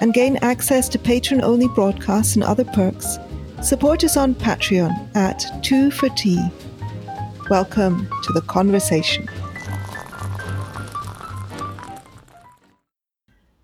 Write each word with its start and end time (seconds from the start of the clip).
and 0.00 0.14
gain 0.14 0.36
access 0.38 0.88
to 0.90 0.98
patron 0.98 1.42
only 1.42 1.68
broadcasts 1.68 2.34
and 2.34 2.44
other 2.44 2.64
perks, 2.64 3.18
support 3.62 4.04
us 4.04 4.16
on 4.16 4.34
Patreon 4.34 5.16
at 5.16 5.44
2 5.62 5.90
for 5.90 6.08
Tea. 6.10 6.40
Welcome 7.50 8.08
to 8.24 8.32
the 8.32 8.42
conversation. 8.42 9.28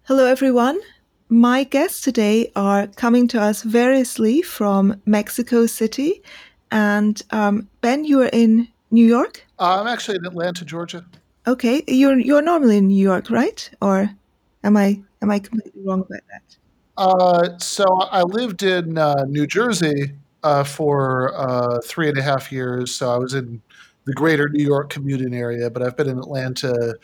Hello, 0.05 0.27
everyone. 0.27 0.81
My 1.29 1.65
guests 1.65 2.01
today 2.01 2.53
are 2.55 2.87
coming 2.87 3.27
to 3.29 3.41
us 3.41 3.63
variously 3.63 4.43
from 4.43 5.01
Mexico 5.07 5.67
City. 5.67 6.23
And 6.71 7.23
um, 7.31 7.69
Ben, 7.81 8.05
you 8.05 8.21
are 8.21 8.31
in 8.33 8.69
New 8.91 9.07
York? 9.07 9.45
Uh, 9.59 9.81
I'm 9.81 9.87
actually 9.87 10.17
in 10.17 10.27
Atlanta, 10.27 10.65
Georgia. 10.65 11.05
Okay, 11.47 11.83
you're 11.87 12.19
you're 12.19 12.43
normally 12.43 12.79
in 12.79 12.89
New 12.89 13.03
York, 13.03 13.29
right? 13.31 13.71
Or 13.83 14.11
am 14.65 14.77
I 14.77 15.01
am 15.23 15.31
I 15.31 15.39
completely 15.39 15.83
wrong 15.85 16.01
about 16.01 16.21
that? 16.31 16.57
Uh, 16.97 17.59
so 17.59 17.85
I 17.85 18.23
lived 18.23 18.63
in 18.63 18.99
uh, 18.99 19.25
New 19.29 19.47
Jersey 19.47 20.15
uh, 20.43 20.65
for 20.65 21.33
uh, 21.37 21.81
three 21.85 22.09
and 22.09 22.19
a 22.19 22.23
half 22.23 22.51
years. 22.51 22.95
So 22.95 23.11
I 23.11 23.17
was 23.17 23.35
in 23.35 23.63
the 24.05 24.13
greater 24.13 24.49
New 24.49 24.65
York 24.65 24.91
commuting 24.91 25.35
area, 25.35 25.71
but 25.71 25.83
I've 25.83 25.97
been 25.97 26.09
in 26.09 26.19
Atlanta, 26.19 26.95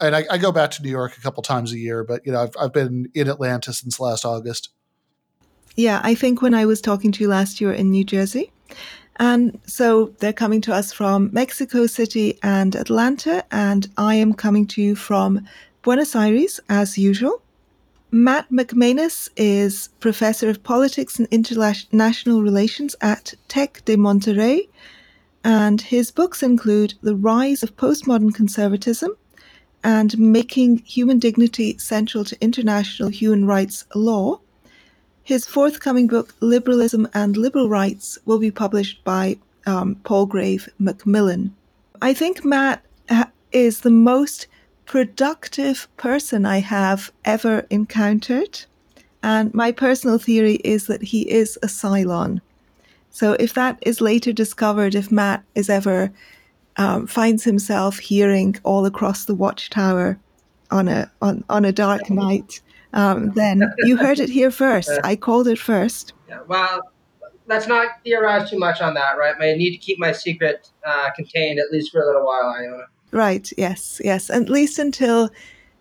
and 0.00 0.16
I, 0.16 0.24
I 0.30 0.38
go 0.38 0.52
back 0.52 0.70
to 0.72 0.82
New 0.82 0.90
York 0.90 1.16
a 1.16 1.20
couple 1.20 1.42
times 1.42 1.72
a 1.72 1.78
year. 1.78 2.04
But 2.04 2.24
you 2.26 2.32
know, 2.32 2.42
I've 2.42 2.54
I've 2.60 2.72
been 2.72 3.10
in 3.14 3.28
Atlanta 3.28 3.72
since 3.72 4.00
last 4.00 4.24
August. 4.24 4.70
Yeah, 5.76 6.00
I 6.02 6.14
think 6.14 6.40
when 6.40 6.54
I 6.54 6.64
was 6.64 6.80
talking 6.80 7.12
to 7.12 7.22
you 7.22 7.28
last 7.28 7.60
year 7.60 7.72
in 7.72 7.90
New 7.90 8.04
Jersey. 8.04 8.50
And 9.18 9.58
so 9.66 10.14
they're 10.18 10.32
coming 10.32 10.60
to 10.62 10.74
us 10.74 10.92
from 10.92 11.30
Mexico 11.32 11.86
City 11.86 12.38
and 12.42 12.74
Atlanta, 12.74 13.44
and 13.50 13.88
I 13.96 14.16
am 14.16 14.34
coming 14.34 14.66
to 14.68 14.82
you 14.82 14.94
from 14.94 15.46
Buenos 15.86 16.16
Aires 16.16 16.58
as 16.68 16.98
usual. 16.98 17.40
Matt 18.10 18.50
McManus 18.50 19.28
is 19.36 19.88
professor 20.00 20.50
of 20.50 20.64
politics 20.64 21.20
and 21.20 21.28
international 21.30 22.42
relations 22.42 22.96
at 23.00 23.34
Tec 23.46 23.84
de 23.84 23.96
Monterrey, 23.96 24.68
and 25.44 25.80
his 25.80 26.10
books 26.10 26.42
include 26.42 26.94
The 27.02 27.14
Rise 27.14 27.62
of 27.62 27.76
Postmodern 27.76 28.34
Conservatism 28.34 29.12
and 29.84 30.18
Making 30.18 30.78
Human 30.78 31.20
Dignity 31.20 31.78
Central 31.78 32.24
to 32.24 32.42
International 32.42 33.08
Human 33.08 33.46
Rights 33.46 33.84
Law, 33.94 34.40
his 35.22 35.46
forthcoming 35.46 36.08
book, 36.08 36.34
Liberalism 36.40 37.06
and 37.14 37.36
Liberal 37.36 37.68
Rights, 37.68 38.18
will 38.24 38.40
be 38.40 38.50
published 38.50 39.04
by 39.04 39.38
um, 39.66 39.94
Palgrave 40.02 40.68
Macmillan. 40.80 41.54
I 42.02 42.12
think 42.12 42.44
Matt 42.44 42.84
is 43.52 43.82
the 43.82 43.90
most 43.90 44.48
productive 44.86 45.88
person 45.96 46.46
I 46.46 46.60
have 46.60 47.12
ever 47.24 47.66
encountered. 47.70 48.64
And 49.22 49.52
my 49.52 49.72
personal 49.72 50.18
theory 50.18 50.56
is 50.64 50.86
that 50.86 51.02
he 51.02 51.30
is 51.30 51.58
a 51.62 51.66
Cylon. 51.66 52.40
So 53.10 53.32
if 53.34 53.54
that 53.54 53.78
is 53.82 54.00
later 54.00 54.32
discovered, 54.32 54.94
if 54.94 55.10
Matt 55.10 55.42
is 55.54 55.68
ever 55.68 56.12
um, 56.76 57.06
finds 57.06 57.44
himself 57.44 57.98
hearing 57.98 58.56
All 58.62 58.86
Along 58.86 59.14
the 59.26 59.34
Watchtower 59.34 60.18
on 60.70 60.88
a 60.88 61.10
on, 61.22 61.44
on 61.48 61.64
a 61.64 61.72
dark 61.72 62.10
night, 62.10 62.60
um, 62.92 63.32
then 63.32 63.62
you 63.84 63.96
heard 63.96 64.20
it 64.20 64.28
here 64.28 64.50
first. 64.50 64.90
I 65.04 65.16
called 65.16 65.48
it 65.48 65.58
first. 65.58 66.12
Yeah, 66.28 66.40
well, 66.46 66.80
let's 67.46 67.66
not 67.66 67.88
theorize 68.04 68.50
too 68.50 68.58
much 68.58 68.80
on 68.80 68.94
that, 68.94 69.16
right? 69.16 69.34
I 69.40 69.54
need 69.54 69.72
to 69.72 69.78
keep 69.78 69.98
my 69.98 70.12
secret 70.12 70.70
uh, 70.84 71.10
contained 71.16 71.58
at 71.58 71.72
least 71.72 71.92
for 71.92 72.02
a 72.02 72.06
little 72.06 72.24
while, 72.24 72.54
Iona. 72.54 72.84
Right, 73.10 73.50
yes, 73.56 74.00
yes. 74.04 74.30
At 74.30 74.48
least 74.48 74.78
until 74.78 75.30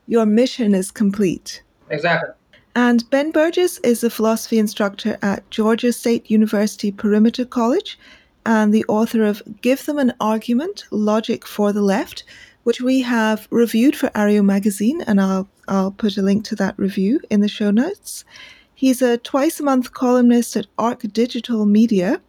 your 0.08 0.25
mission 0.25 0.75
is 0.75 0.91
complete. 0.91 1.63
Exactly. 1.90 2.30
And 2.75 3.09
Ben 3.09 3.31
Burgis 3.31 3.80
is 3.84 4.03
a 4.03 4.09
philosophy 4.09 4.59
instructor 4.59 5.18
at 5.22 5.50
Georgia 5.50 5.94
State 5.94 6.30
University 6.30 6.91
Perimeter 6.91 7.46
College 7.46 7.97
and 8.46 8.74
the 8.74 8.85
author 8.88 9.24
of 9.24 9.41
Give 9.62 9.84
Them 9.85 9.97
an 9.97 10.14
Argument 10.19 10.85
Logic 10.91 11.46
for 11.46 11.72
the 11.72 11.81
Left, 11.81 12.24
which 12.64 12.81
we 12.81 13.02
have 13.02 13.47
reviewed 13.50 13.96
for 13.96 14.09
Areo 14.09 14.44
magazine, 14.44 15.02
and 15.02 15.22
I'll 15.22 15.47
I'll 15.68 15.91
put 15.91 16.18
a 16.18 16.22
link 16.22 16.46
to 16.46 16.56
that 16.58 16.78
review 16.78 17.19
in 17.30 17.41
the 17.41 17.47
show 17.47 17.72
notes. 17.72 18.24
He's 18.75 19.02
a 19.02 19.18
twice 19.18 19.59
a 19.59 19.64
month 19.64 19.94
columnist 19.94 20.56
at 20.56 20.68
Arc 20.78 21.02
Digital 21.14 21.66
Media, 21.66 22.22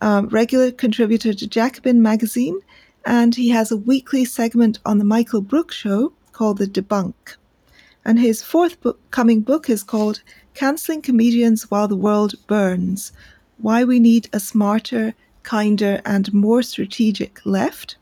um, 0.00 0.28
regular 0.28 0.72
contributor 0.72 1.32
to 1.32 1.46
Jacobin 1.46 2.02
magazine, 2.02 2.58
and 3.06 3.36
he 3.36 3.50
has 3.50 3.70
a 3.70 3.76
weekly 3.76 4.24
segment 4.24 4.80
on 4.84 4.98
the 4.98 5.04
Michael 5.04 5.40
Brooks 5.40 5.76
show 5.76 6.12
called 6.32 6.58
The 6.58 6.66
Debunk. 6.66 7.36
And 8.04 8.18
his 8.18 8.42
forthcoming 8.42 9.42
book 9.42 9.70
is 9.70 9.84
called 9.84 10.22
Cancelling 10.54 11.02
Comedians 11.02 11.70
While 11.70 11.86
the 11.86 11.96
World 11.96 12.34
Burns 12.48 13.12
Why 13.58 13.84
We 13.84 14.00
Need 14.00 14.28
a 14.32 14.40
Smarter, 14.40 15.14
Kinder, 15.44 16.02
and 16.04 16.34
More 16.34 16.62
Strategic 16.62 17.40
Left. 17.46 17.96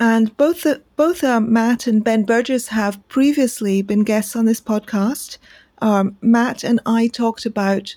And 0.00 0.36
both 0.36 0.62
the, 0.62 0.82
both 0.96 1.22
um, 1.22 1.52
Matt 1.52 1.86
and 1.86 2.02
Ben 2.02 2.26
Burgis 2.26 2.68
have 2.68 3.06
previously 3.08 3.80
been 3.80 4.02
guests 4.02 4.34
on 4.34 4.46
this 4.46 4.60
podcast. 4.60 5.38
Um, 5.80 6.16
Matt 6.20 6.64
and 6.64 6.80
I 6.84 7.06
talked 7.06 7.46
about 7.46 7.94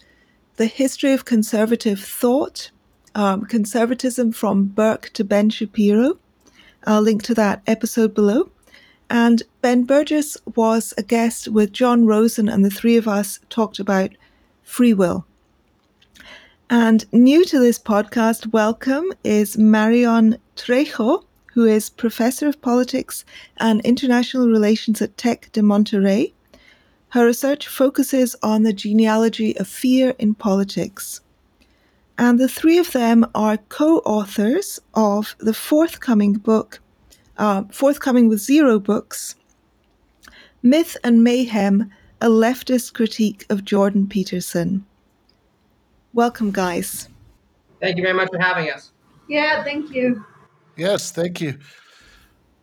the 0.57 0.67
history 0.67 1.11
of 1.11 1.25
conservative 1.25 1.99
thought, 1.99 2.69
um, 3.15 3.45
conservatism 3.45 4.31
from 4.31 4.65
Burke 4.65 5.09
to 5.13 5.23
Ben 5.23 5.49
Shapiro. 5.49 6.17
I'll 6.85 7.01
link 7.01 7.23
to 7.23 7.33
that 7.35 7.61
episode 7.67 8.13
below. 8.13 8.49
And 9.09 9.43
Ben 9.61 9.85
Burgis 9.85 10.37
was 10.55 10.93
a 10.97 11.03
guest 11.03 11.47
with 11.47 11.71
John 11.71 12.05
Rosen, 12.05 12.49
and 12.49 12.65
the 12.65 12.69
three 12.69 12.97
of 12.97 13.07
us 13.07 13.39
talked 13.49 13.79
about 13.79 14.11
free 14.63 14.93
will. 14.93 15.25
And 16.69 17.05
new 17.11 17.45
to 17.45 17.59
this 17.59 17.77
podcast, 17.77 18.51
welcome 18.51 19.11
is 19.23 19.57
Marion 19.57 20.37
Trejo 20.55 21.23
who 21.53 21.65
is 21.65 21.89
Professor 21.89 22.47
of 22.47 22.61
Politics 22.61 23.23
and 23.57 23.79
International 23.81 24.47
Relations 24.47 25.01
at 25.03 25.17
Tec 25.17 25.51
de 25.51 25.61
Monterrey. 25.61 26.33
Her 27.09 27.27
research 27.27 27.67
focuses 27.67 28.35
on 28.41 28.63
the 28.63 28.73
genealogy 28.73 29.55
of 29.57 29.67
fear 29.67 30.15
in 30.17 30.33
politics. 30.33 31.21
And 32.17 32.39
the 32.39 32.47
three 32.47 32.77
of 32.77 32.91
them 32.91 33.25
are 33.33 33.57
co 33.57 33.97
authors 33.99 34.79
of 34.93 35.35
the 35.39 35.53
forthcoming 35.53 36.33
book, 36.33 36.79
uh, 37.37 37.63
forthcoming 37.71 38.27
with 38.29 38.39
zero 38.39 38.79
books 38.79 39.35
Myth 40.65 40.95
and 41.03 41.21
Mayhem 41.25 41.91
A 42.21 42.27
Leftist 42.27 42.93
Critique 42.93 43.45
of 43.49 43.65
Jordan 43.65 44.07
Peterson. 44.07 44.85
Welcome, 46.13 46.51
guys. 46.51 47.09
Thank 47.81 47.97
you 47.97 48.03
very 48.03 48.13
much 48.13 48.29
for 48.31 48.39
having 48.39 48.69
us. 48.71 48.93
Yeah, 49.27 49.61
thank 49.65 49.91
you. 49.91 50.23
Yes, 50.77 51.11
thank 51.11 51.41
you. 51.41 51.59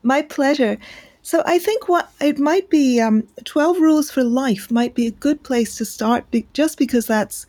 My 0.03 0.23
pleasure. 0.23 0.79
So 1.21 1.43
I 1.45 1.59
think 1.59 1.91
what 1.91 2.11
it 2.23 2.39
might 2.39 2.71
be 2.71 3.01
um, 3.01 3.29
12 3.45 3.79
Rules 3.81 4.11
for 4.11 4.25
Life 4.25 4.71
might 4.71 4.95
be 4.95 5.07
a 5.07 5.11
good 5.11 5.43
place 5.43 5.77
to 5.77 5.85
start 5.85 6.31
be, 6.31 6.47
just 6.55 6.79
because 6.79 7.07
that's 7.07 7.47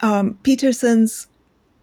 um, 0.00 0.38
Peterson's 0.42 1.26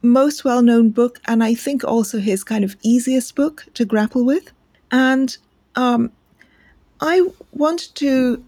most 0.02 0.44
well 0.46 0.62
known 0.62 0.90
book, 0.90 1.20
and 1.26 1.44
I 1.44 1.56
think 1.56 1.84
also 1.84 2.20
his 2.20 2.44
kind 2.44 2.64
of 2.64 2.76
easiest 2.82 3.36
book 3.36 3.66
to 3.74 3.86
grapple 3.86 4.24
with. 4.24 4.52
And 4.92 5.36
um, 5.76 6.12
I 7.02 7.28
want 7.52 7.94
to 7.96 8.44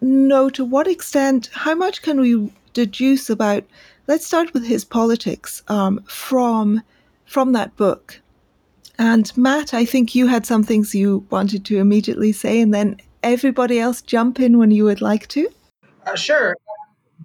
know 0.00 0.50
to 0.50 0.64
what 0.64 0.88
extent, 0.88 1.50
how 1.52 1.74
much 1.74 2.02
can 2.02 2.20
we 2.20 2.52
deduce 2.72 3.30
about, 3.30 3.64
let's 4.08 4.26
start 4.26 4.52
with 4.52 4.64
his 4.64 4.84
politics 4.84 5.62
um, 5.68 6.02
from, 6.06 6.82
from 7.24 7.52
that 7.52 7.76
book. 7.76 8.20
And 8.98 9.34
Matt, 9.36 9.74
I 9.74 9.84
think 9.84 10.14
you 10.14 10.26
had 10.26 10.44
some 10.46 10.62
things 10.62 10.94
you 10.94 11.24
wanted 11.30 11.64
to 11.66 11.78
immediately 11.78 12.32
say, 12.32 12.60
and 12.60 12.74
then 12.74 12.96
everybody 13.22 13.78
else 13.78 14.02
jump 14.02 14.40
in 14.40 14.58
when 14.58 14.70
you 14.70 14.84
would 14.84 15.00
like 15.00 15.28
to. 15.28 15.48
Uh, 16.06 16.16
sure. 16.16 16.56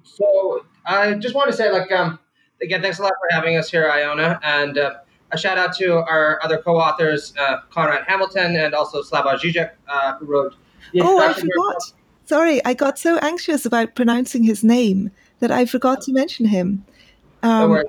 So 0.04 0.66
I 0.88 1.14
just 1.16 1.36
want 1.36 1.52
to 1.52 1.56
say, 1.56 1.72
like, 1.72 1.92
um, 1.92 2.18
again, 2.62 2.82
thanks 2.82 3.00
a 3.00 3.04
lot 3.04 3.12
for 3.20 3.36
having 3.36 3.58
us 3.58 3.70
here, 3.70 3.90
Iona, 3.90 4.40
and 4.42 4.78
uh, 4.78 4.96
a 5.32 5.38
shout 5.38 5.58
out 5.58 5.76
to 5.78 5.98
our 5.98 6.40
other 6.44 6.58
co-authors, 6.58 7.34
uh, 7.38 7.58
Conrad 7.70 8.06
Hamilton 8.08 8.56
and 8.56 8.74
also 8.74 9.04
Slavoj 9.04 9.40
Žižek, 9.40 9.72
uh, 9.88 10.18
who 10.18 10.26
wrote. 10.26 10.56
The 10.94 11.02
oh, 11.02 11.20
I 11.20 11.34
forgot. 11.34 11.94
Sorry, 12.26 12.64
I 12.66 12.74
got 12.74 12.98
so 12.98 13.18
anxious 13.18 13.66
about 13.66 13.96
pronouncing 13.96 14.44
his 14.44 14.64
name 14.64 15.12
that 15.40 15.52
I 15.52 15.66
forgot 15.66 16.02
to 16.04 16.14
mention 16.14 16.46
him. 16.46 16.86
Um, 17.44 17.84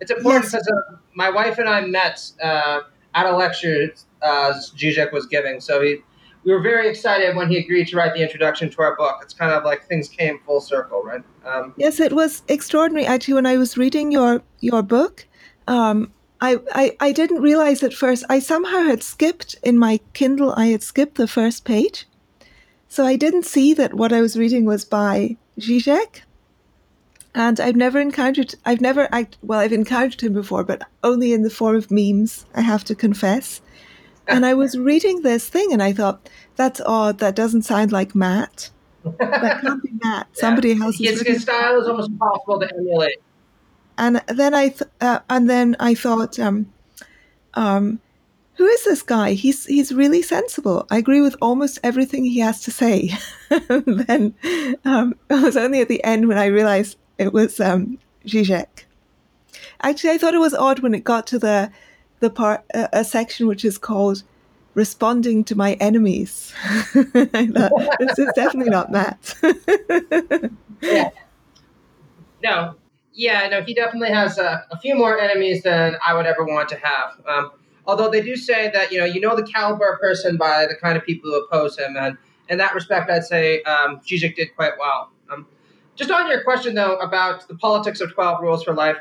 it's 0.00 0.10
important 0.10 0.44
yes. 0.44 0.52
because 0.52 0.68
uh, 0.68 0.96
my 1.14 1.30
wife 1.30 1.58
and 1.58 1.68
I 1.68 1.82
met 1.82 2.30
uh, 2.42 2.80
at 3.14 3.26
a 3.26 3.36
lecture 3.36 3.92
uh, 4.22 4.52
Zizek 4.52 5.12
was 5.12 5.26
giving. 5.26 5.60
So 5.60 5.80
he, 5.82 5.98
we 6.44 6.52
were 6.52 6.60
very 6.60 6.88
excited 6.88 7.36
when 7.36 7.48
he 7.48 7.58
agreed 7.58 7.88
to 7.88 7.96
write 7.96 8.14
the 8.14 8.22
introduction 8.22 8.70
to 8.70 8.82
our 8.82 8.96
book. 8.96 9.20
It's 9.22 9.34
kind 9.34 9.52
of 9.52 9.64
like 9.64 9.86
things 9.86 10.08
came 10.08 10.40
full 10.40 10.60
circle, 10.60 11.02
right? 11.02 11.22
Um, 11.44 11.74
yes, 11.76 12.00
it 12.00 12.12
was 12.12 12.42
extraordinary. 12.48 13.06
Actually, 13.06 13.34
when 13.34 13.46
I 13.46 13.56
was 13.56 13.76
reading 13.76 14.12
your 14.12 14.42
your 14.60 14.82
book, 14.82 15.26
um, 15.68 16.12
I, 16.40 16.58
I 16.72 16.96
I 17.00 17.12
didn't 17.12 17.42
realize 17.42 17.82
at 17.82 17.94
first. 17.94 18.24
I 18.28 18.38
somehow 18.40 18.82
had 18.84 19.02
skipped 19.02 19.56
in 19.62 19.78
my 19.78 20.00
Kindle. 20.12 20.52
I 20.56 20.66
had 20.66 20.82
skipped 20.82 21.16
the 21.16 21.28
first 21.28 21.64
page, 21.64 22.06
so 22.88 23.06
I 23.06 23.16
didn't 23.16 23.44
see 23.44 23.74
that 23.74 23.94
what 23.94 24.12
I 24.12 24.20
was 24.20 24.36
reading 24.36 24.64
was 24.64 24.84
by 24.84 25.36
Zizek. 25.58 26.22
And 27.34 27.58
I've 27.58 27.76
never 27.76 27.98
encountered, 27.98 28.54
I've 28.66 28.82
never, 28.82 29.08
act, 29.10 29.38
well, 29.40 29.58
I've 29.58 29.72
encountered 29.72 30.20
him 30.20 30.34
before, 30.34 30.64
but 30.64 30.82
only 31.02 31.32
in 31.32 31.42
the 31.42 31.48
form 31.48 31.76
of 31.76 31.90
memes, 31.90 32.44
I 32.54 32.60
have 32.60 32.84
to 32.84 32.94
confess. 32.94 33.62
And 34.28 34.46
I 34.46 34.54
was 34.54 34.78
reading 34.78 35.22
this 35.22 35.48
thing 35.48 35.72
and 35.72 35.82
I 35.82 35.92
thought, 35.92 36.28
that's 36.56 36.80
odd. 36.80 37.18
That 37.18 37.34
doesn't 37.34 37.62
sound 37.62 37.92
like 37.92 38.14
Matt. 38.14 38.70
That 39.04 39.60
can't 39.60 39.82
be 39.82 39.90
Matt. 40.02 40.28
Somebody 40.32 40.80
else. 40.80 40.98
His, 40.98 41.22
his 41.22 41.42
style 41.42 41.80
is 41.80 41.88
almost 41.88 42.10
impossible 42.10 42.60
to 42.60 42.74
emulate. 42.74 43.18
And 43.98 44.22
then 44.28 44.54
I, 44.54 44.68
th- 44.68 44.90
uh, 45.00 45.20
and 45.28 45.50
then 45.50 45.76
I 45.80 45.94
thought, 45.94 46.38
um, 46.38 46.72
um, 47.54 48.00
who 48.54 48.66
is 48.66 48.84
this 48.84 49.02
guy? 49.02 49.32
He's 49.32 49.66
he's 49.66 49.92
really 49.92 50.22
sensible. 50.22 50.86
I 50.90 50.98
agree 50.98 51.20
with 51.20 51.36
almost 51.40 51.78
everything 51.82 52.24
he 52.24 52.40
has 52.40 52.60
to 52.62 52.70
say. 52.70 53.10
then 53.48 54.34
um, 54.84 55.14
it 55.30 55.42
was 55.42 55.56
only 55.56 55.80
at 55.80 55.88
the 55.88 56.04
end 56.04 56.28
when 56.28 56.38
I 56.38 56.46
realized 56.46 56.96
it 57.18 57.32
was 57.32 57.60
um, 57.60 57.98
Zizek. 58.26 58.84
Actually, 59.82 60.10
I 60.10 60.18
thought 60.18 60.34
it 60.34 60.38
was 60.38 60.54
odd 60.54 60.80
when 60.80 60.94
it 60.94 61.02
got 61.02 61.26
to 61.28 61.38
the 61.38 61.72
the 62.22 62.30
part 62.30 62.64
a 62.72 63.04
section 63.04 63.46
which 63.46 63.64
is 63.64 63.76
called 63.76 64.22
"Responding 64.74 65.44
to 65.44 65.54
My 65.54 65.74
Enemies." 65.74 66.54
This 66.94 68.18
is 68.18 68.32
definitely 68.34 68.70
not 68.70 68.90
Matt. 68.90 69.34
yeah. 70.80 71.10
No. 72.42 72.74
Yeah. 73.12 73.48
No. 73.48 73.62
He 73.62 73.74
definitely 73.74 74.14
has 74.14 74.38
a, 74.38 74.64
a, 74.70 74.78
few 74.78 74.94
more 74.94 75.18
enemies 75.18 75.62
than 75.62 75.96
I 76.06 76.14
would 76.14 76.26
ever 76.26 76.44
want 76.44 76.68
to 76.70 76.76
have. 76.76 77.20
Um, 77.28 77.50
Although 77.86 78.10
they 78.10 78.22
do 78.22 78.36
say 78.36 78.70
that 78.70 78.92
you 78.92 78.98
know 78.98 79.04
you 79.04 79.20
know 79.20 79.34
the 79.34 79.42
caliber 79.42 79.92
of 79.92 80.00
person 80.00 80.36
by 80.36 80.66
the 80.66 80.74
kind 80.74 80.96
of 80.96 81.04
people 81.04 81.30
who 81.30 81.36
oppose 81.44 81.78
him, 81.78 81.96
and 81.98 82.16
in 82.48 82.58
that 82.58 82.74
respect, 82.74 83.10
I'd 83.10 83.24
say 83.24 83.62
um, 83.62 84.00
Zizek 84.00 84.36
did 84.36 84.54
quite 84.54 84.72
well. 84.78 85.10
Um, 85.30 85.46
just 85.96 86.10
on 86.10 86.28
your 86.28 86.42
question 86.44 86.74
though 86.74 86.96
about 86.96 87.48
the 87.48 87.56
politics 87.56 88.00
of 88.00 88.12
Twelve 88.12 88.40
Rules 88.40 88.62
for 88.62 88.74
Life, 88.74 88.98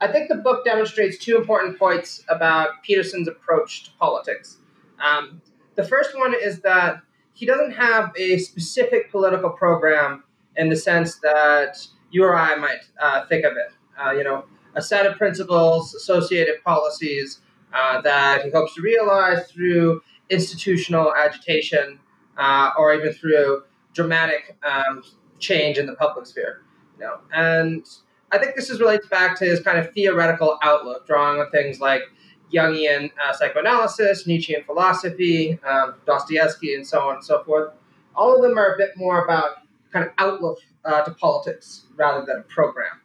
I 0.00 0.08
think 0.08 0.28
the 0.28 0.36
book 0.36 0.64
demonstrates 0.64 1.18
two 1.18 1.36
important 1.36 1.78
points 1.78 2.24
about 2.28 2.82
Peterson's 2.82 3.28
approach 3.28 3.84
to 3.84 3.90
politics. 3.98 4.58
Um, 5.02 5.42
the 5.74 5.84
first 5.84 6.16
one 6.16 6.34
is 6.34 6.60
that 6.60 7.02
he 7.34 7.46
doesn't 7.46 7.72
have 7.72 8.12
a 8.16 8.38
specific 8.38 9.10
political 9.10 9.50
program 9.50 10.24
in 10.56 10.68
the 10.68 10.76
sense 10.76 11.16
that 11.16 11.86
you 12.10 12.24
or 12.24 12.36
I 12.36 12.56
might 12.56 12.80
uh, 13.00 13.26
think 13.26 13.44
of 13.44 13.52
it. 13.52 13.72
Uh, 14.00 14.12
you 14.12 14.24
know, 14.24 14.44
a 14.74 14.82
set 14.82 15.06
of 15.06 15.16
principles, 15.16 15.94
associated 15.94 16.62
policies, 16.64 17.40
uh, 17.72 18.00
that 18.02 18.44
he 18.44 18.50
hopes 18.50 18.74
to 18.74 18.82
realize 18.82 19.50
through 19.50 20.00
institutional 20.30 21.14
agitation 21.14 21.98
uh, 22.36 22.70
or 22.78 22.94
even 22.94 23.12
through 23.12 23.62
dramatic 23.94 24.56
um, 24.64 25.02
change 25.38 25.78
in 25.78 25.86
the 25.86 25.94
public 25.94 26.26
sphere. 26.26 26.62
You 26.98 27.06
know? 27.06 27.18
And 27.32 27.86
I 28.30 28.38
think 28.38 28.56
this 28.56 28.68
is 28.70 28.80
relates 28.80 29.06
back 29.06 29.38
to 29.38 29.44
his 29.44 29.60
kind 29.60 29.78
of 29.78 29.92
theoretical 29.92 30.58
outlook, 30.62 31.06
drawing 31.06 31.40
on 31.40 31.50
things 31.50 31.80
like 31.80 32.02
Jungian 32.52 33.10
uh, 33.22 33.32
psychoanalysis, 33.32 34.26
Nietzschean 34.26 34.64
philosophy, 34.64 35.58
um, 35.66 35.94
Dostoevsky, 36.06 36.74
and 36.74 36.86
so 36.86 37.00
on 37.00 37.16
and 37.16 37.24
so 37.24 37.42
forth. 37.44 37.72
All 38.14 38.34
of 38.36 38.42
them 38.42 38.58
are 38.58 38.74
a 38.74 38.78
bit 38.78 38.90
more 38.96 39.24
about 39.24 39.58
kind 39.92 40.04
of 40.04 40.12
outlook 40.18 40.58
uh, 40.84 41.02
to 41.02 41.10
politics 41.12 41.84
rather 41.96 42.24
than 42.26 42.38
a 42.38 42.42
program. 42.42 43.00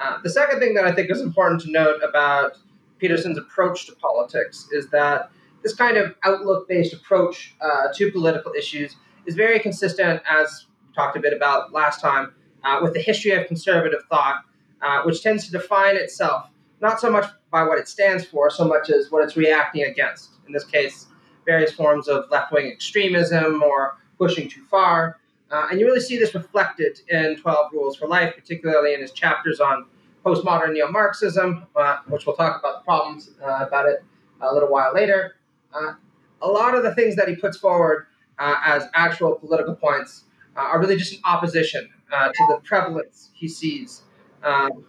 Uh, 0.00 0.18
the 0.22 0.30
second 0.30 0.60
thing 0.60 0.74
that 0.74 0.84
I 0.84 0.92
think 0.92 1.10
is 1.10 1.20
important 1.20 1.60
to 1.62 1.70
note 1.70 2.00
about 2.02 2.58
Peterson's 2.98 3.38
approach 3.38 3.86
to 3.86 3.94
politics 3.96 4.68
is 4.72 4.88
that 4.90 5.30
this 5.62 5.74
kind 5.74 5.96
of 5.96 6.14
outlook 6.24 6.68
based 6.68 6.92
approach 6.92 7.54
uh, 7.60 7.92
to 7.94 8.12
political 8.12 8.52
issues 8.52 8.96
is 9.26 9.34
very 9.34 9.58
consistent, 9.58 10.22
as 10.30 10.66
we 10.86 10.94
talked 10.94 11.16
a 11.16 11.20
bit 11.20 11.32
about 11.32 11.72
last 11.72 12.00
time, 12.00 12.32
uh, 12.64 12.80
with 12.82 12.94
the 12.94 13.00
history 13.00 13.32
of 13.32 13.46
conservative 13.46 14.00
thought, 14.08 14.44
uh, 14.82 15.02
which 15.02 15.22
tends 15.22 15.46
to 15.46 15.52
define 15.52 15.96
itself 15.96 16.50
not 16.80 17.00
so 17.00 17.10
much 17.10 17.26
by 17.50 17.62
what 17.62 17.78
it 17.78 17.88
stands 17.88 18.24
for, 18.24 18.50
so 18.50 18.64
much 18.64 18.90
as 18.90 19.10
what 19.10 19.24
it's 19.24 19.36
reacting 19.36 19.84
against. 19.84 20.30
In 20.46 20.52
this 20.52 20.64
case, 20.64 21.06
various 21.44 21.72
forms 21.72 22.08
of 22.08 22.30
left 22.30 22.52
wing 22.52 22.70
extremism 22.70 23.62
or 23.62 23.96
pushing 24.18 24.48
too 24.48 24.64
far. 24.70 25.18
Uh, 25.50 25.68
and 25.70 25.80
you 25.80 25.86
really 25.86 26.00
see 26.00 26.18
this 26.18 26.34
reflected 26.34 27.00
in 27.08 27.36
12 27.36 27.72
Rules 27.72 27.96
for 27.96 28.06
Life, 28.06 28.34
particularly 28.34 28.94
in 28.94 29.00
his 29.00 29.12
chapters 29.12 29.60
on 29.60 29.86
postmodern 30.24 30.74
neo 30.74 30.90
Marxism, 30.90 31.66
uh, 31.74 31.98
which 32.08 32.26
we'll 32.26 32.36
talk 32.36 32.60
about 32.60 32.80
the 32.80 32.84
problems 32.84 33.30
uh, 33.42 33.64
about 33.66 33.86
it 33.86 34.04
a 34.42 34.52
little 34.52 34.70
while 34.70 34.92
later. 34.92 35.36
Uh, 35.72 35.94
a 36.42 36.46
lot 36.46 36.74
of 36.74 36.82
the 36.82 36.94
things 36.94 37.16
that 37.16 37.28
he 37.28 37.34
puts 37.34 37.56
forward 37.56 38.06
uh, 38.38 38.56
as 38.64 38.84
actual 38.94 39.34
political 39.36 39.74
points 39.74 40.24
are 40.54 40.80
really 40.80 40.96
just 40.96 41.12
an 41.14 41.20
opposition 41.24 41.88
to 42.10 42.46
the 42.48 42.60
prevalence 42.64 43.30
he 43.32 43.46
sees 43.46 44.02
um, 44.42 44.84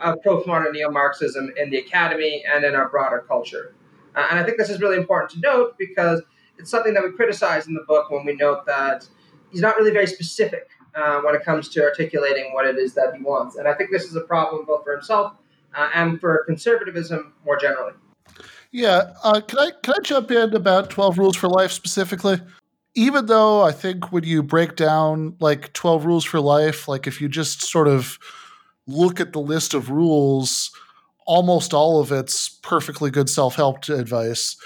of 0.00 0.16
postmodern 0.24 0.72
neo 0.72 0.90
Marxism 0.90 1.52
in 1.56 1.70
the 1.70 1.78
academy 1.78 2.44
and 2.52 2.64
in 2.64 2.74
our 2.74 2.88
broader 2.88 3.24
culture. 3.26 3.74
and 4.14 4.38
I 4.38 4.44
think 4.44 4.58
this 4.58 4.70
is 4.70 4.80
really 4.80 4.96
important 4.96 5.30
to 5.32 5.40
note 5.40 5.76
because 5.78 6.22
it's 6.58 6.70
something 6.70 6.94
that 6.94 7.02
we 7.02 7.12
criticize 7.12 7.66
in 7.66 7.74
the 7.74 7.84
book 7.86 8.10
when 8.10 8.24
we 8.24 8.34
note 8.34 8.66
that 8.66 9.08
he's 9.50 9.60
not 9.60 9.76
really 9.76 9.90
very 9.90 10.06
specific 10.06 10.68
uh, 10.94 11.20
when 11.20 11.34
it 11.34 11.44
comes 11.44 11.68
to 11.70 11.82
articulating 11.82 12.52
what 12.52 12.66
it 12.66 12.76
is 12.76 12.94
that 12.94 13.14
he 13.16 13.22
wants. 13.22 13.56
And 13.56 13.66
I 13.66 13.74
think 13.74 13.90
this 13.90 14.04
is 14.04 14.16
a 14.16 14.20
problem 14.20 14.64
both 14.66 14.84
for 14.84 14.92
himself 14.92 15.34
uh, 15.74 15.88
and 15.94 16.20
for 16.20 16.44
conservatism 16.46 17.32
more 17.44 17.58
generally. 17.58 17.92
Yeah, 18.70 19.12
uh, 19.22 19.40
can 19.40 19.58
I 19.58 19.70
can 19.82 19.94
I 19.98 20.02
jump 20.02 20.30
in 20.30 20.54
about 20.54 20.88
Twelve 20.88 21.18
Rules 21.18 21.36
for 21.36 21.48
Life 21.48 21.72
specifically? 21.72 22.40
Even 22.94 23.26
though 23.26 23.62
I 23.62 23.72
think 23.72 24.12
when 24.12 24.24
you 24.24 24.42
break 24.42 24.76
down 24.76 25.36
like 25.40 25.72
Twelve 25.74 26.06
Rules 26.06 26.24
for 26.24 26.40
Life, 26.40 26.88
like 26.88 27.06
if 27.06 27.20
you 27.20 27.28
just 27.28 27.62
sort 27.62 27.88
of 27.88 28.18
look 28.86 29.20
at 29.20 29.32
the 29.32 29.40
list 29.40 29.74
of 29.74 29.90
rules, 29.90 30.70
almost 31.26 31.72
all 31.72 32.00
of 32.00 32.12
it's 32.12 32.48
perfectly 32.48 33.10
good 33.10 33.30
self 33.30 33.56
help 33.56 33.88
advice. 33.88 34.56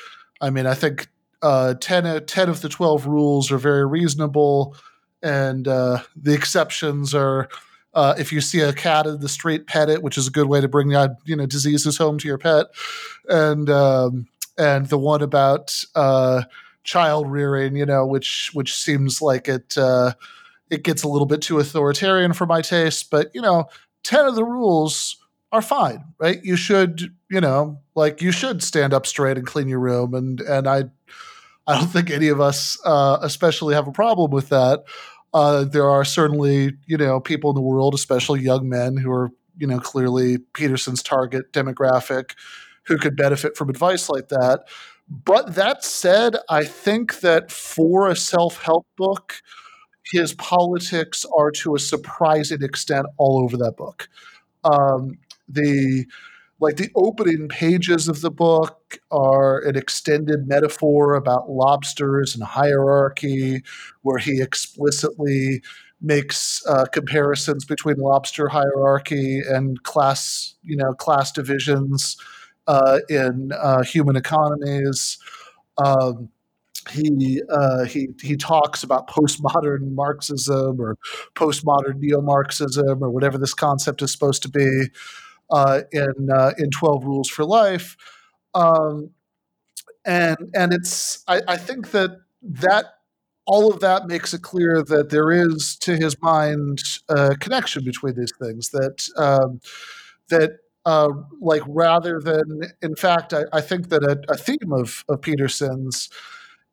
I 0.41 0.51
mean, 0.51 0.67
I 0.67 0.75
think 0.75 1.09
uh, 1.43 1.75
10, 1.75 2.27
10 2.27 2.49
of 2.49 2.61
the 2.61 2.69
12 2.69 3.07
rules 3.07 3.53
are 3.53 3.59
very 3.59 3.87
reasonable 3.87 4.77
and 5.23 5.67
uh, 5.67 6.03
the 6.15 6.35
exceptions 6.35 7.15
are 7.15 7.49
uh, 7.95 8.15
if 8.19 8.31
you 8.31 8.43
see 8.43 8.61
a 8.61 8.75
cat 8.75 9.07
in 9.07 9.21
the 9.21 9.29
street, 9.29 9.67
pet 9.67 9.89
it, 9.89 10.03
which 10.03 10.19
is 10.19 10.29
a 10.29 10.31
good 10.31 10.49
way 10.49 10.61
to 10.61 10.69
bring 10.69 10.91
you 11.25 11.35
know 11.35 11.47
diseases 11.47 11.97
home 11.97 12.19
to 12.19 12.29
your 12.29 12.37
pet, 12.37 12.67
and 13.27 13.71
um, 13.71 14.27
and 14.59 14.87
the 14.91 14.99
one 14.99 15.23
about 15.23 15.83
uh, 15.95 16.43
child 16.85 17.31
rearing, 17.31 17.75
you 17.75 17.87
know, 17.87 18.05
which 18.05 18.51
which 18.53 18.75
seems 18.75 19.23
like 19.23 19.49
it 19.49 19.79
uh, 19.79 20.13
it 20.69 20.85
gets 20.85 21.05
a 21.05 21.09
little 21.09 21.27
bit 21.27 21.41
too 21.41 21.59
authoritarian 21.59 22.35
for 22.35 22.45
my 22.45 22.61
taste, 22.61 23.11
but 23.11 23.31
you 23.35 23.41
know, 23.41 23.65
ten 24.07 24.25
of 24.25 24.37
the 24.37 24.45
rules 24.45 25.17
are 25.53 25.63
fine, 25.63 26.05
right? 26.19 26.39
You 26.45 26.57
should, 26.57 27.15
you 27.31 27.41
know, 27.41 27.81
like 27.95 28.23
you 28.23 28.33
should 28.33 28.63
stand 28.63 28.95
up 28.95 29.07
straight 29.07 29.37
and 29.37 29.47
clean 29.47 29.69
your 29.69 29.81
room, 29.81 30.15
and 30.15 30.41
and 30.41 30.69
I 30.69 30.85
I 31.67 31.79
don't 31.79 31.89
think 31.89 32.11
any 32.11 32.29
of 32.29 32.41
us, 32.41 32.79
uh, 32.85 33.19
especially, 33.23 33.75
have 33.75 33.89
a 33.89 33.93
problem 33.93 34.31
with 34.31 34.49
that. 34.51 34.85
Uh, 35.35 35.65
there 35.65 35.91
are 35.91 36.05
certainly, 36.05 36.73
you 36.87 36.97
know, 36.97 37.21
people 37.21 37.51
in 37.51 37.57
the 37.57 37.61
world, 37.61 37.95
especially 37.95 38.41
young 38.41 38.69
men, 38.69 38.97
who 38.97 39.11
are, 39.11 39.31
you 39.59 39.67
know, 39.67 39.81
clearly 39.81 40.39
Peterson's 40.55 41.03
target 41.03 41.53
demographic, 41.53 42.31
who 42.85 42.97
could 42.97 43.17
benefit 43.17 43.57
from 43.57 43.69
advice 43.69 44.09
like 44.09 44.29
that. 44.29 44.61
But 45.09 45.55
that 45.57 45.85
said, 45.85 46.37
I 46.49 46.65
think 46.65 47.21
that 47.21 47.51
for 47.51 48.09
a 48.09 48.17
self-help 48.17 48.87
book, 48.97 49.43
his 50.13 50.35
politics 50.35 51.25
are 51.37 51.51
to 51.51 51.75
a 51.75 51.79
surprising 51.79 52.63
extent 52.63 53.07
all 53.19 53.43
over 53.43 53.57
that 53.57 53.77
book. 53.77 54.09
Um, 54.65 55.19
the 55.49 56.07
like 56.59 56.77
the 56.77 56.91
opening 56.95 57.49
pages 57.49 58.09
of 58.09 58.23
the 58.23 58.31
book 58.31 58.99
are 59.11 59.61
an 59.61 59.77
extended 59.77 60.49
metaphor 60.49 61.15
about 61.15 61.51
lobsters 61.51 62.35
and 62.35 62.43
hierarchy, 62.43 63.63
where 64.03 64.19
he 64.19 64.41
explicitly 64.41 65.63
makes 66.01 66.65
uh, 66.67 66.87
comparisons 66.87 67.65
between 67.65 67.97
lobster 67.97 68.49
hierarchy 68.49 69.41
and 69.41 69.83
class, 69.83 70.55
you 70.63 70.77
know, 70.77 70.93
class 70.95 71.31
divisions 71.31 72.17
uh, 72.67 73.01
in 73.09 73.53
uh, 73.53 73.83
human 73.83 74.17
economies. 74.17 75.19
Um, 75.79 76.31
he 76.89 77.43
uh, 77.51 77.85
he 77.85 78.09
he 78.23 78.37
talks 78.37 78.83
about 78.83 79.09
postmodern 79.09 79.93
Marxism 79.93 80.81
or 80.81 80.97
postmodern 81.35 81.99
neo-Marxism 81.99 83.03
or 83.03 83.11
whatever 83.11 83.39
this 83.39 83.55
concept 83.55 84.03
is 84.03 84.13
supposed 84.13 84.43
to 84.43 84.49
be 84.49 84.87
uh, 85.51 85.83
in 85.93 86.31
uh, 86.33 86.53
in 86.59 86.71
Twelve 86.71 87.05
Rules 87.05 87.29
for 87.29 87.45
Life, 87.45 87.97
um, 88.55 89.11
and 90.05 90.37
and 90.55 90.73
it's 90.73 91.25
I, 91.29 91.43
I 91.49 91.57
think 91.57 91.91
that 91.93 92.11
that 92.43 92.87
all 93.47 93.73
of 93.73 93.81
that 93.81 94.07
makes 94.07 94.35
it 94.35 94.43
clear 94.43 94.83
that 94.83 95.11
there 95.11 95.31
is, 95.31 95.77
to 95.77 95.97
his 95.97 96.21
mind, 96.21 96.81
a 97.09 97.37
connection 97.37 97.85
between 97.85 98.15
these 98.15 98.33
things. 98.41 98.71
That 98.71 99.09
um, 99.17 99.61
that 100.29 100.59
uh, 100.85 101.11
like 101.41 101.63
rather 101.67 102.21
than, 102.21 102.63
in 102.81 102.95
fact, 102.95 103.35
I, 103.35 103.43
I 103.53 103.61
think 103.61 103.89
that 103.89 104.05
a, 104.05 104.21
a, 104.33 104.37
theme 104.37 104.73
of, 104.73 105.05
of 105.09 105.21
Peterson's 105.21 106.09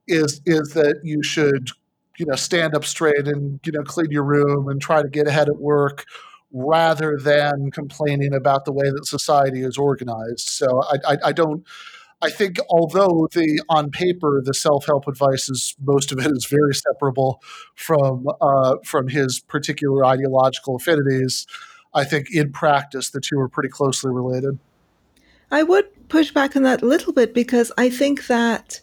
is 0.08 0.42
is 0.46 0.74
that 0.74 1.00
you 1.04 1.24
should 1.24 1.70
you 2.18 2.26
know 2.26 2.36
stand 2.36 2.76
up 2.76 2.86
straight 2.86 3.28
and 3.28 3.60
you 3.66 3.72
know 3.72 3.84
clean 3.84 4.12
your 4.12 4.24
room 4.24 4.68
and 4.68 4.82
try 4.82 5.02
to 5.02 5.10
get 5.10 5.28
ahead 5.28 5.50
at 5.50 5.58
work 5.58 6.06
rather 6.54 7.18
than 7.18 7.72
complaining 7.72 8.34
about 8.34 8.66
the 8.66 8.72
way 8.72 8.86
that 8.86 9.06
society 9.06 9.64
is 9.64 9.76
organized. 9.78 10.48
So 10.48 10.84
I, 10.84 11.14
I, 11.14 11.18
I 11.26 11.32
don't. 11.32 11.66
I 12.22 12.30
think 12.30 12.56
although 12.70 13.28
the 13.34 13.62
on 13.68 13.92
paper 13.92 14.42
the 14.42 14.54
self 14.54 14.86
help 14.86 15.08
advice 15.08 15.50
is 15.50 15.76
most 15.84 16.12
of 16.14 16.20
it 16.20 16.32
is 16.32 16.46
very 16.46 16.74
separable 16.74 17.42
from 17.76 18.28
uh, 18.40 18.78
from 18.86 19.10
his 19.10 19.40
particular 19.40 20.06
ideological 20.06 20.78
affinities, 20.78 21.46
I 21.94 22.06
think 22.06 22.32
in 22.32 22.54
practice 22.54 23.10
the 23.10 23.20
two 23.20 23.38
are 23.40 23.50
pretty 23.50 23.70
closely 23.70 24.12
related. 24.12 24.58
I 25.52 25.64
would 25.64 26.08
push 26.08 26.32
back 26.32 26.56
on 26.56 26.64
that 26.64 26.82
a 26.82 26.86
little 26.86 27.14
bit 27.14 27.34
because 27.34 27.72
I 27.78 27.90
think 27.90 28.28
that 28.28 28.80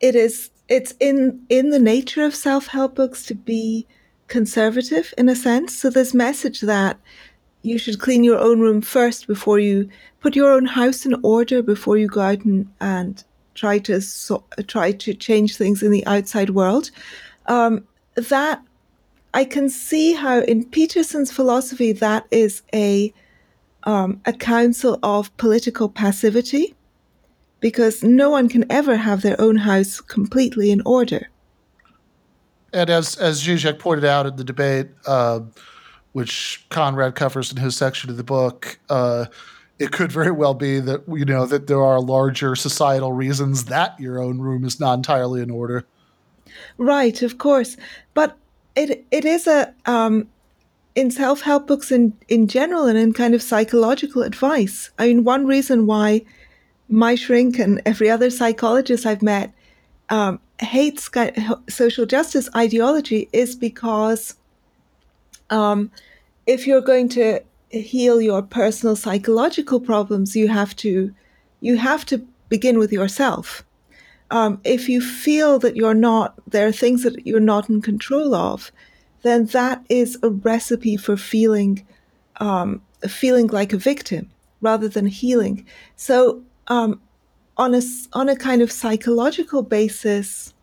it 0.00 0.14
is 0.14 0.50
it's 0.68 0.94
in 1.00 1.44
in 1.48 1.70
the 1.70 1.78
nature 1.78 2.24
of 2.24 2.34
self-help 2.34 2.94
books 2.94 3.24
to 3.26 3.34
be 3.34 3.86
conservative 4.28 5.12
in 5.18 5.28
a 5.28 5.36
sense. 5.36 5.76
So 5.76 5.90
this 5.90 6.14
message 6.14 6.60
that 6.62 6.98
you 7.62 7.78
should 7.78 7.98
clean 7.98 8.24
your 8.24 8.38
own 8.38 8.60
room 8.60 8.80
first 8.80 9.26
before 9.26 9.58
you 9.58 9.88
put 10.20 10.36
your 10.36 10.52
own 10.52 10.66
house 10.66 11.06
in 11.06 11.14
order 11.22 11.62
before 11.62 11.96
you 11.96 12.06
go 12.06 12.20
out 12.20 12.44
and, 12.44 12.68
and 12.80 13.24
try 13.54 13.78
to 13.78 14.00
so, 14.00 14.44
try 14.66 14.92
to 14.92 15.14
change 15.14 15.56
things 15.56 15.82
in 15.82 15.90
the 15.90 16.06
outside 16.06 16.50
world. 16.50 16.90
Um, 17.46 17.86
that 18.14 18.62
I 19.34 19.44
can 19.44 19.68
see 19.68 20.12
how 20.14 20.40
in 20.40 20.64
Peterson's 20.64 21.32
philosophy 21.32 21.92
that 21.92 22.26
is 22.30 22.62
a 22.72 23.12
um, 23.84 24.20
a 24.24 24.32
counsel 24.32 24.98
of 25.02 25.36
political 25.36 25.88
passivity 25.90 26.74
because 27.64 28.02
no 28.04 28.28
one 28.28 28.46
can 28.46 28.70
ever 28.70 28.94
have 28.94 29.22
their 29.22 29.40
own 29.40 29.56
house 29.56 29.98
completely 29.98 30.70
in 30.70 30.82
order. 30.84 31.30
And 32.74 32.90
as 32.90 33.16
as 33.16 33.42
Zizek 33.42 33.78
pointed 33.78 34.04
out 34.04 34.26
in 34.26 34.36
the 34.36 34.44
debate, 34.44 34.88
uh, 35.06 35.40
which 36.12 36.66
Conrad 36.68 37.14
covers 37.14 37.50
in 37.50 37.56
his 37.56 37.74
section 37.74 38.10
of 38.10 38.18
the 38.18 38.22
book, 38.22 38.78
uh, 38.90 39.24
it 39.78 39.92
could 39.92 40.12
very 40.12 40.30
well 40.30 40.52
be 40.52 40.78
that 40.78 41.04
you 41.08 41.24
know 41.24 41.46
that 41.46 41.66
there 41.66 41.82
are 41.82 42.02
larger 42.02 42.54
societal 42.54 43.14
reasons 43.14 43.64
that 43.64 43.98
your 43.98 44.22
own 44.22 44.40
room 44.40 44.66
is 44.66 44.78
not 44.78 44.98
entirely 44.98 45.40
in 45.40 45.50
order. 45.50 45.86
Right, 46.76 47.22
of 47.22 47.38
course, 47.38 47.78
but 48.12 48.36
it 48.76 49.06
it 49.10 49.24
is 49.24 49.46
a 49.46 49.72
um, 49.86 50.28
in 50.94 51.10
self 51.10 51.40
help 51.40 51.66
books 51.66 51.90
in 51.90 52.12
in 52.28 52.46
general 52.46 52.84
and 52.84 52.98
in 52.98 53.14
kind 53.14 53.34
of 53.34 53.40
psychological 53.40 54.22
advice. 54.22 54.90
I 54.98 55.06
mean, 55.06 55.24
one 55.24 55.46
reason 55.46 55.86
why 55.86 56.26
my 56.88 57.14
shrink 57.14 57.58
and 57.58 57.80
every 57.86 58.10
other 58.10 58.30
psychologist 58.30 59.06
I've 59.06 59.22
met 59.22 59.52
um, 60.10 60.40
hates 60.60 61.10
social 61.68 62.06
justice 62.06 62.48
ideology 62.54 63.28
is 63.32 63.56
because 63.56 64.34
um, 65.50 65.90
if 66.46 66.66
you're 66.66 66.80
going 66.80 67.08
to 67.10 67.40
heal 67.70 68.20
your 68.20 68.42
personal 68.42 68.96
psychological 68.96 69.80
problems, 69.80 70.36
you 70.36 70.48
have 70.48 70.76
to 70.76 71.14
you 71.60 71.76
have 71.76 72.04
to 72.06 72.26
begin 72.48 72.78
with 72.78 72.92
yourself. 72.92 73.64
Um, 74.30 74.60
if 74.64 74.88
you 74.88 75.00
feel 75.00 75.58
that 75.60 75.76
you're 75.76 75.94
not, 75.94 76.34
there 76.46 76.66
are 76.66 76.72
things 76.72 77.02
that 77.04 77.26
you're 77.26 77.40
not 77.40 77.70
in 77.70 77.80
control 77.80 78.34
of, 78.34 78.70
then 79.22 79.46
that 79.46 79.84
is 79.88 80.18
a 80.22 80.28
recipe 80.28 80.96
for 80.96 81.16
feeling, 81.16 81.86
um, 82.36 82.82
feeling 83.08 83.46
like 83.46 83.72
a 83.72 83.78
victim 83.78 84.30
rather 84.60 84.88
than 84.88 85.06
healing. 85.06 85.66
So 85.96 86.42
um, 86.68 87.00
on 87.56 87.74
a 87.74 87.82
on 88.12 88.28
a 88.28 88.36
kind 88.36 88.62
of 88.62 88.72
psychological 88.72 89.62
basis, 89.62 90.54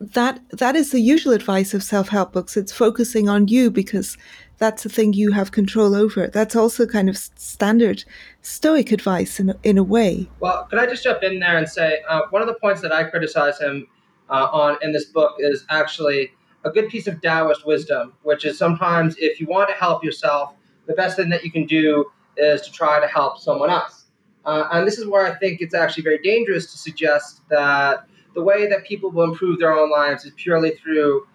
that 0.00 0.40
that 0.50 0.76
is 0.76 0.90
the 0.90 1.00
usual 1.00 1.32
advice 1.32 1.74
of 1.74 1.82
self 1.82 2.08
help 2.08 2.32
books. 2.32 2.56
It's 2.56 2.72
focusing 2.72 3.28
on 3.28 3.48
you 3.48 3.70
because 3.70 4.16
that's 4.58 4.82
the 4.82 4.88
thing 4.88 5.12
you 5.12 5.32
have 5.32 5.52
control 5.52 5.94
over. 5.94 6.26
That's 6.26 6.56
also 6.56 6.86
kind 6.86 7.08
of 7.08 7.16
standard 7.16 8.04
Stoic 8.42 8.92
advice 8.92 9.38
in 9.38 9.54
in 9.62 9.78
a 9.78 9.82
way. 9.82 10.28
Well, 10.40 10.64
could 10.70 10.78
I 10.78 10.86
just 10.86 11.04
jump 11.04 11.22
in 11.22 11.38
there 11.40 11.56
and 11.58 11.68
say 11.68 12.00
uh, 12.08 12.22
one 12.30 12.42
of 12.42 12.48
the 12.48 12.54
points 12.54 12.80
that 12.82 12.92
I 12.92 13.04
criticize 13.04 13.58
him 13.60 13.86
uh, 14.30 14.48
on 14.52 14.78
in 14.82 14.92
this 14.92 15.06
book 15.06 15.36
is 15.38 15.64
actually 15.68 16.32
a 16.64 16.70
good 16.70 16.88
piece 16.88 17.06
of 17.06 17.20
Taoist 17.20 17.66
wisdom, 17.66 18.14
which 18.22 18.44
is 18.44 18.58
sometimes 18.58 19.16
if 19.18 19.40
you 19.40 19.46
want 19.46 19.68
to 19.68 19.74
help 19.74 20.04
yourself, 20.04 20.54
the 20.86 20.94
best 20.94 21.16
thing 21.16 21.30
that 21.30 21.44
you 21.44 21.50
can 21.50 21.66
do 21.66 22.10
is 22.36 22.62
to 22.62 22.72
try 22.72 23.00
to 23.00 23.06
help 23.06 23.38
someone 23.38 23.70
else. 23.70 23.99
Uh, 24.44 24.68
and 24.72 24.86
this 24.86 24.98
is 24.98 25.06
where 25.06 25.26
I 25.26 25.34
think 25.38 25.60
it's 25.60 25.74
actually 25.74 26.02
very 26.02 26.18
dangerous 26.18 26.70
to 26.72 26.78
suggest 26.78 27.42
that 27.50 28.06
the 28.34 28.42
way 28.42 28.68
that 28.68 28.84
people 28.84 29.10
will 29.10 29.24
improve 29.24 29.58
their 29.58 29.72
own 29.72 29.90
lives 29.90 30.24
is 30.24 30.32
purely 30.36 30.70
through 30.70 31.26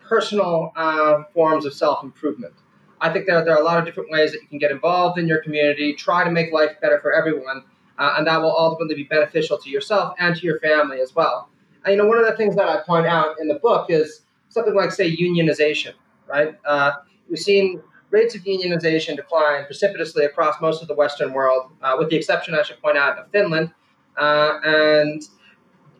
personal 0.00 0.72
uh, 0.76 1.24
forms 1.34 1.64
of 1.64 1.74
self 1.74 2.02
improvement. 2.02 2.54
I 3.00 3.10
think 3.12 3.26
that 3.26 3.44
there 3.44 3.54
are 3.54 3.60
a 3.60 3.64
lot 3.64 3.78
of 3.78 3.86
different 3.86 4.10
ways 4.10 4.32
that 4.32 4.42
you 4.42 4.48
can 4.48 4.58
get 4.58 4.70
involved 4.70 5.18
in 5.18 5.26
your 5.26 5.42
community, 5.42 5.94
try 5.94 6.22
to 6.22 6.30
make 6.30 6.52
life 6.52 6.72
better 6.82 7.00
for 7.00 7.12
everyone, 7.12 7.64
uh, 7.98 8.14
and 8.18 8.26
that 8.26 8.42
will 8.42 8.54
ultimately 8.54 8.94
be 8.94 9.04
beneficial 9.04 9.56
to 9.58 9.70
yourself 9.70 10.14
and 10.18 10.36
to 10.36 10.42
your 10.42 10.60
family 10.60 11.00
as 11.00 11.14
well. 11.14 11.48
And, 11.84 11.92
you 11.92 11.98
know, 11.98 12.06
one 12.06 12.18
of 12.18 12.26
the 12.26 12.36
things 12.36 12.56
that 12.56 12.68
I 12.68 12.82
point 12.82 13.06
out 13.06 13.36
in 13.40 13.48
the 13.48 13.54
book 13.54 13.86
is 13.88 14.22
something 14.50 14.74
like, 14.74 14.92
say, 14.92 15.16
unionization, 15.16 15.94
right? 16.28 16.58
Uh, 16.66 16.92
we've 17.30 17.38
seen 17.38 17.82
rates 18.10 18.34
of 18.34 18.42
unionization 18.42 19.16
decline 19.16 19.64
precipitously 19.64 20.24
across 20.24 20.60
most 20.60 20.82
of 20.82 20.88
the 20.88 20.94
Western 20.94 21.32
world, 21.32 21.70
uh, 21.82 21.96
with 21.98 22.10
the 22.10 22.16
exception, 22.16 22.54
I 22.54 22.62
should 22.62 22.80
point 22.82 22.98
out, 22.98 23.18
of 23.18 23.30
Finland. 23.30 23.72
Uh, 24.16 24.58
and 24.64 25.22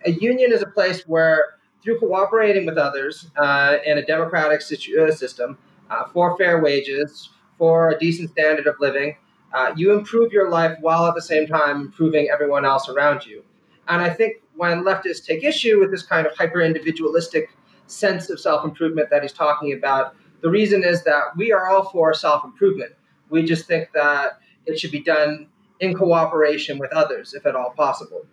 a 0.04 0.12
union 0.12 0.52
is 0.52 0.62
a 0.62 0.66
place 0.66 1.02
where, 1.06 1.58
through 1.82 1.98
cooperating 1.98 2.66
with 2.66 2.76
others 2.76 3.30
uh, 3.36 3.78
in 3.84 3.98
a 3.98 4.04
democratic 4.04 4.60
situ- 4.60 5.00
uh, 5.00 5.12
system, 5.12 5.58
uh, 5.90 6.04
for 6.12 6.36
fair 6.36 6.60
wages, 6.62 7.30
for 7.58 7.90
a 7.90 7.98
decent 7.98 8.30
standard 8.30 8.66
of 8.66 8.74
living, 8.80 9.16
uh, 9.52 9.72
you 9.76 9.92
improve 9.92 10.32
your 10.32 10.48
life 10.48 10.76
while 10.80 11.06
at 11.06 11.14
the 11.14 11.22
same 11.22 11.46
time 11.46 11.80
improving 11.80 12.28
everyone 12.32 12.64
else 12.64 12.88
around 12.88 13.26
you. 13.26 13.42
And 13.88 14.00
I 14.00 14.10
think 14.10 14.36
when 14.54 14.84
leftists 14.84 15.24
take 15.24 15.42
issue 15.42 15.80
with 15.80 15.90
this 15.90 16.02
kind 16.02 16.26
of 16.26 16.36
hyper 16.36 16.60
individualistic 16.60 17.50
sense 17.86 18.30
of 18.30 18.38
self 18.38 18.64
improvement 18.64 19.10
that 19.10 19.22
he's 19.22 19.32
talking 19.32 19.72
about, 19.72 20.14
the 20.42 20.50
reason 20.50 20.84
is 20.84 21.04
that 21.04 21.36
we 21.36 21.52
are 21.52 21.68
all 21.68 21.84
for 21.90 22.14
self 22.14 22.44
improvement. 22.44 22.92
We 23.28 23.44
just 23.44 23.66
think 23.66 23.90
that 23.94 24.40
it 24.66 24.78
should 24.78 24.90
be 24.90 25.02
done 25.02 25.48
in 25.80 25.94
cooperation 25.94 26.78
with 26.78 26.92
others, 26.92 27.34
if 27.34 27.46
at 27.46 27.56
all 27.56 27.70
possible. 27.70 28.26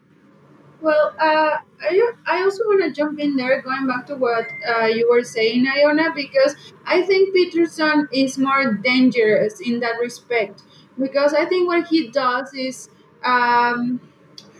Well, 0.81 1.15
uh, 1.19 1.57
I, 1.81 2.11
I 2.27 2.43
also 2.43 2.63
want 2.65 2.83
to 2.83 2.91
jump 2.91 3.19
in 3.19 3.35
there, 3.35 3.61
going 3.61 3.87
back 3.87 4.05
to 4.07 4.15
what 4.15 4.45
uh, 4.67 4.85
you 4.85 5.09
were 5.09 5.23
saying, 5.23 5.65
Iona, 5.67 6.13
because 6.13 6.55
I 6.85 7.01
think 7.01 7.33
Peterson 7.33 8.07
is 8.11 8.37
more 8.37 8.75
dangerous 8.75 9.59
in 9.59 9.79
that 9.79 9.99
respect. 9.99 10.61
Because 10.99 11.33
I 11.33 11.45
think 11.45 11.67
what 11.67 11.87
he 11.87 12.09
does 12.09 12.53
is, 12.53 12.89
um, 13.23 13.99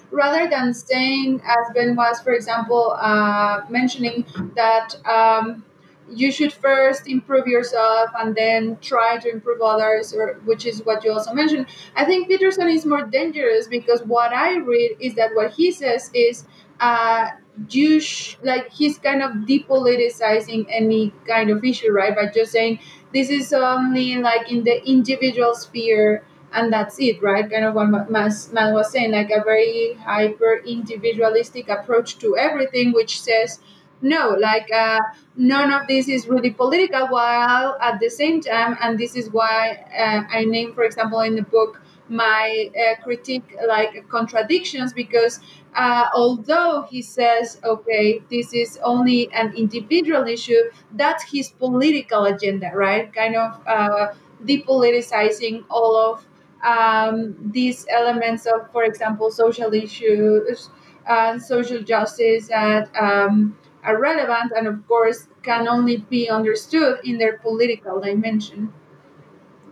rather 0.09 0.49
than 0.49 0.73
saying, 0.73 1.41
as 1.45 1.73
Ben 1.75 1.95
was, 1.95 2.19
for 2.21 2.33
example, 2.33 2.95
uh, 2.99 3.61
mentioning 3.69 4.25
that 4.55 4.95
um, 5.05 5.63
you 6.09 6.31
should 6.31 6.53
first 6.53 7.07
improve 7.07 7.47
yourself 7.47 8.09
and 8.19 8.35
then 8.35 8.77
try 8.81 9.17
to 9.17 9.29
improve 9.29 9.61
others 9.61 10.13
or 10.13 10.39
which 10.45 10.65
is 10.65 10.83
what 10.85 11.03
you 11.03 11.11
also 11.11 11.33
mentioned. 11.33 11.65
I 11.95 12.05
think 12.05 12.27
peterson 12.27 12.69
is 12.69 12.85
more 12.85 13.03
dangerous 13.03 13.67
because 13.67 14.01
what 14.03 14.33
i 14.33 14.55
read 14.57 14.91
is 14.99 15.15
that 15.15 15.31
what 15.35 15.51
he 15.53 15.71
says 15.71 16.09
is 16.13 16.45
uh, 16.79 17.27
you 17.69 17.99
sh- 17.99 18.37
like 18.43 18.71
he's 18.71 18.97
kind 18.99 19.21
of 19.23 19.31
depoliticizing 19.49 20.65
any 20.69 21.11
kind 21.27 21.49
of 21.49 21.63
issue 21.63 21.91
right? 21.91 22.15
By 22.15 22.27
just 22.27 22.51
saying 22.51 22.79
this 23.13 23.29
is 23.29 23.51
only 23.53 24.15
like 24.17 24.51
in 24.51 24.63
the 24.63 24.87
individual 24.87 25.55
sphere 25.55 26.23
and 26.53 26.71
that's 26.71 26.99
it 26.99 27.21
right? 27.21 27.49
Kind 27.49 27.65
of 27.65 27.73
what 27.73 27.87
man 28.09 28.73
was 28.73 28.91
saying 28.91 29.11
like 29.11 29.29
a 29.31 29.43
very 29.43 29.93
hyper 30.05 30.61
individualistic 30.65 31.67
approach 31.69 32.19
to 32.19 32.37
everything 32.37 32.93
which 32.93 33.19
says 33.21 33.59
no 34.01 34.35
like 34.39 34.69
uh, 34.71 34.99
none 35.35 35.71
of 35.73 35.87
this 35.87 36.07
is 36.07 36.27
really 36.27 36.51
political 36.51 37.07
while 37.07 37.77
at 37.81 37.99
the 37.99 38.09
same 38.09 38.41
time 38.41 38.77
and 38.81 38.97
this 38.99 39.15
is 39.15 39.29
why 39.31 39.71
uh, 39.97 40.21
i 40.31 40.43
name 40.45 40.73
for 40.73 40.83
example 40.83 41.19
in 41.21 41.35
the 41.35 41.41
book 41.41 41.81
my 42.09 42.69
uh, 42.79 43.01
critique 43.03 43.55
like 43.67 44.07
contradictions 44.09 44.93
because 44.93 45.39
uh, 45.75 46.05
although 46.15 46.87
he 46.89 47.01
says, 47.03 47.59
okay, 47.63 48.23
this 48.31 48.51
is 48.53 48.79
only 48.83 49.31
an 49.33 49.53
individual 49.55 50.25
issue, 50.25 50.57
that's 50.93 51.29
his 51.31 51.49
political 51.49 52.25
agenda, 52.25 52.71
right? 52.73 53.13
Kind 53.13 53.35
of 53.35 53.61
uh, 53.67 54.07
depoliticizing 54.43 55.65
all 55.69 55.95
of 55.95 56.25
um, 56.63 57.35
these 57.51 57.85
elements 57.89 58.45
of, 58.47 58.71
for 58.71 58.83
example, 58.83 59.29
social 59.31 59.73
issues, 59.73 60.69
and 61.07 61.41
social 61.41 61.81
justice 61.81 62.47
that 62.47 62.89
um, 62.99 63.55
are 63.84 64.00
relevant 64.00 64.51
and, 64.55 64.67
of 64.67 64.88
course, 64.88 65.27
can 65.43 65.67
only 65.67 65.98
be 65.98 66.29
understood 66.29 67.00
in 67.03 67.17
their 67.17 67.38
political 67.39 68.00
dimension. 68.01 68.74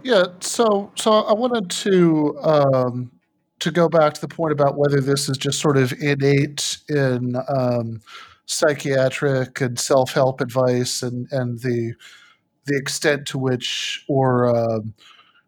Yeah, 0.04 0.26
so 0.40 0.92
so 0.96 1.12
I 1.12 1.34
wanted 1.34 1.72
to 1.72 2.38
um, 2.44 3.12
to 3.60 3.72
go 3.72 3.90
back 3.90 4.14
to 4.14 4.22
the 4.22 4.28
point 4.28 4.52
about 4.52 4.78
whether 4.78 5.02
this 5.02 5.28
is 5.28 5.38
just 5.38 5.60
sort 5.60 5.78
of 5.78 5.94
innate 6.00 6.78
in 6.90 7.36
um, 7.50 8.02
psychiatric 8.46 9.62
and 9.62 9.80
self 9.80 10.14
help 10.14 10.42
advice, 10.42 11.02
and 11.02 11.28
and 11.32 11.60
the 11.62 11.96
the 12.66 12.78
extent 12.78 13.26
to 13.28 13.40
which, 13.40 14.06
or 14.08 14.56
um, 14.56 14.94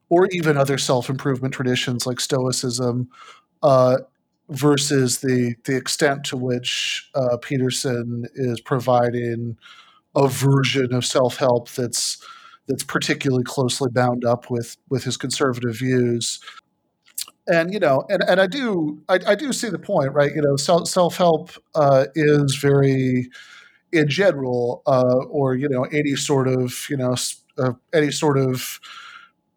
or 0.09 0.27
even 0.31 0.57
other 0.57 0.79
self 0.79 1.09
improvement 1.09 1.53
traditions 1.53 2.07
like 2.07 2.19
Stoicism, 2.19 3.09
uh, 3.61 3.97
versus 4.49 5.19
the 5.19 5.55
the 5.65 5.75
extent 5.75 6.23
to 6.25 6.37
which 6.37 7.09
uh, 7.15 7.37
Peterson 7.37 8.25
is 8.35 8.61
providing 8.61 9.57
a 10.15 10.27
version 10.27 10.93
of 10.93 11.05
self 11.05 11.37
help 11.37 11.69
that's 11.69 12.23
that's 12.67 12.83
particularly 12.83 13.43
closely 13.43 13.89
bound 13.91 14.25
up 14.25 14.49
with 14.49 14.77
with 14.89 15.03
his 15.03 15.17
conservative 15.17 15.77
views. 15.77 16.39
And 17.49 17.73
you 17.73 17.79
know, 17.79 18.03
and, 18.09 18.23
and 18.27 18.41
I 18.41 18.47
do 18.47 19.01
I, 19.09 19.19
I 19.27 19.35
do 19.35 19.53
see 19.53 19.69
the 19.69 19.79
point, 19.79 20.13
right? 20.13 20.33
You 20.35 20.41
know, 20.41 20.55
self 20.57 21.17
help 21.17 21.51
uh, 21.75 22.05
is 22.15 22.55
very 22.55 23.29
in 23.93 24.09
general, 24.09 24.81
uh, 24.85 25.19
or 25.29 25.55
you 25.55 25.69
know, 25.69 25.83
any 25.85 26.15
sort 26.15 26.47
of 26.47 26.87
you 26.89 26.97
know 26.97 27.15
uh, 27.57 27.73
any 27.93 28.11
sort 28.11 28.37
of 28.37 28.79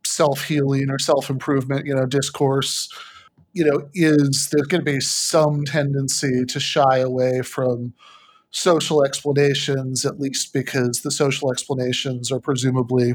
self 0.05 0.45
healing 0.45 0.91
or 0.91 0.99
self 0.99 1.31
improvement, 1.31 1.87
you 1.87 1.95
know, 1.95 2.07
discourse, 2.07 2.89
you 3.53 3.65
know, 3.65 3.89
is 3.95 4.49
there's 4.51 4.67
going 4.67 4.85
to 4.85 4.93
be 4.93 5.01
some 5.01 5.65
tendency 5.65 6.45
to 6.47 6.61
shy 6.61 6.99
away 6.99 7.43
from 7.43 7.95
social 8.51 9.05
explanations, 9.05 10.05
at 10.05 10.21
least 10.21 10.53
because 10.53 11.03
the 11.03 11.11
social 11.11 11.53
explanations 11.53 12.33
are 12.33 12.41
presumably 12.41 13.15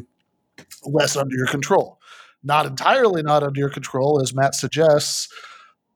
less 0.83 1.15
under 1.15 1.35
your 1.35 1.47
control. 1.47 1.99
Not 2.43 2.65
entirely 2.65 3.23
not 3.23 3.43
under 3.43 3.59
your 3.59 3.69
control, 3.69 4.21
as 4.21 4.33
Matt 4.33 4.55
suggests. 4.55 5.29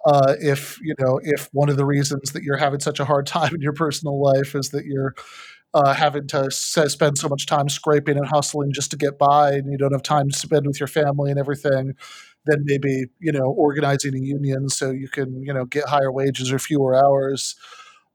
Uh, 0.06 0.36
if 0.40 0.80
you 0.82 0.96
know, 1.00 1.20
if 1.24 1.50
one 1.52 1.70
of 1.70 1.78
the 1.78 1.86
reasons 1.86 2.32
that 2.32 2.44
you're 2.44 2.58
having 2.58 2.80
such 2.80 3.00
a 3.00 3.06
hard 3.06 3.28
time 3.28 3.54
in 3.54 3.62
your 3.62 3.74
personal 3.74 4.22
life 4.22 4.56
is 4.56 4.70
that 4.70 4.86
you're 4.86 5.14
uh, 5.74 5.94
having 5.94 6.28
to 6.28 6.50
spend 6.50 7.18
so 7.18 7.28
much 7.28 7.46
time 7.46 7.70
scraping 7.70 8.18
and 8.18 8.26
hustling 8.26 8.72
just 8.74 8.92
to 8.92 8.98
get 8.98 9.20
by, 9.20 9.52
and 9.52 9.72
you 9.72 9.78
don't 9.78 9.92
have 9.92 10.04
time 10.04 10.30
to 10.30 10.38
spend 10.38 10.66
with 10.66 10.80
your 10.80 10.88
family 10.88 11.30
and 11.30 11.40
everything, 11.40 11.94
then 12.46 12.62
maybe 12.66 13.06
you 13.20 13.32
know 13.32 13.46
organizing 13.46 14.16
a 14.16 14.20
union 14.20 14.70
so 14.70 14.92
you 14.92 15.08
can 15.10 15.42
you 15.44 15.54
know 15.54 15.66
get 15.66 15.88
higher 15.88 16.12
wages 16.12 16.52
or 16.52 16.60
fewer 16.60 16.96
hours 16.96 17.56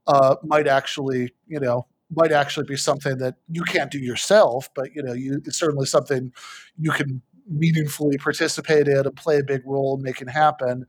uh, 0.06 0.36
might 0.42 0.68
actually, 0.68 1.32
you 1.46 1.60
know, 1.60 1.86
might 2.14 2.32
actually 2.32 2.66
be 2.66 2.76
something 2.76 3.18
that 3.18 3.34
you 3.48 3.62
can't 3.62 3.90
do 3.90 3.98
yourself, 3.98 4.68
but 4.74 4.94
you 4.94 5.02
know, 5.02 5.12
you 5.12 5.40
it's 5.46 5.58
certainly 5.58 5.86
something 5.86 6.32
you 6.78 6.90
can 6.90 7.22
meaningfully 7.48 8.16
participate 8.18 8.88
in 8.88 8.98
and 8.98 9.16
play 9.16 9.38
a 9.38 9.44
big 9.44 9.62
role 9.66 9.96
in 9.96 10.02
making 10.02 10.28
happen. 10.28 10.86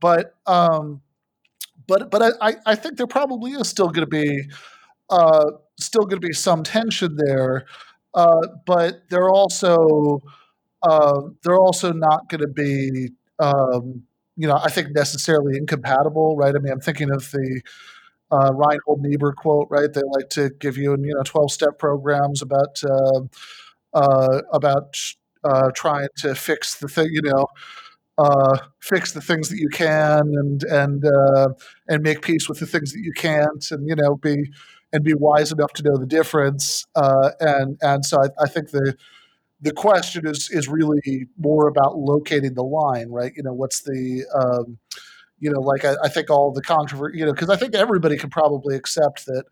But 0.00 0.34
um, 0.46 1.00
but 1.86 2.10
but 2.10 2.36
I, 2.40 2.56
I 2.66 2.74
think 2.74 2.96
there 2.96 3.06
probably 3.06 3.52
is 3.52 3.68
still 3.68 3.88
going 3.88 4.06
to 4.08 4.10
be 4.10 4.44
uh, 5.10 5.50
still 5.78 6.02
going 6.04 6.20
to 6.20 6.26
be 6.26 6.34
some 6.34 6.62
tension 6.62 7.16
there. 7.16 7.66
Uh, 8.14 8.46
but 8.66 9.02
there 9.10 9.22
are 9.22 9.32
also 9.32 10.22
uh, 10.82 11.22
they're 11.42 11.58
also 11.58 11.92
not 11.92 12.28
going 12.28 12.40
to 12.40 12.48
be 12.48 13.10
um, 13.38 14.02
you 14.36 14.46
know 14.48 14.56
I 14.62 14.70
think 14.70 14.88
necessarily 14.94 15.56
incompatible, 15.56 16.36
right? 16.36 16.54
I 16.54 16.58
mean, 16.58 16.72
I'm 16.72 16.80
thinking 16.80 17.10
of 17.10 17.30
the 17.30 17.62
uh, 18.30 18.52
Reinhold 18.52 19.02
Niebuhr 19.02 19.32
quote, 19.32 19.68
right? 19.70 19.92
They 19.92 20.02
like 20.12 20.28
to 20.30 20.50
give 20.58 20.76
you, 20.76 20.92
you 20.92 21.14
know, 21.14 21.22
twelve 21.24 21.50
step 21.52 21.78
programs 21.78 22.42
about 22.42 22.82
uh, 22.84 23.20
uh, 23.94 24.42
about 24.52 24.98
uh, 25.44 25.70
trying 25.74 26.08
to 26.18 26.34
fix 26.34 26.76
the 26.76 26.88
thing, 26.88 27.08
you 27.12 27.22
know, 27.22 27.46
uh, 28.18 28.58
fix 28.80 29.12
the 29.12 29.20
things 29.20 29.48
that 29.50 29.58
you 29.58 29.68
can, 29.68 30.20
and 30.34 30.62
and 30.64 31.04
uh, 31.04 31.48
and 31.88 32.02
make 32.02 32.22
peace 32.22 32.48
with 32.48 32.58
the 32.60 32.66
things 32.66 32.92
that 32.92 33.00
you 33.00 33.12
can't, 33.12 33.70
and 33.70 33.88
you 33.88 33.94
know, 33.94 34.16
be 34.16 34.50
and 34.92 35.04
be 35.04 35.14
wise 35.14 35.52
enough 35.52 35.72
to 35.74 35.82
know 35.82 35.96
the 35.96 36.06
difference. 36.06 36.84
and 37.40 37.78
and 37.82 38.04
so 38.04 38.22
I, 38.22 38.44
I 38.44 38.48
think 38.48 38.70
the 38.70 38.96
the 39.60 39.72
question 39.72 40.26
is 40.26 40.50
is 40.50 40.68
really 40.68 41.28
more 41.38 41.68
about 41.68 41.98
locating 41.98 42.54
the 42.54 42.62
line, 42.64 43.08
right? 43.10 43.32
You 43.36 43.42
know, 43.42 43.54
what's 43.54 43.82
the 43.82 44.24
um, 44.34 44.78
you 45.40 45.50
know, 45.50 45.60
like 45.60 45.84
I, 45.84 45.94
I 46.04 46.08
think 46.08 46.30
all 46.30 46.52
the 46.52 46.62
controversy, 46.62 47.18
you 47.18 47.26
know, 47.26 47.32
because 47.32 47.50
I 47.50 47.56
think 47.56 47.74
everybody 47.74 48.16
can 48.16 48.30
probably 48.30 48.76
accept 48.76 49.26
that, 49.26 49.44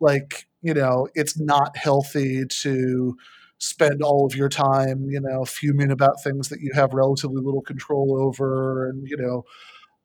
like, 0.00 0.46
you 0.62 0.74
know, 0.74 1.08
it's 1.14 1.38
not 1.38 1.76
healthy 1.76 2.44
to 2.46 3.16
spend 3.58 4.02
all 4.02 4.26
of 4.26 4.36
your 4.36 4.48
time, 4.48 5.08
you 5.10 5.20
know, 5.20 5.44
fuming 5.44 5.90
about 5.92 6.22
things 6.22 6.48
that 6.50 6.60
you 6.60 6.72
have 6.74 6.92
relatively 6.94 7.42
little 7.42 7.62
control 7.62 8.18
over, 8.20 8.88
and 8.88 9.06
you 9.08 9.16
know, 9.16 9.44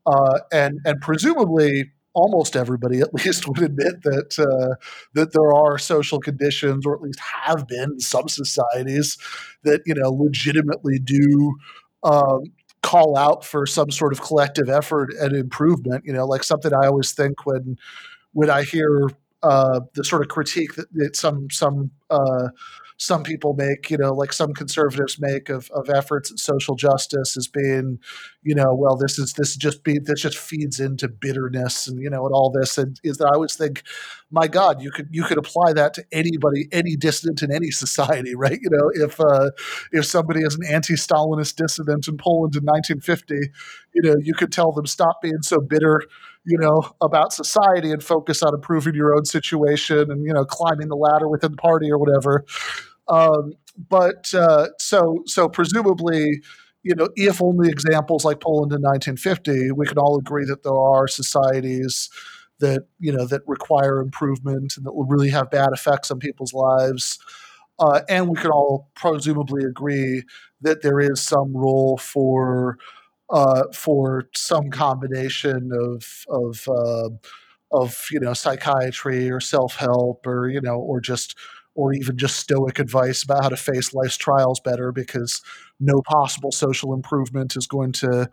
uh, 0.05 0.39
and 0.53 0.79
and 0.85 1.01
presumably 1.01 1.91
almost 2.17 2.55
everybody 2.55 2.99
at 2.99 3.13
least 3.25 3.47
would 3.47 3.61
admit 3.61 4.01
that 4.03 4.39
uh, 4.39 4.75
that 5.13 5.31
there 5.31 5.53
are 5.53 5.77
social 5.77 6.19
conditions, 6.19 6.85
or 6.85 6.95
at 6.95 7.01
least 7.01 7.19
have 7.19 7.67
been 7.67 7.91
in 7.93 7.99
some 7.99 8.27
societies, 8.27 9.17
that 9.63 9.81
you 9.85 9.93
know 9.93 10.09
legitimately 10.09 10.99
do 10.99 11.55
um, 12.03 12.43
call 12.81 13.17
out 13.17 13.45
for 13.45 13.65
some 13.65 13.91
sort 13.91 14.11
of 14.11 14.21
collective 14.21 14.69
effort 14.69 15.09
and 15.19 15.35
improvement. 15.35 16.03
You 16.05 16.13
know, 16.13 16.25
like 16.25 16.43
something 16.43 16.73
I 16.73 16.87
always 16.87 17.11
think 17.11 17.45
when 17.45 17.77
when 18.33 18.49
I 18.49 18.63
hear 18.63 19.09
uh, 19.43 19.81
the 19.93 20.03
sort 20.03 20.21
of 20.23 20.27
critique 20.27 20.75
that, 20.75 20.91
that 20.93 21.15
some 21.15 21.49
some 21.51 21.91
uh, 22.09 22.49
some 22.97 23.21
people 23.21 23.53
make, 23.53 23.91
you 23.91 23.97
know, 23.97 24.11
like 24.11 24.33
some 24.33 24.53
conservatives 24.53 25.17
make 25.19 25.49
of, 25.49 25.69
of 25.71 25.87
efforts 25.89 26.31
at 26.31 26.39
social 26.39 26.75
justice 26.75 27.37
as 27.37 27.47
being, 27.47 27.99
you 28.41 28.55
know, 28.55 28.73
well, 28.73 28.97
this 28.97 29.19
is 29.19 29.33
this 29.33 29.55
just 29.55 29.83
be 29.83 29.99
this 29.99 30.21
just 30.21 30.37
feeds 30.37 30.79
into 30.79 31.07
bitterness 31.07 31.87
and 31.87 32.01
you 32.01 32.09
know 32.09 32.25
and 32.25 32.33
all 32.33 32.51
this 32.51 32.77
and 32.77 32.99
is 33.03 33.17
that 33.17 33.27
I 33.27 33.35
always 33.35 33.55
think, 33.55 33.83
my 34.31 34.47
God, 34.47 34.81
you 34.81 34.89
could 34.89 35.09
you 35.11 35.23
could 35.23 35.37
apply 35.37 35.73
that 35.73 35.93
to 35.93 36.05
anybody, 36.11 36.67
any 36.71 36.95
dissident 36.95 37.43
in 37.43 37.53
any 37.53 37.69
society, 37.71 38.35
right? 38.35 38.59
You 38.59 38.69
know, 38.71 39.05
if 39.05 39.19
uh, 39.19 39.51
if 39.91 40.05
somebody 40.05 40.41
is 40.41 40.55
an 40.55 40.65
anti-Stalinist 40.67 41.55
dissident 41.55 42.07
in 42.07 42.17
Poland 42.17 42.55
in 42.55 42.63
1950, 42.63 43.35
you 43.93 44.01
know, 44.01 44.15
you 44.21 44.33
could 44.33 44.51
tell 44.51 44.71
them 44.71 44.87
stop 44.87 45.21
being 45.21 45.43
so 45.43 45.59
bitter 45.59 46.01
you 46.47 46.57
know, 46.57 46.81
about 47.01 47.33
society 47.33 47.91
and 47.91 48.01
focus 48.01 48.41
on 48.41 48.53
improving 48.55 48.95
your 48.95 49.13
own 49.13 49.25
situation 49.25 50.09
and, 50.09 50.25
you 50.25 50.33
know, 50.33 50.45
climbing 50.45 50.87
the 50.87 50.95
ladder 50.95 51.27
within 51.27 51.51
the 51.51 51.57
party 51.57 51.91
or 51.91 51.97
whatever. 51.97 52.45
Um, 53.09 53.51
but 53.89 54.33
uh, 54.33 54.67
so, 54.79 55.23
so 55.25 55.49
presumably, 55.49 56.41
you 56.83 56.95
know, 56.95 57.09
if 57.17 57.41
only 57.41 57.67
examples 57.67 58.23
like 58.23 58.39
Poland 58.39 58.71
in 58.71 58.81
1950, 58.81 59.73
we 59.73 59.85
can 59.85 59.97
all 59.97 60.17
agree 60.17 60.45
that 60.45 60.63
there 60.63 60.79
are 60.79 61.05
societies 61.09 62.09
that, 62.59 62.85
you 62.97 63.11
know, 63.11 63.25
that 63.25 63.41
require 63.45 63.99
improvement 63.99 64.77
and 64.77 64.85
that 64.85 64.93
will 64.93 65.05
really 65.05 65.29
have 65.29 65.51
bad 65.51 65.69
effects 65.73 66.11
on 66.11 66.19
people's 66.19 66.53
lives. 66.53 67.19
Uh, 67.77 68.01
and 68.07 68.29
we 68.29 68.35
can 68.35 68.51
all 68.51 68.89
presumably 68.95 69.63
agree 69.65 70.23
that 70.61 70.81
there 70.81 70.99
is 71.01 71.21
some 71.21 71.55
role 71.55 71.97
for 71.97 72.77
uh, 73.29 73.63
for 73.73 74.29
some 74.35 74.69
combination 74.69 75.71
of 75.73 76.25
of 76.29 76.67
uh, 76.67 77.09
of 77.71 78.05
you 78.11 78.19
know 78.19 78.33
psychiatry 78.33 79.29
or 79.29 79.39
self 79.39 79.75
help 79.75 80.25
or 80.25 80.49
you 80.49 80.61
know 80.61 80.77
or 80.77 81.01
just 81.01 81.35
or 81.75 81.93
even 81.93 82.17
just 82.17 82.37
stoic 82.37 82.79
advice 82.79 83.23
about 83.23 83.43
how 83.43 83.49
to 83.49 83.57
face 83.57 83.93
life's 83.93 84.17
trials 84.17 84.59
better 84.59 84.91
because 84.91 85.41
no 85.79 86.01
possible 86.01 86.51
social 86.51 86.93
improvement 86.93 87.55
is 87.55 87.67
going 87.67 87.91
to 87.91 88.27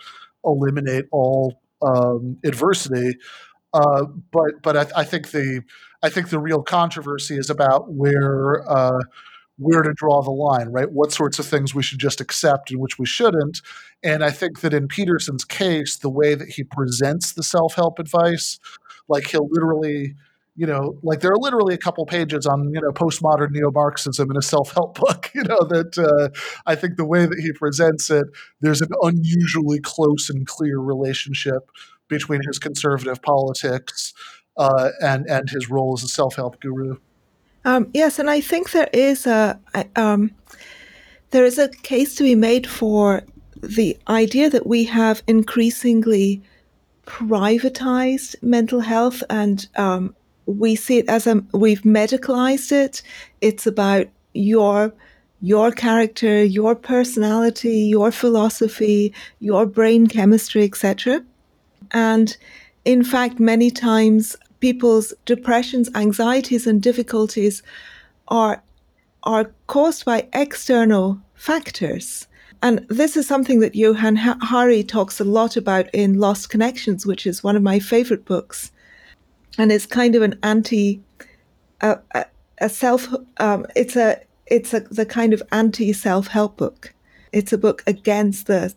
eliminate 0.44 1.04
all 1.12 1.60
um, 1.82 2.38
adversity. 2.44 3.16
Uh, 3.74 4.04
but 4.32 4.62
but 4.62 4.76
I, 4.76 5.00
I, 5.00 5.04
think 5.04 5.32
the 5.32 5.62
I 6.02 6.08
think 6.08 6.30
the 6.30 6.38
real 6.38 6.62
controversy 6.62 7.36
is 7.36 7.50
about 7.50 7.92
where 7.92 8.62
uh, 8.70 9.00
where 9.58 9.82
to 9.82 9.92
draw 9.94 10.22
the 10.22 10.30
line, 10.30 10.68
right? 10.68 10.90
What 10.90 11.12
sorts 11.12 11.38
of 11.38 11.46
things 11.46 11.74
we 11.74 11.82
should 11.82 12.00
just 12.00 12.20
accept 12.20 12.70
and 12.70 12.80
which 12.80 12.98
we 12.98 13.06
shouldn't. 13.06 13.60
And 14.02 14.24
I 14.24 14.30
think 14.30 14.60
that 14.60 14.74
in 14.74 14.88
Peterson's 14.88 15.44
case, 15.44 15.96
the 15.96 16.10
way 16.10 16.34
that 16.34 16.48
he 16.48 16.64
presents 16.64 17.32
the 17.32 17.42
self 17.42 17.74
help 17.74 17.98
advice, 17.98 18.58
like 19.08 19.28
he'll 19.28 19.48
literally 19.48 20.14
you 20.56 20.66
know, 20.66 20.96
like 21.02 21.20
there 21.20 21.32
are 21.32 21.38
literally 21.38 21.74
a 21.74 21.78
couple 21.78 22.06
pages 22.06 22.46
on 22.46 22.70
you 22.72 22.80
know 22.80 22.90
postmodern 22.90 23.50
neo-Marxism 23.50 24.30
in 24.30 24.36
a 24.36 24.42
self-help 24.42 24.98
book. 25.00 25.30
You 25.34 25.42
know 25.42 25.64
that 25.68 25.98
uh, 25.98 26.28
I 26.66 26.74
think 26.74 26.96
the 26.96 27.04
way 27.04 27.26
that 27.26 27.38
he 27.40 27.52
presents 27.52 28.10
it, 28.10 28.26
there's 28.60 28.80
an 28.80 28.90
unusually 29.02 29.80
close 29.80 30.30
and 30.30 30.46
clear 30.46 30.78
relationship 30.78 31.70
between 32.08 32.40
his 32.46 32.58
conservative 32.58 33.20
politics 33.22 34.14
uh, 34.56 34.90
and 35.00 35.26
and 35.28 35.50
his 35.50 35.68
role 35.68 35.94
as 35.96 36.04
a 36.04 36.08
self-help 36.08 36.60
guru. 36.60 36.98
Um, 37.64 37.90
yes, 37.94 38.18
and 38.18 38.28
I 38.28 38.40
think 38.40 38.70
there 38.70 38.90
is 38.92 39.26
a 39.26 39.58
um, 39.96 40.30
there 41.30 41.44
is 41.44 41.58
a 41.58 41.68
case 41.68 42.14
to 42.16 42.22
be 42.22 42.34
made 42.34 42.66
for 42.66 43.22
the 43.62 43.96
idea 44.08 44.50
that 44.50 44.66
we 44.66 44.84
have 44.84 45.22
increasingly 45.26 46.42
privatized 47.06 48.34
mental 48.42 48.80
health 48.80 49.22
and 49.30 49.68
um, 49.76 50.14
we 50.46 50.74
see 50.74 50.98
it 50.98 51.08
as 51.08 51.26
a 51.26 51.42
we've 51.52 51.82
medicalized 51.82 52.72
it. 52.72 53.02
It's 53.40 53.66
about 53.66 54.08
your 54.34 54.92
your 55.40 55.70
character 55.70 56.42
your 56.42 56.74
personality 56.74 57.80
your 57.80 58.10
philosophy 58.10 59.12
your 59.40 59.66
brain 59.66 60.06
chemistry 60.06 60.64
etc 60.64 61.22
and 61.90 62.38
in 62.86 63.04
fact 63.04 63.38
many 63.38 63.70
times 63.70 64.36
people's 64.64 65.12
depressions 65.26 65.90
anxieties 65.94 66.66
and 66.66 66.80
difficulties 66.80 67.62
are 68.28 68.62
are 69.24 69.44
caused 69.66 70.02
by 70.06 70.18
external 70.32 71.06
factors 71.34 72.26
and 72.64 72.86
this 72.88 73.14
is 73.14 73.28
something 73.28 73.60
that 73.60 73.74
Johann 73.74 74.16
Hari 74.16 74.82
talks 74.84 75.20
a 75.20 75.24
lot 75.38 75.58
about 75.58 75.86
in 75.92 76.18
Lost 76.18 76.48
Connections, 76.48 77.04
which 77.04 77.26
is 77.26 77.44
one 77.44 77.56
of 77.56 77.62
my 77.62 77.78
favorite 77.78 78.24
books. 78.24 78.72
And 79.58 79.70
it's 79.70 79.84
kind 79.84 80.14
of 80.14 80.22
an 80.22 80.38
anti, 80.42 81.02
uh, 81.82 81.96
a, 82.12 82.24
a 82.62 82.70
self, 82.70 83.12
um, 83.36 83.66
it's 83.76 83.96
a, 83.96 84.18
it's 84.46 84.72
a, 84.72 84.80
the 84.80 85.04
kind 85.04 85.34
of 85.34 85.42
anti 85.52 85.92
self 85.92 86.28
help 86.28 86.56
book. 86.56 86.94
It's 87.32 87.52
a 87.52 87.58
book 87.58 87.82
against 87.86 88.46
the, 88.46 88.72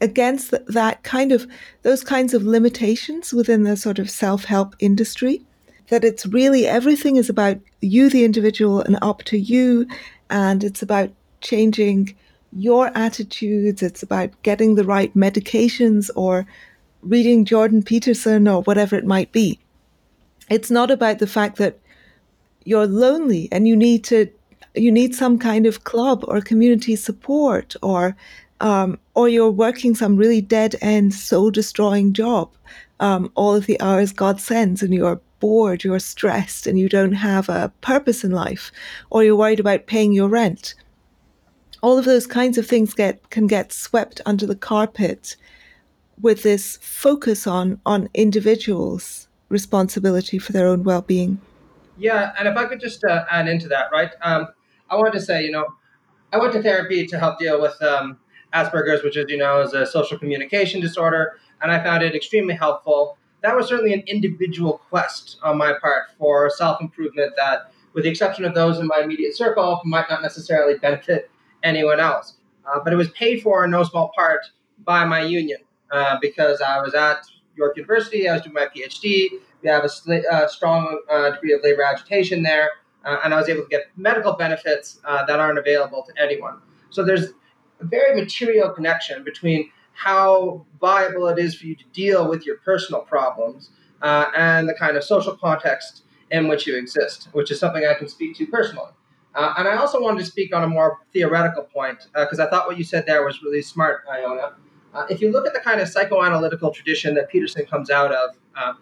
against 0.00 0.54
that 0.66 1.02
kind 1.02 1.32
of, 1.32 1.46
those 1.82 2.04
kinds 2.04 2.34
of 2.34 2.42
limitations 2.42 3.32
within 3.32 3.62
the 3.62 3.76
sort 3.76 3.98
of 3.98 4.10
self 4.10 4.44
help 4.44 4.74
industry. 4.78 5.42
That 5.88 6.04
it's 6.04 6.26
really 6.26 6.66
everything 6.66 7.16
is 7.16 7.28
about 7.28 7.58
you, 7.80 8.10
the 8.10 8.24
individual, 8.24 8.80
and 8.80 8.98
up 9.02 9.22
to 9.24 9.38
you. 9.38 9.86
And 10.28 10.64
it's 10.64 10.82
about 10.82 11.10
changing 11.40 12.14
your 12.52 12.90
attitudes, 12.96 13.82
it's 13.82 14.02
about 14.02 14.30
getting 14.42 14.74
the 14.74 14.84
right 14.84 15.14
medications 15.14 16.10
or 16.16 16.46
reading 17.02 17.44
Jordan 17.44 17.82
Peterson 17.82 18.48
or 18.48 18.62
whatever 18.62 18.96
it 18.96 19.04
might 19.04 19.30
be. 19.32 19.58
It's 20.48 20.70
not 20.70 20.90
about 20.90 21.18
the 21.18 21.26
fact 21.26 21.56
that 21.56 21.78
you're 22.64 22.86
lonely 22.86 23.48
and 23.52 23.68
you 23.68 23.76
need 23.76 24.04
to 24.04 24.28
you 24.74 24.92
need 24.92 25.14
some 25.14 25.38
kind 25.38 25.64
of 25.64 25.84
club 25.84 26.24
or 26.28 26.40
community 26.40 26.96
support 26.96 27.76
or 27.82 28.14
um, 28.60 28.98
or 29.14 29.28
you're 29.28 29.50
working 29.50 29.94
some 29.94 30.16
really 30.16 30.40
dead 30.40 30.74
end 30.80 31.14
soul 31.14 31.50
destroying 31.50 32.12
job 32.12 32.50
um, 33.00 33.30
all 33.34 33.54
of 33.54 33.66
the 33.66 33.80
hours 33.80 34.12
God 34.12 34.40
sends 34.40 34.82
and 34.82 34.94
you're 34.94 35.20
bored, 35.38 35.84
you're 35.84 35.98
stressed 35.98 36.66
and 36.66 36.78
you 36.78 36.88
don't 36.88 37.12
have 37.12 37.48
a 37.48 37.70
purpose 37.82 38.24
in 38.24 38.30
life 38.30 38.72
or 39.10 39.22
you're 39.22 39.36
worried 39.36 39.60
about 39.60 39.86
paying 39.86 40.12
your 40.12 40.28
rent 40.28 40.74
all 41.82 41.98
of 41.98 42.04
those 42.04 42.26
kinds 42.26 42.58
of 42.58 42.66
things 42.66 42.94
get 42.94 43.30
can 43.30 43.46
get 43.46 43.72
swept 43.72 44.20
under 44.26 44.46
the 44.46 44.56
carpet 44.56 45.36
with 46.20 46.42
this 46.42 46.78
focus 46.78 47.46
on 47.46 47.80
on 47.86 48.08
individuals' 48.14 49.28
responsibility 49.48 50.38
for 50.38 50.52
their 50.52 50.66
own 50.66 50.82
well-being. 50.82 51.40
Yeah, 51.98 52.32
and 52.38 52.48
if 52.48 52.56
I 52.56 52.64
could 52.64 52.80
just 52.80 53.04
uh, 53.04 53.24
add 53.30 53.48
into 53.48 53.68
that, 53.68 53.90
right? 53.92 54.10
Um, 54.22 54.48
I 54.90 54.96
wanted 54.96 55.12
to 55.12 55.20
say, 55.20 55.44
you 55.44 55.50
know, 55.50 55.66
I 56.32 56.38
went 56.38 56.52
to 56.54 56.62
therapy 56.62 57.06
to 57.06 57.18
help 57.18 57.38
deal 57.38 57.60
with 57.60 57.80
um, 57.82 58.18
Asperger's, 58.56 59.02
which, 59.02 59.16
as 59.16 59.26
you 59.28 59.36
know, 59.36 59.60
is 59.60 59.72
a 59.74 59.86
social 59.86 60.18
communication 60.18 60.80
disorder, 60.80 61.38
and 61.60 61.70
I 61.70 61.82
found 61.82 62.02
it 62.02 62.14
extremely 62.14 62.54
helpful. 62.54 63.18
That 63.42 63.54
was 63.54 63.68
certainly 63.68 63.92
an 63.92 64.02
individual 64.06 64.78
quest 64.88 65.38
on 65.42 65.58
my 65.58 65.74
part 65.80 66.04
for 66.18 66.50
self 66.50 66.80
improvement 66.80 67.32
that, 67.36 67.70
with 67.92 68.04
the 68.04 68.10
exception 68.10 68.44
of 68.44 68.54
those 68.54 68.78
in 68.78 68.86
my 68.86 69.00
immediate 69.02 69.36
circle, 69.36 69.80
might 69.84 70.08
not 70.08 70.22
necessarily 70.22 70.78
benefit 70.78 71.30
anyone 71.62 72.00
else. 72.00 72.34
Uh, 72.66 72.80
but 72.82 72.92
it 72.92 72.96
was 72.96 73.10
paid 73.10 73.42
for 73.42 73.64
in 73.64 73.70
no 73.70 73.84
small 73.84 74.10
part 74.14 74.40
by 74.84 75.04
my 75.04 75.20
union 75.20 75.58
uh, 75.90 76.16
because 76.20 76.60
I 76.60 76.80
was 76.80 76.94
at 76.94 77.26
York 77.56 77.76
University, 77.76 78.28
I 78.28 78.34
was 78.34 78.42
doing 78.42 78.54
my 78.54 78.66
PhD. 78.66 79.28
We 79.62 79.68
have 79.68 79.84
a 79.84 79.88
sl- 79.88 80.26
uh, 80.30 80.46
strong 80.48 81.00
uh, 81.10 81.30
degree 81.30 81.52
of 81.52 81.60
labor 81.62 81.82
agitation 81.82 82.42
there, 82.42 82.70
uh, 83.04 83.18
and 83.24 83.32
I 83.32 83.38
was 83.38 83.48
able 83.48 83.62
to 83.62 83.68
get 83.68 83.86
medical 83.96 84.34
benefits 84.34 85.00
uh, 85.04 85.24
that 85.26 85.40
aren't 85.40 85.58
available 85.58 86.04
to 86.06 86.22
anyone. 86.22 86.58
So 86.90 87.04
there's 87.04 87.32
a 87.80 87.84
very 87.84 88.20
material 88.20 88.70
connection 88.70 89.24
between 89.24 89.70
how 89.92 90.64
viable 90.80 91.28
it 91.28 91.38
is 91.38 91.54
for 91.54 91.66
you 91.66 91.74
to 91.74 91.84
deal 91.92 92.28
with 92.28 92.44
your 92.44 92.56
personal 92.58 93.00
problems 93.00 93.70
and 94.02 94.68
the 94.68 94.74
kind 94.74 94.96
of 94.96 95.04
social 95.04 95.34
context 95.36 96.02
in 96.30 96.48
which 96.48 96.66
you 96.66 96.76
exist, 96.76 97.28
which 97.32 97.50
is 97.50 97.58
something 97.58 97.84
I 97.86 97.94
can 97.94 98.08
speak 98.08 98.36
to 98.36 98.46
personally. 98.46 98.92
Uh, 99.36 99.52
and 99.58 99.68
I 99.68 99.76
also 99.76 100.00
wanted 100.00 100.20
to 100.20 100.26
speak 100.26 100.54
on 100.54 100.64
a 100.64 100.66
more 100.66 100.98
theoretical 101.12 101.64
point 101.64 102.08
because 102.14 102.40
uh, 102.40 102.46
I 102.46 102.50
thought 102.50 102.66
what 102.66 102.78
you 102.78 102.84
said 102.84 103.04
there 103.06 103.24
was 103.24 103.42
really 103.42 103.60
smart, 103.60 104.04
Iona. 104.10 104.54
Uh, 104.94 105.04
if 105.10 105.20
you 105.20 105.30
look 105.30 105.46
at 105.46 105.52
the 105.52 105.60
kind 105.60 105.78
of 105.78 105.88
psychoanalytical 105.88 106.72
tradition 106.72 107.14
that 107.16 107.28
Peterson 107.28 107.66
comes 107.66 107.90
out 107.90 108.12
of, 108.12 108.30
uh, 108.56 108.72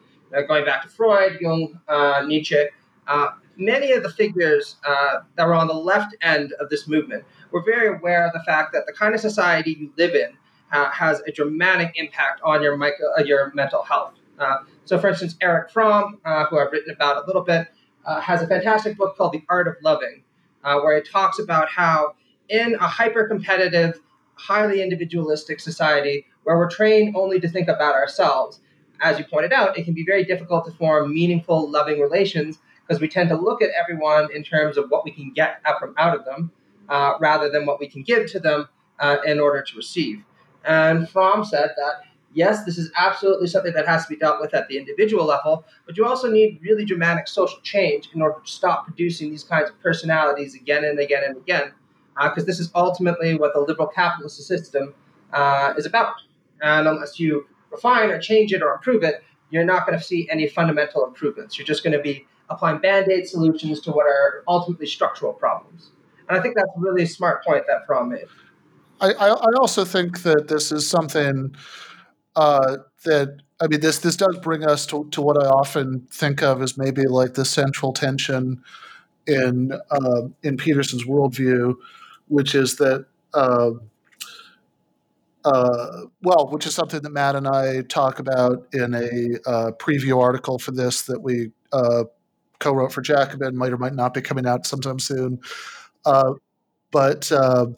going 0.47 0.65
back 0.65 0.83
to 0.85 0.89
Freud, 0.89 1.39
Jung, 1.41 1.81
uh, 1.89 2.23
Nietzsche, 2.25 2.67
uh, 3.09 3.31
many 3.57 3.91
of 3.91 4.05
the 4.05 4.11
figures 4.11 4.77
that 4.85 5.47
were 5.47 5.55
on 5.55 5.67
the 5.67 5.75
left 5.75 6.15
end 6.23 6.53
of 6.61 6.71
this 6.71 6.87
movement 6.87 7.25
were 7.51 7.63
very 7.63 7.97
aware 7.97 8.27
of 8.27 8.33
the 8.33 8.41
fact 8.41 8.73
that 8.73 8.87
the 8.87 8.93
kind 8.93 9.15
of 9.15 9.21
society 9.21 9.77
you 9.79 9.93
live 9.97 10.15
in 10.15 10.37
uh, 10.73 10.91
has 10.91 11.21
a 11.27 11.33
dramatic 11.33 11.93
impact 11.97 12.41
on 12.43 12.63
your, 12.63 12.77
micro, 12.77 13.07
uh, 13.19 13.23
your 13.23 13.53
mental 13.55 13.83
health. 13.83 14.15
Uh, 14.39 14.59
so, 14.85 14.99
for 14.99 15.09
instance, 15.09 15.37
Erich 15.41 15.71
Fromm, 15.71 16.19
who 16.25 16.59
I've 16.59 16.73
written 16.73 16.93
about 16.93 17.23
a 17.23 17.27
little 17.27 17.43
bit, 17.43 17.69
has 18.05 18.43
a 18.43 18.47
fantastic 18.47 18.97
book 18.97 19.17
called 19.17 19.33
The 19.33 19.43
Art 19.49 19.69
of 19.69 19.77
Loving, 19.83 20.25
uh, 20.65 20.81
where 20.81 20.97
he 20.97 21.03
talks 21.09 21.39
about 21.39 21.69
how 21.69 22.15
in 22.49 22.75
a 22.75 22.87
hyper 22.87 23.27
competitive, 23.29 24.01
highly 24.35 24.83
individualistic 24.83 25.61
society 25.61 26.27
where 26.43 26.59
we're 26.59 26.69
trained 26.69 27.17
only 27.17 27.41
to 27.41 27.49
think 27.49 27.69
about 27.69 27.95
ourselves, 27.95 28.61
as 29.01 29.19
you 29.19 29.25
pointed 29.25 29.53
out, 29.53 29.79
it 29.79 29.85
can 29.85 29.95
be 29.95 30.05
very 30.05 30.25
difficult 30.25 30.67
to 30.67 30.73
form 30.73 31.15
meaningful, 31.15 31.71
loving 31.71 32.01
relations 32.01 32.59
because 32.87 33.01
we 33.01 33.09
tend 33.09 33.29
to 33.31 33.37
look 33.37 33.63
at 33.63 33.71
everyone 33.71 34.31
in 34.35 34.43
terms 34.43 34.77
of 34.77 34.91
what 34.91 35.05
we 35.05 35.11
can 35.11 35.33
get 35.33 35.63
from 35.79 35.95
out 35.97 36.17
of 36.17 36.25
them 36.25 36.51
uh, 36.89 37.15
rather 37.21 37.51
than 37.51 37.67
what 37.67 37.81
we 37.81 37.89
can 37.89 38.03
give 38.03 38.31
to 38.33 38.41
them 38.41 38.69
uh, 39.01 39.17
in 39.27 39.41
order 39.41 39.63
to 39.63 39.77
receive. 39.77 40.23
And 40.65 41.09
Fromm 41.09 41.45
said 41.45 41.71
that 41.77 42.03
yes, 42.35 42.65
this 42.65 42.77
is 42.77 42.91
absolutely 42.97 43.47
something 43.47 43.73
that 43.73 43.87
has 43.87 44.05
to 44.05 44.11
be 44.11 44.17
dealt 44.17 44.41
with 44.41 44.53
at 44.55 44.69
the 44.69 44.77
individual 44.77 45.25
level, 45.25 45.65
but 45.87 45.97
you 45.97 46.05
also 46.05 46.31
need 46.31 46.59
really 46.63 46.85
dramatic 46.85 47.29
social 47.29 47.61
change 47.63 48.11
in 48.15 48.21
order 48.21 48.39
to 48.45 48.51
stop 48.51 48.85
producing 48.85 49.31
these 49.31 49.45
kinds 49.45 49.71
of 49.71 49.81
personalities 49.81 50.55
again 50.55 50.85
and 50.85 50.99
again 50.99 51.23
and 51.25 51.37
again, 51.37 51.73
because 52.23 52.43
uh, 52.43 52.47
this 52.47 52.61
is 52.61 52.71
ultimately 52.75 53.37
what 53.37 53.55
the 53.55 53.61
liberal 53.61 53.89
capitalist 53.89 54.45
system 54.47 54.95
uh, 55.33 55.73
is 55.79 55.87
about. 55.87 56.15
And 56.61 56.87
unless 56.87 57.19
you 57.19 57.47
refine 57.71 58.11
or 58.11 58.19
change 58.19 58.53
it 58.53 58.63
or 58.63 58.75
improve 58.75 59.03
it, 59.03 59.23
you're 59.51 59.65
not 59.65 59.87
going 59.87 59.99
to 59.99 60.05
see 60.05 60.29
any 60.31 60.49
fundamental 60.49 61.07
improvements. 61.07 61.57
You're 61.59 61.67
just 61.67 61.85
going 61.85 61.97
to 61.97 62.03
be 62.03 62.27
applying 62.51 62.79
band 62.79 63.11
aid 63.11 63.27
solutions 63.27 63.81
to 63.81 63.91
what 63.93 64.07
are 64.07 64.43
ultimately 64.49 64.87
structural 64.87 65.33
problems. 65.33 65.91
And 66.29 66.39
I 66.39 66.43
think 66.43 66.57
that's 66.57 66.71
a 66.77 66.81
really 66.81 67.07
smart 67.07 67.45
point 67.45 67.65
that 67.69 67.87
Fromm 67.87 68.11
made. 68.11 68.25
I, 69.01 69.13
I 69.13 69.51
also 69.59 69.85
think 69.85 70.23
that 70.23 70.49
this 70.49 70.73
is 70.73 70.89
something 70.89 71.55
uh, 72.37 72.79
that 73.05 73.41
I 73.61 73.67
mean, 73.69 73.81
this 73.81 73.99
this 73.99 74.17
does 74.17 74.39
bring 74.39 74.65
us 74.65 74.87
to, 74.87 75.09
to 75.11 75.23
what 75.23 75.43
I 75.43 75.47
often 75.47 76.07
think 76.11 76.43
of 76.43 76.61
as 76.61 76.77
maybe 76.77 77.07
like 77.07 77.35
the 77.35 77.45
central 77.45 77.93
tension 77.93 78.63
in 79.27 79.73
uh, 79.91 80.23
in 80.43 80.57
Peterson's 80.57 81.05
worldview, 81.05 81.75
which 82.29 82.55
is 82.55 82.77
that. 82.77 83.07
Uh, 83.33 83.73
uh, 85.47 86.07
well, 86.23 86.49
which 86.51 86.67
is 86.67 86.75
something 86.75 87.03
that 87.03 87.11
Matt 87.11 87.37
and 87.37 87.47
I 87.47 87.83
talk 87.83 88.19
about 88.19 88.67
in 88.73 88.95
a 88.95 89.39
uh, 89.47 89.73
preview 89.73 90.19
article 90.19 90.59
for 90.59 90.71
this 90.71 91.03
that 91.03 91.21
we 91.21 91.51
uh, 91.71 92.05
co-wrote 92.61 92.93
for 92.93 93.03
Jacobin, 93.03 93.55
might 93.55 93.71
or 93.71 93.77
might 93.77 93.93
not 93.93 94.15
be 94.15 94.23
coming 94.23 94.47
out 94.47 94.67
sometime 94.67 94.99
soon. 94.99 95.41
Uh, 96.07 96.35
but 96.93 97.31
um, 97.33 97.77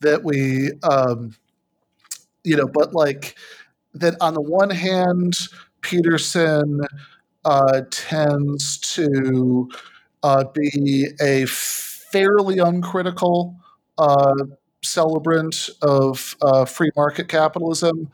that 0.00 0.24
we, 0.24 0.72
um, 0.82 1.34
you 2.44 2.56
know, 2.56 2.66
but 2.66 2.94
like 2.94 3.36
that 3.94 4.16
on 4.20 4.34
the 4.34 4.40
one 4.40 4.70
hand, 4.70 5.34
Peterson 5.82 6.80
uh, 7.44 7.82
tends 7.90 8.78
to 8.78 9.70
uh, 10.22 10.44
be 10.54 11.08
a 11.20 11.46
fairly 11.46 12.58
uncritical 12.58 13.56
uh, 13.98 14.34
celebrant 14.82 15.70
of 15.82 16.36
uh, 16.42 16.64
free 16.64 16.90
market 16.96 17.28
capitalism, 17.28 18.10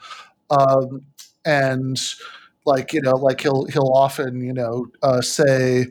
um, 0.51 1.03
and 1.45 1.99
like 2.65 2.93
you 2.93 3.01
know 3.03 3.17
like 3.17 3.41
he'll 3.41 3.67
he'll 3.67 3.93
often 3.95 4.41
you 4.43 4.53
know 4.53 4.87
uh, 5.03 5.21
say 5.21 5.87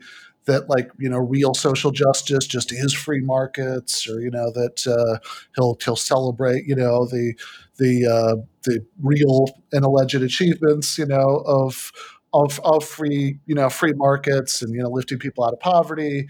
that 0.48 0.68
like 0.68 0.90
you 0.98 1.08
know 1.08 1.18
real 1.18 1.54
social 1.54 1.92
justice 1.92 2.46
just 2.46 2.72
is 2.72 2.92
free 2.92 3.20
markets 3.20 4.08
or 4.08 4.20
you 4.20 4.30
know 4.30 4.50
that 4.52 4.86
uh, 4.86 5.18
he'll 5.54 5.78
he'll 5.84 5.96
celebrate 5.96 6.66
you 6.66 6.74
know 6.74 7.06
the 7.06 7.34
the 7.78 8.06
uh, 8.06 8.36
the 8.64 8.84
real 9.00 9.46
and 9.72 9.84
alleged 9.84 10.16
achievements 10.16 10.98
you 10.98 11.06
know 11.06 11.44
of 11.46 11.92
of 12.32 12.60
of 12.64 12.84
free 12.84 13.38
you 13.46 13.54
know 13.54 13.68
free 13.68 13.92
markets 13.94 14.62
and 14.62 14.74
you 14.74 14.82
know 14.82 14.90
lifting 14.90 15.18
people 15.18 15.44
out 15.44 15.52
of 15.52 15.60
poverty. 15.60 16.26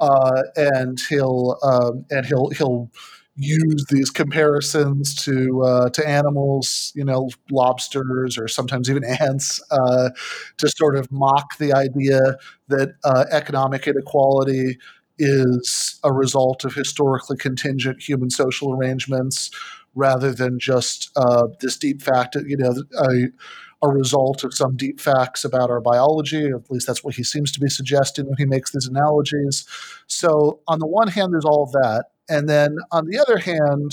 Uh, 0.00 0.42
and 0.56 1.00
he'll 1.08 1.56
um, 1.62 2.04
and 2.10 2.26
he'll 2.26 2.50
he'll 2.50 2.90
use 3.36 3.86
these 3.88 4.10
comparisons 4.10 5.14
to 5.24 5.62
uh, 5.62 5.88
to 5.90 6.06
animals, 6.06 6.92
you 6.94 7.04
know, 7.04 7.30
lobsters 7.50 8.36
or 8.38 8.48
sometimes 8.48 8.90
even 8.90 9.04
ants, 9.20 9.60
uh, 9.70 10.10
to 10.58 10.68
sort 10.68 10.96
of 10.96 11.10
mock 11.10 11.56
the 11.58 11.72
idea 11.72 12.36
that 12.68 12.94
uh, 13.04 13.24
economic 13.30 13.86
inequality 13.86 14.78
is 15.18 15.98
a 16.04 16.12
result 16.12 16.64
of 16.64 16.74
historically 16.74 17.36
contingent 17.36 18.02
human 18.02 18.30
social 18.30 18.74
arrangements 18.74 19.50
rather 19.94 20.32
than 20.32 20.58
just 20.58 21.10
uh, 21.16 21.46
this 21.60 21.76
deep 21.76 22.00
fact, 22.00 22.34
you 22.46 22.56
know, 22.56 22.74
a, 22.98 23.86
a 23.86 23.88
result 23.88 24.44
of 24.44 24.54
some 24.54 24.76
deep 24.76 25.00
facts 25.00 25.44
about 25.44 25.70
our 25.70 25.80
biology. 25.80 26.46
At 26.46 26.70
least 26.70 26.86
that's 26.86 27.04
what 27.04 27.14
he 27.14 27.24
seems 27.24 27.52
to 27.52 27.60
be 27.60 27.68
suggesting 27.68 28.26
when 28.26 28.38
he 28.38 28.46
makes 28.46 28.72
these 28.72 28.86
analogies. 28.86 29.66
So, 30.06 30.60
on 30.68 30.78
the 30.78 30.86
one 30.86 31.08
hand, 31.08 31.32
there's 31.32 31.44
all 31.44 31.64
of 31.64 31.72
that. 31.72 32.06
And 32.32 32.48
then 32.48 32.78
on 32.90 33.06
the 33.06 33.18
other 33.18 33.38
hand, 33.38 33.92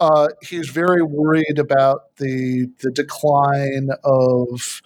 uh, 0.00 0.28
he's 0.42 0.68
very 0.68 1.02
worried 1.02 1.58
about 1.58 2.16
the 2.16 2.66
the 2.80 2.90
decline 2.90 3.90
of 4.04 4.82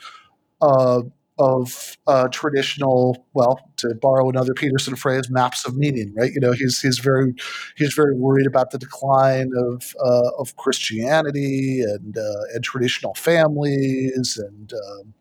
uh, 0.60 1.02
of 1.38 1.96
uh, 2.06 2.28
traditional, 2.28 3.26
well, 3.34 3.70
to 3.76 3.94
borrow 3.94 4.28
another 4.30 4.54
Peterson 4.54 4.96
phrase, 4.96 5.28
maps 5.30 5.66
of 5.66 5.76
meaning, 5.76 6.12
right? 6.16 6.32
You 6.32 6.40
know, 6.40 6.52
he's 6.52 6.80
he's 6.80 6.98
very 6.98 7.34
he's 7.76 7.94
very 7.94 8.14
worried 8.14 8.46
about 8.46 8.70
the 8.70 8.78
decline 8.78 9.50
of 9.56 9.94
uh, 10.04 10.30
of 10.38 10.56
Christianity 10.56 11.80
and 11.82 12.16
uh, 12.16 12.54
and 12.54 12.64
traditional 12.64 13.14
families 13.14 14.38
and 14.38 14.72
um, 14.72 15.14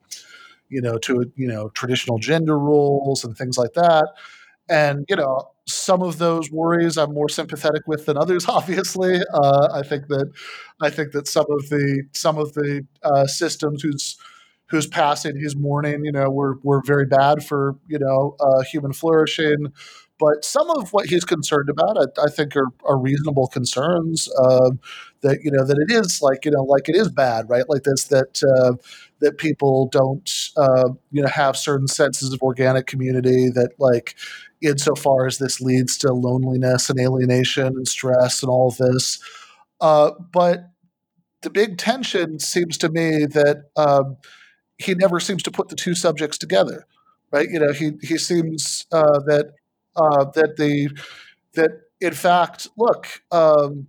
you 0.70 0.82
know 0.82 0.98
to 1.00 1.32
you 1.36 1.48
know 1.48 1.70
traditional 1.70 2.18
gender 2.20 2.58
roles 2.58 3.24
and 3.24 3.38
things 3.38 3.58
like 3.58 3.74
that. 3.74 4.08
And 4.70 5.06
you 5.10 5.16
know, 5.16 5.52
some 5.68 6.02
of 6.02 6.18
those 6.20 6.52
worries 6.52 6.98
I'm 6.98 7.14
more 7.14 7.30
sympathetic 7.30 7.84
with 7.88 8.06
than 8.06 8.18
others. 8.18 8.46
Obviously, 8.50 9.20
uh, 9.34 9.70
I 9.74 9.82
think 9.84 10.08
that 10.08 10.32
I 10.82 10.90
think 10.90 11.12
that 11.14 11.28
some 11.28 11.46
of 11.50 11.70
the 11.70 12.04
some 12.14 12.38
of 12.38 12.54
the 12.54 12.86
uh, 13.04 13.26
systems 13.28 13.82
whose 13.82 14.18
whose 14.68 14.88
passing, 14.88 15.40
whose 15.40 15.56
mourning, 15.56 16.06
you 16.06 16.12
know, 16.12 16.30
were 16.30 16.60
were 16.64 16.82
very 16.86 17.06
bad 17.06 17.44
for 17.46 17.76
you 17.88 18.00
know 18.00 18.36
uh, 18.40 18.62
human 18.64 18.94
flourishing. 18.94 19.68
But 20.18 20.46
some 20.46 20.70
of 20.70 20.94
what 20.94 21.08
he's 21.08 21.26
concerned 21.26 21.70
about, 21.70 21.98
I, 22.00 22.24
I 22.24 22.30
think, 22.30 22.56
are, 22.56 22.70
are 22.86 22.98
reasonable 22.98 23.48
concerns. 23.48 24.30
Uh, 24.40 24.72
that 25.22 25.40
you 25.44 25.52
know 25.52 25.66
that 25.66 25.78
it 25.78 25.92
is 25.94 26.22
like 26.22 26.46
you 26.46 26.52
know 26.52 26.64
like 26.64 26.88
it 26.88 26.96
is 26.96 27.10
bad, 27.10 27.50
right? 27.50 27.68
Like 27.68 27.84
this 27.84 28.06
that 28.06 28.42
uh, 28.44 28.74
that 29.20 29.38
people 29.38 29.88
don't 29.92 30.32
uh, 30.56 30.90
you 31.12 31.22
know 31.22 31.28
have 31.28 31.58
certain 31.58 31.88
senses 31.88 32.32
of 32.32 32.42
organic 32.42 32.88
community. 32.88 33.50
That 33.50 33.72
like 33.80 34.16
insofar 34.62 35.26
as 35.26 35.38
this 35.38 35.62
leads 35.62 35.98
to 36.00 36.14
loneliness 36.14 36.90
and 36.90 37.00
alienation 37.00 37.68
and 37.68 37.88
stress 37.88 38.42
and 38.42 38.50
all 38.50 38.70
of 38.70 38.78
this. 38.78 39.20
Uh, 39.82 40.12
but 40.32 40.70
the 41.42 41.50
big 41.50 41.78
tension 41.78 42.40
seems 42.40 42.78
to 42.80 42.90
me 42.90 43.26
that 43.26 43.70
um, 43.76 44.18
he 44.78 44.96
never 44.96 45.20
seems 45.20 45.44
to 45.44 45.52
put 45.52 45.70
the 45.70 45.76
two 45.76 45.96
subjects 45.96 46.38
together, 46.38 46.86
right? 47.32 47.50
You 47.50 47.60
know, 47.60 47.72
he 47.72 47.92
he 48.02 48.18
seems 48.18 48.86
uh, 48.92 49.20
that 49.28 49.54
uh, 49.96 50.26
that 50.36 50.58
the 50.58 50.90
that 51.54 51.72
in 52.02 52.14
fact, 52.14 52.68
look, 52.78 53.22
um, 53.32 53.88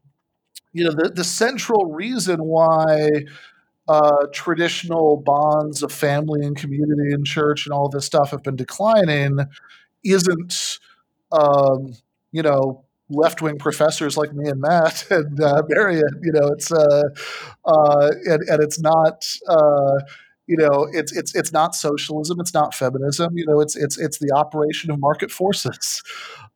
you 0.72 0.85
know, 0.85 0.90
the 0.90 1.11
the 1.14 1.24
central 1.24 1.87
reason 1.87 2.44
why 2.44 3.09
uh, 3.88 4.26
traditional 4.33 5.22
bonds 5.24 5.83
of 5.83 5.92
family 5.92 6.44
and 6.44 6.57
community 6.57 7.12
and 7.12 7.24
church 7.24 7.66
and 7.66 7.72
all 7.72 7.88
this 7.88 8.05
stuff 8.05 8.31
have 8.31 8.42
been 8.42 8.57
declining 8.57 9.38
isn't, 10.10 10.78
um, 11.32 11.94
you 12.32 12.42
know, 12.42 12.84
left 13.08 13.40
wing 13.40 13.58
professors 13.58 14.16
like 14.16 14.32
me 14.32 14.48
and 14.48 14.60
Matt 14.60 15.06
and 15.10 15.40
uh, 15.40 15.62
Marion. 15.68 16.20
You 16.22 16.32
know, 16.32 16.48
it's 16.48 16.72
uh, 16.72 17.02
uh, 17.64 18.10
and, 18.24 18.42
and 18.48 18.62
it's 18.62 18.80
not. 18.80 19.26
Uh, 19.48 20.00
you 20.48 20.56
know, 20.56 20.86
it's 20.92 21.10
it's 21.10 21.34
it's 21.34 21.52
not 21.52 21.74
socialism, 21.74 22.38
it's 22.38 22.54
not 22.54 22.72
feminism. 22.72 23.36
You 23.36 23.44
know, 23.46 23.60
it's 23.60 23.74
it's 23.74 23.98
it's 23.98 24.18
the 24.18 24.30
operation 24.32 24.92
of 24.92 25.00
market 25.00 25.32
forces. 25.32 26.02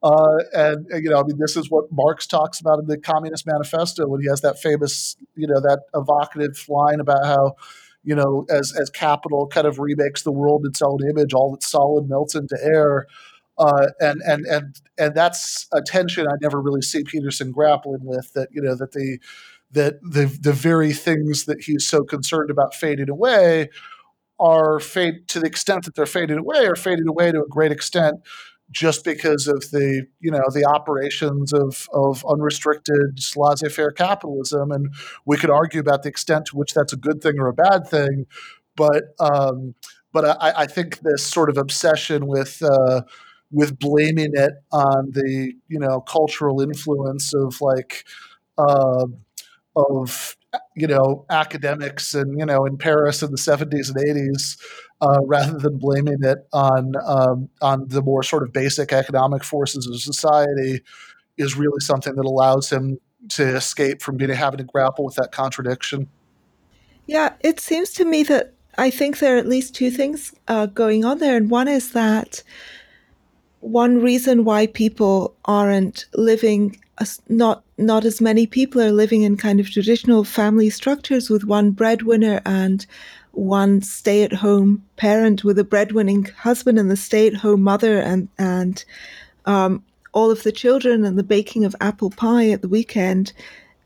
Uh, 0.02 0.38
and 0.52 0.86
you 1.02 1.10
know, 1.10 1.18
I 1.18 1.24
mean, 1.24 1.38
this 1.38 1.56
is 1.56 1.70
what 1.70 1.90
Marx 1.90 2.26
talks 2.26 2.60
about 2.60 2.78
in 2.78 2.86
the 2.86 2.96
Communist 2.98 3.46
Manifesto 3.46 4.06
when 4.06 4.20
he 4.20 4.28
has 4.28 4.42
that 4.42 4.60
famous, 4.60 5.16
you 5.34 5.46
know, 5.46 5.60
that 5.60 5.80
evocative 5.94 6.64
line 6.68 7.00
about 7.00 7.26
how 7.26 7.56
you 8.02 8.14
know, 8.14 8.46
as 8.48 8.72
as 8.80 8.88
capital 8.90 9.46
kind 9.46 9.66
of 9.66 9.78
remakes 9.78 10.22
the 10.22 10.32
world 10.32 10.64
its 10.64 10.80
own 10.80 10.98
image, 11.08 11.34
all 11.34 11.50
that's 11.50 11.68
solid 11.68 12.08
melts 12.08 12.34
into 12.34 12.56
air. 12.62 13.06
Uh, 13.60 13.88
and 14.00 14.22
and 14.22 14.46
and 14.46 14.80
and 14.96 15.14
that's 15.14 15.66
a 15.72 15.82
tension 15.82 16.26
I 16.26 16.36
never 16.40 16.60
really 16.60 16.80
see 16.80 17.04
Peterson 17.04 17.52
grappling 17.52 18.02
with. 18.02 18.32
That 18.32 18.48
you 18.52 18.62
know 18.62 18.74
that 18.74 18.92
the 18.92 19.18
that 19.72 20.00
the 20.02 20.24
the 20.40 20.54
very 20.54 20.94
things 20.94 21.44
that 21.44 21.60
he's 21.62 21.86
so 21.86 22.02
concerned 22.02 22.50
about 22.50 22.74
fading 22.74 23.10
away 23.10 23.68
are 24.38 24.80
fade 24.80 25.28
to 25.28 25.40
the 25.40 25.46
extent 25.46 25.84
that 25.84 25.94
they're 25.94 26.06
fading 26.06 26.38
away 26.38 26.66
are 26.66 26.74
fading 26.74 27.06
away 27.06 27.30
to 27.30 27.42
a 27.42 27.48
great 27.48 27.70
extent 27.70 28.16
just 28.70 29.04
because 29.04 29.46
of 29.46 29.70
the 29.72 30.06
you 30.20 30.30
know 30.30 30.44
the 30.54 30.64
operations 30.64 31.52
of 31.52 31.86
of 31.92 32.24
unrestricted 32.26 33.18
laissez-faire 33.36 33.90
capitalism, 33.90 34.70
and 34.70 34.88
we 35.26 35.36
could 35.36 35.50
argue 35.50 35.80
about 35.80 36.02
the 36.02 36.08
extent 36.08 36.46
to 36.46 36.56
which 36.56 36.72
that's 36.72 36.94
a 36.94 36.96
good 36.96 37.20
thing 37.20 37.38
or 37.38 37.48
a 37.48 37.52
bad 37.52 37.86
thing, 37.86 38.26
but 38.76 39.14
um, 39.18 39.74
but 40.12 40.24
I, 40.24 40.62
I, 40.62 40.66
think 40.66 41.00
this 41.00 41.22
sort 41.22 41.50
of 41.50 41.56
obsession 41.56 42.26
with 42.26 42.62
uh, 42.62 43.02
with 43.52 43.78
blaming 43.78 44.32
it 44.34 44.52
on 44.72 45.10
the 45.12 45.52
you 45.68 45.78
know 45.78 46.00
cultural 46.00 46.60
influence 46.60 47.34
of 47.34 47.60
like 47.60 48.04
uh, 48.58 49.06
of 49.76 50.36
you 50.74 50.86
know 50.86 51.24
academics 51.30 52.14
and 52.14 52.38
you 52.38 52.46
know 52.46 52.64
in 52.64 52.76
Paris 52.76 53.22
in 53.22 53.30
the 53.30 53.36
70s 53.36 53.94
and 53.94 54.32
80s 54.32 54.58
uh, 55.00 55.20
rather 55.24 55.58
than 55.58 55.78
blaming 55.78 56.22
it 56.22 56.38
on 56.52 56.92
um, 57.04 57.48
on 57.62 57.88
the 57.88 58.02
more 58.02 58.22
sort 58.22 58.42
of 58.42 58.52
basic 58.52 58.92
economic 58.92 59.44
forces 59.44 59.86
of 59.86 60.00
society 60.00 60.82
is 61.38 61.56
really 61.56 61.80
something 61.80 62.14
that 62.14 62.24
allows 62.24 62.70
him 62.70 62.98
to 63.28 63.56
escape 63.56 64.02
from 64.02 64.16
being 64.16 64.30
having 64.30 64.58
to 64.58 64.64
grapple 64.64 65.04
with 65.04 65.14
that 65.14 65.32
contradiction. 65.32 66.08
Yeah, 67.06 67.34
it 67.40 67.60
seems 67.60 67.90
to 67.92 68.04
me 68.04 68.22
that 68.24 68.54
I 68.78 68.90
think 68.90 69.18
there 69.18 69.34
are 69.34 69.38
at 69.38 69.48
least 69.48 69.74
two 69.74 69.90
things 69.90 70.34
uh, 70.48 70.66
going 70.66 71.04
on 71.04 71.18
there, 71.18 71.36
and 71.36 71.50
one 71.50 71.68
is 71.68 71.92
that 71.92 72.42
one 73.60 74.00
reason 74.00 74.44
why 74.44 74.66
people 74.66 75.34
aren't 75.44 76.06
living 76.14 76.78
not 77.28 77.62
not 77.78 78.04
as 78.04 78.20
many 78.20 78.46
people 78.46 78.80
are 78.80 78.92
living 78.92 79.22
in 79.22 79.36
kind 79.36 79.58
of 79.58 79.70
traditional 79.70 80.22
family 80.22 80.68
structures 80.68 81.30
with 81.30 81.44
one 81.44 81.70
breadwinner 81.70 82.42
and 82.44 82.84
one 83.32 83.80
stay-at-home 83.80 84.84
parent 84.96 85.42
with 85.42 85.58
a 85.58 85.64
breadwinning 85.64 86.28
husband 86.32 86.78
and 86.78 86.90
the 86.90 86.96
stay-at-home 86.96 87.62
mother 87.62 87.98
and 87.98 88.28
and 88.38 88.84
um, 89.46 89.82
all 90.12 90.30
of 90.30 90.42
the 90.42 90.52
children 90.52 91.04
and 91.04 91.18
the 91.18 91.22
baking 91.22 91.64
of 91.64 91.74
apple 91.80 92.10
pie 92.10 92.50
at 92.50 92.60
the 92.60 92.68
weekend 92.68 93.32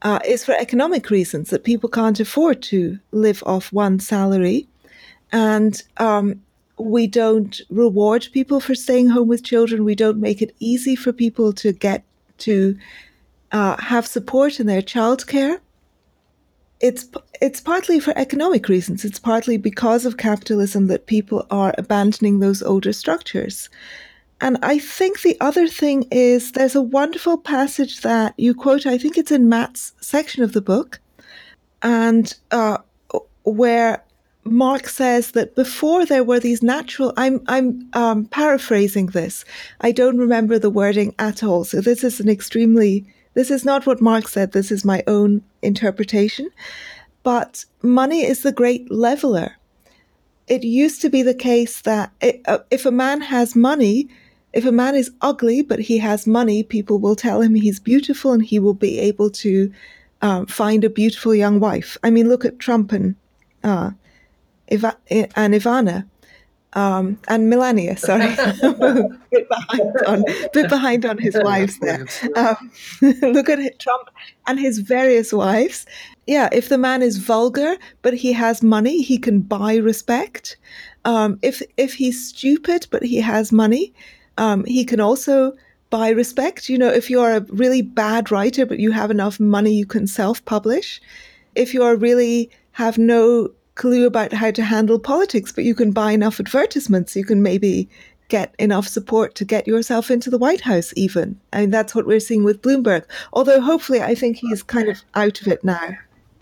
uh, 0.05 0.19
is 0.25 0.45
for 0.45 0.53
economic 0.53 1.11
reasons 1.11 1.51
that 1.51 1.65
people 1.65 1.89
can't 1.89 2.21
afford 2.21 2.63
to 2.63 2.99
live 3.11 3.43
off 3.47 3.73
one 3.73 3.99
salary. 3.99 4.69
And 5.33 5.83
um, 5.97 6.43
we 6.79 7.07
don't 7.07 7.61
reward 7.71 8.29
people 8.33 8.61
for 8.61 8.75
staying 8.75 9.09
home 9.09 9.29
with 9.29 9.45
children. 9.45 9.85
We 9.85 9.95
don't 9.95 10.19
make 10.19 10.43
it 10.43 10.55
easy 10.59 10.97
for 10.97 11.13
people 11.13 11.53
to 11.55 11.73
get 11.73 12.05
to 12.39 12.77
uh, 13.53 13.77
have 13.81 14.07
support 14.07 14.59
in 14.59 14.67
their 14.67 14.83
childcare. 14.83 15.61
It's 16.81 17.09
it's 17.41 17.61
partly 17.61 18.01
for 18.01 18.17
economic 18.19 18.69
reasons. 18.69 19.05
It's 19.05 19.21
partly 19.21 19.57
because 19.57 20.05
of 20.05 20.17
capitalism 20.17 20.89
that 20.89 21.07
people 21.07 21.47
are 21.51 21.75
abandoning 21.79 22.41
those 22.41 22.63
older 22.63 22.93
structures. 22.93 23.71
And 24.41 24.59
I 24.63 24.79
think 24.79 25.23
the 25.23 25.37
other 25.41 25.69
thing 25.69 26.07
is 26.11 26.53
there's 26.53 26.75
a 26.75 26.83
wonderful 26.83 27.39
passage 27.39 28.01
that 28.01 28.35
you 28.37 28.55
quote. 28.55 28.85
I 28.85 28.99
think 28.99 29.17
it's 29.17 29.31
in 29.31 29.49
Matt's 29.49 29.93
section 30.01 30.43
of 30.43 30.53
the 30.53 30.61
book, 30.61 31.01
and 31.83 32.35
uh, 32.51 32.79
where 33.45 34.05
Marx 34.45 34.95
says 34.95 35.33
that 35.33 35.55
before 35.55 36.05
there 36.05 36.25
were 36.25 36.41
these 36.41 36.63
natural. 36.63 37.13
I'm 37.17 37.43
I'm 37.47 37.89
um, 37.95 38.27
paraphrasing 38.27 39.07
this. 39.07 39.45
I 39.81 39.93
don't 39.93 40.19
remember 40.19 40.59
the 40.59 40.71
wording 40.71 41.15
at 41.19 41.43
all. 41.43 41.65
So 41.65 41.81
this 41.81 42.05
is 42.05 42.21
an 42.21 42.29
extremely. 42.29 43.07
This 43.35 43.51
is 43.51 43.65
not 43.65 43.87
what 43.87 44.01
Marx 44.01 44.33
said. 44.33 44.53
This 44.53 44.71
is 44.71 44.85
my 44.85 45.03
own 45.07 45.43
interpretation. 45.63 46.49
But 47.23 47.65
money 47.83 48.23
is 48.23 48.43
the 48.43 48.53
great 48.53 48.91
leveler. 48.91 49.57
it 50.47 50.63
used 50.63 51.01
to 51.03 51.09
be 51.09 51.23
the 51.23 51.35
case 51.35 51.81
that 51.83 52.13
it, 52.21 52.43
uh, 52.47 52.59
if 52.71 52.85
a 52.85 52.91
man 52.91 53.21
has 53.21 53.57
money, 53.57 54.09
if 54.53 54.65
a 54.65 54.73
man 54.73 54.95
is 54.95 55.11
ugly 55.21 55.63
but 55.63 55.81
he 55.81 55.99
has 55.99 56.27
money, 56.27 56.63
people 56.63 56.99
will 56.99 57.17
tell 57.17 57.41
him 57.41 57.55
he's 57.55 57.81
beautiful 57.81 58.33
and 58.33 58.45
he 58.45 58.59
will 58.59 58.75
be 58.75 58.99
able 58.99 59.31
to 59.31 59.73
um, 60.23 60.47
find 60.47 60.85
a 60.85 60.91
beautiful 60.91 61.35
young 61.35 61.61
wife. 61.61 61.97
I 62.03 62.11
mean, 62.11 62.29
look 62.29 62.45
at 62.45 62.59
Trump 62.59 62.93
and 62.93 63.17
uh, 63.63 63.93
Eva- 64.69 64.97
and 65.09 65.55
Ivana 65.55 66.05
um, 66.75 67.19
and 67.29 67.49
Melania. 67.49 67.97
Sorry, 67.97 68.27
bit 69.31 69.49
behind 69.49 69.97
on 70.07 70.25
bit 70.53 70.69
behind 70.69 71.07
on 71.07 71.19
his 71.19 71.37
wives 71.41 71.79
there. 71.79 72.07
Um, 72.37 72.73
look 73.23 73.49
at 73.49 73.79
Trump 73.79 74.11
and 74.47 74.59
his 74.59 74.79
various 74.79 75.33
wives. 75.33 75.87
Yeah, 76.27 76.49
if 76.53 76.69
the 76.69 76.79
man 76.79 77.03
is 77.03 77.19
vulgar 77.19 77.77
but 78.03 78.15
he 78.15 78.33
has 78.33 78.63
money, 78.63 79.03
he 79.03 79.19
can 79.19 79.41
buy 79.41 79.77
respect. 79.77 80.57
Um, 81.05 81.39
if 81.43 81.63
if 81.77 81.95
he's 81.95 82.29
stupid 82.29 82.87
but 82.91 83.03
he 83.03 83.21
has 83.21 83.53
money, 83.53 83.93
um, 84.39 84.65
he 84.65 84.85
can 84.85 85.01
also 85.01 85.53
buy 85.91 86.11
respect. 86.11 86.69
You 86.69 86.79
know, 86.79 86.91
if 86.91 87.09
you're 87.09 87.37
a 87.37 87.47
really 87.51 87.83
bad 87.83 88.31
writer 88.31 88.67
but 88.67 88.81
you 88.81 88.91
have 88.91 89.11
enough 89.11 89.39
money, 89.39 89.75
you 89.75 89.87
can 89.87 90.07
self-publish. 90.07 91.01
If 91.55 91.73
you're 91.73 91.95
really 91.95 92.51
have 92.73 92.99
no 92.99 93.51
clue 93.75 94.07
about 94.07 94.33
how 94.33 94.51
to 94.51 94.63
handle 94.63 94.99
politics, 94.99 95.53
but 95.53 95.65
you 95.65 95.75
can 95.75 95.91
buy 95.91 96.13
enough 96.13 96.41
advertisements, 96.41 97.17
you 97.17 97.25
can 97.25 97.43
maybe 97.43 97.89
get 98.29 98.55
enough 98.59 98.89
support 98.89 99.35
to 99.35 99.45
get 99.45 99.67
yourself 99.67 100.11
into 100.11 100.31
the 100.31 100.39
White 100.39 100.63
House, 100.63 100.93
even. 100.97 101.39
I 101.53 101.61
mean, 101.61 101.71
that's 101.71 101.95
what 101.95 102.07
we're 102.07 102.21
seeing 102.21 102.45
with 102.45 102.63
Bloomberg. 102.63 103.05
Although, 103.33 103.61
hopefully, 103.61 104.01
I 104.01 104.15
think 104.15 104.39
he's 104.39 104.63
kind 104.63 104.89
of 104.89 105.03
out 105.15 105.41
of 105.41 105.49
it 105.49 105.63
now. 105.63 105.91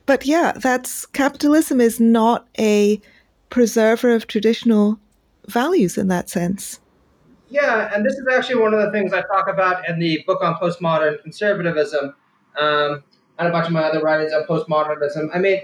But 0.06 0.26
yeah, 0.26 0.52
that's 0.52 1.06
capitalism 1.06 1.80
is 1.80 2.00
not 2.00 2.46
a 2.58 3.00
preserver 3.50 4.14
of 4.14 4.26
traditional 4.26 4.98
values 5.48 5.98
in 5.98 6.08
that 6.08 6.30
sense. 6.30 6.80
Yeah, 7.48 7.90
and 7.94 8.04
this 8.04 8.14
is 8.14 8.26
actually 8.32 8.56
one 8.56 8.72
of 8.72 8.80
the 8.80 8.90
things 8.90 9.12
I 9.12 9.20
talk 9.22 9.48
about 9.48 9.88
in 9.88 9.98
the 9.98 10.24
book 10.26 10.42
on 10.42 10.54
postmodern 10.54 11.20
conservatism 11.22 12.14
um, 12.58 13.04
and 13.38 13.48
a 13.48 13.50
bunch 13.50 13.66
of 13.66 13.72
my 13.72 13.82
other 13.82 14.00
writings 14.00 14.32
on 14.32 14.44
postmodernism. 14.44 15.28
I 15.34 15.38
mean, 15.38 15.60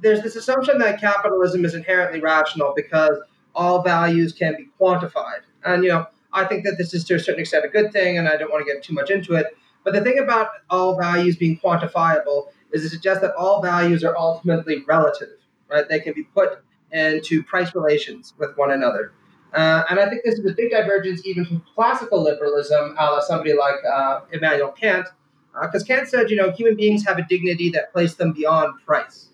there's 0.00 0.22
this 0.22 0.36
assumption 0.36 0.78
that 0.78 1.00
capitalism 1.00 1.64
is 1.64 1.74
inherently 1.74 2.20
rational 2.20 2.72
because 2.74 3.18
all 3.54 3.82
values 3.82 4.32
can 4.32 4.56
be 4.56 4.68
quantified. 4.80 5.40
And, 5.64 5.82
you 5.82 5.90
know, 5.90 6.06
I 6.32 6.44
think 6.44 6.64
that 6.64 6.76
this 6.78 6.94
is 6.94 7.04
to 7.04 7.14
a 7.14 7.18
certain 7.18 7.40
extent 7.40 7.64
a 7.64 7.68
good 7.68 7.92
thing, 7.92 8.18
and 8.18 8.28
I 8.28 8.36
don't 8.36 8.50
want 8.50 8.66
to 8.66 8.72
get 8.72 8.82
too 8.82 8.94
much 8.94 9.10
into 9.10 9.34
it. 9.34 9.46
But 9.84 9.94
the 9.94 10.00
thing 10.00 10.18
about 10.18 10.48
all 10.70 10.98
values 10.98 11.36
being 11.36 11.58
quantifiable 11.58 12.48
is 12.72 12.82
to 12.82 12.88
suggest 12.90 13.22
that 13.22 13.34
all 13.34 13.62
values 13.62 14.04
are 14.04 14.16
ultimately 14.16 14.84
relative, 14.86 15.30
right? 15.68 15.88
They 15.88 16.00
can 16.00 16.12
be 16.12 16.24
put 16.24 16.62
into 16.92 17.42
price 17.42 17.74
relations 17.74 18.34
with 18.38 18.56
one 18.56 18.70
another. 18.70 19.12
Uh, 19.52 19.84
and 19.88 19.98
I 19.98 20.08
think 20.08 20.22
this 20.24 20.38
is 20.38 20.44
a 20.44 20.54
big 20.54 20.70
divergence 20.70 21.24
even 21.24 21.46
from 21.46 21.62
classical 21.74 22.22
liberalism, 22.22 22.94
a 22.98 23.04
la 23.04 23.20
somebody 23.20 23.54
like 23.54 23.76
uh, 23.90 24.20
Immanuel 24.32 24.72
Kant, 24.72 25.08
because 25.62 25.82
uh, 25.82 25.86
Kant 25.86 26.08
said, 26.08 26.30
you 26.30 26.36
know, 26.36 26.50
human 26.50 26.76
beings 26.76 27.06
have 27.06 27.18
a 27.18 27.22
dignity 27.26 27.70
that 27.70 27.92
placed 27.92 28.18
them 28.18 28.32
beyond 28.32 28.74
price. 28.84 29.27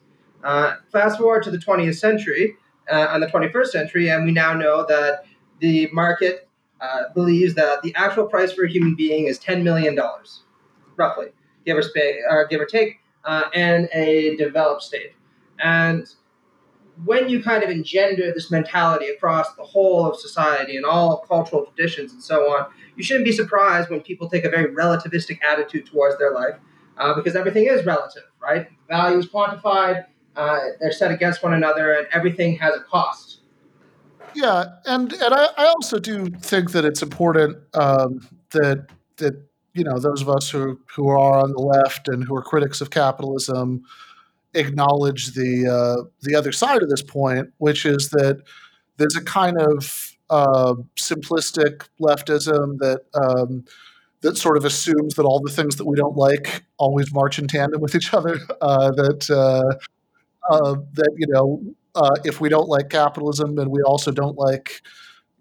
Uh, 0.45 0.77
fast 0.93 1.19
forward 1.19 1.43
to 1.43 1.51
the 1.51 1.59
20th 1.59 1.97
century 1.97 2.57
uh, 2.93 3.09
and 3.11 3.23
the 3.23 3.27
21st 3.27 3.67
century, 3.67 4.11
and 4.11 4.25
we 4.25 4.31
now 4.31 4.53
know 4.53 4.85
that 4.87 5.25
the 5.61 5.89
market 5.93 6.49
uh, 6.81 7.05
believes 7.15 7.55
that 7.55 7.83
the 7.83 7.95
actual 7.95 8.27
price 8.27 8.53
for 8.53 8.65
a 8.65 8.71
human 8.71 8.95
being 8.95 9.27
is 9.27 9.39
$10 9.39 9.63
million, 9.63 9.99
roughly, 10.97 11.29
give 11.65 11.79
or, 11.79 11.83
or, 12.31 12.47
give 12.47 12.61
or 12.61 12.67
take, 12.67 12.99
uh, 13.25 13.45
in 13.55 13.89
a 13.95 14.37
developed 14.37 14.83
state. 14.83 15.13
And 15.63 16.07
when 17.05 17.29
you 17.29 17.43
kind 17.43 17.65
of 17.65 17.71
engender 17.71 18.33
this 18.33 18.51
mentality 18.51 19.07
across 19.07 19.55
the 19.55 19.63
whole 19.63 20.07
of 20.07 20.17
society 20.19 20.77
and 20.77 20.85
all 20.85 21.25
cultural 21.27 21.65
traditions 21.65 22.13
and 22.13 22.23
so 22.23 22.53
on, 22.53 22.67
you 22.97 23.03
shouldn't 23.03 23.25
be 23.25 23.33
surprised 23.33 23.89
when 23.89 24.01
people 24.01 24.29
take 24.29 24.45
a 24.45 24.51
very 24.51 24.73
relativistic 24.73 25.39
attitude 25.43 25.87
towards 25.87 26.19
their 26.19 26.33
life 26.33 26.55
uh, 26.99 27.15
because 27.15 27.35
everything 27.35 27.67
is 27.67 27.85
relative, 27.85 28.25
right? 28.41 28.69
Value 28.89 29.19
is 29.19 29.27
quantified, 29.27 30.05
uh, 30.37 30.59
they're 30.81 30.93
set 30.93 31.11
against 31.11 31.43
one 31.43 31.55
another, 31.55 31.93
and 31.93 32.07
everything 32.13 32.57
has 32.59 32.75
a 32.75 32.81
cost. 32.81 33.41
Yeah, 34.35 34.65
and 34.85 35.13
and 35.13 35.35
I, 35.35 35.49
I 35.57 35.67
also 35.67 35.99
do 35.99 36.27
think 36.27 36.73
that 36.73 36.85
it's 36.85 37.03
important 37.03 37.57
um, 37.75 38.27
that 38.51 38.89
that 39.17 39.35
you 39.75 39.85
know 39.85 39.99
those 39.99 40.23
of 40.23 40.29
us 40.29 40.51
who 40.51 40.79
who 40.95 41.09
are 41.09 41.19
on 41.19 41.53
the 41.53 41.63
left 41.63 42.09
and 42.09 42.25
who 42.25 42.35
are 42.35 42.43
critics 42.43 42.81
of 42.81 42.91
capitalism 42.91 43.85
acknowledge 44.55 45.35
the 45.35 45.69
uh, 45.69 46.09
the 46.23 46.35
other 46.35 46.53
side 46.53 46.83
of 46.83 46.89
this 46.89 47.03
point, 47.03 47.53
which 47.59 47.85
is 47.85 48.11
that 48.11 48.43
there's 48.97 49.17
a 49.17 49.25
kind 49.25 49.61
of 49.61 50.13
uh, 50.31 50.75
simplistic 50.97 51.89
leftism 52.01 52.79
that 52.79 53.01
um, 53.15 53.65
that 54.23 54.37
sort 54.37 54.57
of 54.57 54.65
assumes 54.65 55.15
that 55.15 55.25
all 55.25 55.41
the 55.41 55.53
things 55.53 55.77
that 55.77 55.87
we 55.87 55.97
don't 55.97 56.17
like 56.17 56.65
always 56.79 57.13
march 57.13 57.39
in 57.39 57.47
tandem 57.47 57.81
with 57.81 57.95
each 57.95 58.15
other. 58.15 58.39
Uh, 58.61 58.91
that 58.93 59.31
uh, 60.51 60.77
that 60.93 61.13
you 61.17 61.27
know 61.29 61.63
uh, 61.95 62.15
if 62.25 62.41
we 62.41 62.49
don't 62.49 62.69
like 62.69 62.89
capitalism 62.91 63.59
and 63.59 63.71
we 63.71 63.83
also 63.83 64.11
don't 64.11 64.37
like 64.37 64.83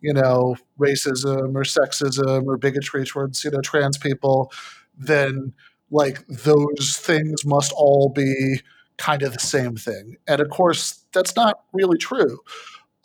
you 0.02 0.14
know 0.14 0.56
racism 0.80 1.56
or 1.56 1.64
sexism 1.64 2.46
or 2.46 2.58
bigotry 2.58 3.06
towards 3.06 3.44
you 3.44 3.52
know 3.52 3.62
trans 3.62 3.98
people 3.98 4.52
then 4.98 5.54
like 5.92 6.26
those 6.28 6.98
things 6.98 7.46
must 7.46 7.72
all 7.76 8.10
be 8.10 8.60
kind 8.98 9.24
of 9.24 9.34
the 9.34 9.40
same 9.40 9.76
thing. 9.76 10.18
And 10.28 10.42
of 10.42 10.50
course 10.50 11.06
that's 11.14 11.36
not 11.36 11.62
really 11.72 11.98
true. 11.98 12.40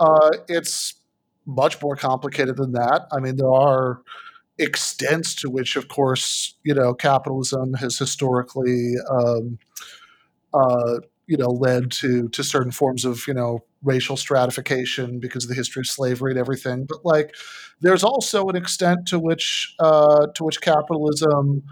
Uh, 0.01 0.31
it's 0.49 0.95
much 1.47 1.81
more 1.83 1.97
complicated 1.97 2.57
than 2.57 2.73
that. 2.73 3.07
I 3.13 3.21
mean 3.21 3.37
there 3.37 3.53
are 3.53 4.03
extents 4.59 5.35
to 5.37 5.49
which 5.49 5.77
of 5.77 5.89
course 5.89 6.55
you 6.65 6.75
know 6.75 6.93
capitalism 6.93 7.75
has 7.75 7.97
historically 7.99 8.95
um, 9.09 9.59
uh, 10.53 10.97
you 11.29 11.37
know 11.37 11.49
led 11.49 11.91
to 11.93 12.29
to 12.31 12.43
certain 12.43 12.73
forms 12.73 13.05
of 13.05 13.27
you 13.29 13.35
know 13.35 13.61
racial 13.85 14.17
stratification 14.17 15.21
because 15.21 15.45
of 15.45 15.51
the 15.51 15.55
history 15.57 15.81
of 15.83 15.87
slavery 15.87 16.33
and 16.33 16.41
everything. 16.41 16.87
But 16.89 17.05
like 17.05 17.37
there's 17.81 18.05
also 18.05 18.47
an 18.49 18.57
extent 18.57 19.07
to 19.09 19.21
which 19.21 19.75
uh, 19.79 20.27
to 20.35 20.45
which 20.45 20.61
capitalism 20.61 21.63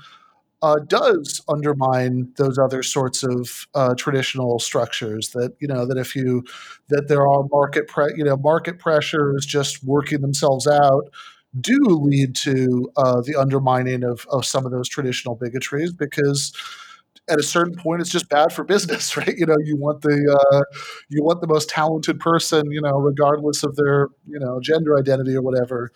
uh, 0.63 0.77
does 0.89 1.43
undermine 1.49 2.33
those 2.39 2.59
other 2.59 2.83
sorts 2.83 3.23
of 3.23 3.67
uh, 3.75 3.95
traditional 3.95 4.59
structures 4.59 5.31
that 5.31 5.55
you 5.61 5.69
know 5.69 5.87
that 5.87 5.99
if 5.99 6.17
you 6.17 6.45
that 6.89 7.09
there 7.09 7.29
are 7.29 7.45
market 7.53 7.89
pre- 7.89 8.15
you 8.17 8.25
know 8.25 8.37
market 8.39 8.79
pressures 8.79 9.45
just 9.45 9.85
working 9.85 10.23
themselves 10.23 10.67
out 10.67 11.11
do 11.61 11.79
lead 11.89 12.35
to 12.37 12.91
uh, 12.97 13.21
the 13.23 13.35
undermining 13.37 14.05
of, 14.05 14.27
of 14.31 14.45
some 14.45 14.67
of 14.67 14.73
those 14.73 14.89
traditional 14.89 15.37
bigotries 15.37 15.93
because 15.93 16.53
at 17.29 17.39
a 17.39 17.43
certain 17.43 17.75
point 17.75 18.01
it's 18.01 18.11
just 18.11 18.29
bad 18.29 18.53
for 18.53 18.65
business 18.65 19.17
right? 19.17 19.37
You 19.37 19.47
know 19.47 19.57
you 19.65 19.77
want 19.77 20.03
the 20.03 20.39
uh, 20.53 20.63
you 21.09 21.23
want 21.23 21.41
the 21.41 21.47
most 21.47 21.69
talented 21.69 22.21
person 22.21 22.71
you 22.71 22.81
know 22.81 22.99
regardless 22.99 23.63
of 23.63 23.77
their 23.77 24.09
you 24.27 24.39
know 24.39 24.61
gender 24.61 24.99
identity 24.99 25.35
or 25.35 25.43
whatever. 25.43 25.93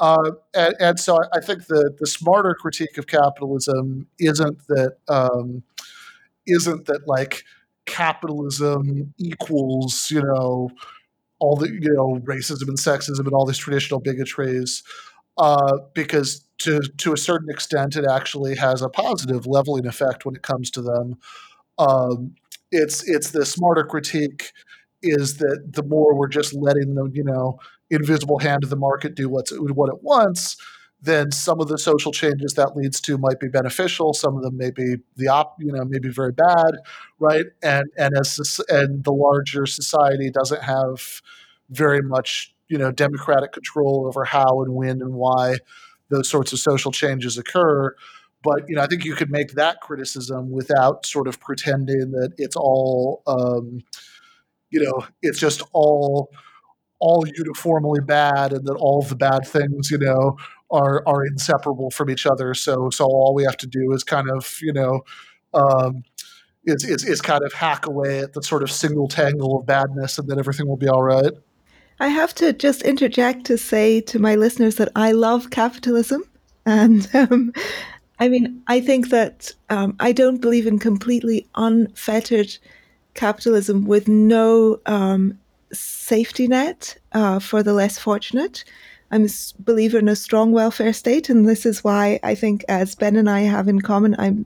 Uh, 0.00 0.30
and, 0.54 0.76
and, 0.78 1.00
so 1.00 1.18
I 1.34 1.40
think 1.40 1.66
the 1.66 1.92
the 1.98 2.06
smarter 2.06 2.54
critique 2.54 2.98
of 2.98 3.08
capitalism 3.08 4.06
isn't 4.20 4.58
that 4.68 4.98
um, 5.08 5.64
not 6.46 6.86
that 6.86 7.08
like 7.08 7.42
capitalism 7.86 9.12
equals 9.18 10.10
you 10.10 10.22
know 10.22 10.70
all 11.40 11.56
the 11.56 11.68
you 11.68 11.92
know 11.92 12.20
racism 12.24 12.68
and 12.68 12.78
sexism 12.78 13.20
and 13.20 13.32
all 13.32 13.46
these 13.46 13.58
traditional 13.58 14.00
bigotries 14.00 14.82
uh, 15.38 15.78
because 15.94 16.44
to 16.58 16.80
to 16.98 17.12
a 17.12 17.16
certain 17.16 17.48
extent, 17.50 17.96
it 17.96 18.04
actually 18.04 18.56
has 18.56 18.82
a 18.82 18.88
positive 18.88 19.46
leveling 19.46 19.86
effect 19.86 20.26
when 20.26 20.34
it 20.34 20.42
comes 20.42 20.70
to 20.72 20.82
them. 20.82 21.16
Um, 21.78 22.34
it's 22.72 23.08
it's 23.08 23.30
the 23.30 23.46
smarter 23.46 23.84
critique 23.84 24.52
is 25.02 25.36
that 25.36 25.72
the 25.72 25.84
more 25.84 26.14
we're 26.14 26.28
just 26.28 26.52
letting 26.54 26.94
the 26.94 27.10
you 27.12 27.24
know 27.24 27.58
invisible 27.90 28.38
hand 28.40 28.64
of 28.64 28.70
the 28.70 28.76
market 28.76 29.14
do 29.14 29.28
what's 29.28 29.52
what 29.52 29.88
it 29.88 30.02
wants, 30.02 30.56
then 31.00 31.30
some 31.30 31.60
of 31.60 31.68
the 31.68 31.78
social 31.78 32.10
changes 32.10 32.54
that 32.54 32.76
leads 32.76 33.00
to 33.02 33.16
might 33.16 33.38
be 33.38 33.48
beneficial. 33.48 34.12
Some 34.12 34.36
of 34.36 34.42
them 34.42 34.56
may 34.56 34.70
be 34.70 34.96
the 35.16 35.28
op, 35.28 35.56
you 35.60 35.72
know, 35.72 35.84
maybe 35.84 36.08
very 36.08 36.32
bad, 36.32 36.72
right? 37.20 37.46
And 37.62 37.86
and 37.96 38.14
as 38.18 38.60
and 38.68 39.04
the 39.04 39.12
larger 39.12 39.66
society 39.66 40.30
doesn't 40.30 40.62
have 40.62 41.22
very 41.70 42.02
much 42.02 42.54
you 42.68 42.78
know 42.78 42.90
democratic 42.92 43.52
control 43.52 44.04
over 44.06 44.24
how 44.24 44.62
and 44.62 44.74
when 44.74 45.00
and 45.02 45.14
why 45.14 45.56
those 46.10 46.28
sorts 46.28 46.52
of 46.52 46.58
social 46.58 46.92
changes 46.92 47.38
occur. 47.38 47.94
But 48.42 48.68
you 48.68 48.76
know, 48.76 48.82
I 48.82 48.86
think 48.86 49.04
you 49.04 49.14
could 49.14 49.30
make 49.30 49.52
that 49.52 49.80
criticism 49.80 50.50
without 50.50 51.04
sort 51.06 51.26
of 51.28 51.40
pretending 51.40 52.12
that 52.12 52.32
it's 52.38 52.56
all, 52.56 53.22
um, 53.26 53.80
you 54.70 54.82
know, 54.84 55.06
it's 55.22 55.38
just 55.40 55.62
all 55.72 56.30
all 57.00 57.24
uniformly 57.36 58.00
bad, 58.00 58.52
and 58.52 58.66
that 58.66 58.74
all 58.74 59.02
the 59.02 59.16
bad 59.16 59.46
things, 59.46 59.90
you 59.90 59.98
know, 59.98 60.36
are 60.70 61.02
are 61.06 61.24
inseparable 61.26 61.90
from 61.90 62.10
each 62.10 62.26
other. 62.26 62.54
So 62.54 62.90
so 62.90 63.04
all 63.06 63.34
we 63.34 63.44
have 63.44 63.56
to 63.58 63.66
do 63.66 63.92
is 63.92 64.04
kind 64.04 64.30
of, 64.30 64.58
you 64.62 64.72
know. 64.72 65.02
Um, 65.54 66.02
is, 66.64 66.84
is, 66.84 67.04
is 67.04 67.20
kind 67.22 67.42
of 67.44 67.52
hack 67.54 67.86
away 67.86 68.20
at 68.20 68.34
the 68.34 68.42
sort 68.42 68.62
of 68.62 68.70
single 68.70 69.08
tangle 69.08 69.58
of 69.58 69.66
badness 69.66 70.18
and 70.18 70.28
then 70.28 70.38
everything 70.38 70.68
will 70.68 70.76
be 70.76 70.88
all 70.88 71.02
right. 71.02 71.32
I 72.00 72.08
have 72.08 72.34
to 72.36 72.52
just 72.52 72.82
interject 72.82 73.44
to 73.46 73.58
say 73.58 74.00
to 74.02 74.18
my 74.18 74.36
listeners 74.36 74.76
that 74.76 74.90
I 74.94 75.12
love 75.12 75.50
capitalism. 75.50 76.22
And 76.64 77.08
um, 77.14 77.52
I 78.18 78.28
mean, 78.28 78.62
I 78.66 78.80
think 78.80 79.10
that 79.10 79.52
um, 79.70 79.96
I 80.00 80.12
don't 80.12 80.40
believe 80.40 80.66
in 80.66 80.78
completely 80.78 81.46
unfettered 81.54 82.56
capitalism 83.14 83.86
with 83.86 84.08
no 84.08 84.80
um, 84.86 85.38
safety 85.72 86.46
net 86.46 86.96
uh, 87.12 87.38
for 87.38 87.62
the 87.62 87.72
less 87.72 87.98
fortunate. 87.98 88.64
I'm 89.10 89.24
a 89.24 89.28
believer 89.60 89.98
in 89.98 90.08
a 90.08 90.16
strong 90.16 90.52
welfare 90.52 90.92
state, 90.92 91.30
and 91.30 91.48
this 91.48 91.64
is 91.64 91.82
why 91.82 92.20
I 92.22 92.34
think, 92.34 92.64
as 92.68 92.94
Ben 92.94 93.16
and 93.16 93.30
I 93.30 93.40
have 93.40 93.66
in 93.66 93.80
common, 93.80 94.14
I'm 94.18 94.44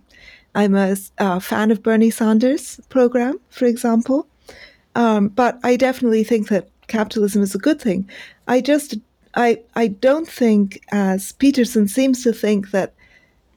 I'm 0.55 0.75
a, 0.75 0.97
a 1.19 1.41
fan 1.41 1.71
of 1.71 1.83
Bernie 1.83 2.11
Sanders' 2.11 2.79
program, 2.89 3.41
for 3.49 3.65
example. 3.65 4.29
Um, 4.95 5.29
but 5.29 5.59
I 5.65 5.77
definitely 5.77 6.23
think 6.25 6.49
that 6.49 6.69
capitalism 6.93 7.43
is 7.43 7.55
a 7.55 7.65
good 7.67 7.81
thing. 7.81 8.09
I 8.47 8.61
just 8.61 8.97
I 9.35 9.49
I 9.75 9.89
don't 9.89 10.29
think, 10.29 10.81
as 10.93 11.33
Peterson 11.33 11.89
seems 11.89 12.23
to 12.25 12.33
think, 12.33 12.71
that 12.71 12.95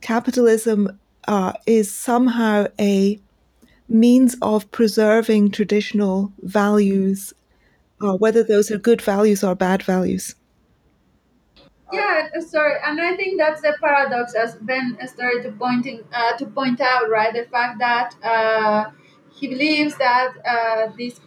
capitalism 0.01 0.79
uh, 1.27 1.53
is 1.65 1.91
somehow 1.91 2.67
a 2.79 3.19
means 3.87 4.35
of 4.41 4.71
preserving 4.71 5.51
traditional 5.51 6.31
values, 6.41 7.33
uh, 8.01 8.15
whether 8.23 8.43
those 8.43 8.71
are 8.71 8.77
good 8.89 9.01
values 9.01 9.43
or 9.43 9.53
bad 9.55 9.83
values. 9.83 10.35
Yeah, 11.93 12.27
sorry, 12.39 12.77
and 12.85 12.99
I 12.99 13.15
think 13.15 13.37
that's 13.37 13.61
the 13.61 13.73
paradox, 13.79 14.33
as 14.33 14.55
Ben 14.55 14.97
started 15.13 15.43
to 15.43 15.51
pointing 15.51 16.03
uh, 16.13 16.33
to 16.39 16.45
point 16.45 16.81
out, 16.81 17.09
right? 17.09 17.33
The 17.33 17.45
fact 17.55 17.79
that 17.79 18.15
uh, 18.23 18.91
he 19.37 19.47
believes 19.47 19.95
that 19.97 20.29
uh, 20.53 20.91
this, 20.97 21.19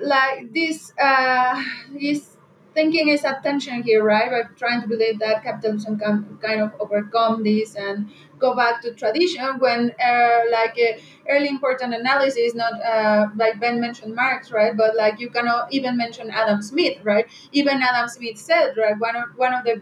like 0.00 0.52
this, 0.52 0.92
uh, 1.00 1.62
his 1.98 2.36
thinking 2.74 3.08
is 3.08 3.24
attention 3.24 3.82
here, 3.82 4.02
right? 4.02 4.30
By 4.30 4.42
trying 4.56 4.82
to 4.82 4.88
believe 4.88 5.20
that 5.20 5.44
capitalism 5.44 5.98
can 5.98 6.38
kind 6.42 6.60
of 6.60 6.72
overcome 6.80 7.44
this 7.44 7.76
and 7.76 8.10
go 8.38 8.54
back 8.56 8.82
to 8.82 8.92
tradition 8.94 9.58
when 9.60 9.92
uh, 10.04 10.40
like 10.50 10.76
uh, 10.78 10.98
early 11.28 11.48
important 11.48 11.94
analysis 11.94 12.52
not 12.54 12.72
uh, 12.84 13.28
like 13.36 13.58
ben 13.60 13.80
mentioned 13.80 14.14
marx 14.14 14.50
right 14.50 14.76
but 14.76 14.96
like 14.96 15.18
you 15.20 15.30
cannot 15.30 15.72
even 15.72 15.96
mention 15.96 16.30
adam 16.30 16.60
smith 16.60 16.98
right 17.04 17.26
even 17.52 17.80
adam 17.80 18.08
smith 18.08 18.36
said 18.36 18.74
right 18.76 18.98
one 18.98 19.14
of 19.16 19.24
one 19.36 19.54
of 19.54 19.64
the 19.64 19.80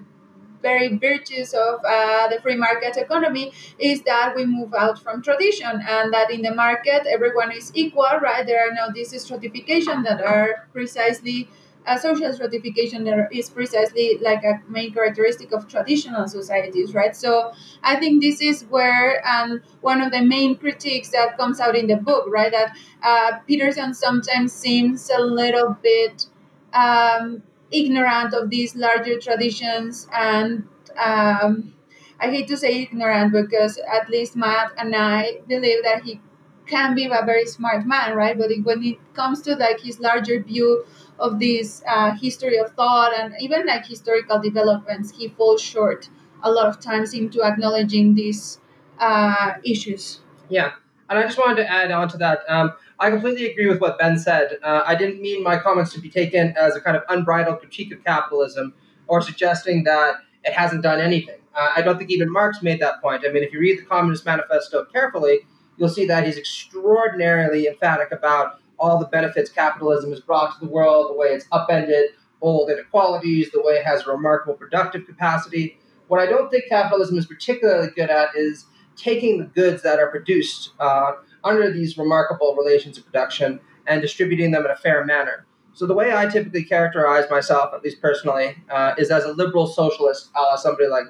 very 0.63 0.97
virtues 0.97 1.53
of 1.55 1.81
uh, 1.85 2.29
the 2.29 2.41
free 2.43 2.57
market 2.57 2.97
economy 2.97 3.53
is 3.79 4.03
that 4.03 4.35
we 4.37 4.45
move 4.47 4.73
out 4.75 5.03
from 5.03 5.23
tradition 5.23 5.81
and 5.89 6.13
that 6.13 6.31
in 6.31 6.43
the 6.43 6.55
market 6.55 7.07
everyone 7.07 7.51
is 7.53 7.71
equal 7.75 8.19
right 8.23 8.47
there 8.47 8.61
are 8.67 8.73
no 8.73 8.93
these 8.95 9.13
stratification 9.23 10.03
that 10.03 10.21
are 10.23 10.69
precisely 10.73 11.49
a 11.87 11.99
social 11.99 12.33
stratification 12.33 13.07
is 13.33 13.51
precisely 13.51 14.19
like 14.23 14.45
a 14.45 14.61
main 14.69 14.93
characteristic 14.95 15.51
of 15.53 15.67
traditional 15.67 16.29
societies, 16.29 16.95
right? 16.95 17.17
So 17.17 17.53
I 17.83 17.97
think 17.97 18.23
this 18.23 18.41
is 18.41 18.63
where 18.67 19.21
um, 19.27 19.63
one 19.81 20.01
of 20.01 20.13
the 20.13 20.21
main 20.23 20.57
critiques 20.57 21.09
that 21.11 21.37
comes 21.37 21.59
out 21.59 21.75
in 21.75 21.89
the 21.89 21.97
book, 21.97 22.27
right? 22.29 22.53
That 22.53 22.77
uh, 23.03 23.39
Peterson 23.49 23.95
sometimes 23.95 24.53
seems 24.53 25.11
a 25.11 25.21
little 25.21 25.77
bit 25.83 26.27
um, 26.73 27.43
ignorant 27.73 28.35
of 28.35 28.51
these 28.51 28.77
larger 28.77 29.18
traditions 29.18 30.09
and 30.12 30.66
um, 30.97 31.75
I 32.20 32.31
hate 32.31 32.47
to 32.49 32.57
say 32.57 32.83
ignorant 32.83 33.33
because 33.33 33.79
at 33.93 34.09
least 34.09 34.37
Matt 34.37 34.73
and 34.79 34.95
I 34.95 35.41
believe 35.49 35.83
that 35.83 36.03
he 36.05 36.20
can 36.66 36.95
be 36.95 37.07
a 37.07 37.25
very 37.25 37.47
smart 37.47 37.85
man, 37.87 38.14
right? 38.14 38.39
But 38.39 38.51
when 38.62 38.83
it 38.85 38.99
comes 39.14 39.43
to 39.43 39.57
like 39.57 39.81
his 39.81 39.99
larger 39.99 40.41
view 40.43 40.85
of 41.18 41.41
this 41.41 41.83
uh, 41.87 42.12
history 42.12 42.59
of 42.59 42.70
thought 42.73 43.12
and 43.18 43.35
even 43.41 43.66
like 43.66 43.87
historical 43.87 44.41
developments, 44.41 45.11
he 45.11 45.29
falls 45.29 45.61
short 45.61 46.09
a 46.43 46.51
lot 46.51 46.66
of 46.66 46.81
times 46.81 47.14
into 47.14 47.43
acknowledging 47.43 48.14
these 48.14 48.61
uh, 48.99 49.55
issues. 49.64 50.20
Yeah, 50.49 50.73
and 51.09 51.18
I 51.18 51.23
just 51.23 51.39
wanted 51.39 51.57
to 51.57 51.70
add 51.70 51.91
on 51.91 52.09
to 52.09 52.16
that. 52.18 52.41
Um, 52.49 52.73
I 53.03 53.11
completely 53.11 53.50
agree 53.50 53.66
with 53.66 53.80
what 53.80 53.98
Ben 53.98 54.16
said. 54.16 54.59
Uh, 54.62 54.84
I 54.86 54.94
didn't 54.94 55.20
mean 55.20 55.42
my 55.42 55.59
comments 55.59 55.92
to 55.94 56.00
be 56.00 56.09
taken 56.09 56.55
as 56.57 56.76
a 56.76 56.80
kind 56.80 56.96
of 56.96 57.03
unbridled 57.09 57.59
critique 57.59 57.92
of 57.92 58.05
capitalism 58.05 58.74
or 59.09 59.20
suggesting 59.20 59.82
that 59.82 60.18
it 60.44 60.53
hasn't 60.53 60.84
done 60.84 61.00
anything. 61.00 61.40
Uh, 61.53 61.70
I 61.76 61.82
don't 61.82 61.98
think 61.98 62.12
even 62.12 62.30
Marx 62.30 62.62
made 62.62 62.80
that 62.80 63.03
point. 63.03 63.24
I 63.26 63.32
mean, 63.32 63.42
if 63.42 63.53
you 63.53 63.59
read 63.59 63.80
the 63.80 63.84
Communist 63.84 64.24
Manifesto 64.24 64.84
carefully, 64.84 65.40
you'll 65.76 65.88
see 65.88 66.07
that 66.07 66.24
he's 66.24 66.38
extraordinarily 66.38 67.66
emphatic 67.66 68.12
about 68.12 68.61
all 68.78 69.00
the 69.00 69.07
benefits 69.07 69.50
capitalism 69.50 70.11
has 70.11 70.20
brought 70.20 70.55
to 70.55 70.64
the 70.64 70.70
world, 70.70 71.11
the 71.11 71.16
way 71.16 71.28
it's 71.28 71.46
upended 71.50 72.11
old 72.40 72.70
inequalities, 72.70 73.50
the 73.50 73.62
way 73.62 73.74
it 73.74 73.84
has 73.84 74.07
remarkable 74.07 74.55
productive 74.55 75.07
capacity. 75.07 75.76
What 76.07 76.20
I 76.20 76.26
don't 76.26 76.50
think 76.50 76.68
capitalism 76.68 77.18
is 77.18 77.26
particularly 77.26 77.88
good 77.96 78.11
at 78.11 78.28
is 78.36 78.66
taking 78.94 79.38
the 79.38 79.46
goods 79.46 79.82
that 79.82 79.98
are 79.98 80.09
produced 80.09 80.70
uh, 80.78 81.12
under 81.45 81.72
these 81.72 81.99
remarkable 81.99 82.55
relations 82.57 82.99
of 82.99 83.05
production 83.05 83.61
and 83.86 84.01
distributing 84.01 84.51
them 84.51 84.64
in 84.64 84.70
a 84.70 84.76
fair 84.76 85.05
manner. 85.05 85.47
So 85.74 85.86
the 85.86 85.95
way 85.95 86.14
I 86.14 86.26
typically 86.26 86.64
characterize 86.64 87.28
myself, 87.30 87.72
at 87.74 87.82
least 87.82 88.01
personally, 88.01 88.57
uh, 88.70 88.95
is 88.99 89.11
as 89.11 89.24
a 89.24 89.32
liberal 89.32 89.66
socialist, 89.66 90.30
uh, 90.34 90.57
somebody 90.57 90.88
like 90.88 91.07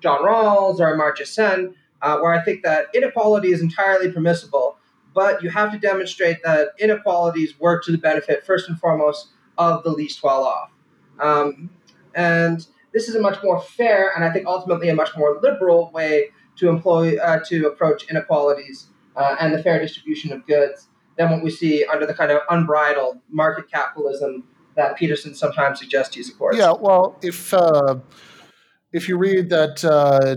John 0.00 0.20
Rawls 0.20 0.80
or 0.80 0.96
Amartya 0.96 1.26
Sen, 1.26 1.74
uh, 2.00 2.18
where 2.18 2.32
I 2.32 2.42
think 2.42 2.62
that 2.62 2.86
inequality 2.94 3.52
is 3.52 3.60
entirely 3.60 4.10
permissible 4.10 4.78
but 5.18 5.42
you 5.42 5.50
have 5.50 5.72
to 5.72 5.78
demonstrate 5.78 6.44
that 6.44 6.68
inequalities 6.78 7.58
work 7.58 7.84
to 7.84 7.90
the 7.90 7.98
benefit, 7.98 8.46
first 8.46 8.68
and 8.68 8.78
foremost, 8.78 9.30
of 9.56 9.82
the 9.82 9.90
least 9.90 10.22
well 10.22 10.44
off. 10.44 10.70
Um, 11.18 11.70
and 12.14 12.64
this 12.92 13.08
is 13.08 13.16
a 13.16 13.20
much 13.20 13.42
more 13.42 13.60
fair 13.60 14.12
and 14.14 14.24
I 14.24 14.32
think 14.32 14.46
ultimately 14.46 14.88
a 14.88 14.94
much 14.94 15.16
more 15.16 15.40
liberal 15.42 15.90
way 15.92 16.30
to 16.56 16.68
employ 16.68 17.16
uh, 17.18 17.40
to 17.46 17.66
approach 17.66 18.08
inequalities 18.08 18.86
uh, 19.18 19.36
and 19.40 19.52
the 19.52 19.62
fair 19.62 19.78
distribution 19.78 20.32
of 20.32 20.46
goods 20.46 20.88
than 21.16 21.30
what 21.30 21.42
we 21.42 21.50
see 21.50 21.84
under 21.84 22.06
the 22.06 22.14
kind 22.14 22.30
of 22.30 22.40
unbridled 22.48 23.18
market 23.28 23.70
capitalism 23.70 24.44
that 24.76 24.96
Peterson 24.96 25.34
sometimes 25.34 25.80
suggests 25.80 26.14
he 26.14 26.22
supports. 26.22 26.56
Yeah, 26.56 26.72
well, 26.72 27.18
if 27.20 27.52
uh, 27.52 27.96
if 28.92 29.08
you 29.08 29.18
read 29.18 29.50
that 29.50 29.84
uh, 29.84 30.36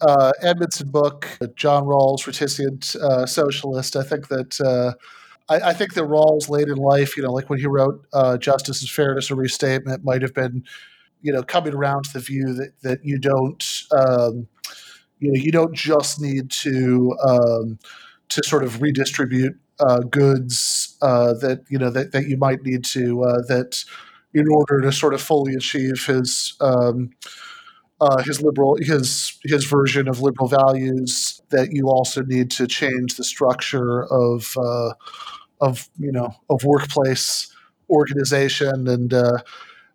uh, 0.00 0.32
Edmundson 0.42 0.90
book, 0.90 1.26
John 1.56 1.84
Rawls, 1.84 2.26
reticent 2.26 2.94
uh, 2.96 3.26
socialist. 3.26 3.96
I 3.96 4.02
think 4.02 4.28
that 4.28 4.60
uh, 4.60 4.92
I, 5.48 5.72
think 5.72 5.94
that 5.94 6.04
Rawls 6.04 6.48
late 6.48 6.68
in 6.68 6.76
life, 6.76 7.16
you 7.16 7.22
know, 7.22 7.32
like 7.32 7.50
when 7.50 7.58
he 7.58 7.66
wrote 7.66 8.06
uh, 8.12 8.38
"Justice 8.38 8.80
and 8.80 8.90
Fairness: 8.90 9.30
A 9.30 9.34
Restatement," 9.34 10.04
might 10.04 10.22
have 10.22 10.34
been, 10.34 10.64
you 11.22 11.32
know, 11.32 11.42
coming 11.42 11.74
around 11.74 12.04
to 12.04 12.12
the 12.14 12.20
view 12.20 12.54
that 12.54 12.72
that 12.82 13.04
you 13.04 13.18
don't, 13.18 13.82
um, 13.92 14.46
you 15.18 15.32
know, 15.32 15.40
you 15.42 15.52
don't 15.52 15.74
just 15.74 16.20
need 16.20 16.50
to 16.50 17.16
um, 17.22 17.78
to 18.30 18.42
sort 18.44 18.64
of 18.64 18.80
redistribute 18.80 19.56
uh, 19.78 20.00
goods 20.00 20.96
uh, 21.02 21.34
that 21.34 21.64
you 21.68 21.78
know 21.78 21.90
that 21.90 22.12
that 22.12 22.28
you 22.28 22.36
might 22.36 22.62
need 22.62 22.84
to 22.84 23.22
that 23.48 23.84
in 24.32 24.46
order 24.48 24.80
to 24.80 24.92
sort 24.92 25.14
of 25.14 25.20
fully 25.20 25.54
achieve 25.54 26.06
his. 26.06 26.54
Um, 26.60 27.10
uh, 28.00 28.22
his 28.22 28.40
liberal 28.40 28.76
his 28.80 29.38
his 29.44 29.64
version 29.66 30.08
of 30.08 30.20
liberal 30.20 30.48
values 30.48 31.42
that 31.50 31.68
you 31.72 31.88
also 31.88 32.22
need 32.22 32.50
to 32.50 32.66
change 32.66 33.16
the 33.16 33.24
structure 33.24 34.04
of 34.10 34.56
uh, 34.56 34.94
of 35.60 35.88
you 35.98 36.10
know 36.10 36.34
of 36.48 36.64
workplace 36.64 37.54
organization 37.90 38.88
and 38.88 39.12
uh, 39.12 39.38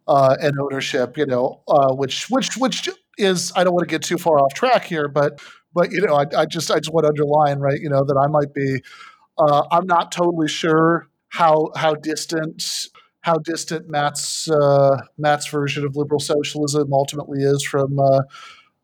uh 0.08 0.36
and 0.42 0.60
ownership 0.60 1.18
you 1.18 1.26
know 1.26 1.62
uh, 1.68 1.94
which 1.94 2.30
which 2.30 2.56
which 2.58 2.90
is 3.18 3.52
I 3.56 3.64
don't 3.64 3.74
want 3.74 3.88
to 3.88 3.94
get 3.94 4.04
too 4.04 4.18
far 4.18 4.40
off 4.40 4.54
track 4.54 4.86
here 4.86 5.08
but 5.08 5.42
but 5.76 5.92
you 5.92 6.02
know 6.02 6.16
I, 6.16 6.26
I 6.36 6.46
just 6.46 6.72
I 6.72 6.80
just 6.80 6.92
want 6.92 7.04
to 7.04 7.10
underline 7.10 7.60
right 7.60 7.80
you 7.80 7.90
know 7.90 8.04
that 8.04 8.18
I 8.18 8.28
might 8.28 8.54
be 8.56 8.82
uh, 9.38 9.68
I'm 9.72 9.86
not 9.86 10.12
totally 10.12 10.48
sure 10.48 11.08
how 11.30 11.72
how 11.76 11.94
distant 11.94 12.90
how 13.22 13.36
distant 13.40 13.90
Matt's 13.90 14.50
uh, 14.50 15.02
Matt's 15.18 15.48
version 15.48 15.84
of 15.84 15.96
liberal 15.96 16.20
socialism 16.20 16.94
ultimately 16.94 17.44
is 17.44 17.64
from 17.64 18.00
uh, 18.00 18.22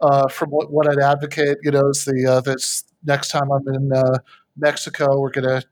uh, 0.02 0.28
from 0.28 0.50
what, 0.50 0.72
what 0.72 0.89
I'd 0.89 1.00
advocate. 1.00 1.58
You 1.64 1.72
know, 1.72 1.89
is 1.89 2.06
the 2.06 2.26
uh, 2.28 2.42
this 2.42 2.84
next 3.06 3.30
time 3.30 3.52
I'm 3.52 3.68
in 3.74 3.94
uh, 3.94 4.18
Mexico, 4.58 5.20
we're 5.20 5.30
gonna 5.30 5.64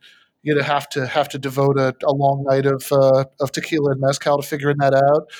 you 0.43 0.55
know 0.55 0.61
have 0.61 0.87
to 0.89 1.07
have 1.07 1.27
to 1.29 1.39
devote 1.39 1.77
a, 1.77 1.95
a 2.05 2.13
long 2.13 2.45
night 2.47 2.65
of 2.65 2.89
of 2.91 3.51
tequila 3.51 3.91
and 3.91 4.01
mezcal 4.01 4.41
to 4.41 4.47
figuring 4.47 4.77
that 4.77 4.93
out. 4.93 5.31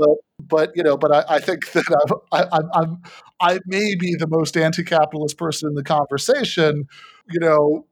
But 0.00 0.18
but 0.40 0.72
you 0.76 0.82
know, 0.82 0.96
but 0.96 1.12
I, 1.12 1.36
I 1.36 1.40
think 1.40 1.70
that 1.72 2.20
I'm, 2.32 2.48
I, 2.52 2.60
I'm 2.74 3.02
I 3.40 3.60
may 3.66 3.94
be 3.94 4.16
the 4.16 4.26
most 4.28 4.56
anti-capitalist 4.56 5.38
person 5.38 5.68
in 5.68 5.74
the 5.76 5.84
conversation. 5.84 6.88
You 7.30 7.40
know, 7.40 7.86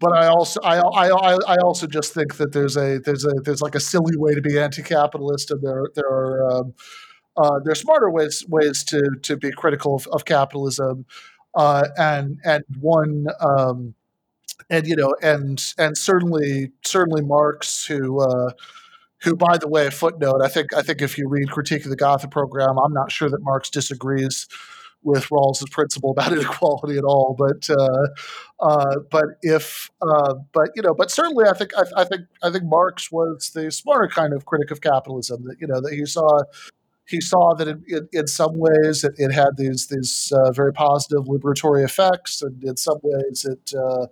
but 0.00 0.12
I 0.12 0.26
also 0.26 0.60
I, 0.62 0.78
I 0.80 1.38
I 1.46 1.56
also 1.58 1.86
just 1.86 2.14
think 2.14 2.36
that 2.36 2.52
there's 2.52 2.76
a 2.76 2.98
there's 2.98 3.24
a 3.24 3.32
there's 3.44 3.62
like 3.62 3.74
a 3.76 3.80
silly 3.80 4.16
way 4.16 4.34
to 4.34 4.42
be 4.42 4.58
anti-capitalist, 4.58 5.50
and 5.52 5.62
there 5.62 5.84
there 5.94 6.08
are 6.08 6.50
um, 6.52 6.74
uh, 7.36 7.60
there 7.64 7.72
are 7.72 7.76
smarter 7.76 8.10
ways 8.10 8.44
ways 8.48 8.84
to 8.84 9.02
to 9.22 9.36
be 9.36 9.52
critical 9.52 9.96
of, 9.96 10.06
of 10.08 10.24
capitalism, 10.24 11.06
uh, 11.54 11.88
and 11.98 12.38
and 12.44 12.64
one 12.80 13.26
um, 13.40 13.94
and 14.70 14.86
you 14.86 14.96
know 14.96 15.14
and 15.22 15.74
and 15.78 15.96
certainly 15.98 16.72
certainly 16.84 17.22
Marx 17.22 17.86
who 17.86 18.20
uh, 18.20 18.52
who, 19.22 19.36
by 19.36 19.56
the 19.56 19.68
way, 19.68 19.88
footnote, 19.90 20.40
I 20.42 20.48
think 20.48 20.74
I 20.74 20.82
think 20.82 21.00
if 21.00 21.16
you 21.16 21.28
read 21.28 21.50
Critique 21.50 21.84
of 21.84 21.90
the 21.90 21.96
Gotha 21.96 22.28
program, 22.28 22.78
I'm 22.78 22.92
not 22.92 23.12
sure 23.12 23.30
that 23.30 23.42
Marx 23.42 23.70
disagrees 23.70 24.48
with 25.04 25.30
Rawls's 25.30 25.68
principle 25.70 26.10
about 26.10 26.32
inequality 26.36 26.98
at 26.98 27.04
all. 27.04 27.36
But 27.38 27.68
uh, 27.70 28.06
uh, 28.60 28.96
but 29.10 29.24
if 29.42 29.90
uh, 30.00 30.34
but 30.52 30.70
you 30.74 30.82
know, 30.82 30.94
but 30.94 31.10
certainly 31.10 31.44
I 31.46 31.54
think 31.54 31.72
I, 31.76 32.02
I, 32.02 32.04
think 32.04 32.22
I 32.42 32.50
think 32.50 32.64
Marx 32.64 33.10
was 33.10 33.50
the 33.54 33.70
smarter 33.70 34.08
kind 34.08 34.32
of 34.32 34.46
critic 34.46 34.70
of 34.70 34.80
capitalism. 34.80 35.44
That 35.44 35.56
you 35.60 35.66
know 35.66 35.80
that 35.80 35.92
he 35.92 36.04
saw 36.06 36.40
he 37.06 37.20
saw 37.20 37.54
that 37.54 37.68
in, 37.68 38.08
in, 38.12 38.26
some 38.26 38.52
ways 38.54 39.04
it, 39.04 39.12
it, 39.18 39.32
had 39.32 39.56
these 39.56 39.86
these 39.88 40.32
uh, 40.34 40.52
very 40.52 40.72
positive 40.72 41.24
liberatory 41.24 41.84
effects, 41.84 42.42
and 42.42 42.62
in 42.64 42.76
some 42.76 42.98
ways 43.02 43.44
it 43.44 43.72
uh, 43.76 44.06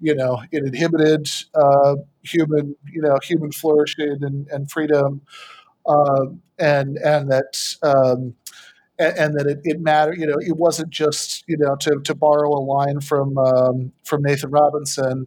you 0.00 0.14
know 0.14 0.42
it 0.50 0.64
inhibited 0.64 1.28
uh, 1.54 1.96
human 2.24 2.76
you 2.92 3.02
know 3.02 3.18
human 3.22 3.52
flourishing 3.52 4.18
and, 4.22 4.46
and 4.48 4.70
freedom, 4.70 5.22
um, 5.86 6.42
and 6.58 6.98
and 6.98 7.30
that. 7.30 7.76
Um, 7.82 8.34
and, 8.96 9.18
and, 9.18 9.34
that 9.34 9.46
it, 9.48 9.60
it 9.64 9.80
mattered, 9.80 10.18
you 10.18 10.26
know, 10.28 10.36
it 10.38 10.56
wasn't 10.56 10.88
just, 10.90 11.42
you 11.48 11.56
know, 11.56 11.74
to, 11.80 11.98
to 12.04 12.14
borrow 12.14 12.48
a 12.50 12.62
line 12.62 13.00
from 13.00 13.36
um, 13.38 13.90
from 14.04 14.22
Nathan 14.22 14.50
Robinson, 14.50 15.26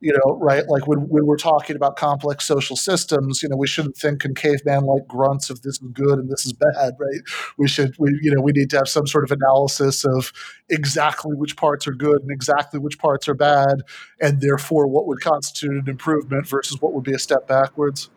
you 0.00 0.12
know, 0.12 0.38
right? 0.38 0.66
Like 0.68 0.86
when, 0.86 1.00
when 1.08 1.26
we're 1.26 1.36
talking 1.36 1.76
about 1.76 1.96
complex 1.96 2.46
social 2.46 2.74
systems, 2.74 3.42
you 3.42 3.48
know, 3.48 3.56
we 3.56 3.66
shouldn't 3.66 3.96
think 3.96 4.24
in 4.24 4.34
caveman 4.34 4.84
like 4.84 5.06
grunts 5.06 5.50
of 5.50 5.60
this 5.62 5.74
is 5.74 5.88
good 5.92 6.18
and 6.18 6.30
this 6.30 6.46
is 6.46 6.54
bad, 6.54 6.94
right? 6.98 7.20
We 7.58 7.68
should, 7.68 7.94
we, 7.98 8.18
you 8.22 8.34
know, 8.34 8.40
we 8.40 8.52
need 8.52 8.70
to 8.70 8.78
have 8.78 8.88
some 8.88 9.06
sort 9.06 9.24
of 9.24 9.30
analysis 9.30 10.04
of 10.04 10.32
exactly 10.70 11.36
which 11.36 11.56
parts 11.56 11.86
are 11.86 11.92
good 11.92 12.22
and 12.22 12.30
exactly 12.30 12.80
which 12.80 12.98
parts 12.98 13.28
are 13.28 13.34
bad, 13.34 13.82
and 14.20 14.40
therefore 14.40 14.86
what 14.86 15.06
would 15.06 15.20
constitute 15.20 15.72
an 15.72 15.88
improvement 15.88 16.48
versus 16.48 16.80
what 16.80 16.94
would 16.94 17.04
be 17.04 17.14
a 17.14 17.18
step 17.18 17.46
backwards. 17.46 18.10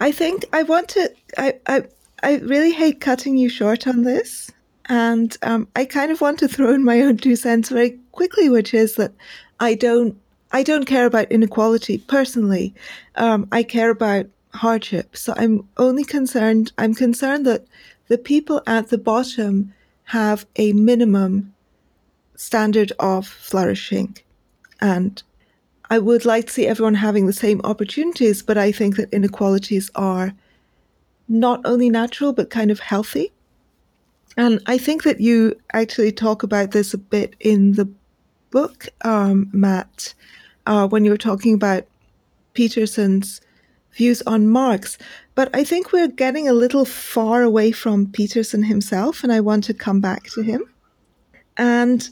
I 0.00 0.10
think 0.10 0.44
I 0.52 0.64
want 0.64 0.88
to, 0.90 1.14
I, 1.38 1.54
I, 1.66 1.84
I 2.22 2.36
really 2.38 2.72
hate 2.72 3.00
cutting 3.00 3.36
you 3.36 3.48
short 3.48 3.86
on 3.86 4.02
this. 4.02 4.50
And 4.86 5.34
um, 5.42 5.68
I 5.76 5.86
kind 5.86 6.10
of 6.10 6.20
want 6.20 6.40
to 6.40 6.48
throw 6.48 6.74
in 6.74 6.84
my 6.84 7.00
own 7.00 7.16
two 7.16 7.36
cents 7.36 7.70
very 7.70 7.98
quickly, 8.12 8.50
which 8.50 8.74
is 8.74 8.96
that 8.96 9.12
I 9.60 9.76
don't 9.76 10.20
I 10.54 10.62
don't 10.62 10.84
care 10.84 11.04
about 11.04 11.32
inequality 11.32 11.98
personally. 11.98 12.76
Um, 13.16 13.48
I 13.50 13.64
care 13.64 13.90
about 13.90 14.26
hardship. 14.54 15.16
So 15.16 15.34
I'm 15.36 15.68
only 15.78 16.04
concerned, 16.04 16.70
I'm 16.78 16.94
concerned 16.94 17.44
that 17.44 17.66
the 18.06 18.18
people 18.18 18.62
at 18.64 18.88
the 18.88 18.96
bottom 18.96 19.74
have 20.04 20.46
a 20.54 20.72
minimum 20.72 21.52
standard 22.36 22.92
of 23.00 23.26
flourishing. 23.26 24.16
And 24.80 25.20
I 25.90 25.98
would 25.98 26.24
like 26.24 26.46
to 26.46 26.52
see 26.52 26.68
everyone 26.68 26.94
having 26.94 27.26
the 27.26 27.32
same 27.32 27.60
opportunities, 27.64 28.40
but 28.40 28.56
I 28.56 28.70
think 28.70 28.94
that 28.94 29.12
inequalities 29.12 29.90
are 29.96 30.34
not 31.26 31.62
only 31.64 31.90
natural, 31.90 32.32
but 32.32 32.50
kind 32.50 32.70
of 32.70 32.78
healthy. 32.78 33.32
And 34.36 34.60
I 34.66 34.78
think 34.78 35.02
that 35.02 35.20
you 35.20 35.56
actually 35.72 36.12
talk 36.12 36.44
about 36.44 36.70
this 36.70 36.94
a 36.94 36.98
bit 36.98 37.34
in 37.40 37.72
the 37.72 37.88
book, 38.52 38.86
um, 39.04 39.50
Matt, 39.52 40.14
uh, 40.66 40.88
when 40.88 41.04
you 41.04 41.10
were 41.10 41.16
talking 41.16 41.54
about 41.54 41.84
Peterson's 42.54 43.40
views 43.92 44.22
on 44.22 44.48
Marx. 44.48 44.98
But 45.34 45.54
I 45.54 45.64
think 45.64 45.92
we're 45.92 46.08
getting 46.08 46.48
a 46.48 46.52
little 46.52 46.84
far 46.84 47.42
away 47.42 47.72
from 47.72 48.10
Peterson 48.10 48.64
himself, 48.64 49.22
and 49.22 49.32
I 49.32 49.40
want 49.40 49.64
to 49.64 49.74
come 49.74 50.00
back 50.00 50.24
to 50.30 50.42
him. 50.42 50.64
And 51.56 52.08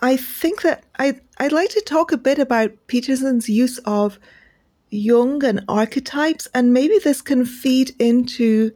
I 0.00 0.16
think 0.16 0.62
that 0.62 0.84
I, 0.98 1.20
I'd 1.38 1.52
like 1.52 1.70
to 1.70 1.80
talk 1.82 2.12
a 2.12 2.18
bit 2.18 2.38
about 2.38 2.72
Peterson's 2.86 3.48
use 3.48 3.78
of 3.84 4.18
Jung 4.90 5.44
and 5.44 5.64
archetypes, 5.68 6.48
and 6.54 6.72
maybe 6.72 6.98
this 6.98 7.22
can 7.22 7.44
feed 7.44 7.94
into 7.98 8.72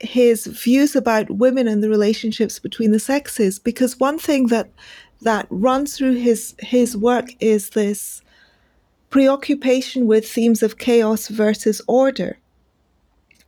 his 0.00 0.46
views 0.46 0.94
about 0.94 1.30
women 1.30 1.66
and 1.66 1.82
the 1.82 1.88
relationships 1.88 2.58
between 2.58 2.92
the 2.92 3.00
sexes. 3.00 3.58
Because 3.58 3.98
one 3.98 4.18
thing 4.18 4.46
that 4.48 4.70
that 5.22 5.46
runs 5.50 5.96
through 5.96 6.14
his 6.14 6.54
his 6.60 6.96
work 6.96 7.30
is 7.40 7.70
this 7.70 8.22
preoccupation 9.10 10.06
with 10.06 10.28
themes 10.28 10.62
of 10.62 10.78
chaos 10.78 11.28
versus 11.28 11.80
order. 11.86 12.38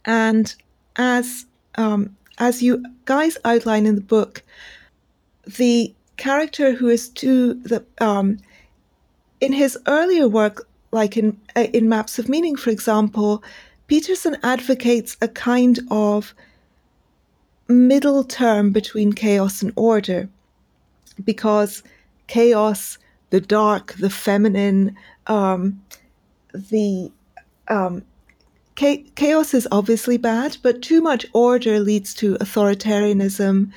And 0.05 0.55
as 0.97 1.47
um, 1.77 2.17
as 2.39 2.63
you 2.63 2.85
guys 3.05 3.37
outline 3.45 3.87
in 3.87 3.95
the 3.95 4.01
book, 4.01 4.43
the 5.47 5.95
character 6.17 6.73
who 6.73 6.89
is 6.89 7.09
to 7.09 7.55
the 7.55 7.85
um, 8.01 8.39
in 9.41 9.53
his 9.53 9.79
earlier 9.87 10.29
work, 10.29 10.67
like 10.93 11.17
in 11.17 11.39
uh, 11.55 11.67
in 11.73 11.89
Maps 11.89 12.19
of 12.19 12.29
Meaning, 12.29 12.57
for 12.57 12.71
example, 12.71 13.43
Peterson 13.87 14.37
advocates 14.43 15.17
a 15.21 15.29
kind 15.29 15.79
of 15.91 16.35
middle 17.69 18.25
term 18.25 18.73
between 18.73 19.13
chaos 19.13 19.63
and 19.63 19.73
order 19.77 20.29
because 21.21 21.83
chaos, 22.27 22.99
the 23.31 23.41
dark, 23.41 23.95
the 23.95 24.11
feminine, 24.11 24.97
um, 25.27 25.83
the 26.53 27.11
um, 27.69 28.05
chaos 28.75 29.55
is 29.55 29.69
obviously 29.71 30.17
bad, 30.17 30.57
but 30.63 30.83
too 30.83 31.01
much 31.01 31.27
order 31.33 31.81
leads 31.81 32.15
to 32.15 32.37
authoritarianism, 32.37 33.71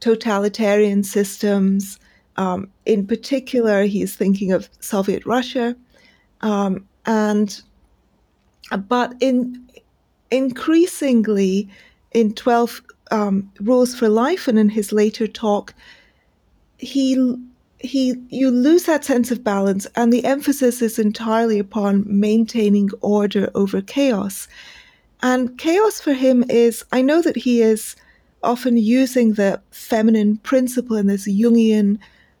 totalitarian 0.00 1.02
systems. 1.02 1.98
Um, 2.36 2.70
in 2.86 3.06
particular, 3.06 3.84
he's 3.84 4.16
thinking 4.16 4.52
of 4.52 4.68
Soviet 4.80 5.26
Russia, 5.26 5.76
um, 6.40 6.86
and 7.04 7.60
but 8.88 9.14
in 9.20 9.68
increasingly 10.30 11.68
in 12.12 12.32
Twelve 12.34 12.80
um, 13.10 13.50
Rules 13.60 13.94
for 13.94 14.08
Life 14.08 14.48
and 14.48 14.58
in 14.58 14.70
his 14.70 14.92
later 14.92 15.26
talk, 15.26 15.74
he 16.82 17.36
he 17.78 18.14
you 18.28 18.50
lose 18.50 18.84
that 18.84 19.04
sense 19.04 19.30
of 19.30 19.42
balance 19.42 19.86
and 19.96 20.12
the 20.12 20.24
emphasis 20.24 20.82
is 20.82 20.98
entirely 20.98 21.58
upon 21.58 22.04
maintaining 22.06 22.90
order 23.00 23.50
over 23.54 23.80
chaos. 23.80 24.48
And 25.22 25.56
chaos 25.56 26.00
for 26.00 26.12
him 26.12 26.44
is 26.48 26.84
i 26.92 27.00
know 27.00 27.22
that 27.22 27.36
he 27.36 27.62
is 27.62 27.96
often 28.42 28.76
using 28.76 29.34
the 29.34 29.60
feminine 29.70 30.36
principle 30.38 30.96
in 30.96 31.06
this 31.06 31.28
jungian 31.28 31.98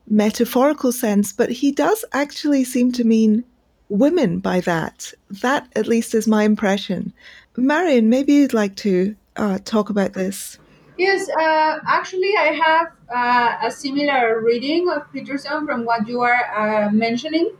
metaphorical 0.08 0.90
sense 0.90 1.32
but 1.32 1.48
he 1.50 1.70
does 1.70 2.04
actually 2.12 2.64
seem 2.64 2.90
to 2.92 3.04
mean 3.04 3.44
women 3.88 4.38
by 4.40 4.60
that. 4.60 5.12
That 5.30 5.68
at 5.76 5.86
least 5.86 6.14
is 6.14 6.26
my 6.26 6.42
impression. 6.42 7.12
Marion 7.56 8.08
maybe 8.08 8.32
you'd 8.32 8.54
like 8.54 8.74
to 8.76 9.14
uh, 9.36 9.58
talk 9.64 9.90
about 9.90 10.14
this 10.14 10.58
Yes, 10.98 11.28
uh, 11.30 11.78
actually, 11.86 12.34
I 12.38 12.52
have 12.64 12.92
uh, 13.14 13.66
a 13.66 13.70
similar 13.70 14.40
reading 14.40 14.88
of 14.90 15.10
Peterson 15.12 15.66
from 15.66 15.84
what 15.84 16.06
you 16.06 16.20
are 16.20 16.44
uh, 16.54 16.90
mentioning. 16.90 17.52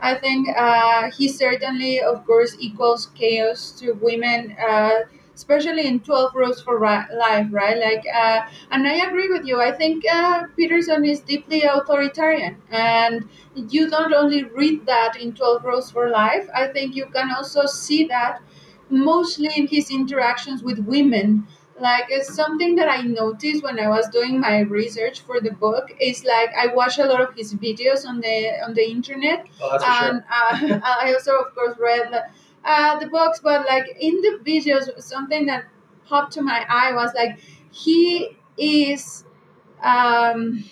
I 0.00 0.14
think 0.14 0.48
uh, 0.56 1.10
he 1.10 1.28
certainly, 1.28 2.00
of 2.00 2.24
course, 2.26 2.56
equals 2.58 3.06
chaos 3.14 3.72
to 3.80 3.92
women, 3.92 4.56
uh, 4.58 5.00
especially 5.34 5.86
in 5.86 6.00
12 6.00 6.34
Rules 6.34 6.62
for 6.62 6.80
Life, 6.80 7.48
right? 7.50 7.76
Like, 7.78 8.04
uh, 8.14 8.40
and 8.70 8.86
I 8.88 8.94
agree 9.06 9.28
with 9.28 9.44
you. 9.44 9.60
I 9.60 9.72
think 9.72 10.04
Peterson 10.56 11.04
is 11.04 11.20
deeply 11.20 11.62
authoritarian. 11.62 12.56
And 12.70 13.28
you 13.54 13.90
don't 13.90 14.14
only 14.14 14.44
read 14.44 14.86
that 14.86 15.16
in 15.20 15.32
12 15.34 15.64
Rules 15.64 15.90
for 15.90 16.08
Life, 16.10 16.48
I 16.54 16.68
think 16.68 16.94
you 16.96 17.06
can 17.06 17.30
also 17.32 17.66
see 17.66 18.04
that 18.06 18.40
mostly 18.90 19.50
in 19.56 19.66
his 19.66 19.90
interactions 19.90 20.62
with 20.62 20.78
women 20.80 21.46
like 21.80 22.06
it's 22.08 22.34
something 22.34 22.74
that 22.76 22.88
i 22.88 23.02
noticed 23.02 23.62
when 23.62 23.78
i 23.78 23.88
was 23.88 24.08
doing 24.08 24.40
my 24.40 24.60
research 24.60 25.20
for 25.20 25.40
the 25.40 25.50
book 25.52 25.90
is 26.00 26.24
like 26.24 26.50
i 26.56 26.66
watch 26.66 26.98
a 26.98 27.04
lot 27.04 27.20
of 27.20 27.34
his 27.34 27.54
videos 27.54 28.06
on 28.06 28.20
the 28.20 28.64
on 28.64 28.74
the 28.74 28.90
internet 28.90 29.46
oh, 29.60 29.72
and 29.72 30.22
sure. 30.60 30.74
uh, 30.74 30.80
i 31.02 31.12
also 31.12 31.36
of 31.38 31.54
course 31.54 31.76
read 31.78 32.12
uh, 32.64 32.98
the 32.98 33.06
books 33.06 33.40
but 33.42 33.66
like 33.66 33.86
in 34.00 34.20
the 34.22 34.38
videos 34.44 34.90
something 35.02 35.46
that 35.46 35.64
popped 36.06 36.32
to 36.32 36.42
my 36.42 36.64
eye 36.68 36.92
was 36.92 37.12
like 37.14 37.38
he 37.70 38.36
is 38.56 39.24
um 39.82 40.64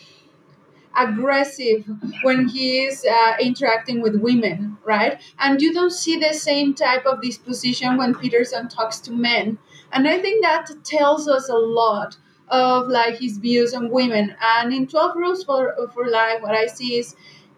aggressive 0.97 1.85
when 2.23 2.49
he 2.49 2.85
is 2.85 3.05
uh, 3.05 3.35
interacting 3.41 4.01
with 4.01 4.17
women, 4.17 4.77
right? 4.85 5.21
And 5.39 5.61
you 5.61 5.73
don't 5.73 5.91
see 5.91 6.19
the 6.19 6.33
same 6.33 6.75
type 6.75 7.05
of 7.07 7.21
disposition 7.21 7.97
when 7.97 8.15
Peterson 8.15 8.69
talks 8.69 8.99
to 9.01 9.13
men. 9.13 9.59
And 9.93 10.09
I 10.09 10.19
think 10.21 10.43
that 10.45 10.71
tells 10.85 11.29
us 11.29 11.49
a 11.49 11.57
lot 11.57 12.17
of 12.49 12.89
like 12.89 13.19
his 13.19 13.39
views 13.39 13.75
on 13.75 13.91
women. 13.91 14.37
And 14.41 14.73
in 14.73 14.87
12 14.87 15.17
Rules 15.17 15.45
for, 15.45 15.75
for 15.95 16.09
Life, 16.09 16.43
what 16.43 16.55
I 16.55 16.67
see 16.67 16.99
is 16.99 17.17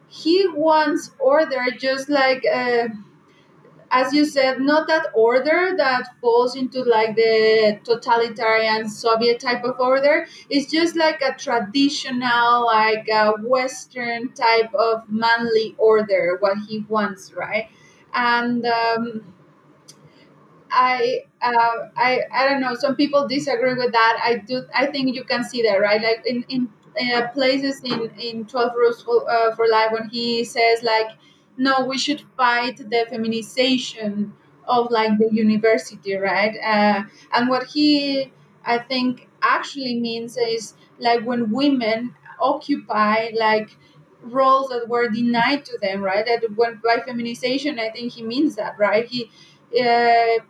he 0.08 0.46
wants 0.48 1.10
order 1.18 1.64
just 1.78 2.08
like. 2.08 2.44
Uh, 2.52 2.88
as 3.90 4.12
you 4.12 4.24
said, 4.26 4.60
not 4.60 4.86
that 4.86 5.06
order 5.14 5.74
that 5.76 6.02
falls 6.20 6.54
into 6.54 6.82
like 6.82 7.16
the 7.16 7.78
totalitarian 7.84 8.88
Soviet 8.88 9.40
type 9.40 9.64
of 9.64 9.80
order. 9.80 10.26
It's 10.50 10.70
just 10.70 10.94
like 10.94 11.22
a 11.22 11.32
traditional, 11.38 12.66
like 12.66 13.08
a 13.08 13.32
Western 13.40 14.32
type 14.32 14.74
of 14.74 15.08
manly 15.08 15.74
order, 15.78 16.36
what 16.40 16.58
he 16.68 16.80
wants, 16.88 17.32
right? 17.32 17.70
And 18.12 18.66
um, 18.66 19.32
I, 20.70 21.24
uh, 21.42 21.88
I, 21.96 22.20
I 22.32 22.48
don't 22.48 22.60
know. 22.60 22.74
Some 22.74 22.96
people 22.96 23.26
disagree 23.28 23.74
with 23.74 23.92
that. 23.92 24.20
I 24.22 24.36
do. 24.36 24.64
I 24.74 24.86
think 24.86 25.14
you 25.14 25.24
can 25.24 25.44
see 25.44 25.62
that, 25.62 25.76
right? 25.80 26.00
Like 26.02 26.24
in 26.26 26.44
in 26.48 26.68
uh, 27.14 27.28
places 27.28 27.80
in 27.84 28.10
in 28.20 28.44
Twelve 28.46 28.72
Rules 28.76 29.02
for, 29.02 29.28
uh, 29.30 29.54
for 29.54 29.66
Life, 29.68 29.92
when 29.92 30.08
he 30.08 30.44
says 30.44 30.82
like, 30.82 31.08
no, 31.56 31.84
we 31.86 31.98
should 31.98 32.22
fight 32.36 32.76
the 32.78 33.06
feminization 33.08 34.32
of 34.66 34.90
like 34.90 35.18
the 35.18 35.28
university, 35.32 36.14
right? 36.16 36.56
Uh, 36.62 37.04
and 37.32 37.48
what 37.48 37.64
he, 37.68 38.32
I 38.64 38.78
think, 38.78 39.28
actually 39.42 39.98
means 40.00 40.36
is 40.36 40.74
like 40.98 41.22
when 41.24 41.50
women 41.50 42.14
occupy 42.40 43.30
like 43.38 43.70
roles 44.22 44.68
that 44.70 44.88
were 44.88 45.08
denied 45.08 45.64
to 45.64 45.78
them, 45.78 46.02
right? 46.02 46.24
That 46.26 46.44
when 46.56 46.80
by 46.84 47.00
feminization, 47.04 47.78
I 47.78 47.90
think 47.90 48.12
he 48.12 48.22
means 48.22 48.56
that, 48.56 48.78
right? 48.78 49.06
He, 49.06 49.30
uh, 49.80 50.42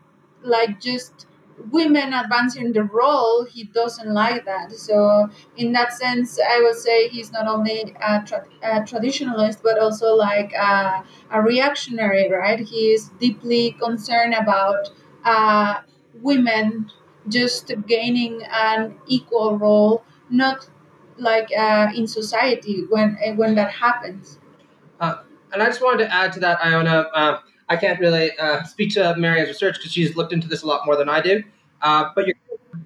like 0.43 0.81
just 0.81 1.27
women 1.71 2.13
advancing 2.13 2.73
the 2.73 2.85
role, 2.85 3.45
he 3.45 3.65
doesn't 3.65 4.13
like 4.13 4.45
that. 4.45 4.73
So 4.73 5.29
in 5.57 5.73
that 5.73 5.93
sense, 5.93 6.39
I 6.39 6.61
would 6.63 6.77
say 6.77 7.09
he's 7.09 7.33
not 7.33 7.47
only 7.47 7.95
a, 8.01 8.23
tra- 8.25 8.47
a 8.63 8.81
traditionalist, 8.81 9.63
but 9.63 9.79
also 9.79 10.15
like 10.15 10.53
a, 10.53 11.05
a, 11.31 11.43
reactionary, 11.43 12.31
right? 12.31 12.61
He 12.61 12.93
is 12.93 13.11
deeply 13.21 13.73
concerned 13.73 14.35
about 14.35 14.91
uh, 15.25 15.81
women 16.23 16.91
just 17.29 17.73
gaining 17.87 18.43
an 18.53 18.97
equal 19.07 19.59
role, 19.59 20.05
not 20.31 20.69
like 21.19 21.49
uh, 21.57 21.89
in 21.95 22.07
society 22.07 22.85
when 22.89 23.17
when 23.37 23.57
that 23.57 23.73
happens. 23.73 24.39
Uh, 25.01 25.23
and 25.53 25.63
I 25.63 25.67
just 25.67 25.83
wanted 25.83 26.05
to 26.05 26.15
add 26.15 26.33
to 26.35 26.41
that, 26.41 26.65
Iona. 26.65 27.43
I 27.69 27.77
can't 27.77 28.01
really 28.01 28.37
uh, 28.39 28.65
speak 28.65 28.95
to 28.95 29.15
Maria's 29.17 29.49
research 29.49 29.77
because 29.77 29.93
she's 29.93 30.17
looked 30.17 30.33
into 30.33 30.49
this 30.49 30.63
a 30.63 30.67
lot 30.67 30.87
more 30.87 30.97
than 30.97 31.09
I 31.09 31.21
do. 31.21 31.43
Uh, 31.83 32.11
but 32.15 32.27
you're, 32.27 32.37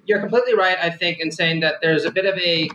you're 0.05 0.19
completely 0.19 0.55
right, 0.55 0.77
I 0.81 0.89
think, 0.89 1.19
in 1.19 1.31
saying 1.31 1.61
that 1.61 1.75
there's 1.81 2.05
a 2.05 2.11
bit 2.11 2.25
of 2.25 2.37
a 2.37 2.69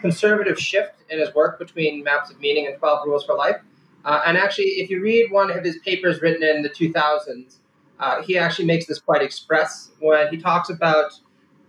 conservative 0.00 0.58
shift 0.58 0.92
in 1.10 1.18
his 1.18 1.34
work 1.34 1.58
between 1.58 2.04
Maps 2.04 2.30
of 2.30 2.38
Meaning 2.40 2.66
and 2.66 2.76
12 2.78 3.06
Rules 3.06 3.24
for 3.24 3.34
Life. 3.34 3.56
Uh, 4.04 4.22
and 4.24 4.36
actually, 4.36 4.66
if 4.66 4.90
you 4.90 5.02
read 5.02 5.32
one 5.32 5.50
of 5.50 5.64
his 5.64 5.78
papers 5.78 6.22
written 6.22 6.42
in 6.42 6.62
the 6.62 6.70
2000s, 6.70 7.56
uh, 7.98 8.22
he 8.22 8.38
actually 8.38 8.66
makes 8.66 8.86
this 8.86 8.98
quite 8.98 9.22
express 9.22 9.90
when 10.00 10.28
he 10.28 10.36
talks 10.36 10.68
about 10.68 11.12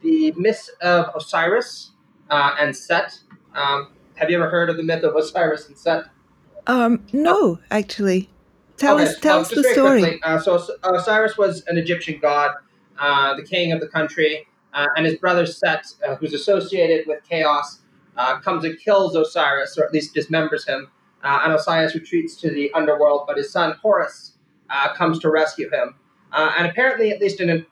the 0.01 0.31
myth 0.38 0.69
of 0.81 1.09
Osiris 1.15 1.91
uh, 2.29 2.55
and 2.59 2.75
Set. 2.75 3.19
Um, 3.55 3.93
have 4.15 4.29
you 4.29 4.38
ever 4.38 4.49
heard 4.49 4.69
of 4.69 4.77
the 4.77 4.83
myth 4.83 5.03
of 5.03 5.15
Osiris 5.15 5.67
and 5.67 5.77
Set? 5.77 6.05
Um, 6.67 7.05
no, 7.13 7.59
actually. 7.71 8.29
Tell 8.78 8.95
okay, 8.95 9.05
us, 9.05 9.19
tell 9.19 9.39
us 9.39 9.49
the 9.49 9.63
story. 9.63 10.21
Uh, 10.21 10.39
so 10.39 10.63
Osiris 10.84 11.38
was 11.38 11.63
an 11.65 11.78
Egyptian 11.78 12.19
god, 12.19 12.55
uh, 12.99 13.36
the 13.36 13.43
king 13.43 13.71
of 13.71 13.80
the 13.80 13.88
country, 13.88 14.47
uh, 14.73 14.86
and 14.95 15.05
his 15.05 15.15
brother 15.15 15.47
Set, 15.47 15.86
uh, 16.07 16.15
who's 16.15 16.34
associated 16.34 17.07
with 17.07 17.23
chaos, 17.28 17.80
uh, 18.17 18.39
comes 18.39 18.63
and 18.63 18.80
kills 18.80 19.15
Osiris, 19.15 19.78
or 19.78 19.86
at 19.86 19.91
least 19.91 20.15
dismembers 20.15 20.67
him. 20.67 20.89
Uh, 21.23 21.39
and 21.43 21.53
Osiris 21.53 21.95
retreats 21.95 22.36
to 22.36 22.51
the 22.51 22.71
underworld, 22.73 23.25
but 23.28 23.38
his 23.38 23.51
son 23.51 23.75
Horus 23.82 24.34
comes 24.95 25.17
to 25.19 25.32
rescue 25.32 25.69
him. 25.71 25.95
and 26.32 26.67
apparently, 26.67 27.09
at 27.09 27.19
least 27.19 27.41
in 27.41 27.65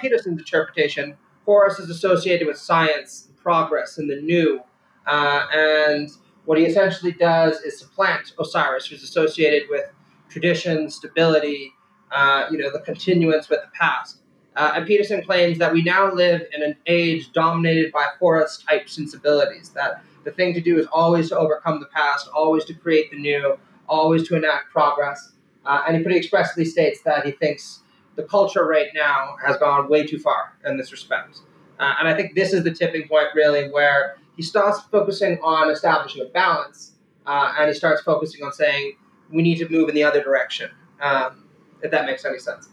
Peterson's 0.00 0.38
interpretation, 0.38 1.16
Horus 1.46 1.78
is 1.78 1.88
associated 1.88 2.46
with 2.46 2.58
science, 2.58 3.28
progress, 3.42 3.96
and 3.96 4.10
the 4.10 4.20
new. 4.20 4.60
and 5.06 6.10
what 6.44 6.58
he 6.58 6.66
essentially 6.66 7.12
does 7.12 7.62
is 7.62 7.78
supplant 7.78 8.32
Osiris, 8.38 8.86
who's 8.86 9.02
associated 9.02 9.68
with 9.70 9.86
tradition, 10.34 10.90
stability, 10.90 11.72
uh, 12.10 12.46
you 12.50 12.58
know, 12.58 12.70
the 12.72 12.80
continuance 12.80 13.48
with 13.48 13.60
the 13.60 13.70
past. 13.78 14.18
Uh, 14.56 14.72
and 14.74 14.86
Peterson 14.86 15.22
claims 15.22 15.58
that 15.58 15.72
we 15.72 15.82
now 15.82 16.12
live 16.12 16.42
in 16.52 16.60
an 16.60 16.76
age 16.86 17.32
dominated 17.32 17.92
by 17.92 18.04
Horus 18.18 18.62
type 18.68 18.88
sensibilities, 18.88 19.70
that 19.70 20.02
the 20.24 20.32
thing 20.32 20.52
to 20.54 20.60
do 20.60 20.76
is 20.76 20.86
always 20.92 21.28
to 21.28 21.38
overcome 21.38 21.78
the 21.78 21.86
past, 21.86 22.28
always 22.34 22.64
to 22.64 22.74
create 22.74 23.12
the 23.12 23.16
new, 23.16 23.56
always 23.88 24.26
to 24.28 24.36
enact 24.36 24.72
progress. 24.72 25.32
Uh, 25.64 25.82
and 25.86 25.96
he 25.96 26.02
pretty 26.02 26.18
expressly 26.18 26.64
states 26.64 27.00
that 27.02 27.24
he 27.24 27.30
thinks 27.30 27.80
the 28.16 28.24
culture 28.24 28.64
right 28.66 28.88
now 28.92 29.36
has 29.44 29.56
gone 29.58 29.88
way 29.88 30.04
too 30.04 30.18
far 30.18 30.52
in 30.66 30.76
this 30.76 30.90
respect. 30.90 31.38
Uh, 31.78 31.94
and 32.00 32.08
I 32.08 32.14
think 32.16 32.34
this 32.34 32.52
is 32.52 32.64
the 32.64 32.72
tipping 32.72 33.06
point, 33.06 33.28
really, 33.36 33.70
where 33.70 34.16
he 34.36 34.42
starts 34.42 34.80
focusing 34.90 35.38
on 35.42 35.70
establishing 35.70 36.22
a 36.22 36.26
balance 36.26 36.92
uh, 37.24 37.54
and 37.58 37.68
he 37.68 37.74
starts 37.74 38.02
focusing 38.02 38.44
on 38.44 38.52
saying, 38.52 38.96
we 39.30 39.42
need 39.42 39.58
to 39.58 39.68
move 39.68 39.88
in 39.88 39.94
the 39.94 40.04
other 40.04 40.22
direction. 40.22 40.70
Um, 41.00 41.44
if 41.82 41.90
that 41.90 42.06
makes 42.06 42.24
any 42.24 42.38
sense. 42.38 42.68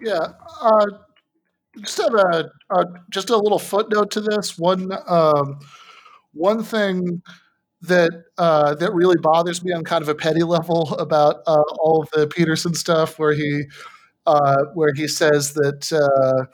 Yeah. 0.00 0.32
Uh, 0.60 0.86
just 1.80 1.98
have 1.98 2.14
a, 2.14 2.50
just 3.10 3.30
a 3.30 3.36
little 3.36 3.58
footnote 3.58 4.10
to 4.12 4.20
this. 4.20 4.58
One 4.58 4.92
um, 5.06 5.58
one 6.32 6.62
thing 6.62 7.22
that 7.82 8.10
uh, 8.38 8.74
that 8.74 8.92
really 8.94 9.16
bothers 9.20 9.62
me 9.62 9.72
on 9.72 9.84
kind 9.84 10.02
of 10.02 10.08
a 10.08 10.14
petty 10.14 10.42
level 10.42 10.94
about 10.94 11.42
uh, 11.46 11.62
all 11.78 12.02
of 12.02 12.10
the 12.10 12.26
Peterson 12.26 12.74
stuff, 12.74 13.18
where 13.18 13.34
he 13.34 13.64
uh, 14.26 14.64
where 14.74 14.92
he 14.94 15.06
says 15.06 15.52
that 15.54 15.92
uh, 15.92 16.46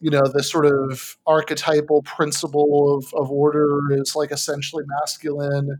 you 0.00 0.10
know 0.10 0.22
the 0.32 0.42
sort 0.42 0.66
of 0.66 1.16
archetypal 1.26 2.02
principle 2.02 2.96
of, 2.96 3.12
of 3.14 3.30
order 3.30 3.80
is 3.90 4.14
like 4.14 4.30
essentially 4.30 4.84
masculine 5.00 5.78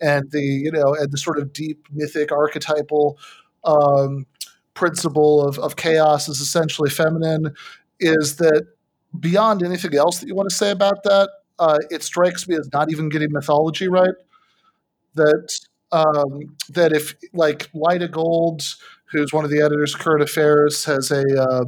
and 0.00 0.30
the 0.30 0.42
you 0.42 0.70
know 0.70 0.94
and 0.94 1.10
the 1.12 1.18
sort 1.18 1.38
of 1.38 1.52
deep 1.52 1.86
mythic 1.92 2.32
archetypal 2.32 3.18
um, 3.64 4.26
principle 4.74 5.46
of, 5.46 5.58
of 5.58 5.76
chaos 5.76 6.28
is 6.28 6.40
essentially 6.40 6.90
feminine 6.90 7.54
is 7.98 8.36
that 8.36 8.66
beyond 9.18 9.62
anything 9.62 9.94
else 9.94 10.18
that 10.18 10.26
you 10.26 10.34
want 10.34 10.48
to 10.48 10.54
say 10.54 10.70
about 10.70 11.02
that 11.02 11.28
uh, 11.58 11.78
it 11.90 12.02
strikes 12.02 12.48
me 12.48 12.56
as 12.56 12.68
not 12.72 12.90
even 12.90 13.08
getting 13.08 13.30
mythology 13.32 13.88
right 13.88 14.14
that 15.14 15.60
um, 15.92 16.56
that 16.68 16.92
if 16.92 17.14
like 17.32 17.70
Lyta 17.72 18.10
Gold, 18.10 18.62
who's 19.06 19.32
one 19.32 19.44
of 19.44 19.50
the 19.50 19.60
editors 19.60 19.94
of 19.94 20.00
Current 20.00 20.22
Affairs, 20.22 20.84
has 20.84 21.10
a 21.10 21.24
uh, 21.40 21.64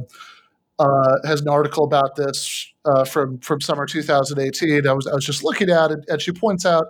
uh, 0.79 1.17
has 1.25 1.41
an 1.41 1.49
article 1.49 1.83
about 1.83 2.15
this 2.15 2.71
uh, 2.85 3.03
from 3.05 3.39
from 3.39 3.61
summer 3.61 3.85
2018. 3.85 4.87
I 4.87 4.93
was 4.93 5.07
I 5.07 5.13
was 5.13 5.25
just 5.25 5.43
looking 5.43 5.69
at 5.69 5.91
it, 5.91 5.99
and 6.07 6.21
she 6.21 6.31
points 6.31 6.65
out, 6.65 6.87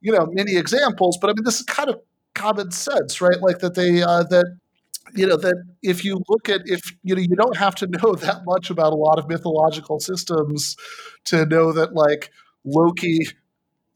you 0.00 0.12
know, 0.12 0.26
many 0.30 0.56
examples. 0.56 1.18
But 1.20 1.30
I 1.30 1.32
mean, 1.34 1.44
this 1.44 1.60
is 1.60 1.66
kind 1.66 1.88
of 1.88 2.00
common 2.34 2.70
sense, 2.70 3.20
right? 3.20 3.40
Like 3.40 3.58
that 3.60 3.74
they 3.74 4.02
uh, 4.02 4.24
that 4.24 4.56
you 5.14 5.26
know 5.26 5.36
that 5.36 5.54
if 5.82 6.04
you 6.04 6.22
look 6.28 6.48
at 6.48 6.62
if 6.66 6.92
you 7.02 7.14
know 7.14 7.20
you 7.20 7.36
don't 7.36 7.56
have 7.56 7.74
to 7.76 7.86
know 8.02 8.14
that 8.14 8.42
much 8.44 8.70
about 8.70 8.92
a 8.92 8.96
lot 8.96 9.18
of 9.18 9.28
mythological 9.28 10.00
systems 10.00 10.76
to 11.24 11.46
know 11.46 11.72
that 11.72 11.94
like 11.94 12.30
Loki 12.64 13.26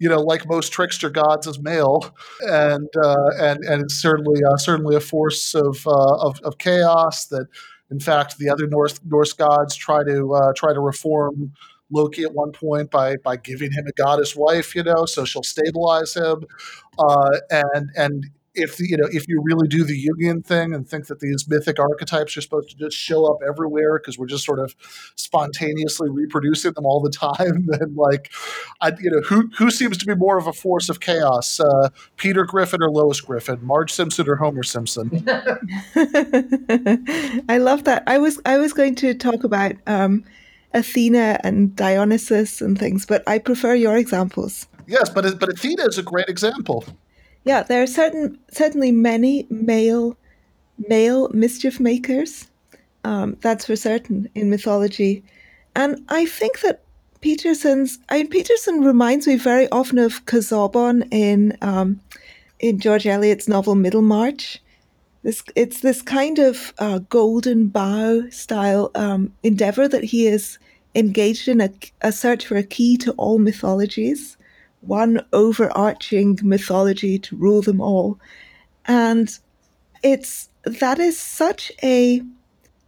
you 0.00 0.08
know, 0.08 0.20
like 0.20 0.46
most 0.48 0.72
trickster 0.72 1.08
gods, 1.08 1.46
is 1.46 1.60
male, 1.60 2.14
and 2.40 2.88
uh, 3.02 3.30
and 3.40 3.64
and 3.64 3.82
it's 3.82 3.94
certainly 3.94 4.42
uh, 4.44 4.56
certainly 4.56 4.96
a 4.96 5.00
force 5.00 5.54
of, 5.54 5.86
uh, 5.86 6.16
of, 6.16 6.38
of 6.40 6.58
chaos 6.58 7.26
that 7.26 7.46
in 7.90 8.00
fact, 8.00 8.38
the 8.38 8.50
other 8.50 8.66
Norse 8.66 8.98
Norse 9.04 9.32
gods 9.32 9.76
try 9.76 10.02
to 10.04 10.34
uh, 10.34 10.52
try 10.56 10.72
to 10.72 10.80
reform 10.80 11.52
Loki 11.90 12.22
at 12.22 12.32
one 12.32 12.52
point 12.52 12.90
by 12.90 13.16
by 13.16 13.36
giving 13.36 13.72
him 13.72 13.86
a 13.86 13.92
goddess 13.92 14.34
wife, 14.34 14.74
you 14.74 14.82
know, 14.82 15.06
so 15.06 15.24
she'll 15.24 15.42
stabilize 15.42 16.14
him, 16.14 16.44
uh, 16.98 17.38
and 17.50 17.90
and 17.96 18.30
if 18.54 18.78
you 18.78 18.96
know 18.96 19.08
if 19.12 19.26
you 19.28 19.42
really 19.42 19.66
do 19.66 19.84
the 19.84 20.06
Jungian 20.06 20.44
thing 20.44 20.74
and 20.74 20.88
think 20.88 21.06
that 21.08 21.20
these 21.20 21.48
mythic 21.48 21.78
archetypes 21.80 22.36
are 22.36 22.40
supposed 22.40 22.70
to 22.70 22.76
just 22.76 22.96
show 22.96 23.26
up 23.26 23.38
everywhere 23.46 23.98
because 23.98 24.16
we're 24.18 24.26
just 24.26 24.44
sort 24.44 24.60
of 24.60 24.74
spontaneously 25.16 26.08
reproducing 26.08 26.72
them 26.72 26.86
all 26.86 27.00
the 27.00 27.10
time, 27.36 27.66
then 27.66 27.94
like, 27.96 28.32
I, 28.80 28.92
you 29.00 29.10
know, 29.10 29.20
who 29.22 29.50
who 29.58 29.70
seems 29.70 29.98
to 29.98 30.06
be 30.06 30.14
more 30.14 30.38
of 30.38 30.46
a 30.46 30.52
force 30.52 30.88
of 30.88 31.00
chaos, 31.00 31.58
uh, 31.60 31.88
Peter 32.16 32.44
Griffin 32.44 32.82
or 32.82 32.90
Lois 32.90 33.20
Griffin, 33.20 33.58
Marge 33.62 33.92
Simpson 33.92 34.28
or 34.28 34.36
Homer 34.36 34.62
Simpson? 34.62 35.10
I 37.48 37.58
love 37.58 37.84
that. 37.84 38.04
I 38.06 38.18
was 38.18 38.40
I 38.44 38.58
was 38.58 38.72
going 38.72 38.94
to 38.96 39.14
talk 39.14 39.44
about. 39.44 39.72
Um, 39.86 40.24
Athena 40.74 41.40
and 41.42 41.74
Dionysus 41.74 42.60
and 42.60 42.78
things, 42.78 43.06
but 43.06 43.22
I 43.26 43.38
prefer 43.38 43.74
your 43.74 43.96
examples. 43.96 44.66
Yes, 44.86 45.08
but 45.08 45.38
but 45.38 45.48
Athena 45.48 45.86
is 45.86 45.98
a 45.98 46.02
great 46.02 46.28
example 46.28 46.84
yeah, 47.44 47.62
there 47.62 47.82
are 47.82 47.86
certain 47.86 48.38
certainly 48.50 48.90
many 48.90 49.46
male 49.50 50.16
male 50.88 51.28
mischief 51.28 51.78
makers. 51.78 52.48
Um, 53.04 53.36
that's 53.42 53.66
for 53.66 53.76
certain 53.76 54.28
in 54.34 54.48
mythology, 54.48 55.22
and 55.76 56.02
I 56.08 56.24
think 56.24 56.60
that 56.60 56.82
Peterson's 57.20 57.98
I 58.08 58.18
mean, 58.18 58.28
Peterson 58.28 58.80
reminds 58.80 59.26
me 59.26 59.36
very 59.36 59.68
often 59.70 59.98
of 59.98 60.24
Casaubon 60.24 61.06
in 61.10 61.56
um, 61.60 62.00
in 62.60 62.80
George 62.80 63.06
Eliot's 63.06 63.46
novel 63.46 63.74
Middlemarch. 63.74 64.62
This 65.22 65.42
it's 65.54 65.80
this 65.80 66.00
kind 66.00 66.38
of 66.38 66.72
uh, 66.78 67.00
golden 67.10 67.68
bough 67.68 68.28
style 68.30 68.90
um, 68.94 69.34
endeavor 69.42 69.86
that 69.86 70.04
he 70.04 70.26
is 70.26 70.58
engaged 70.94 71.48
in 71.48 71.60
a, 71.60 71.70
a 72.02 72.12
search 72.12 72.46
for 72.46 72.56
a 72.56 72.62
key 72.62 72.96
to 72.98 73.12
all 73.12 73.38
mythologies 73.38 74.36
one 74.86 75.24
overarching 75.32 76.38
mythology 76.42 77.18
to 77.18 77.36
rule 77.36 77.62
them 77.62 77.80
all. 77.80 78.18
And 78.86 79.36
it's 80.02 80.48
that 80.64 80.98
is 80.98 81.18
such 81.18 81.72
a 81.82 82.22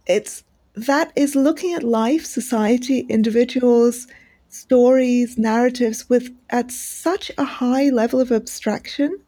it's 0.05 0.43
that 0.75 1.11
is 1.15 1.35
looking 1.35 1.73
at 1.73 1.83
life, 1.83 2.25
society, 2.25 2.99
individuals, 3.09 4.07
stories, 4.49 5.37
narratives 5.37 6.07
with 6.07 6.31
at 6.49 6.71
such 6.71 7.31
a 7.37 7.43
high 7.43 7.89
level 7.89 8.19
of 8.19 8.31
abstraction 8.31 9.19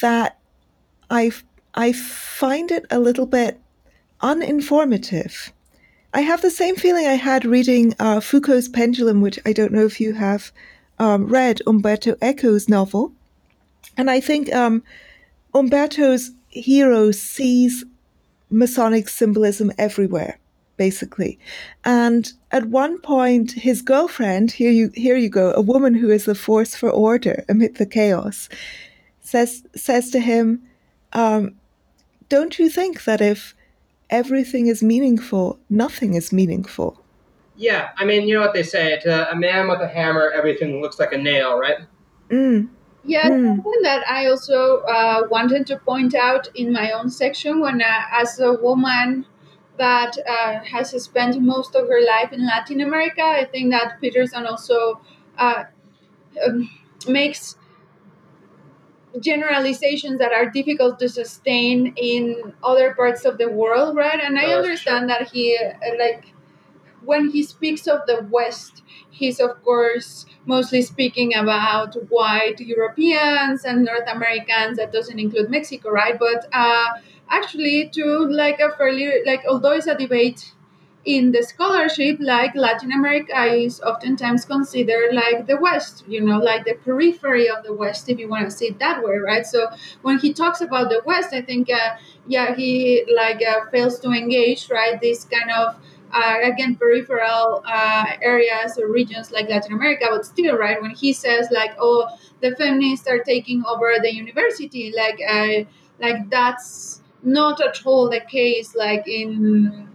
that 0.00 0.38
I 1.10 1.30
I 1.74 1.92
find 1.92 2.70
it 2.70 2.86
a 2.90 2.98
little 2.98 3.26
bit 3.26 3.60
uninformative. 4.22 5.52
I 6.16 6.22
have 6.22 6.40
the 6.40 6.50
same 6.50 6.76
feeling 6.76 7.06
I 7.06 7.16
had 7.16 7.44
reading 7.44 7.94
uh, 7.98 8.20
Foucault's 8.20 8.68
Pendulum, 8.68 9.20
which 9.20 9.38
I 9.44 9.52
don't 9.52 9.70
know 9.70 9.84
if 9.84 10.00
you 10.00 10.14
have 10.14 10.50
um, 10.98 11.26
read 11.26 11.60
Umberto 11.66 12.14
Eco's 12.22 12.70
novel. 12.70 13.12
And 13.98 14.10
I 14.10 14.20
think 14.20 14.50
um, 14.54 14.82
Umberto's 15.54 16.30
hero 16.48 17.10
sees 17.10 17.84
Masonic 18.48 19.10
symbolism 19.10 19.70
everywhere, 19.76 20.38
basically. 20.78 21.38
And 21.84 22.32
at 22.50 22.64
one 22.64 22.98
point, 22.98 23.52
his 23.52 23.82
girlfriend, 23.82 24.52
here 24.52 24.70
you 24.70 24.90
here 24.94 25.18
you 25.18 25.28
go, 25.28 25.52
a 25.52 25.60
woman 25.60 25.92
who 25.92 26.08
is 26.08 26.24
the 26.24 26.34
force 26.34 26.74
for 26.74 26.88
order 26.88 27.44
amid 27.46 27.76
the 27.76 27.84
chaos, 27.84 28.48
says 29.20 29.64
says 29.74 30.08
to 30.12 30.20
him, 30.20 30.62
um, 31.12 31.56
"Don't 32.30 32.58
you 32.58 32.70
think 32.70 33.04
that 33.04 33.20
if 33.20 33.54
everything 34.10 34.66
is 34.66 34.82
meaningful, 34.82 35.58
nothing 35.70 36.14
is 36.14 36.32
meaningful?" 36.32 37.02
Yeah, 37.56 37.90
I 37.96 38.04
mean, 38.04 38.28
you 38.28 38.34
know 38.34 38.40
what 38.40 38.54
they 38.54 38.62
say: 38.62 38.98
to 39.00 39.30
a 39.30 39.36
man 39.36 39.68
with 39.68 39.80
a 39.80 39.88
hammer, 39.88 40.30
everything 40.34 40.80
looks 40.82 40.98
like 40.98 41.12
a 41.12 41.18
nail, 41.18 41.58
right? 41.58 41.78
Mm. 42.28 42.68
Yeah, 43.04 43.28
mm. 43.30 43.46
something 43.46 43.82
that 43.82 44.04
I 44.08 44.26
also 44.26 44.78
uh, 44.80 45.22
wanted 45.30 45.66
to 45.68 45.76
point 45.76 46.14
out 46.14 46.48
in 46.56 46.72
my 46.72 46.90
own 46.90 47.08
section 47.08 47.60
when, 47.60 47.80
uh, 47.80 48.00
as 48.10 48.40
a 48.40 48.54
woman 48.54 49.24
that 49.78 50.16
uh, 50.28 50.64
has 50.64 50.90
spent 51.02 51.40
most 51.40 51.74
of 51.74 51.88
her 51.88 52.00
life 52.04 52.32
in 52.32 52.44
Latin 52.44 52.80
America, 52.80 53.22
I 53.22 53.44
think 53.44 53.70
that 53.70 54.00
Peterson 54.00 54.46
also 54.46 55.00
uh, 55.38 55.64
um, 56.44 56.70
makes 57.06 57.55
generalizations 59.20 60.18
that 60.18 60.32
are 60.32 60.46
difficult 60.50 60.98
to 61.00 61.08
sustain 61.08 61.92
in 61.96 62.54
other 62.62 62.94
parts 62.94 63.24
of 63.24 63.38
the 63.38 63.48
world, 63.48 63.96
right? 63.96 64.20
And 64.20 64.38
I 64.38 64.52
understand 64.54 65.08
that 65.10 65.28
he, 65.28 65.56
uh, 65.58 65.72
like, 65.98 66.26
when 67.04 67.30
he 67.30 67.42
speaks 67.42 67.86
of 67.86 68.00
the 68.06 68.26
West, 68.30 68.82
he's 69.10 69.40
of 69.40 69.62
course 69.62 70.26
mostly 70.46 70.82
speaking 70.82 71.34
about 71.34 71.94
white 72.10 72.58
Europeans 72.60 73.64
and 73.64 73.84
North 73.84 74.08
Americans. 74.08 74.78
That 74.78 74.92
doesn't 74.92 75.18
include 75.18 75.50
Mexico, 75.50 75.90
right? 75.90 76.18
But 76.18 76.48
uh, 76.52 76.86
actually, 77.30 77.90
to 77.94 78.04
like 78.28 78.60
a 78.60 78.72
fairly 78.76 79.22
like 79.24 79.42
although 79.48 79.72
it's 79.72 79.86
a 79.86 79.96
debate 79.96 80.52
in 81.06 81.30
the 81.32 81.42
scholarship, 81.44 82.18
like 82.20 82.54
Latin 82.56 82.92
America 82.92 83.44
is 83.44 83.80
oftentimes 83.80 84.44
considered 84.44 85.14
like 85.14 85.46
the 85.46 85.56
West, 85.56 86.04
you 86.08 86.20
know, 86.20 86.38
like 86.38 86.64
the 86.64 86.74
periphery 86.74 87.48
of 87.48 87.62
the 87.64 87.72
West, 87.72 88.08
if 88.10 88.18
you 88.18 88.28
want 88.28 88.44
to 88.44 88.50
see 88.50 88.66
it 88.66 88.80
that 88.80 89.04
way, 89.04 89.16
right? 89.18 89.46
So 89.46 89.68
when 90.02 90.18
he 90.18 90.32
talks 90.34 90.60
about 90.60 90.90
the 90.90 91.00
West, 91.06 91.32
I 91.32 91.42
think, 91.42 91.70
uh, 91.70 91.96
yeah, 92.26 92.56
he 92.56 93.04
like 93.14 93.40
uh, 93.42 93.70
fails 93.70 94.00
to 94.00 94.10
engage, 94.10 94.68
right? 94.68 95.00
This 95.00 95.24
kind 95.24 95.50
of 95.52 95.76
uh, 96.12 96.38
again 96.42 96.76
peripheral 96.76 97.62
uh, 97.66 98.06
areas 98.20 98.76
or 98.78 98.88
regions 98.90 99.30
like 99.30 99.48
Latin 99.48 99.74
America, 99.74 100.06
but 100.10 100.26
still, 100.26 100.56
right? 100.56 100.82
When 100.82 100.90
he 100.92 101.12
says 101.12 101.48
like, 101.52 101.76
"Oh, 101.80 102.08
the 102.40 102.50
feminists 102.56 103.06
are 103.06 103.20
taking 103.20 103.64
over 103.64 103.94
the 104.02 104.12
university," 104.14 104.92
like, 104.96 105.20
uh, 105.28 105.70
like 106.00 106.30
that's 106.30 107.00
not 107.22 107.60
at 107.60 107.84
all 107.86 108.08
the 108.10 108.20
case. 108.20 108.74
Like 108.74 109.06
in 109.06 109.88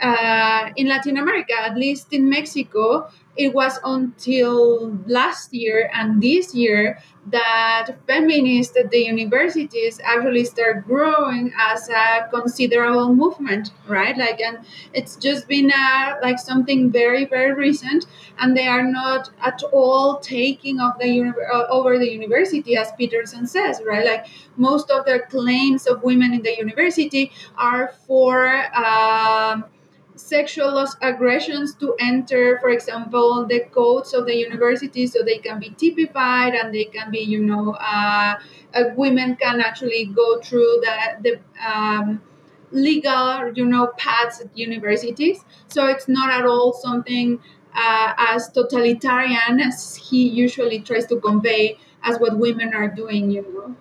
uh, 0.00 0.70
in 0.76 0.88
Latin 0.88 1.16
America, 1.18 1.54
at 1.58 1.76
least 1.76 2.12
in 2.12 2.28
Mexico, 2.28 3.10
it 3.36 3.54
was 3.54 3.78
until 3.84 4.90
last 5.06 5.54
year 5.54 5.90
and 5.94 6.20
this 6.20 6.54
year 6.54 6.98
that 7.30 7.90
feminists 8.06 8.76
at 8.76 8.90
the 8.90 8.98
universities 8.98 10.00
actually 10.02 10.44
start 10.44 10.84
growing 10.86 11.52
as 11.56 11.88
a 11.88 12.26
considerable 12.32 13.14
movement 13.14 13.70
right? 13.86 14.16
Like 14.16 14.40
and 14.40 14.58
it's 14.92 15.14
just 15.16 15.46
been 15.46 15.70
a, 15.70 16.16
like 16.22 16.38
something 16.38 16.90
very 16.90 17.26
very 17.26 17.52
recent 17.52 18.06
and 18.38 18.56
they 18.56 18.66
are 18.66 18.82
not 18.82 19.30
at 19.42 19.62
all 19.72 20.18
taking 20.18 20.80
of 20.80 20.98
the 20.98 21.08
uni- 21.08 21.32
uh, 21.52 21.66
over 21.68 21.98
the 21.98 22.10
university 22.10 22.76
as 22.76 22.90
peterson 22.98 23.46
says 23.46 23.80
right? 23.86 24.04
Like 24.04 24.26
most 24.56 24.90
of 24.90 25.04
their 25.04 25.20
claims 25.26 25.86
of 25.86 26.02
women 26.02 26.32
in 26.34 26.42
the 26.42 26.56
university 26.56 27.30
are 27.56 27.92
for 28.06 28.46
um, 28.74 29.64
sexual 30.18 30.84
aggressions 31.00 31.74
to 31.76 31.94
enter, 32.00 32.58
for 32.60 32.70
example, 32.70 33.46
the 33.46 33.60
codes 33.70 34.12
of 34.14 34.26
the 34.26 34.34
university 34.34 35.06
so 35.06 35.22
they 35.22 35.38
can 35.38 35.58
be 35.60 35.70
typified 35.70 36.54
and 36.54 36.74
they 36.74 36.84
can 36.84 37.10
be, 37.10 37.20
you 37.20 37.40
know, 37.40 37.74
uh, 37.74 38.34
uh, 38.74 38.84
women 38.96 39.36
can 39.36 39.60
actually 39.60 40.06
go 40.06 40.40
through 40.40 40.82
the, 40.82 40.96
the 41.22 41.66
um, 41.66 42.20
legal, 42.70 43.52
you 43.54 43.64
know, 43.64 43.92
paths 43.96 44.40
at 44.40 44.56
universities. 44.56 45.44
So 45.68 45.86
it's 45.86 46.08
not 46.08 46.30
at 46.30 46.44
all 46.46 46.72
something 46.72 47.40
uh, 47.74 48.12
as 48.18 48.50
totalitarian 48.50 49.60
as 49.60 49.96
he 49.96 50.28
usually 50.28 50.80
tries 50.80 51.06
to 51.06 51.20
convey 51.20 51.78
as 52.02 52.18
what 52.18 52.38
women 52.38 52.74
are 52.74 52.88
doing, 52.88 53.30
you 53.30 53.42
know. 53.42 53.76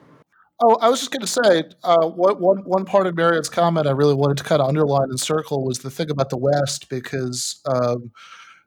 Oh, 0.62 0.76
I 0.82 0.90
was 0.90 1.00
just 1.00 1.12
going 1.12 1.22
to 1.22 1.28
say, 1.28 1.64
uh, 1.84 2.08
what, 2.08 2.42
one 2.42 2.58
one 2.64 2.84
part 2.86 3.06
of 3.06 3.16
Marion's 3.16 3.50
comment 3.50 3.86
I 3.86 3.92
really 3.92 4.16
wanted 4.16 4.38
to 4.38 4.44
kind 4.44 4.60
of 4.62 4.68
underline 4.68 5.10
and 5.10 5.20
circle 5.20 5.64
was 5.64 5.80
the 5.80 5.92
thing 5.92 6.10
about 6.10 6.30
the 6.30 6.38
West, 6.38 6.90
because 6.90 7.62
um, 7.68 8.12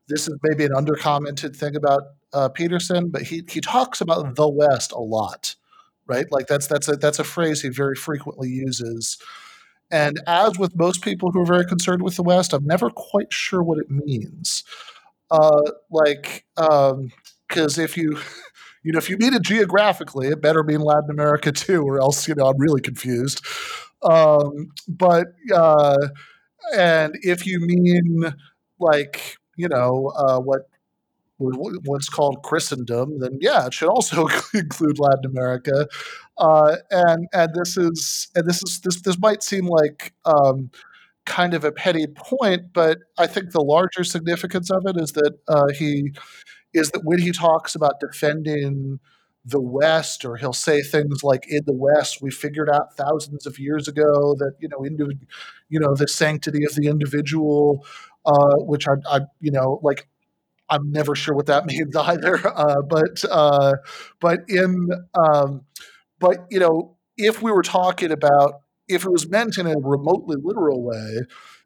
this 0.09 0.28
is 0.28 0.38
maybe 0.43 0.64
an 0.64 0.72
undercommented 0.72 1.57
thing 1.57 1.76
about 1.76 2.03
uh, 2.32 2.49
Peterson, 2.51 3.11
but 3.11 3.22
he 3.22 3.43
he 3.49 3.61
talks 3.61 4.01
about 4.01 4.36
the 4.36 4.49
West 4.49 4.93
a 4.93 5.01
lot, 5.01 5.57
right? 6.07 6.26
Like 6.30 6.47
that's 6.49 6.66
that's 6.68 6.88
a 6.88 6.97
that's 6.97 7.18
a 7.20 7.24
phrase 7.24 7.62
he 7.62 7.70
very 7.70 7.97
frequently 7.97 8.51
uses. 8.51 9.18
And 9.91 10.20
as 10.26 10.59
with 10.59 10.76
most 10.76 11.03
people 11.03 11.32
who 11.32 11.41
are 11.43 11.47
very 11.47 11.66
concerned 11.66 12.03
with 12.03 12.16
the 12.16 12.22
West, 12.22 12.53
I'm 12.53 12.64
never 12.66 12.91
quite 12.91 13.32
sure 13.32 13.62
what 13.62 13.78
it 13.78 13.91
means. 13.91 14.64
Uh, 15.30 15.62
like, 15.91 16.45
because 16.57 17.78
um, 17.78 17.84
if 17.84 17.97
you 17.97 18.18
you 18.83 18.93
know, 18.93 18.99
if 18.99 19.11
you 19.11 19.18
mean 19.18 19.35
it 19.35 19.43
geographically, 19.43 20.28
it 20.28 20.41
better 20.41 20.62
mean 20.62 20.81
Latin 20.81 21.11
America 21.11 21.53
too, 21.53 21.83
or 21.83 22.01
else, 22.01 22.26
you 22.28 22.35
know, 22.35 22.47
I'm 22.47 22.59
really 22.59 22.81
confused. 22.81 23.45
Um, 24.03 24.70
but, 24.89 25.28
uh, 25.55 26.09
and 26.76 27.14
if 27.22 27.47
you 27.47 27.61
mean 27.61 28.35
like, 28.78 29.37
you 29.57 29.68
know, 29.68 30.12
uh, 30.16 30.39
what 30.41 30.68
what's 31.39 32.09
called 32.09 32.43
Christendom, 32.43 33.18
then 33.18 33.39
yeah, 33.41 33.66
it 33.66 33.74
should 33.74 33.89
also 33.89 34.26
include 34.55 34.99
Latin 34.99 35.24
America. 35.26 35.87
Uh, 36.39 36.76
and 36.91 37.26
and 37.33 37.51
this 37.55 37.76
is 37.76 38.28
and 38.35 38.47
this 38.49 38.62
is 38.62 38.81
this 38.81 39.01
this 39.03 39.18
might 39.18 39.43
seem 39.43 39.66
like 39.66 40.12
um, 40.24 40.70
kind 41.26 41.55
of 41.55 41.64
a 41.64 41.72
petty 41.72 42.07
point, 42.09 42.72
but 42.72 42.99
I 43.18 43.26
think 43.26 43.53
the 43.53 43.62
larger 43.62 44.05
significance 44.05 44.70
of 44.70 44.85
it 44.87 44.97
is 45.01 45.12
that 45.12 45.35
uh, 45.49 45.68
he 45.74 46.12
is 46.73 46.91
that 46.93 47.03
when 47.05 47.18
he 47.18 47.33
talks 47.33 47.75
about 47.75 48.01
defending 48.01 49.01
the 49.45 49.61
West, 49.61 50.25
or 50.25 50.37
he'll 50.37 50.53
say 50.53 50.83
things 50.83 51.25
like, 51.25 51.47
"In 51.49 51.62
the 51.66 51.75
West, 51.75 52.21
we 52.21 52.31
figured 52.31 52.68
out 52.68 52.97
thousands 52.97 53.47
of 53.47 53.59
years 53.59 53.89
ago 53.89 54.35
that 54.39 54.53
you 54.61 54.68
know, 54.68 54.79
indiv- 54.79 55.27
you 55.68 55.81
know, 55.81 55.95
the 55.95 56.09
sanctity 56.09 56.64
of 56.64 56.75
the 56.75 56.89
individual," 56.89 57.85
uh, 58.27 58.57
which 58.59 58.87
I, 58.87 58.95
I, 59.11 59.21
you 59.41 59.51
know, 59.51 59.81
like 59.83 60.09
I'm 60.68 60.91
never 60.93 61.14
sure 61.14 61.35
what 61.35 61.47
that 61.47 61.66
means 61.73 61.95
either. 61.97 62.39
Uh, 62.47 62.83
but 62.83 63.25
uh, 63.31 63.75
but 64.21 64.41
in 64.49 64.89
um, 65.14 65.62
but 66.18 66.47
you 66.51 66.61
know, 66.61 66.97
if 67.16 67.43
we 67.43 67.53
were 67.53 67.62
talking 67.62 68.12
about 68.12 68.62
if 68.89 69.05
it 69.05 69.11
was 69.11 69.29
meant 69.29 69.59
in 69.59 69.66
a 69.66 69.75
remotely 69.79 70.37
literal 70.43 70.83
way, 70.83 71.23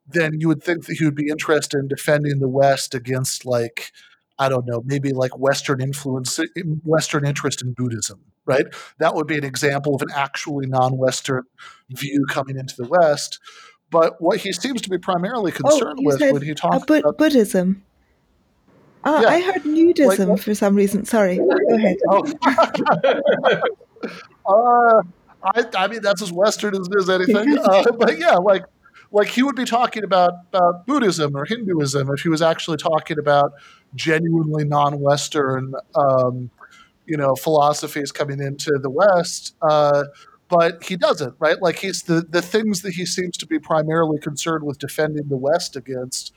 then 0.07 0.41
you 0.41 0.49
would 0.49 0.63
think 0.63 0.87
that 0.87 0.97
he 0.99 1.05
would 1.05 1.15
be 1.15 1.29
interested 1.29 1.79
in 1.79 1.89
defending 1.89 2.39
the 2.39 2.49
West 2.49 2.95
against 2.95 3.47
like 3.47 3.93
I 4.39 4.49
don't 4.49 4.67
know, 4.67 4.83
maybe 4.85 5.13
like 5.13 5.39
Western 5.39 5.81
influence, 5.81 6.41
Western 6.85 7.25
interest 7.25 7.63
in 7.63 7.73
Buddhism, 7.73 8.21
right? 8.47 8.67
That 8.99 9.15
would 9.15 9.27
be 9.27 9.39
an 9.39 9.45
example 9.45 9.95
of 9.95 10.03
an 10.03 10.09
actually 10.15 10.67
non 10.67 10.97
Western 10.99 11.45
view 11.91 12.27
coming 12.29 12.59
into 12.59 12.75
the 12.77 12.89
West. 12.89 13.39
But 13.91 14.21
what 14.21 14.41
he 14.41 14.53
seems 14.53 14.81
to 14.83 14.91
be 14.91 14.99
primarily 14.99 15.53
oh, 15.53 15.63
concerned 15.63 16.01
oh, 16.01 16.05
with 16.05 16.21
when 16.21 16.43
he 16.43 16.55
talks 16.55 16.83
uh, 16.83 16.87
Bu- 16.87 16.95
about 16.95 17.19
Buddhism. 17.19 17.85
Ah, 19.05 19.21
yeah. 19.21 19.29
I 19.29 19.41
heard 19.43 19.63
nudism 19.63 20.29
like, 20.29 20.41
for 20.41 20.55
some 20.55 20.75
reason. 20.75 21.05
Sorry, 21.05 21.37
go 21.37 21.49
ahead. 21.75 21.97
Oh. 22.09 22.25
uh, 24.47 25.03
I, 25.45 25.65
I 25.77 25.89
mean, 25.89 26.01
that's 26.03 26.23
as 26.23 26.33
Western 26.33 26.75
as, 26.75 26.89
as 26.99 27.11
anything. 27.11 27.59
Uh, 27.65 27.85
but 27.93 28.19
yeah, 28.19 28.35
like 28.37 28.65
like 29.15 29.29
he 29.29 29.43
would 29.43 29.55
be 29.55 29.65
talking 29.65 30.03
about, 30.03 30.33
about 30.53 30.87
Buddhism 30.87 31.37
or 31.37 31.45
Hinduism 31.45 32.11
if 32.13 32.23
he 32.23 32.29
was 32.29 32.43
actually 32.43 32.79
talking 32.79 33.19
about 33.19 33.53
genuinely 33.95 34.65
non-Western, 34.65 35.75
um, 35.95 36.51
you 37.07 37.17
know, 37.17 37.35
philosophies 37.35 38.13
coming 38.13 38.41
into 38.41 38.79
the 38.81 38.91
West. 38.91 39.55
Uh, 39.63 40.05
but 40.49 40.85
he 40.85 40.97
doesn't, 40.97 41.35
right? 41.39 41.61
Like 41.61 41.79
he's 41.79 42.03
the 42.03 42.21
the 42.29 42.43
things 42.43 42.83
that 42.83 42.95
he 42.95 43.07
seems 43.07 43.37
to 43.39 43.47
be 43.47 43.59
primarily 43.59 44.19
concerned 44.19 44.65
with 44.65 44.79
defending 44.79 45.29
the 45.29 45.37
West 45.37 45.75
against 45.75 46.33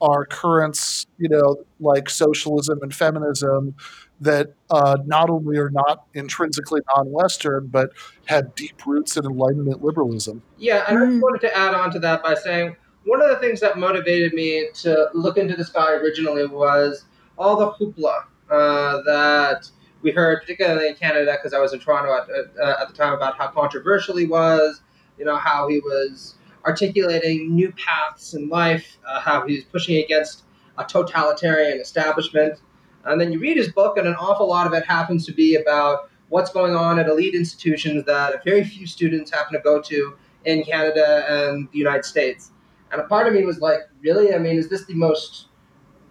are 0.00 0.26
currents, 0.26 1.06
you 1.18 1.28
know, 1.28 1.56
like 1.80 2.10
socialism 2.10 2.78
and 2.82 2.94
feminism 2.94 3.74
that 4.20 4.54
uh, 4.70 4.96
not 5.06 5.30
only 5.30 5.58
are 5.58 5.70
not 5.70 6.04
intrinsically 6.14 6.80
non-Western, 6.96 7.66
but 7.68 7.90
have 8.26 8.54
deep 8.54 8.84
roots 8.86 9.16
in 9.16 9.24
Enlightenment 9.24 9.82
liberalism. 9.82 10.42
Yeah, 10.58 10.84
and 10.88 10.98
I 10.98 11.06
just 11.06 11.22
wanted 11.22 11.40
to 11.42 11.56
add 11.56 11.74
on 11.74 11.90
to 11.92 11.98
that 12.00 12.22
by 12.22 12.34
saying 12.34 12.76
one 13.06 13.22
of 13.22 13.28
the 13.28 13.36
things 13.36 13.60
that 13.60 13.78
motivated 13.78 14.34
me 14.34 14.68
to 14.74 15.08
look 15.14 15.38
into 15.38 15.56
this 15.56 15.68
guy 15.68 15.92
originally 15.92 16.44
was 16.44 17.04
all 17.38 17.56
the 17.56 17.72
hoopla 17.72 18.24
uh, 18.50 19.00
that 19.02 19.70
we 20.02 20.10
heard, 20.10 20.40
particularly 20.40 20.88
in 20.88 20.94
Canada, 20.96 21.36
because 21.36 21.54
I 21.54 21.60
was 21.60 21.72
in 21.72 21.78
Toronto 21.78 22.12
at, 22.12 22.28
uh, 22.60 22.82
at 22.82 22.88
the 22.88 22.94
time, 22.94 23.12
about 23.12 23.38
how 23.38 23.48
controversial 23.48 24.16
he 24.16 24.26
was, 24.26 24.82
you 25.18 25.24
know, 25.24 25.36
how 25.36 25.68
he 25.68 25.78
was 25.78 26.34
articulating 26.66 27.54
new 27.54 27.72
paths 27.72 28.34
in 28.34 28.48
life, 28.48 28.98
uh, 29.06 29.20
how 29.20 29.44
was 29.44 29.62
pushing 29.64 30.02
against 30.02 30.42
a 30.76 30.84
totalitarian 30.84 31.78
establishment. 31.78 32.60
And 33.04 33.20
then 33.20 33.32
you 33.32 33.38
read 33.38 33.56
his 33.56 33.72
book, 33.72 33.98
and 33.98 34.08
an 34.08 34.16
awful 34.16 34.48
lot 34.48 34.66
of 34.66 34.72
it 34.72 34.84
happens 34.84 35.24
to 35.26 35.32
be 35.32 35.54
about 35.54 36.10
what's 36.28 36.50
going 36.50 36.74
on 36.74 36.98
at 36.98 37.06
elite 37.06 37.36
institutions 37.36 38.04
that 38.06 38.44
very 38.44 38.64
few 38.64 38.84
students 38.84 39.30
happen 39.30 39.52
to 39.52 39.60
go 39.60 39.80
to 39.80 40.16
in 40.44 40.64
Canada 40.64 41.24
and 41.28 41.68
the 41.70 41.78
United 41.78 42.04
States. 42.04 42.50
And 42.96 43.04
a 43.04 43.08
part 43.08 43.26
of 43.26 43.34
me 43.34 43.44
was 43.44 43.58
like, 43.58 43.80
really? 44.00 44.34
I 44.34 44.38
mean, 44.38 44.56
is 44.56 44.70
this 44.70 44.86
the 44.86 44.94
most 44.94 45.48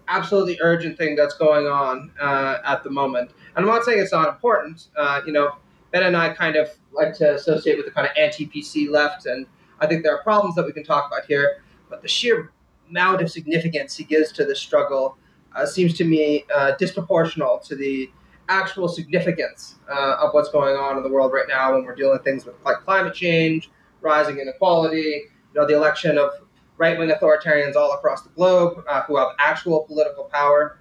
absolutely 0.07 0.59
urgent 0.61 0.99
thing 0.99 1.15
that's 1.15 1.35
going 1.35 1.65
on 1.65 2.11
uh, 2.21 2.57
at 2.63 2.83
the 2.83 2.91
moment? 2.91 3.31
And 3.55 3.65
I'm 3.65 3.71
not 3.71 3.83
saying 3.83 3.97
it's 3.97 4.11
not 4.11 4.29
important. 4.29 4.89
Uh, 4.95 5.21
you 5.25 5.33
know, 5.33 5.55
Ben 5.91 6.03
and 6.03 6.15
I 6.15 6.29
kind 6.29 6.55
of 6.55 6.69
like 6.93 7.15
to 7.15 7.33
associate 7.33 7.77
with 7.77 7.87
the 7.87 7.91
kind 7.91 8.05
of 8.05 8.13
anti-PC 8.15 8.91
left, 8.91 9.25
and 9.25 9.47
I 9.79 9.87
think 9.87 10.03
there 10.03 10.15
are 10.15 10.21
problems 10.21 10.53
that 10.55 10.65
we 10.65 10.73
can 10.73 10.83
talk 10.83 11.07
about 11.07 11.25
here. 11.25 11.63
But 11.89 12.03
the 12.03 12.07
sheer 12.07 12.51
amount 12.87 13.23
of 13.23 13.31
significance 13.31 13.97
he 13.97 14.03
gives 14.03 14.31
to 14.33 14.45
this 14.45 14.59
struggle 14.59 15.17
uh, 15.55 15.65
seems 15.65 15.95
to 15.95 16.05
me 16.05 16.45
uh, 16.53 16.73
disproportional 16.79 17.63
to 17.67 17.75
the 17.75 18.11
actual 18.47 18.87
significance 18.87 19.79
uh, 19.89 20.17
of 20.19 20.35
what's 20.35 20.49
going 20.49 20.75
on 20.75 20.97
in 20.97 21.03
the 21.03 21.09
world 21.09 21.33
right 21.33 21.47
now 21.47 21.73
when 21.73 21.83
we're 21.83 21.95
dealing 21.95 22.13
with 22.13 22.23
things 22.23 22.45
with 22.45 22.53
like 22.63 22.77
climate 22.81 23.15
change, 23.15 23.71
rising 24.01 24.37
inequality, 24.37 25.23
you 25.55 25.61
know, 25.61 25.65
the 25.65 25.73
election 25.73 26.19
of 26.19 26.29
right-wing 26.77 27.09
authoritarians 27.09 27.75
all 27.75 27.93
across 27.93 28.21
the 28.23 28.29
globe 28.29 28.83
uh, 28.87 29.01
who 29.03 29.17
have 29.17 29.29
actual 29.39 29.85
political 29.85 30.25
power. 30.25 30.77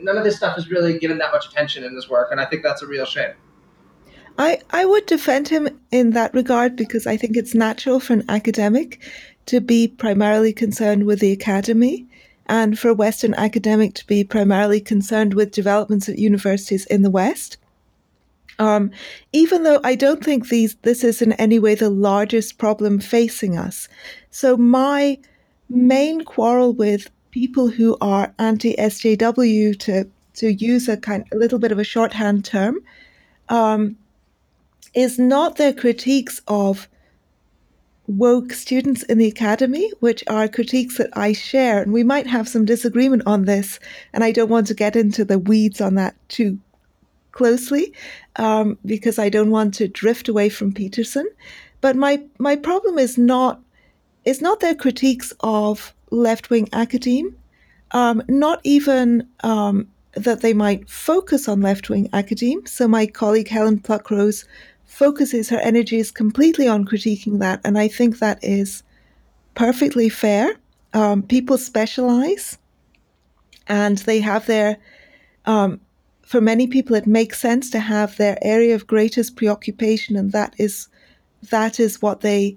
None 0.00 0.16
of 0.16 0.24
this 0.24 0.36
stuff 0.36 0.56
is 0.56 0.70
really 0.70 0.98
given 0.98 1.18
that 1.18 1.32
much 1.32 1.46
attention 1.46 1.84
in 1.84 1.94
this 1.94 2.08
work, 2.08 2.28
and 2.30 2.40
I 2.40 2.46
think 2.46 2.62
that's 2.62 2.82
a 2.82 2.86
real 2.86 3.04
shame. 3.04 3.34
I, 4.38 4.58
I 4.70 4.84
would 4.84 5.06
defend 5.06 5.48
him 5.48 5.80
in 5.90 6.10
that 6.10 6.34
regard 6.34 6.74
because 6.74 7.06
I 7.06 7.16
think 7.16 7.36
it's 7.36 7.54
natural 7.54 8.00
for 8.00 8.14
an 8.14 8.24
academic 8.28 9.00
to 9.46 9.60
be 9.60 9.86
primarily 9.86 10.52
concerned 10.52 11.04
with 11.04 11.20
the 11.20 11.30
academy 11.30 12.06
and 12.46 12.78
for 12.78 12.88
a 12.88 12.94
Western 12.94 13.34
academic 13.34 13.94
to 13.94 14.06
be 14.06 14.24
primarily 14.24 14.80
concerned 14.80 15.34
with 15.34 15.52
developments 15.52 16.08
at 16.08 16.18
universities 16.18 16.84
in 16.86 17.02
the 17.02 17.10
West. 17.10 17.58
Um, 18.58 18.90
even 19.32 19.64
though 19.64 19.80
I 19.82 19.94
don't 19.94 20.22
think 20.22 20.48
these 20.48 20.76
this 20.82 21.02
is 21.02 21.20
in 21.20 21.32
any 21.32 21.58
way 21.58 21.74
the 21.74 21.90
largest 21.90 22.58
problem 22.58 23.00
facing 23.00 23.58
us. 23.58 23.88
So 24.30 24.56
my 24.56 25.18
main 25.68 26.24
quarrel 26.24 26.72
with 26.72 27.10
people 27.30 27.68
who 27.68 27.96
are 28.00 28.32
anti 28.38 28.74
SJW 28.76 29.78
to 29.80 30.08
to 30.34 30.52
use 30.52 30.88
a 30.88 30.96
kind 30.96 31.24
a 31.32 31.36
little 31.36 31.58
bit 31.58 31.72
of 31.72 31.78
a 31.78 31.84
shorthand 31.84 32.44
term 32.44 32.78
um, 33.48 33.96
is 34.94 35.18
not 35.18 35.56
their 35.56 35.72
critiques 35.72 36.40
of 36.46 36.88
woke 38.06 38.52
students 38.52 39.02
in 39.04 39.18
the 39.18 39.26
academy, 39.26 39.90
which 40.00 40.22
are 40.26 40.46
critiques 40.46 40.98
that 40.98 41.10
I 41.14 41.32
share. 41.32 41.82
And 41.82 41.92
we 41.92 42.04
might 42.04 42.26
have 42.26 42.48
some 42.48 42.64
disagreement 42.64 43.22
on 43.26 43.44
this, 43.44 43.80
and 44.12 44.22
I 44.22 44.30
don't 44.30 44.50
want 44.50 44.66
to 44.68 44.74
get 44.74 44.94
into 44.94 45.24
the 45.24 45.38
weeds 45.38 45.80
on 45.80 45.94
that 45.94 46.14
too 46.28 46.58
closely 47.32 47.92
um, 48.36 48.78
because 48.86 49.18
I 49.18 49.28
don't 49.28 49.50
want 49.50 49.74
to 49.74 49.88
drift 49.88 50.28
away 50.28 50.48
from 50.48 50.72
Peterson. 50.72 51.28
But 51.80 51.96
my 51.96 52.22
my 52.38 52.56
problem 52.56 52.98
is 52.98 53.18
not 53.18 53.60
is 54.24 54.40
not 54.40 54.60
their 54.60 54.74
critiques 54.74 55.32
of 55.40 55.94
left 56.10 56.50
wing 56.50 56.68
academe, 56.72 57.36
um, 57.90 58.22
not 58.28 58.60
even 58.64 59.28
um, 59.42 59.86
that 60.14 60.40
they 60.40 60.52
might 60.52 60.88
focus 60.88 61.48
on 61.48 61.60
left 61.60 61.90
wing 61.90 62.08
academe. 62.12 62.64
So 62.66 62.88
my 62.88 63.06
colleague 63.06 63.48
Helen 63.48 63.80
Pluckrose 63.80 64.46
focuses 64.84 65.48
her 65.48 65.58
energies 65.58 66.10
completely 66.10 66.68
on 66.68 66.84
critiquing 66.84 67.40
that. 67.40 67.60
And 67.64 67.78
I 67.78 67.88
think 67.88 68.18
that 68.18 68.38
is 68.42 68.82
perfectly 69.54 70.08
fair. 70.08 70.56
Um, 70.92 71.22
people 71.22 71.58
specialize 71.58 72.58
and 73.66 73.98
they 73.98 74.20
have 74.20 74.46
their, 74.46 74.76
um, 75.46 75.80
for 76.22 76.40
many 76.40 76.66
people, 76.66 76.96
it 76.96 77.06
makes 77.06 77.40
sense 77.40 77.70
to 77.70 77.80
have 77.80 78.16
their 78.16 78.38
area 78.42 78.74
of 78.74 78.86
greatest 78.86 79.36
preoccupation, 79.36 80.16
and 80.16 80.32
that 80.32 80.54
is 80.58 80.88
that 81.50 81.78
is 81.78 82.00
what 82.00 82.20
they 82.20 82.56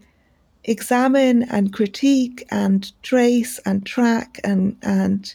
examine 0.67 1.43
and 1.43 1.73
critique 1.73 2.45
and 2.51 2.91
trace 3.01 3.59
and 3.59 3.85
track 3.85 4.39
and 4.43 4.75
and 4.81 5.33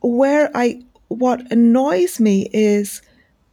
where 0.00 0.50
I 0.54 0.82
what 1.08 1.50
annoys 1.50 2.20
me 2.20 2.48
is 2.52 3.02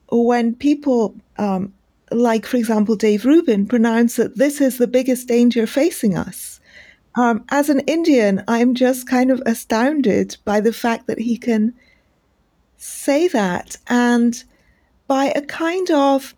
when 0.09 0.55
people 0.55 1.15
um, 1.37 1.73
like, 2.11 2.45
for 2.45 2.57
example, 2.57 2.95
Dave 2.95 3.25
Rubin, 3.25 3.65
pronounced 3.65 4.17
that 4.17 4.37
this 4.37 4.61
is 4.61 4.77
the 4.77 4.87
biggest 4.87 5.27
danger 5.27 5.65
facing 5.67 6.15
us. 6.15 6.59
Um, 7.15 7.43
as 7.49 7.69
an 7.69 7.79
Indian, 7.81 8.43
I'm 8.47 8.75
just 8.75 9.07
kind 9.07 9.31
of 9.31 9.41
astounded 9.45 10.37
by 10.45 10.59
the 10.59 10.73
fact 10.73 11.07
that 11.07 11.19
he 11.19 11.37
can 11.37 11.73
say 12.77 13.27
that 13.29 13.77
and 13.87 14.43
by 15.07 15.31
a 15.35 15.41
kind 15.41 15.89
of 15.91 16.35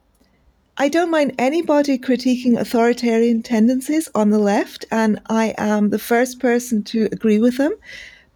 I 0.80 0.90
don't 0.90 1.10
mind 1.10 1.34
anybody 1.40 1.98
critiquing 1.98 2.60
authoritarian 2.60 3.42
tendencies 3.42 4.08
on 4.14 4.30
the 4.30 4.38
left, 4.38 4.86
and 4.92 5.20
I 5.28 5.56
am 5.58 5.90
the 5.90 5.98
first 5.98 6.40
person 6.40 6.84
to 6.86 7.10
agree 7.12 7.40
with 7.40 7.58
them. 7.58 7.74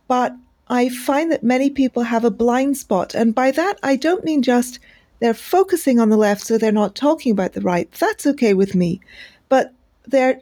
But 0.07 0.35
I 0.67 0.89
find 0.89 1.31
that 1.31 1.43
many 1.43 1.69
people 1.69 2.01
have 2.03 2.25
a 2.25 2.31
blind 2.31 2.77
spot. 2.77 3.13
And 3.13 3.35
by 3.35 3.51
that, 3.51 3.77
I 3.83 3.95
don't 3.95 4.23
mean 4.23 4.41
just 4.41 4.79
they're 5.19 5.35
focusing 5.35 5.99
on 5.99 6.09
the 6.09 6.17
left, 6.17 6.41
so 6.41 6.57
they're 6.57 6.71
not 6.71 6.95
talking 6.95 7.31
about 7.31 7.53
the 7.53 7.61
right. 7.61 7.91
That's 7.91 8.25
okay 8.25 8.55
with 8.55 8.73
me. 8.73 9.01
But 9.47 9.71
they're 10.07 10.41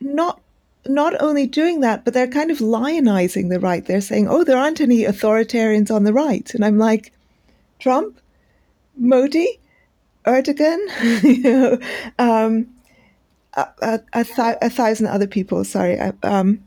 not 0.00 0.40
not 0.88 1.14
only 1.20 1.46
doing 1.46 1.80
that, 1.80 2.04
but 2.04 2.14
they're 2.14 2.26
kind 2.26 2.50
of 2.50 2.58
lionizing 2.58 3.50
the 3.50 3.60
right. 3.60 3.84
They're 3.84 4.00
saying, 4.00 4.28
oh, 4.28 4.44
there 4.44 4.56
aren't 4.56 4.80
any 4.80 5.02
authoritarians 5.02 5.94
on 5.94 6.04
the 6.04 6.12
right. 6.12 6.52
And 6.54 6.64
I'm 6.64 6.78
like, 6.78 7.12
Trump, 7.78 8.18
Modi, 8.96 9.60
Erdogan, 10.26 11.22
you 11.22 11.42
know, 11.42 11.78
um, 12.18 12.68
a, 13.54 13.68
a, 14.12 14.24
th- 14.24 14.56
a, 14.62 14.70
thousand 14.70 15.06
other 15.06 15.26
people. 15.26 15.64
Sorry, 15.64 15.98
um, 16.22 16.62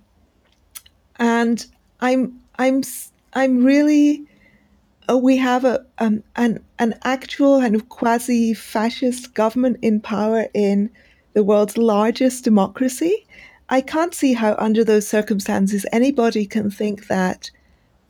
and 1.18 1.66
I'm 2.02 2.40
I'm 2.58 2.82
I'm 3.34 3.64
really 3.64 4.26
uh, 5.10 5.18
we 5.18 5.38
have 5.38 5.66
a 5.66 5.86
um, 6.00 6.24
an 6.36 6.64
an 6.80 6.96
actual 7.04 7.60
kind 7.62 7.76
of 7.76 7.90
quasi 7.90 8.54
fascist 8.54 9.34
government 9.34 9.78
in 9.82 10.02
power 10.02 10.48
in 10.54 10.90
the 11.34 11.44
world's 11.44 11.78
largest 11.78 12.44
democracy. 12.44 13.26
I 13.70 13.82
can't 13.82 14.14
see 14.14 14.34
how, 14.34 14.56
under 14.60 14.84
those 14.84 15.08
circumstances, 15.08 15.86
anybody 15.92 16.46
can 16.46 16.70
think 16.70 17.08
that 17.08 17.50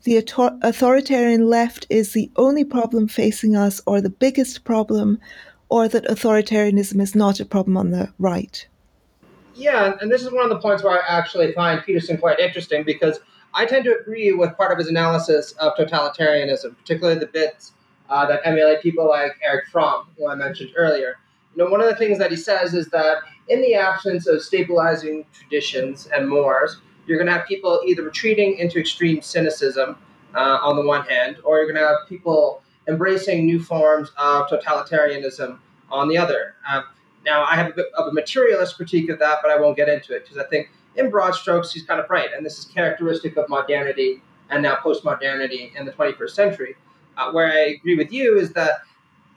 the 0.04 0.18
author- 0.18 0.58
authoritarian 0.62 1.48
left 1.48 1.86
is 1.90 2.12
the 2.12 2.30
only 2.36 2.64
problem 2.64 3.08
facing 3.08 3.56
us, 3.56 3.80
or 3.86 4.00
the 4.00 4.10
biggest 4.10 4.64
problem, 4.64 5.18
or 5.68 5.88
that 5.88 6.04
authoritarianism 6.04 7.00
is 7.00 7.14
not 7.14 7.40
a 7.40 7.44
problem 7.44 7.76
on 7.76 7.90
the 7.90 8.12
right. 8.18 8.66
Yeah, 9.54 9.94
and 10.00 10.10
this 10.10 10.22
is 10.22 10.32
one 10.32 10.44
of 10.44 10.50
the 10.50 10.58
points 10.58 10.82
where 10.82 11.00
I 11.00 11.06
actually 11.06 11.52
find 11.52 11.82
Peterson 11.82 12.18
quite 12.18 12.38
interesting 12.38 12.82
because 12.84 13.20
I 13.54 13.66
tend 13.66 13.84
to 13.84 13.96
agree 13.96 14.32
with 14.32 14.56
part 14.56 14.72
of 14.72 14.78
his 14.78 14.88
analysis 14.88 15.52
of 15.52 15.74
totalitarianism, 15.74 16.76
particularly 16.76 17.20
the 17.20 17.26
bits 17.26 17.72
uh, 18.10 18.26
that 18.26 18.40
emulate 18.44 18.82
people 18.82 19.08
like 19.08 19.32
Erich 19.42 19.66
Fromm, 19.70 20.08
who 20.18 20.28
I 20.28 20.34
mentioned 20.34 20.70
earlier. 20.76 21.18
You 21.54 21.64
know, 21.64 21.70
one 21.70 21.80
of 21.80 21.86
the 21.86 21.94
things 21.94 22.18
that 22.18 22.32
he 22.32 22.36
says 22.36 22.74
is 22.74 22.88
that 22.88 23.18
in 23.48 23.60
the 23.60 23.74
absence 23.74 24.26
of 24.26 24.42
stabilizing 24.42 25.24
traditions 25.32 26.08
and 26.12 26.28
mores, 26.28 26.78
you're 27.06 27.18
going 27.18 27.26
to 27.26 27.32
have 27.32 27.46
people 27.46 27.82
either 27.86 28.02
retreating 28.02 28.58
into 28.58 28.78
extreme 28.78 29.22
cynicism 29.22 29.96
uh, 30.34 30.58
on 30.62 30.76
the 30.76 30.82
one 30.82 31.04
hand, 31.06 31.36
or 31.44 31.58
you're 31.58 31.66
going 31.66 31.80
to 31.80 31.86
have 31.86 32.08
people 32.08 32.62
embracing 32.88 33.46
new 33.46 33.62
forms 33.62 34.10
of 34.16 34.48
totalitarianism 34.48 35.58
on 35.90 36.08
the 36.08 36.18
other. 36.18 36.54
Uh, 36.68 36.82
now, 37.24 37.44
I 37.44 37.54
have 37.54 37.68
a 37.68 37.72
bit 37.72 37.86
of 37.96 38.08
a 38.08 38.12
materialist 38.12 38.76
critique 38.76 39.08
of 39.08 39.18
that, 39.18 39.38
but 39.42 39.50
I 39.50 39.58
won't 39.58 39.76
get 39.76 39.88
into 39.88 40.14
it 40.14 40.24
because 40.24 40.38
I 40.38 40.44
think 40.44 40.70
in 40.96 41.10
broad 41.10 41.34
strokes, 41.34 41.72
he's 41.72 41.84
kind 41.84 42.00
of 42.00 42.08
right. 42.10 42.28
And 42.36 42.44
this 42.44 42.58
is 42.58 42.66
characteristic 42.66 43.36
of 43.36 43.48
modernity 43.48 44.22
and 44.50 44.62
now 44.62 44.76
postmodernity 44.76 45.74
in 45.74 45.86
the 45.86 45.92
21st 45.92 46.30
century. 46.30 46.76
Uh, 47.16 47.30
where 47.30 47.46
I 47.46 47.76
agree 47.78 47.96
with 47.96 48.12
you 48.12 48.38
is 48.38 48.52
that 48.54 48.82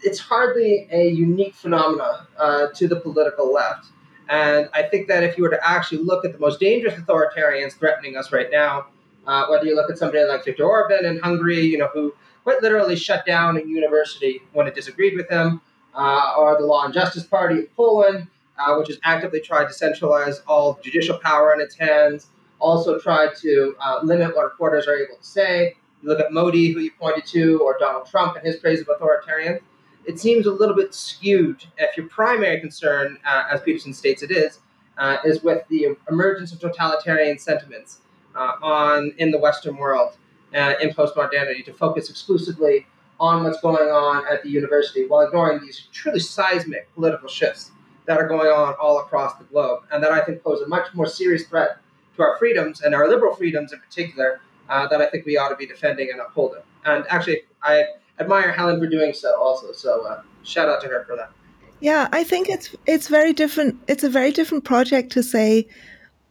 it's 0.02 0.20
hardly 0.20 0.88
a 0.92 1.10
unique 1.10 1.56
phenomenon 1.56 2.28
uh, 2.38 2.68
to 2.76 2.88
the 2.88 3.00
political 3.00 3.54
left. 3.54 3.88
And 4.30 4.70
I 4.74 4.84
think 4.84 5.08
that 5.08 5.24
if 5.24 5.38
you 5.38 5.44
were 5.44 5.50
to 5.50 5.68
actually 5.68 6.04
look 6.04 6.26
at 6.26 6.34
the 6.34 6.40
most 6.40 6.60
dangerous 6.60 6.96
authoritarians 6.96 7.74
threatening 7.74 8.18
us 8.18 8.32
right 8.32 8.50
now, 8.52 8.88
uh, 9.26 9.46
whether 9.48 9.66
you 9.66 9.76
look 9.76 9.90
at 9.90 9.98
somebody 9.98 10.24
like 10.24 10.46
Viktor 10.46 10.66
Orban 10.66 11.06
in 11.06 11.20
Hungary, 11.20 11.62
you 11.62 11.78
know, 11.78 11.88
who 11.94 12.14
quite 12.44 12.62
literally 12.62 12.96
shut 12.96 13.26
down 13.26 13.58
a 13.58 13.62
university 13.62 14.42
when 14.54 14.68
it 14.68 14.76
disagreed 14.76 15.16
with 15.16 15.30
him, 15.30 15.62
uh, 15.94 16.34
or 16.38 16.58
the 16.58 16.66
Law 16.66 16.86
and 16.86 16.94
Justice 16.94 17.24
Party 17.24 17.60
of 17.60 17.76
Poland, 17.76 18.28
uh, 18.58 18.76
which 18.76 18.88
has 18.88 19.00
actively 19.04 19.42
tried 19.42 19.66
to 19.66 19.74
centralize 19.74 20.42
all 20.48 20.80
judicial 20.82 21.18
power 21.20 21.54
in 21.54 21.60
its 21.60 21.76
hands, 21.76 22.28
also 22.60 23.00
tried 23.00 23.36
to 23.36 23.76
uh, 23.80 24.00
limit 24.04 24.36
what 24.36 24.44
reporters 24.44 24.88
are 24.88 24.96
able 24.96 25.16
to 25.18 25.26
say. 25.26 25.76
You 26.02 26.10
look 26.10 26.20
at 26.20 26.32
Modi, 26.32 26.72
who 26.72 26.80
you 26.80 26.92
pointed 27.00 27.26
to, 27.28 27.60
or 27.60 27.78
Donald 27.80 28.08
Trump 28.08 28.36
and 28.36 28.46
his 28.46 28.58
praise 28.58 28.82
of 28.82 28.88
authoritarians 28.88 29.60
it 30.08 30.20
seems 30.20 30.48
a 30.48 30.52
little 30.52 30.76
bit 30.76 30.94
skewed 30.94 31.66
if 31.78 31.98
your 31.98 32.08
primary 32.08 32.60
concern, 32.60 33.20
uh, 33.26 33.44
as 33.52 33.62
Peterson 33.62 33.94
states 33.94 34.24
it 34.24 34.32
is, 34.32 34.60
uh, 34.98 35.18
is 35.26 35.44
with 35.44 35.68
the 35.68 35.96
emergence 36.10 36.52
of 36.54 36.60
totalitarian 36.60 37.38
sentiments 37.38 38.00
uh, 38.36 38.54
on 38.64 39.14
in 39.18 39.32
the 39.32 39.38
Western 39.38 39.78
world 39.78 40.18
uh, 40.56 40.74
in 40.82 40.90
postmodernity 40.92 41.64
to 41.66 41.74
focus 41.74 42.10
exclusively 42.10 42.88
on 43.20 43.44
what's 43.44 43.60
going 43.62 43.90
on 43.90 44.24
at 44.32 44.44
the 44.44 44.50
university 44.50 45.06
while 45.06 45.26
ignoring 45.28 45.60
these 45.60 45.88
truly 45.92 46.20
seismic 46.20 46.94
political 46.96 47.28
shifts 47.28 47.72
that 48.06 48.18
are 48.18 48.28
going 48.28 48.48
on 48.48 48.74
all 48.80 49.00
across 49.00 49.38
the 49.38 49.44
globe 49.46 49.82
and 49.92 50.02
that 50.04 50.12
I 50.12 50.22
think 50.22 50.42
pose 50.44 50.62
a 50.62 50.68
much 50.68 50.88
more 50.94 51.08
serious 51.08 51.46
threat 51.48 51.78
to 52.16 52.22
our 52.22 52.38
freedoms 52.38 52.82
and 52.82 52.96
our 52.96 53.10
liberal 53.10 53.36
freedoms 53.36 53.74
in 53.74 53.80
particular 53.80 54.40
uh, 54.70 54.88
that 54.88 55.02
I 55.02 55.08
think 55.08 55.26
we 55.26 55.38
ought 55.38 55.50
to 55.50 55.56
be 55.56 55.66
defending 55.66 56.10
and 56.12 56.22
upholding. 56.22 56.62
And 56.86 57.06
actually, 57.10 57.42
I 57.62 57.86
admire 58.20 58.52
Helen 58.52 58.80
for 58.80 58.88
doing 58.88 59.14
so 59.14 59.40
also. 59.40 59.72
So 59.74 60.06
uh, 60.06 60.22
shout 60.44 60.70
out 60.70 60.82
to 60.82 60.88
her 60.88 61.06
for 61.06 61.16
that. 61.16 61.32
Yeah, 61.80 62.08
I 62.12 62.24
think 62.24 62.50
it's 62.50 62.76
it's 62.86 63.08
very 63.08 63.34
different. 63.34 63.78
It's 63.88 64.04
a 64.04 64.10
very 64.10 64.32
different 64.32 64.64
project 64.64 65.12
to 65.14 65.24
say, 65.24 65.68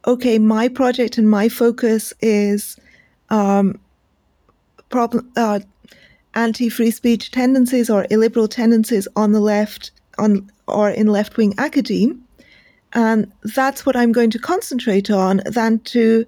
okay, 0.05 0.39
my 0.39 0.67
project 0.67 1.17
and 1.17 1.29
my 1.29 1.47
focus 1.47 2.13
is 2.21 2.77
um, 3.29 3.79
problem 4.89 5.31
uh, 5.37 5.59
anti-free 6.33 6.91
speech 6.91 7.31
tendencies 7.31 7.89
or 7.89 8.05
illiberal 8.09 8.47
tendencies 8.47 9.07
on 9.15 9.31
the 9.31 9.39
left 9.39 9.91
on 10.17 10.51
or 10.67 10.89
in 10.89 11.07
left-wing 11.07 11.53
academe, 11.57 12.21
and 12.91 13.31
that's 13.55 13.85
what 13.85 13.95
I'm 13.95 14.11
going 14.11 14.31
to 14.31 14.39
concentrate 14.39 15.09
on. 15.09 15.41
Than 15.45 15.79
to 15.79 16.25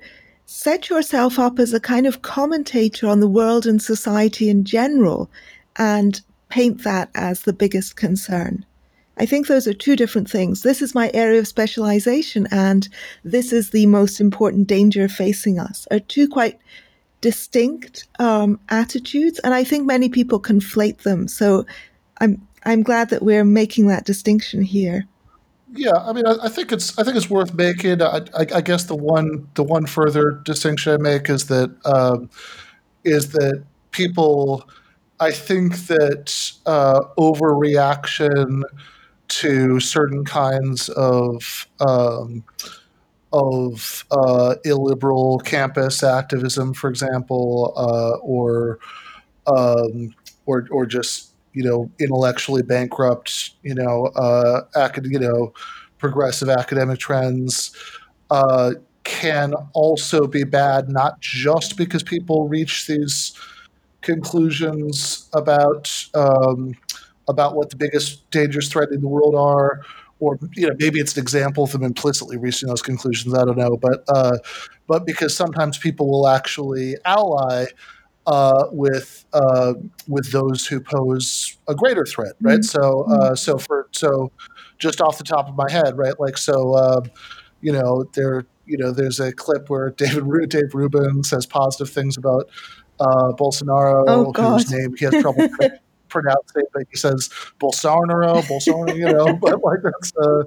set 0.51 0.89
yourself 0.89 1.37
up 1.37 1.59
as 1.59 1.75
a 1.75 1.79
kind 1.79 2.07
of 2.07 2.23
commentator 2.23 3.07
on 3.07 3.19
the 3.19 3.27
world 3.27 3.67
and 3.67 3.79
society 3.79 4.49
in 4.49 4.65
general 4.65 5.29
and 5.75 6.21
paint 6.49 6.83
that 6.83 7.07
as 7.13 7.43
the 7.43 7.53
biggest 7.53 7.95
concern. 7.95 8.65
I 9.17 9.27
think 9.27 9.45
those 9.45 9.67
are 9.67 9.75
two 9.75 9.95
different 9.95 10.27
things. 10.27 10.63
This 10.63 10.81
is 10.81 10.95
my 10.95 11.11
area 11.13 11.37
of 11.37 11.47
specialization, 11.47 12.47
and 12.49 12.89
this 13.23 13.53
is 13.53 13.69
the 13.69 13.85
most 13.85 14.19
important 14.19 14.65
danger 14.65 15.07
facing 15.07 15.59
us, 15.59 15.87
are 15.91 15.99
two 15.99 16.27
quite 16.27 16.57
distinct 17.21 18.07
um, 18.17 18.59
attitudes, 18.69 19.37
and 19.43 19.53
I 19.53 19.63
think 19.63 19.85
many 19.85 20.09
people 20.09 20.39
conflate 20.39 21.03
them. 21.03 21.27
So 21.27 21.67
I'm 22.21 22.41
I'm 22.65 22.81
glad 22.81 23.11
that 23.11 23.21
we're 23.21 23.45
making 23.45 23.85
that 23.87 24.05
distinction 24.05 24.63
here. 24.63 25.05
Yeah, 25.71 25.95
I 25.95 26.13
mean, 26.13 26.25
I, 26.25 26.35
I, 26.43 26.49
think 26.49 26.71
it's 26.71 26.97
I 26.97 27.03
think 27.03 27.15
it's 27.15 27.29
worth 27.29 27.53
making. 27.53 28.01
I, 28.01 28.21
I, 28.35 28.45
I, 28.55 28.61
guess 28.61 28.85
the 28.85 28.95
one 28.95 29.47
the 29.53 29.63
one 29.63 29.85
further 29.85 30.31
distinction 30.43 30.93
I 30.93 30.97
make 30.97 31.29
is 31.29 31.45
that 31.47 31.75
um, 31.85 32.29
is 33.03 33.31
that 33.33 33.63
people, 33.91 34.67
I 35.19 35.31
think 35.31 35.75
that 35.87 36.53
uh, 36.65 37.01
overreaction 37.17 38.63
to 39.27 39.79
certain 39.79 40.25
kinds 40.25 40.89
of 40.89 41.67
um, 41.79 42.43
of 43.31 44.05
uh, 44.09 44.55
illiberal 44.65 45.37
campus 45.39 46.01
activism, 46.01 46.73
for 46.73 46.89
example, 46.89 47.73
uh, 47.77 48.17
or 48.23 48.79
um, 49.45 50.15
or 50.47 50.67
or 50.71 50.87
just 50.87 51.28
you 51.53 51.63
know, 51.63 51.89
intellectually 51.99 52.61
bankrupt, 52.61 53.51
you 53.63 53.75
know, 53.75 54.07
uh, 54.15 54.61
acad- 54.75 55.07
you 55.07 55.19
know, 55.19 55.53
progressive 55.97 56.49
academic 56.49 56.99
trends 56.99 57.71
uh, 58.31 58.71
can 59.03 59.53
also 59.73 60.27
be 60.27 60.43
bad, 60.43 60.89
not 60.89 61.19
just 61.19 61.77
because 61.77 62.03
people 62.03 62.47
reach 62.47 62.87
these 62.87 63.33
conclusions 64.01 65.29
about 65.33 66.07
um, 66.13 66.73
about 67.27 67.55
what 67.55 67.69
the 67.69 67.75
biggest 67.75 68.29
dangers 68.31 68.69
threatening 68.69 69.01
the 69.01 69.07
world 69.07 69.35
are, 69.35 69.81
or 70.19 70.39
you 70.55 70.67
know, 70.67 70.75
maybe 70.79 70.99
it's 70.99 71.15
an 71.15 71.21
example 71.21 71.63
of 71.63 71.71
them 71.71 71.83
implicitly 71.83 72.37
reaching 72.37 72.69
those 72.69 72.81
conclusions. 72.81 73.33
I 73.33 73.45
don't 73.45 73.57
know, 73.57 73.77
but 73.77 74.03
uh, 74.07 74.37
but 74.87 75.05
because 75.05 75.35
sometimes 75.35 75.77
people 75.77 76.09
will 76.09 76.27
actually 76.27 76.95
ally 77.05 77.65
uh, 78.29 78.67
with 78.71 79.25
uh, 79.33 79.73
with 80.07 80.31
those 80.31 80.67
who 80.67 80.79
pose 80.79 81.57
a 81.67 81.73
greater 81.73 82.05
threat, 82.05 82.33
right? 82.41 82.59
Mm-hmm. 82.59 82.61
So, 82.61 83.03
uh, 83.03 83.17
mm-hmm. 83.17 83.35
so 83.35 83.57
for 83.57 83.89
so, 83.91 84.31
just 84.77 85.01
off 85.01 85.17
the 85.17 85.23
top 85.23 85.49
of 85.49 85.55
my 85.55 85.69
head, 85.69 85.97
right? 85.97 86.17
Like, 86.19 86.37
so, 86.37 86.75
um, 86.75 87.11
you 87.61 87.71
know, 87.71 88.05
there, 88.13 88.45
you 88.67 88.77
know, 88.77 88.91
there's 88.91 89.19
a 89.19 89.33
clip 89.33 89.69
where 89.69 89.89
David 89.97 90.49
Dave 90.49 90.75
Rubin 90.75 91.23
says 91.23 91.47
positive 91.47 91.91
things 91.91 92.17
about 92.17 92.49
uh, 92.99 93.33
Bolsonaro, 93.33 94.03
oh, 94.07 94.31
whose 94.31 94.71
name 94.71 94.95
he 94.95 95.05
has 95.05 95.21
trouble 95.21 95.49
pronounce 96.09 96.51
it, 96.55 96.65
but 96.73 96.83
he 96.89 96.97
says 96.97 97.29
Bolsonaro, 97.59 98.41
Bolsonaro, 98.43 98.95
you 98.95 99.05
know, 99.05 99.33
but 99.41 99.63
like 99.63 99.79
that's, 99.83 100.11
uh, 100.17 100.43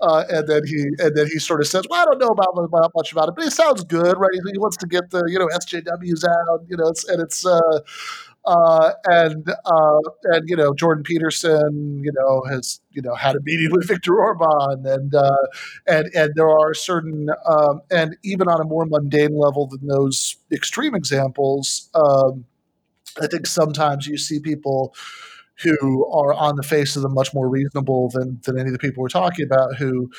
uh, 0.00 0.24
and 0.28 0.48
then 0.48 0.62
he, 0.66 0.84
and 0.98 1.16
then 1.16 1.26
he 1.26 1.38
sort 1.38 1.60
of 1.60 1.66
says, 1.66 1.84
well, 1.88 2.02
I 2.02 2.04
don't 2.04 2.18
know 2.18 2.28
about, 2.28 2.48
about 2.56 2.92
much 2.94 3.12
about 3.12 3.28
it, 3.28 3.34
but 3.36 3.44
it 3.44 3.52
sounds 3.52 3.84
good, 3.84 4.16
right? 4.18 4.32
He, 4.32 4.58
wants 4.58 4.76
to 4.78 4.86
get 4.86 5.10
the, 5.10 5.24
you 5.28 5.38
know, 5.38 5.48
SJWs 5.48 6.24
out, 6.24 6.64
you 6.68 6.76
know, 6.76 6.88
it's, 6.88 7.08
and 7.08 7.20
it's, 7.20 7.44
uh, 7.44 7.80
uh, 8.44 8.92
and 9.04 9.48
uh, 9.64 10.00
and 10.24 10.48
you 10.48 10.56
know 10.56 10.74
Jordan 10.74 11.04
Peterson, 11.04 12.00
you 12.02 12.10
know, 12.12 12.42
has 12.50 12.80
you 12.90 13.00
know 13.00 13.14
had 13.14 13.36
a 13.36 13.40
meeting 13.42 13.70
with 13.70 13.86
Viktor 13.86 14.20
Orban, 14.20 14.84
and 14.84 15.14
uh, 15.14 15.36
and 15.86 16.10
and 16.14 16.32
there 16.34 16.48
are 16.48 16.74
certain 16.74 17.28
um, 17.46 17.82
and 17.90 18.16
even 18.24 18.48
on 18.48 18.60
a 18.60 18.64
more 18.64 18.84
mundane 18.84 19.36
level 19.36 19.68
than 19.68 19.86
those 19.86 20.36
extreme 20.50 20.94
examples, 20.94 21.88
um, 21.94 22.44
I 23.20 23.26
think 23.26 23.46
sometimes 23.46 24.06
you 24.06 24.16
see 24.16 24.40
people 24.40 24.94
who 25.62 26.10
are 26.12 26.32
on 26.34 26.56
the 26.56 26.62
face 26.62 26.96
of 26.96 27.02
them 27.02 27.14
much 27.14 27.34
more 27.34 27.48
reasonable 27.48 28.10
than 28.10 28.40
than 28.44 28.58
any 28.58 28.68
of 28.68 28.72
the 28.72 28.78
people 28.78 29.02
we're 29.02 29.08
talking 29.08 29.44
about 29.44 29.76
who 29.76 30.10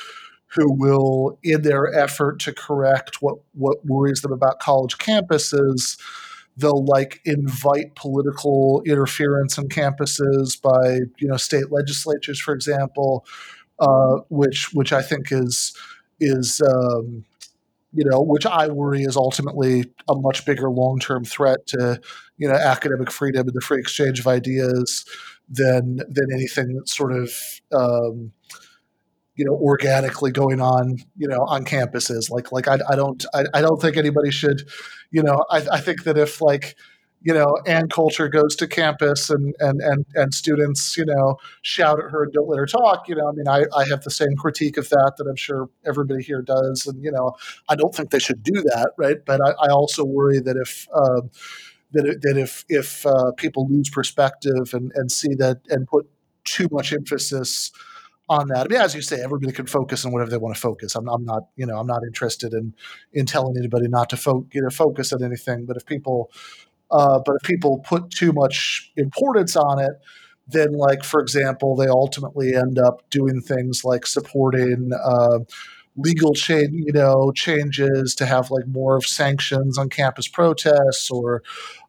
who 0.48 0.72
will 0.72 1.38
in 1.42 1.62
their 1.62 1.92
effort 1.94 2.38
to 2.40 2.52
correct 2.52 3.16
what 3.20 3.36
what 3.52 3.84
worries 3.84 4.20
them 4.20 4.32
about 4.32 4.60
college 4.60 4.96
campuses 4.98 5.98
they'll 6.56 6.84
like 6.84 7.20
invite 7.24 7.96
political 7.96 8.80
interference 8.86 9.58
on 9.58 9.68
campuses 9.68 10.60
by 10.60 11.00
you 11.18 11.26
know 11.26 11.36
state 11.36 11.72
legislatures 11.72 12.40
for 12.40 12.54
example 12.54 13.24
uh, 13.80 14.18
which 14.28 14.72
which 14.72 14.92
I 14.92 15.02
think 15.02 15.32
is 15.32 15.76
is 16.20 16.60
um, 16.60 17.24
you 17.94 18.04
know, 18.04 18.20
which 18.20 18.44
I 18.44 18.68
worry 18.68 19.02
is 19.02 19.16
ultimately 19.16 19.84
a 20.08 20.14
much 20.16 20.44
bigger 20.44 20.70
long 20.70 20.98
term 20.98 21.24
threat 21.24 21.66
to, 21.68 22.00
you 22.36 22.48
know, 22.48 22.54
academic 22.54 23.10
freedom 23.10 23.46
and 23.46 23.54
the 23.54 23.60
free 23.60 23.78
exchange 23.78 24.20
of 24.20 24.26
ideas 24.26 25.04
than 25.48 25.96
than 26.08 26.32
anything 26.32 26.74
that's 26.74 26.96
sort 26.96 27.12
of 27.12 27.32
um, 27.72 28.32
you 29.36 29.44
know 29.44 29.54
organically 29.54 30.30
going 30.30 30.60
on 30.60 30.96
you 31.16 31.28
know 31.28 31.44
on 31.46 31.64
campuses. 31.64 32.30
Like 32.30 32.52
like 32.52 32.68
I, 32.68 32.78
I 32.88 32.96
don't 32.96 33.24
I, 33.34 33.44
I 33.54 33.60
don't 33.60 33.80
think 33.80 33.96
anybody 33.96 34.30
should 34.30 34.68
you 35.10 35.22
know 35.22 35.44
I, 35.50 35.66
I 35.72 35.80
think 35.80 36.04
that 36.04 36.18
if 36.18 36.40
like 36.40 36.76
you 37.24 37.32
know, 37.32 37.56
Ann 37.66 37.88
Coulter 37.88 38.28
goes 38.28 38.54
to 38.56 38.66
campus 38.66 39.30
and, 39.30 39.54
and, 39.58 39.80
and, 39.80 40.04
and 40.14 40.34
students, 40.34 40.94
you 40.98 41.06
know, 41.06 41.38
shout 41.62 41.98
at 41.98 42.10
her 42.10 42.24
and 42.24 42.32
don't 42.34 42.48
let 42.48 42.58
her 42.58 42.66
talk. 42.66 43.08
You 43.08 43.14
know, 43.14 43.28
I 43.28 43.32
mean, 43.32 43.48
I, 43.48 43.64
I 43.74 43.88
have 43.88 44.02
the 44.02 44.10
same 44.10 44.36
critique 44.36 44.76
of 44.76 44.90
that 44.90 45.14
that 45.16 45.26
I'm 45.26 45.34
sure 45.34 45.70
everybody 45.86 46.22
here 46.22 46.42
does. 46.42 46.86
And, 46.86 47.02
you 47.02 47.10
know, 47.10 47.34
I 47.70 47.76
don't 47.76 47.94
think 47.94 48.10
they 48.10 48.18
should 48.18 48.42
do 48.42 48.52
that. 48.52 48.92
Right. 48.98 49.24
But 49.24 49.40
I, 49.40 49.52
I 49.52 49.68
also 49.70 50.04
worry 50.04 50.38
that 50.40 50.58
if, 50.58 50.86
uh, 50.94 51.22
that, 51.92 52.20
that 52.20 52.36
if, 52.36 52.66
if 52.68 53.06
uh, 53.06 53.32
people 53.38 53.66
lose 53.70 53.88
perspective 53.88 54.74
and, 54.74 54.92
and 54.94 55.10
see 55.10 55.34
that 55.36 55.62
and 55.70 55.86
put 55.86 56.06
too 56.44 56.68
much 56.70 56.92
emphasis 56.92 57.72
on 58.28 58.48
that. 58.48 58.66
I 58.66 58.68
mean, 58.68 58.80
as 58.80 58.94
you 58.94 59.00
say, 59.02 59.22
everybody 59.22 59.52
can 59.52 59.66
focus 59.66 60.04
on 60.04 60.12
whatever 60.12 60.30
they 60.30 60.36
want 60.36 60.54
to 60.54 60.60
focus. 60.60 60.94
I'm, 60.94 61.08
I'm 61.08 61.24
not, 61.24 61.44
you 61.56 61.66
know, 61.66 61.78
I'm 61.78 61.86
not 61.86 62.02
interested 62.04 62.52
in 62.52 62.74
in 63.12 63.26
telling 63.26 63.56
anybody 63.56 63.86
not 63.88 64.10
to 64.10 64.16
fo- 64.16 64.46
you 64.52 64.62
know, 64.62 64.70
focus 64.70 65.12
on 65.12 65.22
anything. 65.22 65.66
But 65.66 65.76
if 65.76 65.84
people 65.84 66.30
uh, 66.94 67.18
but 67.26 67.36
if 67.36 67.42
people 67.42 67.80
put 67.80 68.10
too 68.10 68.32
much 68.32 68.90
importance 68.96 69.56
on 69.56 69.80
it, 69.80 69.92
then, 70.48 70.72
like 70.72 71.04
for 71.04 71.20
example, 71.20 71.76
they 71.76 71.88
ultimately 71.88 72.54
end 72.54 72.78
up 72.78 73.02
doing 73.10 73.40
things 73.40 73.84
like 73.84 74.06
supporting 74.06 74.90
uh, 75.04 75.40
legal 75.96 76.34
change, 76.34 76.72
you 76.72 76.92
know, 76.92 77.32
changes 77.34 78.14
to 78.16 78.26
have 78.26 78.50
like 78.50 78.66
more 78.66 78.96
of 78.96 79.04
sanctions 79.06 79.78
on 79.78 79.88
campus 79.88 80.28
protests, 80.28 81.10
or 81.10 81.42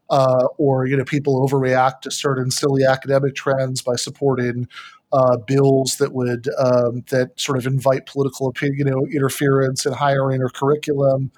uh, 0.09 0.47
or 0.57 0.87
you 0.87 0.95
know, 0.97 1.03
people 1.05 1.47
overreact 1.47 2.01
to 2.01 2.11
certain 2.11 2.51
silly 2.51 2.83
academic 2.85 3.35
trends 3.35 3.81
by 3.81 3.95
supporting 3.95 4.67
uh, 5.13 5.37
bills 5.37 5.97
that 5.99 6.13
would 6.13 6.47
um, 6.59 7.03
that 7.09 7.31
sort 7.39 7.57
of 7.57 7.65
invite 7.67 8.05
political 8.05 8.47
opinion, 8.47 8.87
you 8.87 8.93
know, 8.93 9.07
interference 9.13 9.85
in 9.85 9.93
hiring 9.93 10.41
or 10.41 10.49
curriculum. 10.49 11.31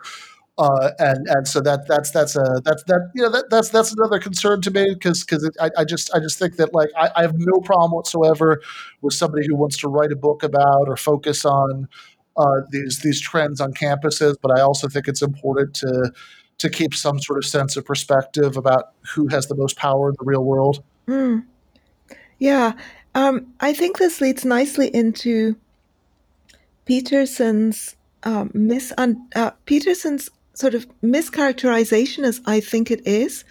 Uh, 0.60 0.90
and 0.98 1.28
and 1.28 1.48
so 1.48 1.62
that 1.62 1.88
that's 1.88 2.10
that's 2.10 2.36
a 2.36 2.62
that's 2.66 2.84
that 2.86 3.12
you 3.14 3.22
know 3.22 3.30
that 3.30 3.48
that's 3.52 3.70
that's 3.70 3.94
another 3.94 4.18
concern 4.18 4.60
to 4.60 4.72
me 4.72 4.92
because 4.92 5.24
because 5.24 5.48
I, 5.62 5.70
I 5.78 5.86
just 5.86 6.12
I 6.16 6.20
just 6.20 6.40
think 6.40 6.56
that 6.56 6.74
like 6.74 6.90
I, 6.98 7.12
I 7.16 7.22
have 7.22 7.36
no 7.38 7.60
problem 7.62 7.92
whatsoever 7.92 8.60
with 9.02 9.14
somebody 9.14 9.46
who 9.46 9.56
wants 9.56 9.78
to 9.78 9.88
write 9.88 10.12
a 10.12 10.16
book 10.16 10.42
about 10.42 10.88
or 10.88 10.98
focus 10.98 11.46
on 11.46 11.88
uh, 12.38 12.62
these 12.72 13.02
these 13.04 13.22
trends 13.22 13.62
on 13.62 13.72
campuses, 13.72 14.36
but 14.42 14.58
I 14.58 14.62
also 14.62 14.88
think 14.88 15.08
it's 15.08 15.22
important 15.22 15.76
to 15.76 16.12
to 16.58 16.70
keep 16.72 16.96
some 16.96 17.20
sort 17.20 17.38
of 17.38 17.46
sense 17.46 17.78
of 17.78 17.86
perspective 17.86 18.58
about 18.58 18.94
who 19.14 19.28
has 19.28 19.46
the 19.46 19.56
most 19.56 19.78
power 19.78 20.10
in 20.10 20.16
the 20.18 20.26
real 20.26 20.44
world. 20.44 20.84
Mm. 21.08 21.46
Yeah, 22.40 22.74
um, 23.14 23.54
I 23.60 23.74
think 23.74 24.00
this 24.00 24.22
leads 24.22 24.44
nicely 24.44 24.88
into 24.88 25.56
Peterson's 26.86 27.96
um, 28.24 28.52
mis- 28.54 28.94
uh, 28.98 29.52
Peterson's 29.66 30.30
sort 30.58 30.74
of 30.74 30.88
mischaracterization, 31.04 32.24
as 32.24 32.42
I 32.48 32.60
think 32.60 32.90
it 32.90 33.06
is, 33.06 33.46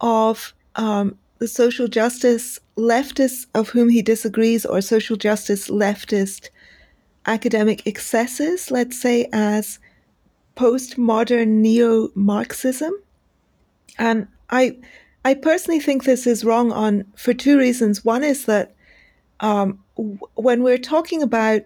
of 0.00 0.52
um, 0.74 1.16
the 1.38 1.46
social 1.46 1.86
justice 1.86 2.58
leftists 2.76 3.46
of 3.54 3.68
whom 3.68 3.88
he 3.88 4.02
disagrees, 4.02 4.66
or 4.66 4.80
social 4.80 5.16
justice 5.16 5.68
leftist 5.68 6.48
academic 7.26 7.86
excesses, 7.86 8.72
let's 8.72 9.00
say, 9.00 9.28
as 9.32 9.78
postmodern 10.56 11.60
neo 11.60 12.08
Marxism. 12.16 12.92
And 13.98 14.26
I, 14.50 14.76
I 15.24 15.34
personally 15.34 15.78
think 15.78 16.02
this 16.02 16.26
is 16.26 16.44
wrong 16.44 16.72
on 16.72 17.04
for 17.16 17.32
two 17.32 17.56
reasons. 17.56 18.04
One 18.04 18.24
is 18.24 18.46
that 18.46 18.74
um, 19.38 19.78
w- 19.96 20.18
when 20.34 20.64
we're 20.64 20.78
talking 20.78 21.22
about 21.22 21.62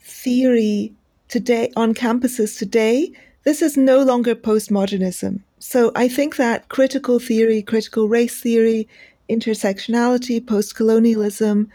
theory 0.00 0.92
today 1.28 1.72
on 1.76 1.94
campuses 1.94 2.58
today, 2.58 3.12
this 3.44 3.62
is 3.62 3.76
no 3.76 4.02
longer 4.02 4.34
postmodernism. 4.34 5.40
So 5.58 5.92
I 5.94 6.08
think 6.08 6.36
that 6.36 6.68
critical 6.68 7.18
theory, 7.18 7.62
critical 7.62 8.08
race 8.08 8.40
theory, 8.40 8.88
intersectionality, 9.28 10.40
postcolonialism, 10.40 11.68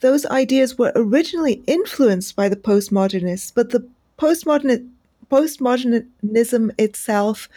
those 0.00 0.26
ideas 0.26 0.78
were 0.78 0.92
originally 0.96 1.62
influenced 1.66 2.34
by 2.34 2.48
the 2.48 2.56
postmodernists, 2.56 3.52
but 3.54 3.70
the 3.70 3.86
postmodern, 4.18 4.88
postmodernism 5.30 6.70
itself 6.78 7.48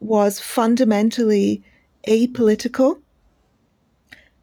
was 0.00 0.38
fundamentally 0.38 1.62
apolitical 2.06 3.00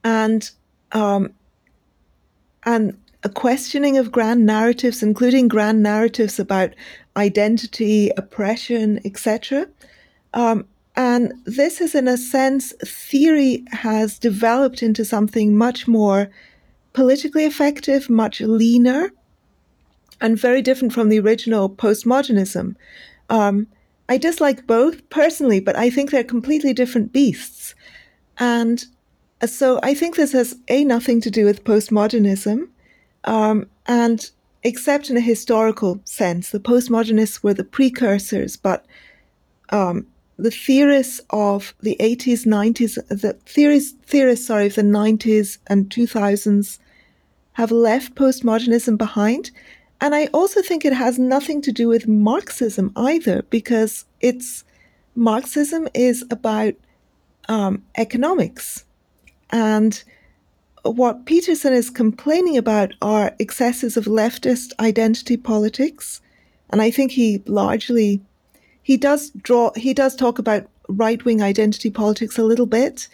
and 0.03 0.51
um, 0.91 1.33
and 2.65 2.97
a 3.23 3.29
questioning 3.29 3.97
of 3.97 4.11
grand 4.11 4.45
narratives, 4.45 5.01
including 5.01 5.47
grand 5.47 5.81
narratives 5.81 6.39
about 6.39 6.73
identity, 7.15 8.11
oppression, 8.17 8.99
etc. 9.05 9.67
Um, 10.33 10.65
and 10.95 11.33
this 11.45 11.81
is, 11.81 11.95
in 11.95 12.07
a 12.07 12.17
sense, 12.17 12.73
theory 12.85 13.63
has 13.71 14.19
developed 14.19 14.83
into 14.83 15.03
something 15.03 15.57
much 15.57 15.87
more 15.87 16.29
politically 16.93 17.45
effective, 17.45 18.09
much 18.09 18.41
leaner, 18.41 19.11
and 20.21 20.39
very 20.39 20.61
different 20.61 20.93
from 20.93 21.09
the 21.09 21.19
original 21.19 21.69
postmodernism. 21.69 22.75
Um, 23.29 23.67
I 24.07 24.17
dislike 24.17 24.67
both 24.67 25.09
personally, 25.09 25.59
but 25.59 25.75
I 25.75 25.89
think 25.89 26.11
they're 26.11 26.23
completely 26.23 26.73
different 26.73 27.11
beasts. 27.11 27.73
And 28.37 28.85
so 29.45 29.79
I 29.81 29.93
think 29.93 30.15
this 30.15 30.31
has 30.33 30.55
a 30.67 30.83
nothing 30.83 31.19
to 31.21 31.31
do 31.31 31.45
with 31.45 31.63
postmodernism, 31.63 32.67
um, 33.23 33.67
and 33.87 34.29
except 34.63 35.09
in 35.09 35.17
a 35.17 35.21
historical 35.21 35.99
sense, 36.05 36.49
the 36.49 36.59
postmodernists 36.59 37.43
were 37.43 37.53
the 37.53 37.63
precursors, 37.63 38.55
but 38.55 38.85
um, 39.69 40.07
the 40.37 40.51
theorists 40.51 41.21
of 41.29 41.73
the 41.81 41.97
80s, 41.99 42.45
90s, 42.45 42.95
the 43.07 43.33
theories, 43.45 43.93
theorists, 44.05 44.47
sorry, 44.47 44.67
of 44.67 44.75
the 44.75 44.81
90s 44.81 45.57
and 45.67 45.89
2000s 45.89 46.79
have 47.53 47.71
left 47.71 48.15
postmodernism 48.15 48.97
behind. 48.97 49.51
And 50.01 50.15
I 50.15 50.27
also 50.27 50.61
think 50.61 50.85
it 50.85 50.93
has 50.93 51.19
nothing 51.19 51.61
to 51.61 51.71
do 51.71 51.87
with 51.87 52.07
Marxism 52.07 52.91
either, 52.95 53.43
because 53.49 54.05
it's 54.21 54.63
Marxism 55.15 55.87
is 55.93 56.25
about 56.31 56.73
um, 57.47 57.83
economics. 57.95 58.85
And 59.51 60.03
what 60.83 61.25
Peterson 61.25 61.73
is 61.73 61.89
complaining 61.89 62.57
about 62.57 62.93
are 63.01 63.33
excesses 63.39 63.95
of 63.97 64.05
leftist 64.05 64.71
identity 64.79 65.37
politics. 65.37 66.21
And 66.69 66.81
I 66.81 66.91
think 66.91 67.11
he 67.11 67.41
largely 67.45 68.21
he 68.83 68.97
does 68.97 69.29
draw 69.31 69.71
he 69.75 69.93
does 69.93 70.15
talk 70.15 70.39
about 70.39 70.67
right 70.89 71.23
wing 71.23 71.41
identity 71.41 71.89
politics 71.89 72.37
a 72.37 72.43
little 72.43 72.65
bit, 72.65 73.07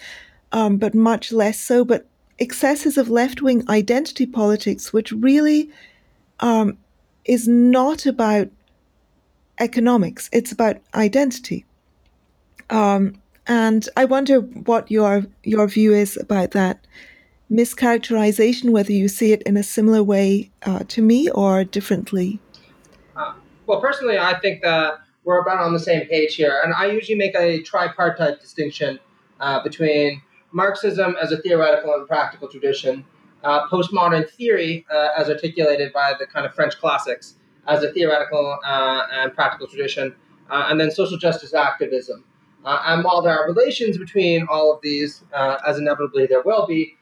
um, 0.51 0.77
but 0.77 0.95
much 0.95 1.31
less 1.31 1.59
so. 1.59 1.85
But 1.85 2.07
excesses 2.39 2.97
of 2.97 3.09
left 3.09 3.41
wing 3.41 3.63
identity 3.69 4.25
politics, 4.25 4.91
which 4.91 5.11
really 5.11 5.69
um, 6.39 6.77
is 7.25 7.47
not 7.47 8.07
about 8.07 8.49
economics, 9.59 10.29
it's 10.31 10.51
about 10.51 10.77
identity. 10.95 11.65
Um, 12.71 13.15
and 13.45 13.87
I 13.95 14.05
wonder 14.05 14.39
what 14.39 14.89
your 14.89 15.25
your 15.43 15.67
view 15.67 15.93
is 15.93 16.17
about 16.17 16.51
that 16.51 16.79
mischaracterization, 17.51 18.69
whether 18.69 18.91
you 18.91 19.07
see 19.07 19.31
it 19.31 19.41
in 19.43 19.57
a 19.57 19.63
similar 19.63 20.03
way 20.03 20.51
uh, 20.63 20.83
to 20.87 21.01
me 21.01 21.29
or 21.31 21.63
differently. 21.63 22.39
Uh, 23.15 23.33
well, 23.65 23.81
personally, 23.81 24.17
I 24.17 24.39
think 24.39 24.61
that 24.61 24.99
we're 25.23 25.41
about 25.41 25.59
on 25.59 25.73
the 25.73 25.79
same 25.79 26.07
page 26.07 26.35
here, 26.35 26.61
and 26.63 26.73
I 26.73 26.87
usually 26.87 27.17
make 27.17 27.35
a 27.35 27.61
tripartite 27.63 28.39
distinction 28.39 28.99
uh, 29.39 29.63
between 29.63 30.21
Marxism 30.51 31.15
as 31.21 31.31
a 31.31 31.37
theoretical 31.37 31.93
and 31.93 32.07
practical 32.07 32.47
tradition, 32.47 33.05
uh, 33.43 33.67
postmodern 33.67 34.29
theory 34.29 34.85
uh, 34.91 35.09
as 35.17 35.29
articulated 35.29 35.93
by 35.93 36.13
the 36.17 36.25
kind 36.25 36.45
of 36.45 36.53
French 36.53 36.77
classics 36.79 37.35
as 37.67 37.83
a 37.83 37.91
theoretical 37.93 38.57
uh, 38.65 39.07
and 39.11 39.33
practical 39.33 39.67
tradition, 39.67 40.15
and 40.49 40.79
then 40.79 40.89
social 40.89 41.17
justice 41.17 41.53
activism. 41.53 42.23
And 42.65 43.03
while 43.03 43.21
there 43.21 43.37
are 43.37 43.47
relations 43.47 43.97
between 43.97 44.47
all 44.49 44.73
of 44.73 44.81
these, 44.81 45.23
as 45.33 45.77
inevitably 45.77 46.25
there 46.25 46.41
will 46.41 46.65
be, 46.65 46.95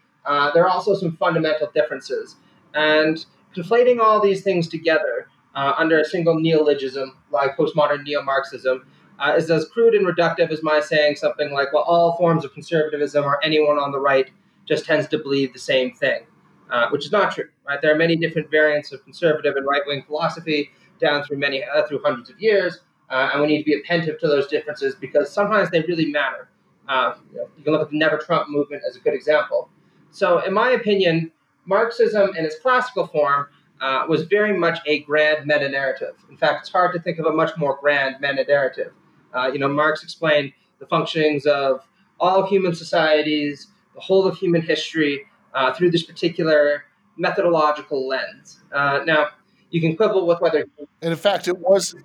there 0.53 0.63
are 0.63 0.69
also 0.69 0.95
some 0.95 1.15
fundamental 1.17 1.69
differences. 1.73 2.35
And 2.73 3.25
conflating 3.55 3.99
all 3.99 4.21
these 4.21 4.43
things 4.43 4.67
together 4.67 5.29
under 5.55 5.99
a 5.99 6.05
single 6.05 6.39
neologism 6.39 7.17
like 7.31 7.57
postmodern 7.57 8.03
neo 8.03 8.21
Marxism 8.21 8.85
uh, 9.19 9.33
is 9.35 9.49
as 9.49 9.67
crude 9.69 9.95
and 9.95 10.05
reductive 10.05 10.51
as 10.51 10.61
my 10.63 10.79
saying 10.79 11.15
something 11.15 11.51
like, 11.51 11.73
well, 11.73 11.83
all 11.83 12.15
forms 12.17 12.45
of 12.45 12.53
conservatism 12.53 13.23
or 13.23 13.43
anyone 13.43 13.79
on 13.79 13.91
the 13.91 13.99
right 13.99 14.29
just 14.67 14.85
tends 14.85 15.07
to 15.07 15.17
believe 15.17 15.53
the 15.53 15.59
same 15.59 15.93
thing, 15.93 16.21
uh, 16.69 16.89
which 16.89 17.05
is 17.05 17.11
not 17.11 17.33
true. 17.33 17.49
Right? 17.67 17.81
There 17.81 17.93
are 17.93 17.97
many 17.97 18.15
different 18.15 18.51
variants 18.51 18.91
of 18.91 19.03
conservative 19.03 19.55
and 19.55 19.65
right 19.65 19.81
wing 19.87 20.03
philosophy 20.05 20.71
down 20.99 21.23
through 21.23 21.37
many 21.37 21.63
uh, 21.63 21.87
through 21.87 22.01
hundreds 22.03 22.29
of 22.29 22.39
years, 22.39 22.81
uh, 23.09 23.29
and 23.31 23.41
we 23.41 23.47
need 23.47 23.59
to 23.59 23.65
be 23.65 23.73
attentive 23.73 24.19
to 24.19 24.27
those 24.27 24.47
differences 24.47 24.95
because 24.95 25.31
sometimes 25.31 25.69
they 25.71 25.81
really 25.81 26.07
matter. 26.07 26.49
Uh, 26.87 27.15
you 27.33 27.63
can 27.63 27.73
look 27.73 27.81
at 27.81 27.89
the 27.89 27.97
Never 27.97 28.17
Trump 28.17 28.49
movement 28.49 28.83
as 28.87 28.95
a 28.95 28.99
good 28.99 29.13
example. 29.13 29.69
So, 30.11 30.39
in 30.39 30.53
my 30.53 30.71
opinion, 30.71 31.31
Marxism 31.65 32.35
in 32.35 32.45
its 32.45 32.59
classical 32.59 33.07
form 33.07 33.47
uh, 33.81 34.05
was 34.07 34.23
very 34.23 34.57
much 34.57 34.79
a 34.85 34.99
grand 34.99 35.45
meta 35.45 35.69
narrative. 35.69 36.15
In 36.29 36.37
fact, 36.37 36.61
it's 36.61 36.69
hard 36.69 36.93
to 36.93 36.99
think 36.99 37.19
of 37.19 37.25
a 37.25 37.31
much 37.31 37.55
more 37.57 37.77
grand 37.79 38.15
meta 38.21 38.43
narrative. 38.47 38.93
Uh, 39.33 39.49
you 39.51 39.59
know, 39.59 39.67
Marx 39.67 40.03
explained 40.03 40.53
the 40.79 40.85
functionings 40.85 41.45
of 41.45 41.85
all 42.19 42.45
human 42.47 42.73
societies, 42.73 43.67
the 43.93 44.01
whole 44.01 44.25
of 44.25 44.37
human 44.37 44.61
history, 44.61 45.25
uh, 45.53 45.73
through 45.73 45.91
this 45.91 46.03
particular 46.03 46.85
methodological 47.17 48.07
lens. 48.07 48.59
Uh, 48.71 49.01
now, 49.05 49.27
you 49.69 49.81
can 49.81 49.95
quibble 49.95 50.25
with 50.25 50.39
whether. 50.39 50.65
And 51.01 51.11
in 51.11 51.15
fact, 51.15 51.47
it 51.47 51.57
was. 51.57 51.95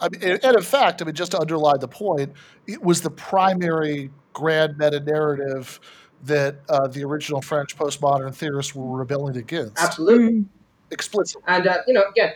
I 0.00 0.08
mean, 0.08 0.22
and 0.22 0.56
in 0.56 0.62
fact, 0.62 1.02
I 1.02 1.04
mean, 1.04 1.14
just 1.14 1.32
to 1.32 1.40
underline 1.40 1.80
the 1.80 1.88
point, 1.88 2.32
it 2.68 2.82
was 2.82 3.02
the 3.02 3.10
primary 3.10 4.10
grand 4.32 4.78
meta 4.78 5.00
narrative 5.00 5.80
that 6.24 6.56
uh, 6.68 6.86
the 6.88 7.04
original 7.04 7.40
French 7.40 7.76
postmodern 7.76 8.34
theorists 8.34 8.74
were 8.74 8.98
rebelling 8.98 9.36
against. 9.36 9.78
Absolutely. 9.78 10.44
Explicitly. 10.90 11.42
And, 11.46 11.66
uh, 11.66 11.78
you 11.86 11.94
know, 11.94 12.04
again, 12.10 12.32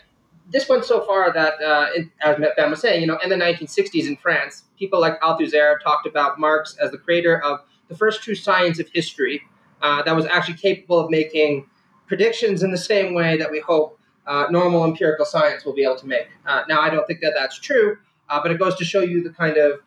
this 0.50 0.68
went 0.68 0.84
so 0.84 1.00
far 1.04 1.32
that, 1.32 1.54
uh, 1.62 1.86
it, 1.94 2.08
as 2.22 2.36
Ben 2.56 2.70
was 2.70 2.80
saying, 2.80 3.00
you 3.00 3.06
know, 3.06 3.18
in 3.18 3.30
the 3.30 3.36
1960s 3.36 4.06
in 4.06 4.16
France, 4.16 4.64
people 4.78 5.00
like 5.00 5.20
Althusser 5.20 5.80
talked 5.82 6.06
about 6.06 6.38
Marx 6.38 6.76
as 6.80 6.90
the 6.90 6.98
creator 6.98 7.42
of 7.42 7.60
the 7.88 7.96
first 7.96 8.22
true 8.22 8.34
science 8.34 8.78
of 8.78 8.88
history 8.92 9.42
uh, 9.80 10.02
that 10.02 10.14
was 10.14 10.26
actually 10.26 10.56
capable 10.56 10.98
of 10.98 11.10
making 11.10 11.66
predictions 12.06 12.62
in 12.62 12.70
the 12.70 12.78
same 12.78 13.14
way 13.14 13.36
that 13.36 13.50
we 13.50 13.60
hope 13.60 13.98
uh, 14.26 14.46
normal 14.50 14.84
empirical 14.84 15.24
science 15.24 15.64
will 15.64 15.74
be 15.74 15.82
able 15.82 15.96
to 15.96 16.06
make. 16.06 16.28
Uh, 16.46 16.62
now, 16.68 16.80
I 16.80 16.90
don't 16.90 17.06
think 17.06 17.20
that 17.20 17.32
that's 17.34 17.58
true, 17.58 17.98
uh, 18.28 18.40
but 18.42 18.52
it 18.52 18.58
goes 18.58 18.76
to 18.76 18.84
show 18.84 19.00
you 19.00 19.22
the 19.22 19.30
kind 19.30 19.56
of 19.56 19.80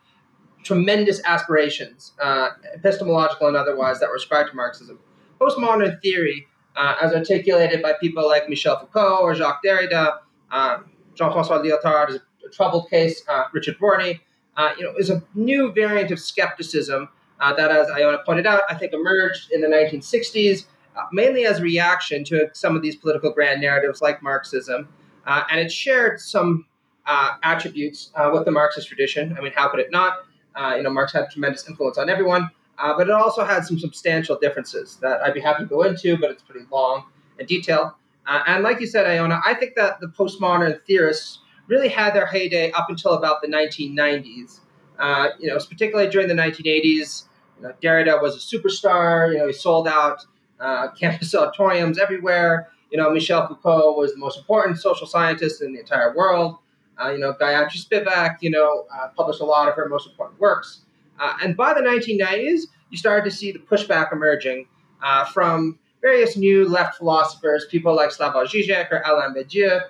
tremendous 0.66 1.22
aspirations, 1.24 2.14
uh, 2.22 2.50
epistemological 2.74 3.48
and 3.48 3.56
otherwise, 3.56 4.00
that 4.00 4.10
were 4.10 4.16
ascribed 4.16 4.50
to 4.50 4.56
Marxism. 4.56 5.00
Postmodern 5.40 6.02
theory 6.02 6.48
uh, 6.76 6.96
as 7.02 7.14
articulated 7.14 7.82
by 7.82 7.94
people 8.02 8.28
like 8.28 8.50
Michel 8.50 8.78
Foucault 8.78 9.20
or 9.22 9.34
Jacques 9.36 9.62
Derrida, 9.64 10.18
um, 10.52 10.92
Jean-François 11.14 11.64
Lyotard 11.64 12.10
is 12.10 12.20
a 12.46 12.50
troubled 12.50 12.90
case, 12.90 13.24
uh, 13.30 13.44
Richard 13.54 13.78
Rorty, 13.80 14.20
uh, 14.58 14.72
you 14.78 14.84
know, 14.84 14.94
is 14.98 15.10
a 15.10 15.24
new 15.36 15.72
variant 15.72 16.12
of 16.12 16.20
skepticism 16.20 17.08
uh, 17.40 17.54
that, 17.54 17.72
as 17.72 17.88
Iona 17.90 18.20
pointed 18.26 18.48
out, 18.48 18.64
I 18.70 18.76
think 18.76 18.92
emerged 18.92 19.52
in 19.52 19.62
the 19.62 19.68
1960s, 19.68 20.66
uh, 20.98 21.02
mainly 21.12 21.46
as 21.46 21.60
a 21.60 21.62
reaction 21.62 22.24
to 22.26 22.50
some 22.54 22.76
of 22.76 22.82
these 22.82 22.96
political 22.96 23.32
grand 23.32 23.62
narratives 23.62 24.02
like 24.02 24.22
Marxism. 24.24 24.90
And 25.28 25.60
it 25.60 25.72
shared 25.72 26.20
some 26.20 26.66
attributes 27.08 28.12
with 28.32 28.46
the 28.46 28.52
Marxist 28.52 28.88
tradition. 28.88 29.36
I 29.38 29.42
mean, 29.42 29.52
how 29.56 29.70
could 29.70 29.80
it 29.80 29.92
not? 29.92 30.20
You 30.58 30.84
know, 30.84 30.90
Marx 30.90 31.14
had 31.14 31.30
tremendous 31.32 31.68
influence 31.68 31.98
on 31.98 32.10
everyone, 32.10 32.50
but 32.78 33.08
it 33.08 33.12
also 33.12 33.44
had 33.44 33.66
some 33.66 33.80
substantial 33.80 34.38
differences 34.38 34.98
that 35.02 35.22
I'd 35.22 35.34
be 35.34 35.42
happy 35.42 35.64
to 35.64 35.70
go 35.70 35.84
into, 35.84 36.18
but 36.18 36.32
it's 36.32 36.44
pretty 36.44 36.66
long 36.72 37.06
and 37.40 37.48
detailed. 37.48 37.92
and 38.28 38.64
like 38.64 38.80
you 38.80 38.88
said, 38.88 39.06
Iona, 39.06 39.42
I 39.46 39.54
think 39.54 39.76
that 39.76 40.00
the 40.00 40.08
postmodern 40.08 40.82
theorists 40.86 41.40
really 41.68 41.90
had 41.90 42.14
their 42.14 42.26
heyday 42.26 42.72
up 42.72 42.88
until 42.90 43.14
about 43.14 43.42
the 43.42 43.48
1990s. 43.48 44.60
Uh, 44.98 45.30
you 45.40 45.50
know, 45.50 45.58
particularly 45.58 46.10
during 46.10 46.28
the 46.28 46.34
1980s, 46.34 47.26
you 47.58 47.64
know, 47.64 47.74
Derrida 47.82 48.22
was 48.22 48.36
a 48.36 48.58
superstar. 48.58 49.32
You 49.32 49.40
know, 49.40 49.48
he 49.48 49.54
sold 49.54 49.88
out 49.88 50.26
uh, 50.60 50.90
campus 50.92 51.34
auditoriums 51.36 51.98
everywhere. 51.98 52.70
You 52.92 52.98
know, 53.00 53.10
Michel 53.10 53.48
Foucault 53.48 53.96
was 53.98 54.14
the 54.14 54.20
most 54.20 54.38
important 54.38 54.80
social 54.80 55.08
scientist 55.08 55.62
in 55.62 55.74
the 55.74 55.80
entire 55.80 56.16
world. 56.16 56.58
Uh, 57.02 57.12
you 57.12 57.20
know, 57.20 57.34
Gayatri 57.34 57.86
Spivak, 57.86 58.38
you 58.42 58.50
know, 58.50 58.86
uh, 58.94 59.08
published 59.16 59.42
a 59.42 59.46
lot 59.46 59.68
of 59.68 59.76
her 59.76 59.88
most 59.90 60.08
important 60.08 60.40
works. 60.40 60.82
Uh, 61.20 61.34
and 61.44 61.56
by 61.56 61.74
the 61.74 61.82
1990s, 61.82 62.62
you 62.90 62.98
started 62.98 63.30
to 63.30 63.36
see 63.36 63.52
the 63.52 63.60
pushback 63.60 64.12
emerging 64.14 64.68
uh, 65.04 65.26
from 65.26 65.80
various 66.02 66.38
new 66.38 66.68
left 66.68 66.98
philosophers, 66.98 67.66
people 67.70 67.96
like 67.96 68.12
Slavoj 68.12 68.48
Žižek 68.48 68.92
or 68.92 69.02
Alain 69.06 69.34
Badiou, 69.34 69.82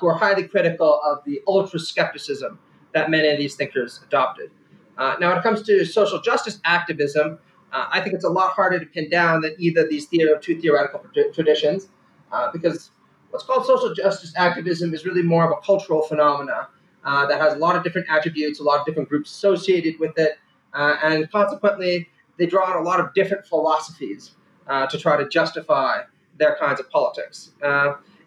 who 0.00 0.06
are 0.06 0.14
highly 0.14 0.44
critical 0.44 1.00
of 1.04 1.18
the 1.24 1.40
ultra 1.46 1.78
skepticism 1.78 2.58
that 2.94 3.10
many 3.10 3.28
of 3.28 3.38
these 3.38 3.54
thinkers 3.54 4.00
adopted. 4.06 4.50
Uh, 4.96 5.14
now, 5.20 5.28
when 5.28 5.38
it 5.38 5.42
comes 5.42 5.62
to 5.62 5.84
social 5.84 6.20
justice 6.20 6.60
activism, 6.64 7.38
uh, 7.72 7.86
I 7.90 8.00
think 8.00 8.14
it's 8.14 8.24
a 8.24 8.30
lot 8.30 8.50
harder 8.52 8.80
to 8.80 8.86
pin 8.86 9.08
down 9.08 9.42
than 9.42 9.54
either 9.58 9.86
these 9.86 10.08
two 10.08 10.60
theoretical 10.60 11.04
traditions, 11.32 11.88
uh, 12.32 12.50
because 12.52 12.90
what's 13.30 13.44
called 13.44 13.66
social 13.66 13.94
justice 13.94 14.32
activism 14.36 14.94
is 14.94 15.04
really 15.04 15.22
more 15.22 15.44
of 15.44 15.56
a 15.56 15.60
cultural 15.64 16.02
phenomena 16.02 16.68
uh, 17.04 17.26
that 17.26 17.40
has 17.40 17.54
a 17.54 17.56
lot 17.56 17.76
of 17.76 17.84
different 17.84 18.08
attributes, 18.10 18.60
a 18.60 18.62
lot 18.62 18.80
of 18.80 18.86
different 18.86 19.08
groups 19.08 19.30
associated 19.30 19.98
with 19.98 20.18
it, 20.18 20.38
uh, 20.74 20.96
and 21.02 21.30
consequently, 21.30 22.08
they 22.38 22.46
draw 22.46 22.70
on 22.70 22.76
a 22.76 22.82
lot 22.82 23.00
of 23.00 23.12
different 23.14 23.44
philosophies 23.46 24.32
uh, 24.66 24.86
to 24.86 24.98
try 24.98 25.16
to 25.16 25.28
justify 25.28 26.02
their 26.38 26.56
kinds 26.56 26.78
of 26.78 26.88
politics. 26.90 27.50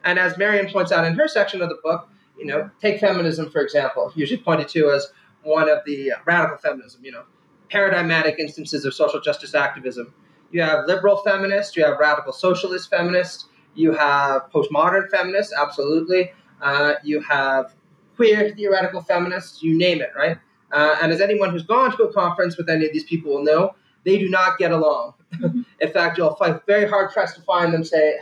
and 0.04 0.18
as 0.18 0.38
Marion 0.38 0.70
points 0.72 0.92
out 0.92 1.06
in 1.06 1.14
her 1.14 1.28
section 1.28 1.62
of 1.62 1.70
the 1.70 1.78
book, 1.84 2.10
you 2.38 2.46
know, 2.46 2.70
take 2.82 3.00
feminism 3.00 3.50
for 3.52 3.62
example, 3.62 4.12
usually 4.16 4.42
pointed 4.42 4.68
to 4.70 4.90
as 4.90 5.08
one 5.44 5.70
of 5.70 5.80
the 5.86 6.12
uh, 6.12 6.16
radical 6.26 6.58
feminism, 6.58 7.04
you 7.04 7.12
know, 7.12 7.24
paradigmatic 7.70 8.38
instances 8.40 8.86
of 8.86 8.94
social 8.94 9.22
justice 9.22 9.56
activism. 9.56 10.14
You 10.52 10.62
have 10.62 10.86
liberal 10.88 11.18
feminists, 11.18 11.76
you 11.78 11.86
have 11.86 11.98
radical 12.00 12.34
socialist 12.34 12.90
feminists, 12.90 13.46
you 13.76 13.92
have 13.94 14.52
postmodern 14.52 15.10
feminists, 15.10 15.54
absolutely. 15.58 16.32
Uh, 16.62 16.94
you 17.04 17.22
have 17.22 17.74
queer 18.16 18.54
theoretical 18.56 19.02
feminists, 19.02 19.64
you 19.64 19.78
name 19.78 20.02
it, 20.02 20.12
right? 20.16 20.38
Uh, 20.72 20.98
and 21.02 21.12
as 21.12 21.22
anyone 21.22 21.50
who's 21.50 21.64
gone 21.64 21.96
to 21.98 22.04
a 22.04 22.14
conference 22.14 22.58
with 22.58 22.70
any 22.70 22.86
of 22.86 22.94
these 22.94 23.04
people 23.04 23.34
will 23.34 23.44
know, 23.44 23.76
they 24.04 24.18
do 24.18 24.30
not 24.30 24.58
get 24.58 24.72
along. 24.72 25.14
Mm-hmm. 25.34 25.62
In 25.82 25.92
fact, 25.92 26.18
you'll 26.18 26.36
find 26.36 26.60
very 26.68 26.88
hard 26.88 27.12
pressed 27.12 27.36
to 27.36 27.42
find 27.42 27.74
them 27.74 27.84
say 27.84 28.20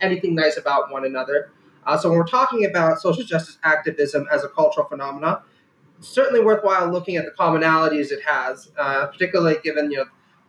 anything 0.00 0.34
nice 0.34 0.56
about 0.56 0.90
one 0.90 1.04
another. 1.04 1.50
Uh, 1.84 1.96
so 1.96 2.08
when 2.08 2.18
we're 2.18 2.26
talking 2.26 2.64
about 2.64 3.00
social 3.00 3.24
justice 3.24 3.58
activism 3.64 4.26
as 4.30 4.44
a 4.44 4.48
cultural 4.48 4.86
phenomenon, 4.86 5.42
certainly 6.00 6.40
worthwhile 6.40 6.90
looking 6.90 7.16
at 7.16 7.24
the 7.24 7.32
commonalities 7.32 8.10
it 8.10 8.22
has, 8.24 8.70
uh, 8.78 9.06
particularly 9.06 9.56
given 9.62 9.90
you 9.90 9.98
know 9.98 10.04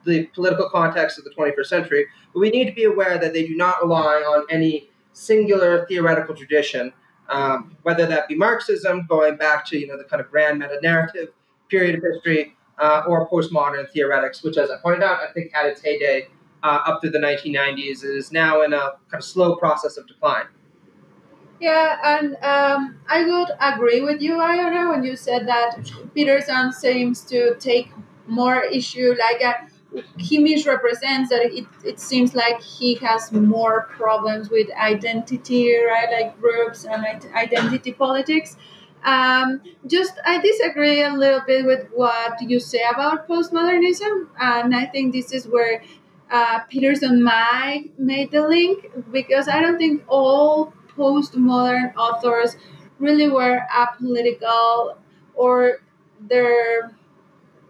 the 0.06 0.26
political 0.28 0.70
context 0.70 1.18
of 1.18 1.24
the 1.24 1.32
21st 1.32 1.66
century. 1.66 2.06
But 2.34 2.40
we 2.40 2.50
need 2.50 2.66
to 2.66 2.74
be 2.74 2.86
aware 2.86 3.18
that 3.18 3.34
they 3.34 3.48
do 3.48 3.56
not 3.56 3.82
rely 3.82 4.16
on 4.16 4.46
any 4.50 4.90
singular 5.14 5.86
theoretical 5.88 6.36
tradition, 6.36 6.92
um, 7.30 7.78
whether 7.84 8.06
that 8.06 8.28
be 8.28 8.36
Marxism, 8.36 9.06
going 9.08 9.38
back 9.38 9.66
to 9.68 9.78
you 9.78 9.88
know 9.88 9.98
the 9.98 10.04
kind 10.04 10.22
of 10.22 10.30
grand 10.30 10.60
meta 10.60 10.80
narrative 10.82 11.30
period 11.70 11.96
of 11.96 12.04
history, 12.04 12.56
uh, 12.80 13.04
or 13.08 13.30
postmodern 13.30 13.90
theoretics, 13.92 14.44
which, 14.44 14.58
as 14.58 14.70
I 14.70 14.78
pointed 14.78 15.04
out, 15.04 15.20
I 15.22 15.32
think 15.34 15.52
had 15.54 15.68
its 15.68 15.82
heyday 15.82 16.28
uh, 16.64 16.80
up 16.86 17.02
through 17.02 17.12
the 17.12 17.20
1990s. 17.20 18.04
It 18.04 18.16
is 18.18 18.32
now 18.32 18.62
in 18.62 18.74
a 18.74 18.94
kind 19.10 19.22
of 19.22 19.24
slow 19.24 19.56
process 19.56 19.98
of 19.98 20.08
decline. 20.08 20.46
Yeah, 21.60 21.98
and 22.04 22.36
um, 22.44 23.00
I 23.08 23.24
would 23.24 23.52
agree 23.60 24.02
with 24.02 24.22
you, 24.22 24.42
Iona, 24.42 24.90
when 24.90 25.04
you 25.04 25.16
said 25.16 25.48
that 25.48 25.78
Peterson 26.14 26.74
seems 26.74 27.22
to 27.26 27.56
take 27.60 27.90
more 28.28 28.64
issue, 28.64 29.16
like 29.18 29.42
uh, 29.44 29.54
he 30.18 30.40
misrepresents 30.40 31.30
that 31.30 31.42
it, 31.42 31.66
it 31.84 32.00
seems 32.00 32.34
like 32.36 32.62
he 32.62 32.96
has 32.96 33.32
more 33.32 33.84
problems 33.92 34.50
with 34.50 34.72
identity, 34.72 35.76
right, 35.76 36.10
like 36.12 36.40
groups 36.40 36.86
and 36.86 37.06
identity 37.36 37.92
politics. 37.92 38.58
Um, 39.04 39.62
just 39.86 40.14
I 40.26 40.40
disagree 40.40 41.04
a 41.04 41.14
little 41.14 41.42
bit 41.46 41.66
with 41.66 41.88
what 41.94 42.42
you 42.42 42.60
say 42.60 42.84
about 42.94 43.28
postmodernism, 43.28 44.28
and 44.40 44.76
I 44.76 44.86
think 44.86 45.14
this 45.14 45.34
is 45.34 45.46
where 45.46 45.84
uh, 46.32 46.60
Peterson 46.70 47.22
might 47.22 47.92
made 47.98 48.32
the 48.32 48.48
link 48.48 48.92
because 49.12 49.48
I 49.48 49.62
don't 49.62 49.78
think 49.78 50.04
all 50.08 50.74
postmodern 50.98 51.96
authors 51.96 52.56
really 53.00 53.30
were 53.30 53.62
apolitical 53.74 54.96
or 55.36 55.82
their 56.22 56.96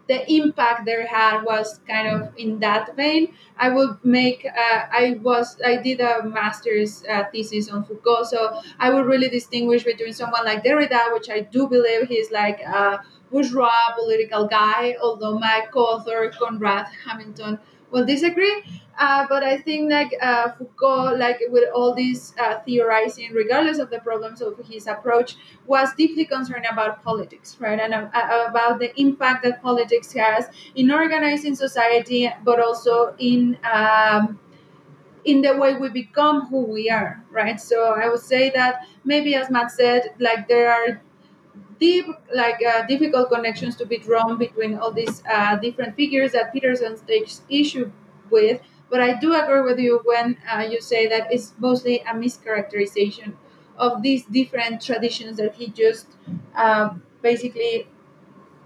the 0.08 0.30
impact 0.32 0.84
they 0.84 1.06
had 1.06 1.42
was 1.42 1.80
kind 1.88 2.08
of 2.08 2.32
in 2.36 2.58
that 2.60 2.94
vein. 2.96 3.34
I 3.56 3.70
would 3.70 4.04
make, 4.04 4.44
uh, 4.46 4.80
I 4.90 5.18
was, 5.22 5.56
I 5.64 5.76
did 5.76 6.00
a 6.00 6.22
master's 6.24 7.04
uh, 7.08 7.24
thesis 7.32 7.70
on 7.70 7.84
Foucault, 7.84 8.24
so 8.24 8.60
I 8.78 8.90
would 8.92 9.06
really 9.06 9.28
distinguish 9.28 9.84
between 9.84 10.12
someone 10.12 10.44
like 10.44 10.62
Derrida, 10.64 11.12
which 11.12 11.30
I 11.30 11.40
do 11.40 11.68
believe 11.68 12.08
he's 12.08 12.30
like 12.30 12.60
a 12.60 13.02
bourgeois 13.30 13.94
political 13.98 14.46
guy, 14.46 14.96
although 15.02 15.38
my 15.38 15.66
co-author 15.72 16.30
Conrad 16.38 16.86
Hamilton 17.06 17.58
will 17.90 18.04
disagree. 18.04 18.62
Uh, 18.98 19.26
but 19.28 19.42
I 19.42 19.58
think 19.58 19.90
like 19.90 20.12
uh, 20.22 20.52
Foucault, 20.52 21.16
like 21.16 21.40
with 21.48 21.64
all 21.74 21.94
this 21.94 22.32
uh, 22.38 22.60
theorizing, 22.64 23.32
regardless 23.32 23.78
of 23.78 23.90
the 23.90 23.98
problems 23.98 24.40
of 24.40 24.56
his 24.68 24.86
approach, 24.86 25.36
was 25.66 25.92
deeply 25.94 26.24
concerned 26.24 26.66
about 26.70 27.02
politics, 27.02 27.56
right, 27.58 27.78
and 27.80 27.92
uh, 27.92 28.08
uh, 28.14 28.46
about 28.48 28.78
the 28.78 28.92
impact 29.00 29.42
that 29.44 29.60
politics 29.62 30.12
has 30.12 30.46
in 30.76 30.92
organizing 30.92 31.56
society, 31.56 32.30
but 32.44 32.60
also 32.60 33.14
in 33.18 33.58
um, 33.72 34.38
in 35.24 35.42
the 35.42 35.56
way 35.56 35.74
we 35.74 35.88
become 35.88 36.46
who 36.48 36.60
we 36.66 36.90
are, 36.90 37.22
right. 37.30 37.60
So 37.60 37.94
I 37.94 38.08
would 38.08 38.20
say 38.20 38.50
that 38.50 38.86
maybe, 39.04 39.34
as 39.34 39.50
Matt 39.50 39.70
said, 39.72 40.14
like 40.20 40.48
there 40.48 40.72
are 40.72 41.00
deep, 41.80 42.06
like 42.34 42.60
uh, 42.64 42.86
difficult 42.86 43.30
connections 43.30 43.76
to 43.76 43.86
be 43.86 43.98
drawn 43.98 44.38
between 44.38 44.78
all 44.78 44.92
these 44.92 45.22
different 45.62 45.96
figures 45.96 46.32
that 46.32 46.52
Peterson 46.52 46.96
takes 47.06 47.42
issue 47.48 47.90
with 48.30 48.60
but 48.90 49.00
I 49.00 49.18
do 49.18 49.34
agree 49.34 49.62
with 49.62 49.78
you 49.78 50.00
when 50.04 50.36
uh, 50.50 50.60
you 50.60 50.80
say 50.80 51.06
that 51.08 51.32
it's 51.32 51.52
mostly 51.58 52.00
a 52.00 52.14
mischaracterization 52.14 53.34
of 53.76 54.02
these 54.02 54.24
different 54.26 54.82
traditions 54.82 55.36
that 55.38 55.54
he 55.54 55.68
just 55.68 56.06
uh, 56.54 56.90
basically 57.22 57.88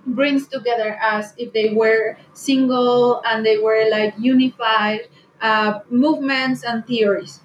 brings 0.07 0.49
together 0.49 0.99
as 1.03 1.35
if 1.37 1.53
they 1.53 1.75
were 1.75 2.17
single 2.33 3.23
and 3.25 3.45
they 3.45 3.59
were 3.59 3.89
like 3.91 4.15
unified 4.19 5.09
uh, 5.41 5.81
movements 5.91 6.65
and 6.65 6.87
theories. 6.87 7.41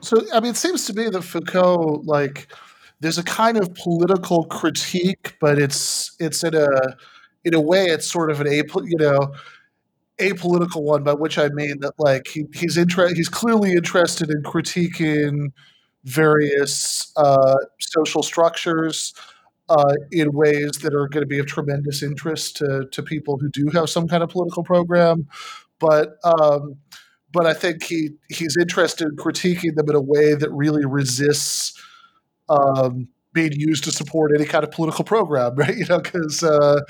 So, 0.00 0.18
I 0.32 0.40
mean, 0.40 0.50
it 0.50 0.56
seems 0.56 0.84
to 0.86 0.94
me 0.94 1.08
that 1.10 1.22
Foucault, 1.22 2.02
like, 2.04 2.52
there's 3.00 3.18
a 3.18 3.22
kind 3.22 3.56
of 3.56 3.72
political 3.74 4.44
critique, 4.44 5.36
but 5.40 5.58
it's 5.58 6.14
it's 6.20 6.44
in 6.44 6.54
a 6.54 6.96
in 7.44 7.54
a 7.54 7.60
way 7.60 7.86
it's 7.86 8.10
sort 8.10 8.30
of 8.30 8.40
an 8.40 8.46
you 8.46 8.96
know 8.96 9.34
apolitical 10.20 10.82
one, 10.82 11.02
by 11.02 11.14
which 11.14 11.38
I 11.38 11.48
mean 11.48 11.80
that 11.80 11.94
like 11.98 12.28
he, 12.28 12.44
he's 12.54 12.76
inter- 12.76 13.14
he's 13.14 13.28
clearly 13.28 13.72
interested 13.72 14.30
in 14.30 14.42
critiquing 14.42 15.52
various 16.04 17.12
uh, 17.16 17.56
social 17.80 18.22
structures 18.22 19.14
uh, 19.68 19.94
in 20.10 20.32
ways 20.32 20.72
that 20.82 20.94
are 20.94 21.08
going 21.08 21.22
to 21.22 21.26
be 21.26 21.38
of 21.38 21.46
tremendous 21.46 22.02
interest 22.02 22.56
to, 22.58 22.86
to 22.90 23.02
people 23.02 23.38
who 23.38 23.48
do 23.48 23.68
have 23.72 23.88
some 23.88 24.08
kind 24.08 24.22
of 24.22 24.28
political 24.28 24.62
program. 24.62 25.28
But 25.78 26.16
um, 26.24 26.76
but 27.32 27.46
I 27.46 27.54
think 27.54 27.82
he 27.84 28.10
he's 28.28 28.56
interested 28.56 29.08
in 29.08 29.16
critiquing 29.16 29.74
them 29.74 29.88
in 29.88 29.96
a 29.96 30.00
way 30.00 30.34
that 30.34 30.50
really 30.52 30.84
resists 30.84 31.80
um, 32.48 33.08
being 33.32 33.52
used 33.52 33.84
to 33.84 33.92
support 33.92 34.32
any 34.34 34.44
kind 34.44 34.64
of 34.64 34.70
political 34.70 35.04
program, 35.04 35.54
right? 35.56 35.76
You 35.76 35.86
know, 35.86 36.00
because 36.00 36.40
because 36.40 36.80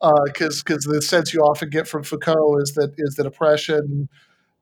uh, 0.00 0.16
because 0.26 0.62
uh, 0.86 0.92
the 0.92 1.02
sense 1.02 1.32
you 1.34 1.40
often 1.40 1.70
get 1.70 1.88
from 1.88 2.02
Foucault 2.02 2.58
is 2.58 2.72
that 2.74 2.94
is 2.98 3.14
that 3.16 3.26
oppression 3.26 4.08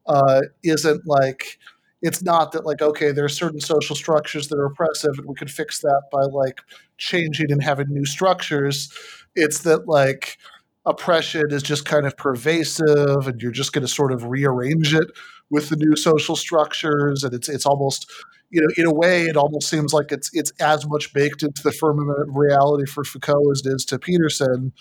uh, 0.07 0.43
isn't 0.63 1.07
like 1.07 1.59
it's 2.03 2.23
not 2.23 2.53
that 2.53 2.67
like 2.67 2.83
okay 2.83 3.11
there 3.11 3.25
are 3.25 3.29
certain 3.29 3.61
social 3.61 3.97
structures 3.97 4.49
that 4.49 4.59
are 4.59 4.67
oppressive 4.67 5.19
and 5.19 5.27
we 5.27 5.35
could 5.35 5.51
fix 5.51 5.81
that 5.81 6.03
by 6.13 6.23
like 6.23 6.61
changing 6.99 7.51
and 7.51 7.63
having 7.63 7.87
new 7.89 8.05
structures 8.05 8.93
it's 9.35 9.61
that 9.61 9.89
like 9.89 10.39
oppression 10.85 11.45
is 11.51 11.63
just 11.63 11.85
kind 11.85 12.07
of 12.07 12.17
pervasive 12.17 13.27
and 13.27 13.41
you're 13.41 13.51
just 13.51 13.73
going 13.73 13.85
to 13.85 13.93
sort 13.93 14.13
of 14.13 14.25
rearrange 14.25 14.95
it 14.95 15.09
with 15.51 15.69
the 15.69 15.77
new 15.77 15.97
social 15.97 16.37
structures 16.37 17.25
and 17.25 17.35
it's 17.35 17.49
it's 17.49 17.67
almost 17.67 18.11
you 18.51 18.61
know 18.61 18.69
in 18.77 18.87
a 18.87 18.95
way 18.95 19.25
it 19.25 19.37
almost 19.37 19.69
seems 19.69 19.93
like 19.93 20.13
it's 20.13 20.31
it's 20.33 20.53
as 20.61 20.87
much 20.87 21.13
baked 21.13 21.43
into 21.43 21.63
the 21.63 21.73
firmament 21.73 22.29
of 22.29 22.37
reality 22.37 22.87
for 22.87 23.05
Foucault 23.05 23.51
as 23.51 23.63
it 23.65 23.71
is 23.71 23.85
to 23.87 23.99
Peterson. 23.99 24.73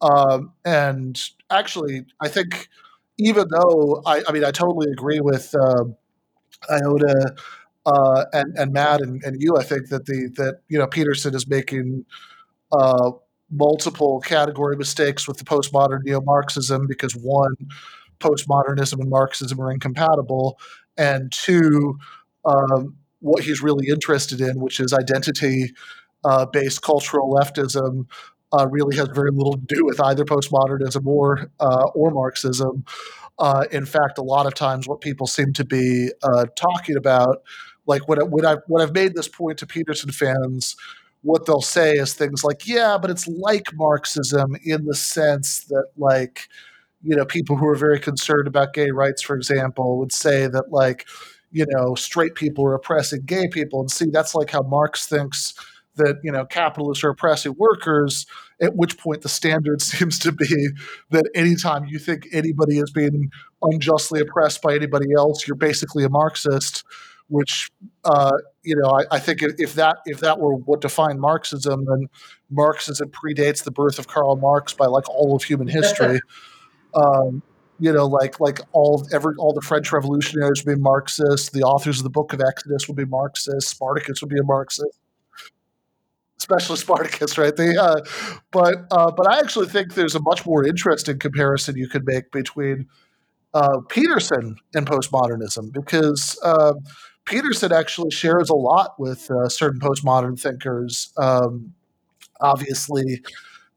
Um, 0.00 0.52
and 0.64 1.20
actually 1.50 2.06
I 2.20 2.28
think 2.28 2.68
even 3.18 3.46
though 3.50 4.02
I, 4.06 4.22
I 4.28 4.32
mean 4.32 4.44
I 4.44 4.50
totally 4.50 4.90
agree 4.90 5.20
with 5.20 5.54
um, 5.54 5.96
Iona 6.70 7.34
uh, 7.86 8.24
and 8.32 8.56
and 8.56 8.72
Matt 8.72 9.00
and, 9.00 9.22
and 9.24 9.36
you 9.40 9.56
I 9.56 9.62
think 9.62 9.88
that 9.88 10.06
the 10.06 10.30
that 10.36 10.60
you 10.68 10.78
know 10.78 10.86
Peterson 10.86 11.34
is 11.34 11.48
making 11.48 12.04
uh, 12.72 13.12
multiple 13.50 14.20
category 14.20 14.76
mistakes 14.76 15.26
with 15.26 15.38
the 15.38 15.44
postmodern 15.44 16.02
neo 16.04 16.20
Marxism 16.20 16.86
because 16.86 17.14
one, 17.14 17.56
postmodernism 18.20 19.00
and 19.00 19.10
Marxism 19.10 19.60
are 19.60 19.72
incompatible, 19.72 20.58
and 20.96 21.32
two, 21.32 21.98
um, 22.44 22.96
what 23.20 23.44
he's 23.44 23.62
really 23.62 23.88
interested 23.88 24.40
in, 24.40 24.60
which 24.60 24.80
is 24.80 24.92
identity 24.92 25.72
uh, 26.24 26.46
based 26.46 26.82
cultural 26.82 27.32
leftism. 27.32 28.06
Uh, 28.52 28.66
really 28.68 28.96
has 28.96 29.08
very 29.10 29.30
little 29.30 29.52
to 29.52 29.64
do 29.68 29.84
with 29.84 30.00
either 30.00 30.24
postmodernism 30.24 31.06
or 31.06 31.50
uh, 31.60 31.86
or 31.94 32.10
Marxism. 32.10 32.84
Uh, 33.38 33.64
in 33.70 33.86
fact, 33.86 34.18
a 34.18 34.22
lot 34.22 34.44
of 34.46 34.54
times, 34.54 34.86
what 34.86 35.00
people 35.00 35.26
seem 35.26 35.52
to 35.52 35.64
be 35.64 36.10
uh, 36.22 36.44
talking 36.56 36.96
about, 36.96 37.42
like 37.86 38.06
when, 38.08 38.18
when 38.30 38.44
I've, 38.44 38.58
when 38.66 38.82
I've 38.82 38.92
made 38.92 39.14
this 39.14 39.28
point 39.28 39.56
to 39.58 39.66
Peterson 39.66 40.10
fans, 40.10 40.76
what 41.22 41.46
they'll 41.46 41.62
say 41.62 41.92
is 41.92 42.12
things 42.12 42.44
like, 42.44 42.66
yeah, 42.66 42.98
but 43.00 43.10
it's 43.10 43.26
like 43.26 43.72
Marxism 43.74 44.56
in 44.64 44.84
the 44.84 44.94
sense 44.94 45.64
that, 45.64 45.86
like, 45.96 46.48
you 47.02 47.16
know, 47.16 47.24
people 47.24 47.56
who 47.56 47.66
are 47.66 47.76
very 47.76 47.98
concerned 47.98 48.46
about 48.46 48.74
gay 48.74 48.90
rights, 48.90 49.22
for 49.22 49.36
example, 49.36 49.98
would 49.98 50.12
say 50.12 50.46
that, 50.46 50.70
like, 50.70 51.06
you 51.50 51.66
know, 51.68 51.94
straight 51.94 52.34
people 52.34 52.64
are 52.64 52.74
oppressing 52.74 53.22
gay 53.22 53.48
people. 53.48 53.80
And 53.80 53.90
see, 53.90 54.06
that's 54.10 54.34
like 54.34 54.50
how 54.50 54.62
Marx 54.62 55.06
thinks 55.06 55.54
that, 55.96 56.18
you 56.22 56.30
know, 56.30 56.44
capitalists 56.44 57.02
are 57.04 57.10
oppressing 57.10 57.54
workers, 57.58 58.26
at 58.62 58.76
which 58.76 58.98
point 58.98 59.22
the 59.22 59.28
standard 59.28 59.82
seems 59.82 60.18
to 60.20 60.32
be 60.32 60.68
that 61.10 61.28
anytime 61.34 61.84
you 61.86 61.98
think 61.98 62.26
anybody 62.32 62.78
is 62.78 62.90
being 62.90 63.30
unjustly 63.62 64.20
oppressed 64.20 64.62
by 64.62 64.74
anybody 64.74 65.06
else, 65.16 65.46
you're 65.46 65.56
basically 65.56 66.04
a 66.04 66.10
Marxist 66.10 66.84
which 67.30 67.70
uh, 68.04 68.32
you 68.64 68.74
know 68.76 68.90
I, 68.90 69.16
I, 69.16 69.18
think 69.20 69.40
if 69.40 69.74
that 69.74 69.98
if 70.04 70.18
that 70.18 70.40
were 70.40 70.56
what 70.56 70.80
defined 70.80 71.20
Marxism, 71.20 71.84
then 71.84 72.08
Marxism 72.50 73.08
predates 73.10 73.62
the 73.62 73.70
birth 73.70 74.00
of 74.00 74.08
Karl 74.08 74.34
Marx 74.36 74.74
by 74.74 74.86
like 74.86 75.08
all 75.08 75.36
of 75.36 75.44
human 75.44 75.68
history. 75.68 76.20
um, 76.94 77.42
you 77.80 77.92
know, 77.92 78.06
like 78.06 78.38
like 78.40 78.60
all 78.72 79.06
every 79.12 79.34
all 79.38 79.52
the 79.52 79.62
French 79.62 79.90
revolutionaries 79.90 80.64
would 80.64 80.76
be 80.76 80.80
Marxist. 80.80 81.52
The 81.52 81.62
authors 81.62 81.98
of 81.98 82.04
the 82.04 82.10
Book 82.10 82.32
of 82.32 82.40
Exodus 82.40 82.86
would 82.86 82.96
be 82.96 83.06
Marxist. 83.06 83.68
Spartacus 83.68 84.20
would 84.20 84.28
be 84.28 84.38
a 84.38 84.44
Marxist, 84.44 84.98
especially 86.38 86.76
Spartacus, 86.76 87.38
right? 87.38 87.56
They, 87.56 87.76
uh, 87.76 88.00
but 88.52 88.86
uh, 88.90 89.10
but 89.10 89.26
I 89.26 89.38
actually 89.40 89.66
think 89.66 89.94
there's 89.94 90.14
a 90.14 90.20
much 90.20 90.44
more 90.44 90.64
interesting 90.64 91.18
comparison 91.18 91.76
you 91.76 91.88
could 91.88 92.06
make 92.06 92.30
between 92.30 92.86
uh, 93.54 93.80
Peterson 93.88 94.56
and 94.74 94.86
postmodernism 94.86 95.72
because 95.72 96.38
uh, 96.44 96.74
Peterson 97.24 97.72
actually 97.72 98.10
shares 98.10 98.50
a 98.50 98.54
lot 98.54 98.98
with 98.98 99.30
uh, 99.30 99.48
certain 99.48 99.80
postmodern 99.80 100.38
thinkers. 100.38 101.12
Um, 101.16 101.72
obviously, 102.42 103.22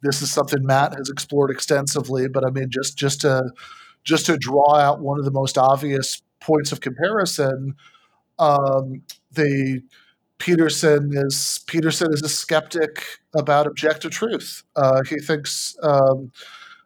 this 0.02 0.22
is 0.22 0.32
something 0.32 0.66
Matt 0.66 0.96
has 0.96 1.10
explored 1.10 1.52
extensively, 1.52 2.28
but 2.28 2.46
I 2.46 2.50
mean, 2.50 2.70
just 2.70 2.98
just 2.98 3.22
to 3.22 3.52
just 4.04 4.26
to 4.26 4.38
draw 4.38 4.76
out 4.76 5.02
one 5.02 5.20
of 5.20 5.26
the 5.26 5.32
most 5.32 5.58
obvious 5.58 6.22
points 6.40 6.72
of 6.72 6.82
comparison, 6.82 7.76
um, 8.40 9.02
the 9.32 9.82
Peterson 10.40 11.12
is 11.14 11.64
Peterson 11.68 12.12
is 12.12 12.22
a 12.22 12.30
skeptic 12.30 13.06
about 13.36 13.68
objective 13.68 14.12
truth. 14.12 14.64
Uh, 14.76 15.02
he 15.04 15.18
thinks. 15.18 15.76
Um, 15.82 16.32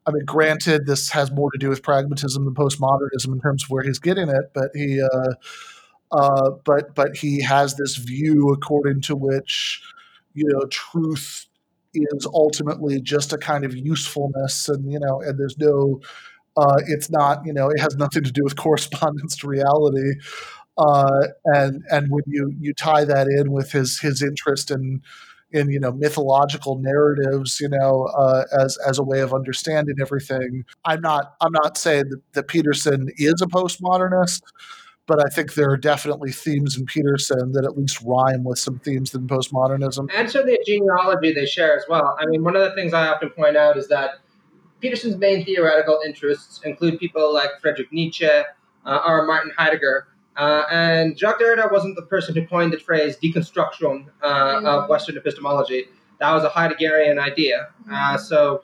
I 0.06 0.12
mean, 0.12 0.24
granted, 0.24 0.86
this 0.86 1.10
has 1.10 1.32
more 1.32 1.52
to 1.52 1.58
do 1.58 1.68
with 1.68 1.84
pragmatism 1.84 2.46
than 2.46 2.54
postmodernism 2.54 3.28
in 3.28 3.42
terms 3.42 3.64
of 3.64 3.70
where 3.70 3.84
he's 3.84 4.00
getting 4.00 4.30
it, 4.30 4.52
but 4.54 4.70
he 4.74 5.02
uh, 5.02 5.34
uh, 6.12 6.52
but 6.64 6.96
but 6.96 7.18
he 7.18 7.42
has 7.42 7.76
this 7.76 7.98
view 7.98 8.50
according 8.54 9.02
to 9.02 9.16
which 9.16 9.82
you 10.34 10.46
know 10.48 10.66
truth 10.70 11.48
is 11.94 12.26
ultimately 12.34 13.02
just 13.02 13.34
a 13.34 13.38
kind 13.38 13.66
of 13.66 13.76
usefulness, 13.76 14.70
and 14.70 14.92
you 14.92 15.00
know, 15.00 15.22
and 15.22 15.38
there's 15.40 15.58
no, 15.58 16.00
uh, 16.58 16.78
it's 16.88 17.10
not 17.10 17.46
you 17.46 17.54
know, 17.54 17.70
it 17.70 17.80
has 17.80 17.96
nothing 17.96 18.24
to 18.24 18.32
do 18.32 18.44
with 18.44 18.56
correspondence 18.58 19.36
to 19.38 19.48
reality. 19.48 20.14
Uh, 20.78 21.28
and 21.46 21.84
and 21.90 22.08
when 22.10 22.24
you 22.28 22.54
you 22.60 22.74
tie 22.74 23.06
that 23.06 23.28
in 23.28 23.52
with 23.52 23.72
his 23.72 24.00
his 24.00 24.22
interest 24.22 24.70
in 24.70 25.02
in 25.52 25.70
you 25.72 25.80
know 25.80 25.92
mythological 25.94 26.78
narratives 26.80 27.60
you 27.60 27.70
know 27.70 28.04
uh, 28.18 28.44
as 28.60 28.78
as 28.88 29.00
a 29.00 29.04
way 29.04 29.22
of 29.22 29.34
understanding 29.34 29.96
everything 30.02 30.66
i'm 30.84 31.00
not 31.00 31.36
i'm 31.40 31.54
not 31.54 31.78
saying 31.78 32.04
that, 32.10 32.22
that 32.34 32.48
peterson 32.50 33.08
is 33.18 33.42
a 33.42 33.46
postmodernist 33.46 34.42
but 35.08 35.26
I 35.26 35.30
think 35.30 35.54
there 35.54 35.70
are 35.72 35.78
definitely 35.78 36.32
themes 36.32 36.78
in 36.78 36.86
Peterson 36.86 37.54
that 37.54 37.64
at 37.64 37.78
least 37.78 38.02
rhyme 38.06 38.44
with 38.44 38.60
some 38.60 38.80
themes 38.80 39.16
in 39.16 39.26
postmodernism. 39.26 40.10
And 40.14 40.30
so 40.30 40.44
the 40.44 40.62
genealogy 40.66 41.34
they 41.34 41.46
share 41.46 41.76
as 41.78 41.86
well. 41.90 42.16
I 42.20 42.26
mean, 42.26 42.44
one 42.44 42.56
of 42.58 42.62
the 42.62 42.76
things 42.76 42.94
I 42.94 43.08
often 43.08 43.30
point 43.30 43.56
out 43.56 43.78
is 43.78 43.88
that 43.88 44.20
Peterson's 44.80 45.18
main 45.18 45.44
theoretical 45.44 46.00
interests 46.06 46.62
include 46.64 47.00
people 47.00 47.34
like 47.34 47.50
Friedrich 47.62 47.92
Nietzsche 47.92 48.28
uh, 48.28 49.00
or 49.06 49.26
Martin 49.26 49.52
Heidegger. 49.58 50.08
Uh, 50.36 50.64
and 50.72 51.18
Jacques 51.18 51.40
Derrida 51.40 51.72
wasn't 51.72 51.96
the 51.96 52.04
person 52.04 52.36
who 52.36 52.46
coined 52.46 52.72
the 52.72 52.78
phrase 52.78 53.18
deconstruction 53.18 54.06
uh, 54.22 54.28
mm-hmm. 54.28 54.66
of 54.68 54.90
Western 54.90 55.18
epistemology. 55.18 55.86
That 56.20 56.32
was 56.32 56.44
a 56.44 56.50
Heideggerian 56.50 57.20
idea. 57.20 57.70
Uh, 57.90 57.92
mm-hmm. 57.92 58.18
so 58.18 58.64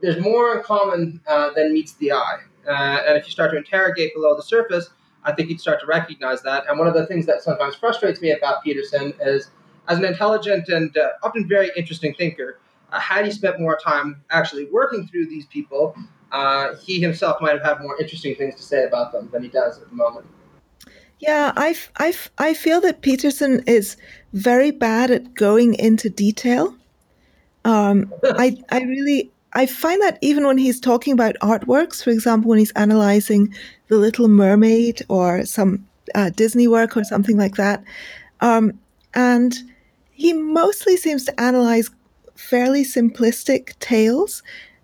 there's 0.00 0.20
more 0.20 0.56
in 0.56 0.62
common 0.62 1.20
uh, 1.26 1.50
than 1.54 1.72
meets 1.72 1.92
the 1.94 2.12
eye. 2.12 2.40
Uh, 2.66 3.02
and 3.06 3.16
if 3.16 3.26
you 3.26 3.30
start 3.30 3.52
to 3.52 3.56
interrogate 3.56 4.14
below 4.14 4.34
the 4.34 4.42
surface, 4.42 4.90
I 5.24 5.32
think 5.32 5.48
you'd 5.48 5.60
start 5.60 5.80
to 5.80 5.86
recognize 5.86 6.42
that. 6.42 6.64
And 6.68 6.78
one 6.78 6.88
of 6.88 6.94
the 6.94 7.06
things 7.06 7.26
that 7.26 7.42
sometimes 7.42 7.76
frustrates 7.76 8.20
me 8.20 8.32
about 8.32 8.62
Peterson 8.62 9.14
is, 9.20 9.50
as 9.88 9.98
an 9.98 10.04
intelligent 10.04 10.68
and 10.68 10.96
uh, 10.96 11.10
often 11.22 11.48
very 11.48 11.70
interesting 11.76 12.14
thinker, 12.14 12.58
uh, 12.92 13.00
had 13.00 13.24
he 13.24 13.30
spent 13.30 13.60
more 13.60 13.78
time 13.82 14.22
actually 14.30 14.66
working 14.72 15.06
through 15.06 15.26
these 15.26 15.46
people, 15.46 15.96
uh, 16.32 16.74
he 16.76 17.00
himself 17.00 17.40
might 17.40 17.52
have 17.52 17.62
had 17.62 17.80
more 17.80 18.00
interesting 18.00 18.34
things 18.34 18.54
to 18.56 18.62
say 18.62 18.84
about 18.84 19.12
them 19.12 19.28
than 19.32 19.42
he 19.42 19.48
does 19.48 19.80
at 19.80 19.88
the 19.88 19.94
moment. 19.94 20.26
Yeah, 21.18 21.52
I, 21.56 21.74
I, 21.96 22.14
I 22.38 22.54
feel 22.54 22.80
that 22.82 23.00
Peterson 23.00 23.62
is 23.66 23.96
very 24.32 24.70
bad 24.70 25.10
at 25.10 25.34
going 25.34 25.74
into 25.74 26.10
detail. 26.10 26.74
Um, 27.64 28.12
I, 28.24 28.62
I 28.70 28.82
really 28.82 29.30
I 29.56 29.64
find 29.64 30.02
that 30.02 30.18
even 30.20 30.46
when 30.46 30.58
he's 30.58 30.78
talking 30.78 31.14
about 31.14 31.34
artworks, 31.40 32.04
for 32.04 32.10
example, 32.10 32.50
when 32.50 32.58
he's 32.58 32.72
analyzing 32.72 33.54
The 33.88 33.96
Little 33.96 34.28
Mermaid 34.28 35.02
or 35.08 35.46
some 35.46 35.86
uh, 36.14 36.28
Disney 36.28 36.68
work 36.68 36.94
or 36.94 37.04
something 37.04 37.38
like 37.38 37.56
that, 37.56 37.82
um, 38.42 38.78
and 39.14 39.56
he 40.12 40.34
mostly 40.34 40.98
seems 40.98 41.24
to 41.24 41.40
analyze 41.40 41.90
fairly 42.36 42.84
simplistic 42.84 43.78
tales, 43.78 44.42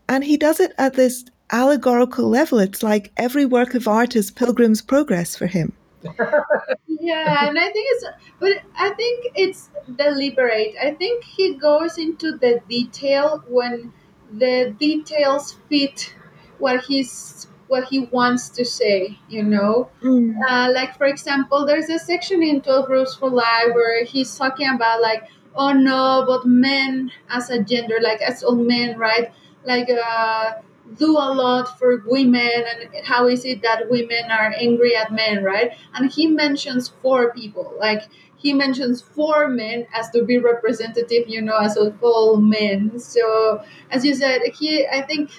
and 0.08 0.24
he 0.24 0.36
does 0.36 0.60
it 0.60 0.72
at 0.78 0.94
this 0.94 1.24
allegorical 1.50 2.28
level. 2.28 2.58
It's 2.58 2.82
like 2.82 3.12
every 3.16 3.44
work 3.44 3.74
of 3.74 3.86
art 3.86 4.16
is 4.16 4.30
Pilgrim's 4.30 4.82
Progress 4.82 5.36
for 5.36 5.46
him. 5.46 5.72
yeah, 6.86 7.48
and 7.48 7.58
I 7.58 7.70
think 7.70 7.86
it's, 7.90 8.04
but 8.40 8.50
I 8.76 8.90
think 8.90 9.26
it's 9.36 9.70
deliberate. 9.96 10.74
I 10.82 10.92
think 10.94 11.24
he 11.24 11.54
goes 11.54 11.98
into 11.98 12.36
the 12.38 12.60
detail 12.68 13.44
when 13.46 13.92
the 14.32 14.74
details 14.78 15.56
fit 15.68 16.14
what 16.58 16.84
he's 16.84 17.46
what 17.68 17.84
he 17.84 18.00
wants 18.12 18.50
to 18.50 18.64
say 18.64 19.18
you 19.28 19.42
know 19.42 19.90
mm. 20.02 20.34
uh, 20.48 20.70
like 20.72 20.96
for 20.96 21.06
example 21.06 21.66
there's 21.66 21.88
a 21.88 21.98
section 21.98 22.42
in 22.42 22.60
12 22.60 22.88
rules 22.88 23.16
for 23.16 23.30
life 23.30 23.68
where 23.72 24.04
he's 24.04 24.36
talking 24.36 24.68
about 24.68 25.00
like 25.00 25.24
oh 25.56 25.72
no 25.72 26.24
but 26.26 26.46
men 26.46 27.10
as 27.30 27.50
a 27.50 27.62
gender 27.62 27.98
like 28.00 28.20
as 28.20 28.42
all 28.42 28.54
men 28.56 28.98
right 28.98 29.32
like 29.64 29.88
uh, 29.90 30.52
do 30.96 31.12
a 31.12 31.28
lot 31.32 31.78
for 31.78 32.02
women 32.06 32.64
and 32.68 33.04
how 33.04 33.26
is 33.28 33.44
it 33.44 33.62
that 33.62 33.88
women 33.88 34.30
are 34.30 34.52
angry 34.58 34.94
at 34.96 35.12
men 35.12 35.42
right 35.42 35.72
and 35.94 36.10
he 36.12 36.26
mentions 36.26 36.88
four 37.02 37.32
people 37.32 37.72
like 37.78 38.02
he 38.36 38.52
mentions 38.52 39.00
four 39.00 39.46
men 39.46 39.86
as 39.94 40.10
to 40.10 40.24
be 40.24 40.36
representative, 40.36 41.28
you 41.28 41.40
know, 41.40 41.56
as 41.58 41.76
of 41.76 41.94
all 42.02 42.38
men. 42.38 42.98
So 42.98 43.62
as 43.88 44.04
you 44.04 44.16
said, 44.16 44.40
he 44.58 44.84
I 44.84 45.02
think 45.02 45.30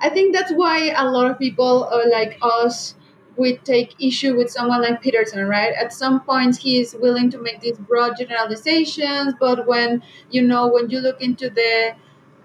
I 0.00 0.08
think 0.08 0.34
that's 0.34 0.52
why 0.52 0.92
a 0.96 1.04
lot 1.04 1.30
of 1.30 1.38
people 1.38 1.84
uh, 1.92 2.02
like 2.10 2.38
us 2.42 2.94
we 3.40 3.56
take 3.58 3.96
issue 4.00 4.36
with 4.36 4.50
someone 4.50 4.82
like 4.82 5.00
Peterson, 5.02 5.46
right? 5.48 5.72
At 5.74 5.92
some 5.92 6.20
points, 6.20 6.58
he 6.58 6.80
is 6.80 6.94
willing 7.00 7.30
to 7.30 7.38
make 7.38 7.60
these 7.60 7.78
broad 7.78 8.16
generalizations, 8.18 9.34
but 9.40 9.66
when 9.66 10.02
you 10.30 10.42
know, 10.42 10.68
when 10.68 10.90
you 10.90 11.00
look 11.00 11.20
into 11.22 11.50
the 11.50 11.94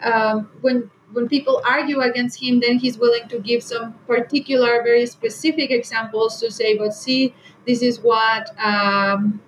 um, 0.01 0.49
when 0.61 0.89
when 1.13 1.27
people 1.30 1.61
argue 1.65 2.01
against 2.01 2.41
him, 2.41 2.59
then 2.59 2.77
he's 2.80 2.97
willing 2.97 3.27
to 3.30 3.39
give 3.39 3.63
some 3.63 3.93
particular, 4.07 4.84
very 4.84 5.05
specific 5.05 5.72
examples 5.72 6.39
to 6.41 6.51
say, 6.51 6.77
but 6.77 6.93
see, 6.93 7.34
this 7.67 7.81
is 7.81 7.99
what. 7.99 8.49
Um, 8.59 9.41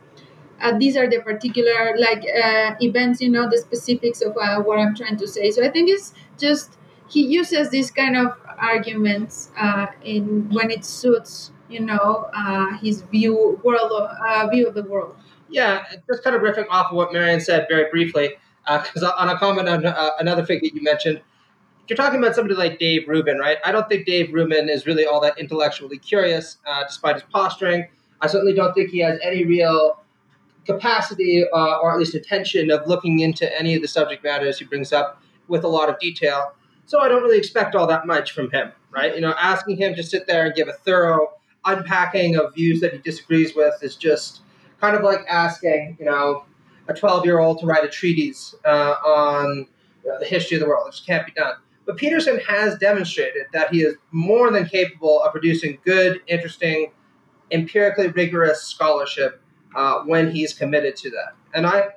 uh, 0.62 0.78
these 0.78 0.98
are 0.98 1.10
the 1.10 1.20
particular 1.20 1.96
like 1.98 2.24
uh, 2.44 2.76
events 2.82 3.22
you 3.22 3.30
know 3.30 3.50
the 3.50 3.58
specifics 3.58 4.22
of 4.22 4.36
uh, 4.42 4.60
what 4.62 4.80
i'm 4.80 4.96
trying 4.96 5.18
to 5.18 5.28
say 5.28 5.52
so 5.52 5.64
i 5.64 5.70
think 5.70 5.90
it's 5.90 6.14
just 6.38 6.78
he 7.10 7.26
uses 7.26 7.70
this 7.70 7.92
kind 7.92 8.18
of 8.18 8.28
arguments 8.58 9.52
uh, 9.58 9.88
in 10.04 10.50
when 10.52 10.72
it 10.72 10.84
suits 10.86 11.52
you 11.70 11.80
know 11.80 12.30
uh, 12.34 12.78
his 12.78 13.02
view 13.04 13.60
world 13.64 13.92
of, 13.92 14.10
uh, 14.26 14.48
view 14.50 14.68
of 14.68 14.74
the 14.74 14.84
world. 14.84 15.16
Yeah, 15.50 15.84
just 16.08 16.24
kind 16.24 16.36
of 16.36 16.42
riffing 16.42 16.66
off 16.70 16.92
of 16.92 16.98
what 16.98 17.14
Marion 17.14 17.40
said 17.40 17.68
very 17.70 17.90
briefly, 17.90 18.36
because 18.66 19.04
uh, 19.04 19.12
on 19.18 19.30
a 19.30 19.38
comment 19.38 19.70
on 19.70 19.86
uh, 19.86 20.12
another 20.20 20.46
figure 20.46 20.70
you 20.74 20.82
mentioned, 20.82 21.22
you're 21.88 21.96
talking 21.96 22.20
about 22.20 22.36
somebody 22.36 22.56
like 22.56 22.80
Dave 22.80 23.08
Rubin, 23.08 23.38
right? 23.38 23.58
I 23.64 23.72
don't 23.72 23.88
think 23.88 24.06
Dave 24.06 24.34
Rubin 24.34 24.68
is 24.68 24.86
really 24.86 25.06
all 25.06 25.22
that 25.22 25.38
intellectually 25.40 25.98
curious, 26.00 26.58
uh, 26.66 26.84
despite 26.84 27.16
his 27.16 27.24
posturing. 27.32 27.88
I 28.20 28.28
certainly 28.28 28.54
don't 28.54 28.74
think 28.74 28.90
he 28.90 29.00
has 29.00 29.20
any 29.24 29.46
real 29.46 30.02
capacity 30.66 31.46
or 31.54 31.94
at 31.94 31.98
least 31.98 32.14
intention 32.14 32.70
of 32.72 32.86
looking 32.88 33.20
into 33.20 33.58
any 33.58 33.76
of 33.76 33.82
the 33.82 33.88
subject 33.88 34.22
matters 34.22 34.60
he 34.60 34.66
brings 34.66 34.92
up 34.92 35.22
with 35.48 35.64
a 35.64 35.68
lot 35.68 35.88
of 35.88 35.98
detail. 36.00 36.52
So 36.88 37.00
I 37.00 37.10
don't 37.10 37.22
really 37.22 37.38
expect 37.38 37.76
all 37.76 37.86
that 37.88 38.08
much 38.08 38.32
from 38.32 38.50
him, 38.50 38.72
right? 38.92 39.14
You 39.14 39.22
know, 39.22 39.34
asking 39.40 39.76
him 39.76 39.94
to 39.96 40.04
sit 40.04 40.26
there 40.26 40.46
and 40.46 40.56
give 40.56 40.70
a 40.70 40.74
thorough 40.74 41.34
unpacking 41.66 42.38
of 42.38 42.56
views 42.56 42.80
that 42.80 42.94
he 42.94 43.00
disagrees 43.00 43.54
with 43.56 43.76
is 43.84 43.98
just 43.98 44.40
kind 44.80 44.96
of 44.96 45.04
like 45.04 45.20
asking, 45.30 45.98
you 46.00 46.06
know, 46.06 46.46
a 46.88 46.94
12 46.94 47.26
year 47.26 47.40
old 47.40 47.60
to 47.60 47.66
write 47.66 47.84
a 47.84 47.90
treatise 47.90 48.56
uh, 48.64 48.96
on 49.06 49.68
you 50.04 50.10
know, 50.10 50.18
the 50.20 50.26
history 50.26 50.56
of 50.56 50.62
the 50.62 50.68
world. 50.68 50.88
It 50.88 50.92
just 50.92 51.06
can't 51.06 51.26
be 51.26 51.34
done. 51.34 51.56
But 51.86 51.98
Peterson 51.98 52.40
has 52.48 52.78
demonstrated 52.78 53.48
that 53.52 53.74
he 53.74 53.82
is 53.82 53.96
more 54.12 54.50
than 54.50 54.66
capable 54.66 55.22
of 55.22 55.34
producing 55.34 55.80
good, 55.84 56.22
interesting, 56.28 56.94
empirically 57.52 58.08
rigorous 58.08 58.64
scholarship 58.64 59.42
uh, 59.76 60.04
when 60.04 60.32
he's 60.32 60.54
committed 60.54 60.96
to 60.98 61.10
that. 61.10 61.34
And 61.54 61.68
I 61.68 61.90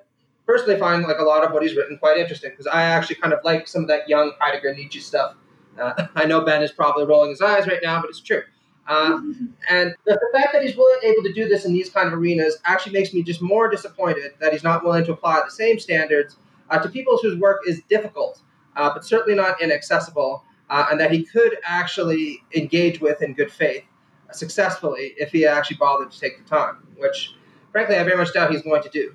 personally 0.51 0.81
find 0.81 1.05
like 1.05 1.18
a 1.18 1.22
lot 1.22 1.44
of 1.44 1.52
what 1.52 1.62
he's 1.62 1.77
written 1.77 1.97
quite 1.97 2.16
interesting 2.16 2.51
because 2.51 2.66
I 2.66 2.82
actually 2.82 3.16
kind 3.16 3.32
of 3.32 3.39
like 3.44 3.68
some 3.68 3.82
of 3.82 3.89
that 3.89 4.09
young 4.09 4.32
Heidegger 4.40 4.74
Nietzsche 4.74 4.98
stuff. 4.98 5.36
Uh, 5.78 6.06
I 6.16 6.24
know 6.24 6.40
Ben 6.40 6.60
is 6.62 6.72
probably 6.72 7.05
rolling 7.05 7.31
his 7.31 7.40
eyes 7.40 7.68
right 7.68 7.78
now, 7.81 8.01
but 8.01 8.10
it's 8.10 8.20
true. 8.20 8.43
Uh, 8.89 9.20
and 9.70 9.94
the, 10.05 10.14
the, 10.14 10.31
fact 10.32 10.48
that 10.52 10.62
he's 10.64 10.77
willing 10.77 10.98
able 11.05 11.22
to 11.22 11.32
do 11.32 11.48
this 11.48 11.64
in 11.64 11.72
these 11.72 11.89
kind 11.89 12.09
of 12.09 12.14
arenas 12.14 12.59
actually 12.64 12.93
makes 12.93 13.14
me 13.14 13.22
just 13.22 13.40
more 13.40 13.70
disappointed 13.70 14.32
that 14.40 14.52
he's 14.52 14.64
not 14.64 14.85
willing 14.85 15.05
to 15.05 15.12
apply 15.12 15.40
the 15.44 15.51
same 15.52 15.78
standards 15.78 16.36
uh, 16.70 16.78
to 16.81 16.89
people 16.89 17.16
whose 17.22 17.39
work 17.39 17.60
is 17.68 17.81
difficult, 17.89 18.43
uh, 18.74 18.93
but 18.93 19.05
certainly 19.05 19.36
not 19.36 19.62
inaccessible, 19.62 20.43
uh, 20.68 20.86
and 20.90 20.98
that 20.98 21.12
he 21.12 21.22
could 21.22 21.59
actually 21.64 22.43
engage 22.56 23.01
with 23.01 23.22
in 23.22 23.35
good 23.35 23.52
faith 23.52 23.85
successfully 24.32 25.14
if 25.16 25.31
he 25.31 25.47
actually 25.47 25.77
bothered 25.77 26.10
to 26.10 26.18
take 26.18 26.43
the 26.43 26.51
time, 26.51 26.78
which 26.97 27.36
frankly 27.70 27.97
I 27.97 28.02
very 28.02 28.16
much 28.16 28.32
doubt 28.32 28.51
he's 28.51 28.62
going 28.62 28.82
to 28.82 28.89
do. 28.89 29.14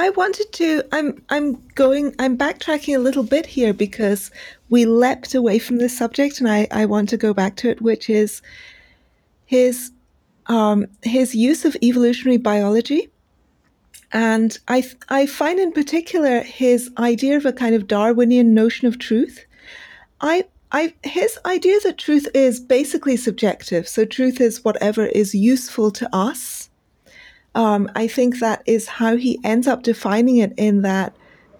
I 0.00 0.08
wanted 0.08 0.50
to 0.54 0.82
I'm 0.92 1.22
I'm 1.28 1.60
going 1.74 2.14
I'm 2.18 2.38
backtracking 2.38 2.96
a 2.96 3.04
little 3.06 3.22
bit 3.22 3.44
here 3.44 3.74
because 3.74 4.30
we 4.70 4.86
leapt 4.86 5.34
away 5.34 5.58
from 5.58 5.76
this 5.76 5.94
subject 5.94 6.40
and 6.40 6.48
I, 6.48 6.66
I 6.70 6.86
want 6.86 7.10
to 7.10 7.18
go 7.18 7.34
back 7.34 7.56
to 7.56 7.68
it, 7.68 7.82
which 7.82 8.08
is 8.08 8.40
his 9.44 9.92
um, 10.46 10.86
his 11.02 11.34
use 11.34 11.66
of 11.66 11.76
evolutionary 11.82 12.38
biology. 12.38 13.10
And 14.10 14.58
I 14.68 14.90
I 15.10 15.26
find 15.26 15.60
in 15.60 15.70
particular 15.70 16.40
his 16.40 16.90
idea 16.96 17.36
of 17.36 17.44
a 17.44 17.52
kind 17.52 17.74
of 17.74 17.86
Darwinian 17.86 18.54
notion 18.54 18.88
of 18.88 18.98
truth. 18.98 19.44
I 20.22 20.46
I, 20.72 20.94
his 21.02 21.38
idea 21.44 21.78
that 21.80 21.98
truth 21.98 22.26
is 22.32 22.58
basically 22.58 23.18
subjective. 23.18 23.86
So 23.86 24.06
truth 24.06 24.40
is 24.40 24.64
whatever 24.64 25.04
is 25.04 25.34
useful 25.34 25.90
to 25.90 26.08
us 26.16 26.69
um, 27.54 27.90
I 27.94 28.06
think 28.06 28.38
that 28.38 28.62
is 28.66 28.86
how 28.86 29.16
he 29.16 29.38
ends 29.42 29.66
up 29.66 29.82
defining 29.82 30.36
it 30.36 30.52
in 30.56 30.82
that 30.82 31.16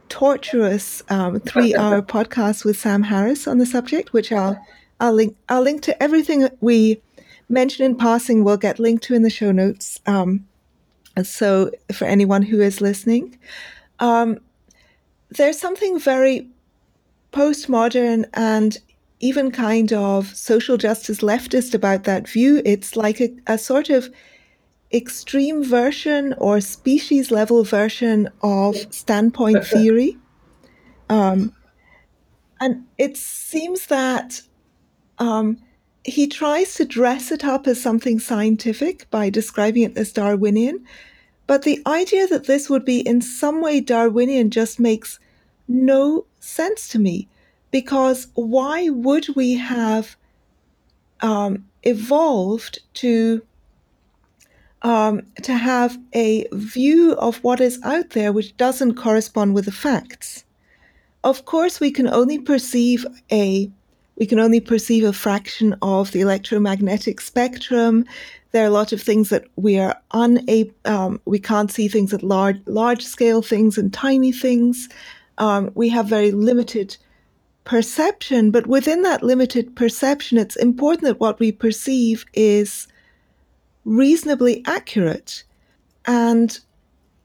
torturous 0.08 1.02
um, 1.08 1.40
three-hour 1.40 2.02
podcast 2.14 2.64
with 2.64 2.78
Sam 2.78 3.04
Harris 3.04 3.46
on 3.48 3.58
the 3.58 3.66
subject, 3.66 4.12
which 4.12 4.32
I'll 4.32 4.60
I'll 5.00 5.12
link 5.12 5.36
I'll 5.48 5.62
link 5.62 5.82
to 5.82 6.02
everything 6.02 6.48
we 6.60 7.00
mention 7.48 7.84
in 7.84 7.96
passing. 7.96 8.44
We'll 8.44 8.56
get 8.56 8.78
linked 8.78 9.04
to 9.04 9.14
in 9.14 9.22
the 9.22 9.30
show 9.30 9.50
notes. 9.50 10.00
Um, 10.06 10.46
so 11.22 11.70
for 11.92 12.04
anyone 12.04 12.42
who 12.42 12.60
is 12.60 12.80
listening, 12.80 13.38
um, 13.98 14.38
there's 15.30 15.58
something 15.58 15.98
very 15.98 16.48
postmodern 17.32 18.28
and 18.34 18.78
even 19.20 19.50
kind 19.50 19.92
of 19.92 20.34
social 20.34 20.76
justice 20.76 21.20
leftist 21.20 21.74
about 21.74 22.04
that 22.04 22.28
view. 22.28 22.62
It's 22.64 22.96
like 22.96 23.20
a, 23.20 23.30
a 23.46 23.58
sort 23.58 23.90
of 23.90 24.08
extreme 24.92 25.62
version 25.62 26.34
or 26.38 26.60
species 26.60 27.30
level 27.30 27.64
version 27.64 28.28
of 28.42 28.76
standpoint 28.90 29.64
theory. 29.64 30.18
Um, 31.08 31.54
and 32.60 32.86
it 32.98 33.16
seems 33.16 33.86
that 33.86 34.42
um, 35.18 35.58
he 36.04 36.26
tries 36.26 36.74
to 36.74 36.84
dress 36.84 37.30
it 37.30 37.44
up 37.44 37.66
as 37.66 37.80
something 37.80 38.18
scientific 38.18 39.08
by 39.10 39.30
describing 39.30 39.84
it 39.84 39.96
as 39.96 40.12
Darwinian. 40.12 40.84
But 41.46 41.62
the 41.62 41.82
idea 41.86 42.26
that 42.28 42.46
this 42.46 42.70
would 42.70 42.84
be 42.84 43.00
in 43.00 43.20
some 43.20 43.60
way 43.60 43.80
Darwinian 43.80 44.50
just 44.50 44.78
makes 44.78 45.18
no 45.68 46.26
sense 46.38 46.88
to 46.88 46.98
me. 46.98 47.28
Because 47.70 48.28
why 48.34 48.88
would 48.88 49.34
we 49.36 49.54
have 49.54 50.16
um, 51.20 51.64
evolved 51.82 52.80
to 52.94 53.42
um, 54.82 55.22
to 55.42 55.54
have 55.54 55.98
a 56.14 56.46
view 56.52 57.14
of 57.14 57.36
what 57.38 57.60
is 57.60 57.78
out 57.82 58.10
there 58.10 58.32
which 58.32 58.56
doesn't 58.56 58.94
correspond 58.94 59.54
with 59.54 59.66
the 59.66 59.72
facts. 59.72 60.44
Of 61.22 61.44
course, 61.44 61.80
we 61.80 61.90
can 61.90 62.08
only 62.08 62.38
perceive 62.38 63.06
a 63.30 63.70
we 64.16 64.26
can 64.26 64.38
only 64.38 64.60
perceive 64.60 65.04
a 65.04 65.14
fraction 65.14 65.74
of 65.80 66.12
the 66.12 66.20
electromagnetic 66.20 67.22
spectrum. 67.22 68.04
There 68.52 68.62
are 68.62 68.66
a 68.66 68.70
lot 68.70 68.92
of 68.92 69.00
things 69.00 69.30
that 69.30 69.46
we 69.56 69.78
are 69.78 69.98
unable, 70.12 70.74
um, 70.84 71.22
we 71.24 71.38
can't 71.38 71.70
see 71.70 71.88
things 71.88 72.12
at 72.12 72.22
large, 72.22 72.60
large 72.66 73.02
scale 73.02 73.40
things 73.40 73.78
and 73.78 73.90
tiny 73.90 74.30
things. 74.30 74.90
Um, 75.38 75.70
we 75.74 75.88
have 75.88 76.04
very 76.04 76.32
limited 76.32 76.98
perception, 77.64 78.50
but 78.50 78.66
within 78.66 79.00
that 79.02 79.22
limited 79.22 79.74
perception, 79.74 80.36
it's 80.36 80.56
important 80.56 81.04
that 81.04 81.20
what 81.20 81.40
we 81.40 81.50
perceive 81.50 82.26
is 82.34 82.88
reasonably 83.84 84.62
accurate. 84.66 85.44
And 86.06 86.58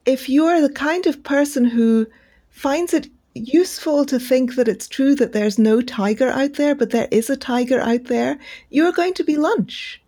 if 0.05 0.29
you're 0.29 0.61
the 0.61 0.73
kind 0.73 1.07
of 1.07 1.23
person 1.23 1.65
who 1.65 2.07
finds 2.49 2.93
it 2.93 3.07
useful 3.33 4.05
to 4.05 4.19
think 4.19 4.55
that 4.55 4.67
it's 4.67 4.87
true 4.87 5.13
that 5.15 5.33
there's 5.33 5.59
no 5.59 5.81
tiger 5.81 6.29
out 6.29 6.53
there, 6.53 6.73
but 6.73 6.91
there 6.91 7.07
is 7.11 7.29
a 7.29 7.37
tiger 7.37 7.79
out 7.81 8.05
there, 8.05 8.37
you're 8.69 8.93
going 8.93 9.13
to 9.15 9.23
be 9.23 9.35
lunch. 9.35 10.01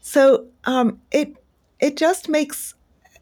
So 0.00 0.46
um, 0.64 1.00
it 1.10 1.36
it 1.80 1.96
just 1.96 2.28
makes 2.28 2.74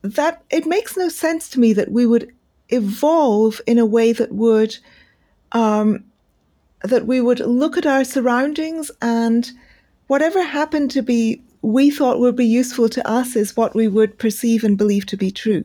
that 0.02 0.42
it 0.50 0.66
makes 0.66 0.96
no 0.96 1.08
sense 1.08 1.48
to 1.50 1.60
me 1.60 1.72
that 1.72 1.90
we 1.90 2.06
would 2.06 2.32
evolve 2.68 3.60
in 3.66 3.78
a 3.78 3.86
way 3.86 4.12
that 4.12 4.32
would 4.32 4.76
um, 5.52 6.04
that 6.82 7.06
we 7.06 7.20
would 7.20 7.40
look 7.40 7.76
at 7.76 7.86
our 7.86 8.04
surroundings 8.04 8.90
and 9.00 9.50
whatever 10.06 10.42
happened 10.42 10.90
to 10.92 11.02
be 11.02 11.42
we 11.66 11.90
thought 11.90 12.20
would 12.20 12.36
be 12.36 12.46
useful 12.46 12.88
to 12.88 13.08
us 13.08 13.34
is 13.34 13.56
what 13.56 13.74
we 13.74 13.88
would 13.88 14.16
perceive 14.20 14.62
and 14.62 14.78
believe 14.78 15.04
to 15.04 15.16
be 15.16 15.32
true. 15.32 15.64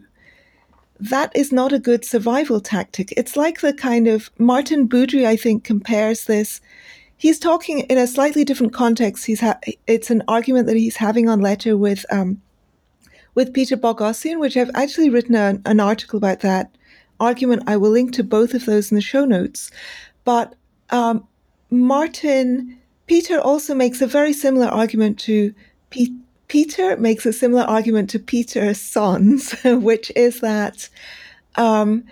That 1.00 1.32
is 1.36 1.52
not 1.52 1.74
a 1.74 1.80
good 1.80 2.04
survival 2.04 2.60
tactic. 2.60 3.14
It's 3.16 3.38
like 3.38 3.62
the 3.62 3.72
kind 3.72 4.08
of 4.08 4.32
Maarten 4.40 4.88
Boudry, 4.88 5.28
I 5.28 5.36
think, 5.36 5.64
compares 5.64 6.26
this. 6.26 6.60
He's 7.18 7.38
talking 7.38 7.82
in 7.82 8.00
a 8.00 8.08
slightly 8.08 8.44
different 8.44 8.74
context. 8.74 9.28
He's 9.28 9.42
ha- 9.42 9.60
it's 9.86 10.10
an 10.10 10.24
argument 10.28 10.66
that 10.66 10.76
he's 10.76 10.98
having 10.98 11.30
on 11.30 11.40
letter 11.40 11.78
with 11.78 12.04
um, 12.12 12.42
with 13.36 13.54
Peter 13.54 13.78
Boghossian, 13.78 14.40
which 14.40 14.58
I've 14.58 14.72
actually 14.74 15.12
written 15.12 15.36
a, 15.36 15.62
an 15.66 15.80
article 15.80 16.18
about 16.18 16.40
that 16.40 16.76
argument. 17.20 17.62
I 17.68 17.78
will 17.78 17.92
link 17.92 18.12
to 18.14 18.24
both 18.24 18.56
of 18.56 18.66
those 18.66 18.92
in 18.92 18.96
the 18.96 19.02
show 19.02 19.26
notes. 19.26 19.70
But 20.24 20.56
um, 20.90 21.28
Maarten 21.72 22.78
Peter 23.06 23.40
also 23.40 23.76
makes 23.76 24.02
a 24.02 24.08
very 24.08 24.34
similar 24.34 24.68
argument 24.68 25.20
to 25.20 25.54
P- 25.92 26.18
Peter 26.48 26.98
makes 26.98 27.26
a 27.26 27.34
similar 27.34 27.64
argument 27.64 28.10
to 28.10 28.20
Peterson's, 28.20 29.54
which 29.64 30.12
is 30.16 30.42
that 30.42 30.90
um, 31.56 32.04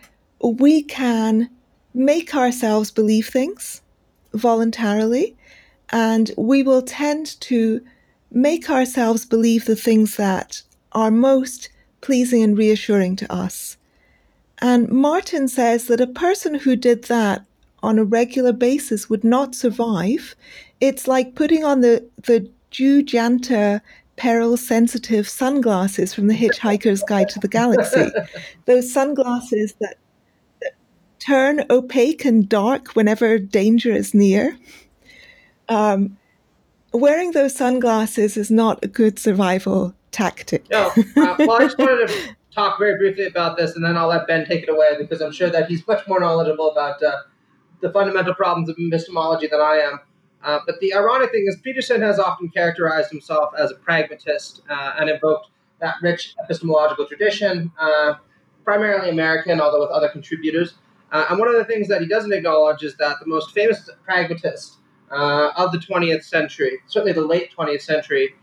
we 0.41 0.83
can 0.83 1.49
make 1.93 2.35
ourselves 2.35 2.91
believe 2.91 3.27
things 3.27 3.81
voluntarily, 4.33 5.35
and 5.89 6.31
we 6.37 6.61
will 6.61 6.83
tend 6.83 7.39
to 7.41 7.81
make 8.31 8.69
ourselves 8.69 9.25
believe 9.25 9.65
the 9.65 9.75
things 9.75 10.17
that 10.17 10.61
are 10.91 11.11
most 11.11 11.69
pleasing 12.01 12.43
and 12.43 12.57
reassuring 12.57 13.15
to 13.15 13.33
us. 13.33 13.77
And 14.59 14.89
Maarten 14.89 15.49
says 15.49 15.87
that 15.87 16.01
a 16.01 16.07
person 16.07 16.55
who 16.55 16.75
did 16.75 17.05
that 17.05 17.45
on 17.81 17.97
a 17.97 18.03
regular 18.03 18.53
basis 18.53 19.09
would 19.09 19.23
not 19.23 19.55
survive. 19.55 20.35
It's 20.79 21.07
like 21.07 21.35
putting 21.35 21.63
on 21.63 21.81
the, 21.81 22.07
the 22.23 22.49
Joo 22.71 23.01
Janta 23.01 23.81
peril 24.19 24.57
sensitive 24.57 25.27
sunglasses 25.29 26.13
from 26.13 26.27
the 26.27 26.33
Hitchhiker's 26.33 27.01
Guide 27.03 27.29
to 27.29 27.39
the 27.39 27.47
Galaxy. 27.47 28.11
Those 28.65 28.91
sunglasses 28.91 29.75
that, 29.79 29.95
that, 30.61 30.73
turn 31.19 31.63
opaque 31.69 32.25
and 32.25 32.47
dark 32.47 32.95
whenever 32.95 33.39
danger 33.39 33.91
is 33.91 34.13
near. 34.13 34.57
Um, 35.69 36.17
wearing 36.91 37.31
those 37.31 37.55
sunglasses 37.55 38.35
is 38.35 38.49
not 38.49 38.83
a 38.83 38.87
good 38.87 39.19
survival 39.19 39.93
tactic. 40.11 40.69
No, 40.69 40.87
uh, 40.87 41.35
well, 41.39 41.53
I 41.53 41.59
just 41.59 41.77
wanted 41.77 42.07
to 42.07 42.35
talk 42.53 42.79
very 42.79 42.97
briefly 42.97 43.25
about 43.25 43.57
this, 43.57 43.75
and 43.75 43.85
then 43.85 43.95
I'll 43.95 44.07
let 44.07 44.27
Ben 44.27 44.45
take 44.45 44.63
it 44.63 44.69
away 44.69 44.95
because 44.97 45.21
I'm 45.21 45.31
sure 45.31 45.49
that 45.49 45.69
he's 45.69 45.85
much 45.87 46.07
more 46.07 46.19
knowledgeable 46.19 46.71
about 46.71 47.01
uh, 47.03 47.17
the 47.81 47.91
fundamental 47.91 48.33
problems 48.33 48.69
of 48.69 48.75
epistemology 48.79 49.47
than 49.47 49.61
I 49.61 49.75
am. 49.75 49.99
Uh, 50.43 50.59
but 50.65 50.79
the 50.79 50.93
ironic 50.93 51.31
thing 51.31 51.45
is, 51.47 51.57
Peterson 51.57 52.01
has 52.01 52.19
often 52.19 52.49
characterized 52.49 53.11
himself 53.11 53.53
as 53.57 53.71
a 53.71 53.75
pragmatist 53.75 54.61
uh, 54.69 54.93
and 54.99 55.09
invoked 55.09 55.49
that 55.79 55.95
rich 56.01 56.35
epistemological 56.41 57.05
tradition, 57.05 57.71
uh, 57.79 58.15
primarily 58.63 59.09
American, 59.09 59.59
although 59.59 59.81
with 59.81 59.89
other 59.89 60.09
contributors. 60.09 60.75
Uh, 61.11 61.25
and 61.29 61.39
one 61.39 61.47
of 61.47 61.55
the 61.55 61.65
things 61.65 61.87
that 61.87 62.01
he 62.01 62.07
doesn't 62.07 62.31
acknowledge 62.31 62.83
is 62.83 62.95
that 62.97 63.17
the 63.19 63.25
most 63.25 63.51
famous 63.53 63.89
pragmatist 64.03 64.77
uh, 65.11 65.51
of 65.57 65.71
the 65.71 65.77
20th 65.77 66.23
century, 66.23 66.79
certainly 66.87 67.13
the 67.13 67.21
late 67.21 67.51
20th 67.57 67.81
century, 67.81 68.35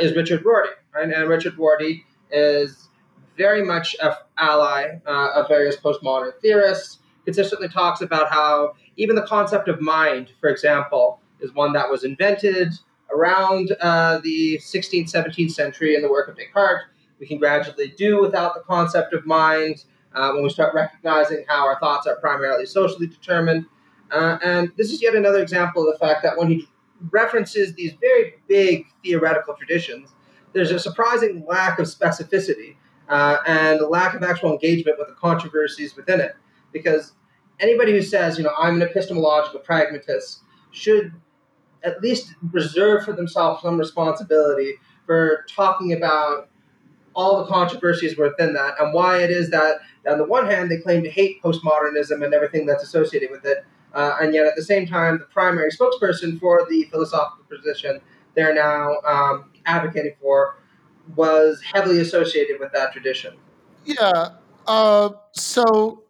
is 0.00 0.14
Richard 0.16 0.44
Rorty. 0.44 0.70
Right? 0.94 1.10
And 1.10 1.28
Richard 1.28 1.56
Rorty 1.56 2.04
is 2.32 2.88
very 3.36 3.62
much 3.62 3.94
an 4.02 4.12
ally 4.36 4.98
of 5.06 5.48
various 5.48 5.76
postmodern 5.76 6.32
theorists. 6.42 6.98
Consistently 7.24 7.68
talks 7.68 8.00
about 8.00 8.30
how 8.30 8.74
even 8.96 9.14
the 9.14 9.22
concept 9.22 9.68
of 9.68 9.80
mind, 9.80 10.32
for 10.40 10.48
example, 10.48 11.19
is 11.40 11.54
one 11.54 11.72
that 11.72 11.90
was 11.90 12.04
invented 12.04 12.72
around 13.14 13.76
uh, 13.80 14.20
the 14.22 14.58
16th, 14.58 15.12
17th 15.12 15.50
century 15.50 15.94
in 15.94 16.02
the 16.02 16.10
work 16.10 16.28
of 16.28 16.36
Descartes. 16.36 16.84
We 17.18 17.26
can 17.26 17.38
gradually 17.38 17.88
do 17.96 18.20
without 18.20 18.54
the 18.54 18.60
concept 18.60 19.12
of 19.12 19.26
mind 19.26 19.84
uh, 20.14 20.32
when 20.32 20.42
we 20.42 20.50
start 20.50 20.74
recognizing 20.74 21.44
how 21.48 21.66
our 21.66 21.78
thoughts 21.78 22.06
are 22.06 22.16
primarily 22.16 22.66
socially 22.66 23.06
determined. 23.06 23.66
Uh, 24.10 24.38
and 24.42 24.72
this 24.76 24.90
is 24.90 25.02
yet 25.02 25.14
another 25.14 25.42
example 25.42 25.86
of 25.86 25.92
the 25.92 25.98
fact 25.98 26.22
that 26.22 26.36
when 26.36 26.48
he 26.48 26.66
references 27.10 27.74
these 27.74 27.92
very 28.00 28.34
big 28.48 28.86
theoretical 29.04 29.54
traditions, 29.54 30.10
there's 30.52 30.70
a 30.70 30.78
surprising 30.78 31.44
lack 31.46 31.78
of 31.78 31.86
specificity 31.86 32.76
uh, 33.08 33.38
and 33.46 33.80
a 33.80 33.86
lack 33.86 34.14
of 34.14 34.22
actual 34.22 34.52
engagement 34.52 34.98
with 34.98 35.08
the 35.08 35.14
controversies 35.14 35.94
within 35.96 36.20
it. 36.20 36.34
Because 36.72 37.12
anybody 37.60 37.92
who 37.92 38.02
says, 38.02 38.38
you 38.38 38.44
know, 38.44 38.52
I'm 38.58 38.76
an 38.76 38.82
epistemological 38.82 39.60
pragmatist 39.60 40.40
should 40.70 41.12
at 41.82 42.00
least 42.02 42.34
reserve 42.52 43.04
for 43.04 43.12
themselves 43.12 43.62
some 43.62 43.78
responsibility 43.78 44.74
for 45.06 45.44
talking 45.48 45.92
about 45.92 46.48
all 47.14 47.38
the 47.38 47.46
controversies 47.50 48.16
within 48.16 48.54
that 48.54 48.74
and 48.78 48.94
why 48.94 49.18
it 49.22 49.30
is 49.30 49.50
that, 49.50 49.80
on 50.08 50.18
the 50.18 50.24
one 50.24 50.46
hand, 50.46 50.70
they 50.70 50.78
claim 50.78 51.02
to 51.02 51.10
hate 51.10 51.42
postmodernism 51.42 52.24
and 52.24 52.32
everything 52.32 52.66
that's 52.66 52.82
associated 52.82 53.30
with 53.30 53.44
it, 53.44 53.64
uh, 53.94 54.16
and 54.20 54.34
yet 54.34 54.46
at 54.46 54.54
the 54.56 54.62
same 54.62 54.86
time, 54.86 55.18
the 55.18 55.24
primary 55.26 55.70
spokesperson 55.70 56.38
for 56.38 56.66
the 56.70 56.84
philosophical 56.84 57.44
position 57.44 58.00
they're 58.34 58.54
now 58.54 59.00
um, 59.06 59.50
advocating 59.66 60.14
for 60.20 60.56
was 61.16 61.60
heavily 61.62 62.00
associated 62.00 62.60
with 62.60 62.72
that 62.72 62.92
tradition. 62.92 63.34
Yeah. 63.84 64.30
Uh, 64.66 65.10
so 65.32 66.04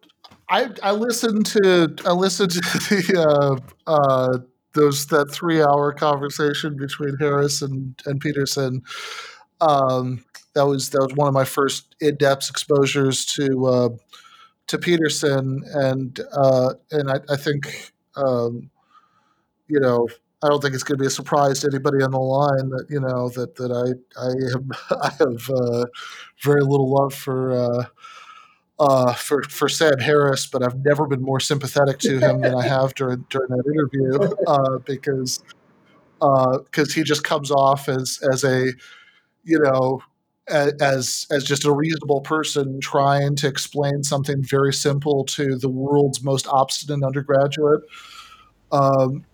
I, 0.49 0.69
I 0.83 0.91
listened 0.91 1.45
to 1.47 1.95
I 2.05 2.11
listened 2.11 2.51
to 2.51 2.59
the 2.59 3.59
uh, 3.87 3.91
uh, 3.91 4.37
those 4.73 5.07
that 5.07 5.31
three 5.31 5.61
hour 5.61 5.93
conversation 5.93 6.77
between 6.77 7.17
Harris 7.17 7.61
and, 7.61 7.99
and 8.05 8.19
Peterson. 8.19 8.83
Um, 9.59 10.23
that 10.53 10.65
was 10.65 10.89
that 10.89 11.01
was 11.01 11.13
one 11.15 11.27
of 11.27 11.33
my 11.33 11.45
first 11.45 11.95
in 12.01 12.15
depth 12.15 12.49
exposures 12.49 13.25
to 13.25 13.65
uh, 13.67 13.89
to 14.67 14.77
Peterson, 14.77 15.63
and 15.73 16.19
uh, 16.33 16.73
and 16.91 17.11
I, 17.11 17.19
I 17.29 17.37
think 17.37 17.91
um, 18.15 18.69
you 19.67 19.79
know 19.79 20.07
I 20.43 20.49
don't 20.49 20.61
think 20.61 20.73
it's 20.73 20.83
going 20.83 20.97
to 20.97 21.01
be 21.03 21.07
a 21.07 21.11
surprise 21.11 21.61
to 21.61 21.69
anybody 21.71 22.03
on 22.03 22.11
the 22.11 22.19
line 22.19 22.69
that 22.69 22.87
you 22.89 22.99
know 22.99 23.29
that 23.29 23.55
that 23.55 23.71
I 23.71 24.21
I 24.21 24.29
have 24.51 24.99
I 25.01 25.09
have 25.19 25.49
uh, 25.49 25.85
very 26.43 26.61
little 26.61 26.91
love 26.91 27.13
for 27.13 27.87
uh, 28.81 29.13
for 29.13 29.43
for 29.43 29.69
Sam 29.69 29.99
Harris, 29.99 30.47
but 30.47 30.63
I've 30.63 30.83
never 30.83 31.05
been 31.05 31.21
more 31.21 31.39
sympathetic 31.39 31.99
to 31.99 32.17
him 32.19 32.41
than 32.41 32.55
I 32.55 32.67
have 32.67 32.95
during 32.95 33.27
during 33.29 33.49
that 33.49 33.63
interview 33.71 34.17
uh, 34.47 34.79
because 34.79 35.43
because 36.19 36.89
uh, 36.89 36.93
he 36.95 37.03
just 37.03 37.23
comes 37.23 37.51
off 37.51 37.87
as 37.87 38.19
as 38.31 38.43
a 38.43 38.73
you 39.43 39.59
know 39.59 40.01
as 40.47 41.27
as 41.29 41.43
just 41.43 41.63
a 41.63 41.71
reasonable 41.71 42.21
person 42.21 42.79
trying 42.81 43.35
to 43.35 43.47
explain 43.47 44.01
something 44.01 44.41
very 44.41 44.73
simple 44.73 45.25
to 45.25 45.57
the 45.57 45.69
world's 45.69 46.23
most 46.23 46.47
obstinate 46.47 47.05
undergraduate. 47.05 47.81
Um, 48.71 49.25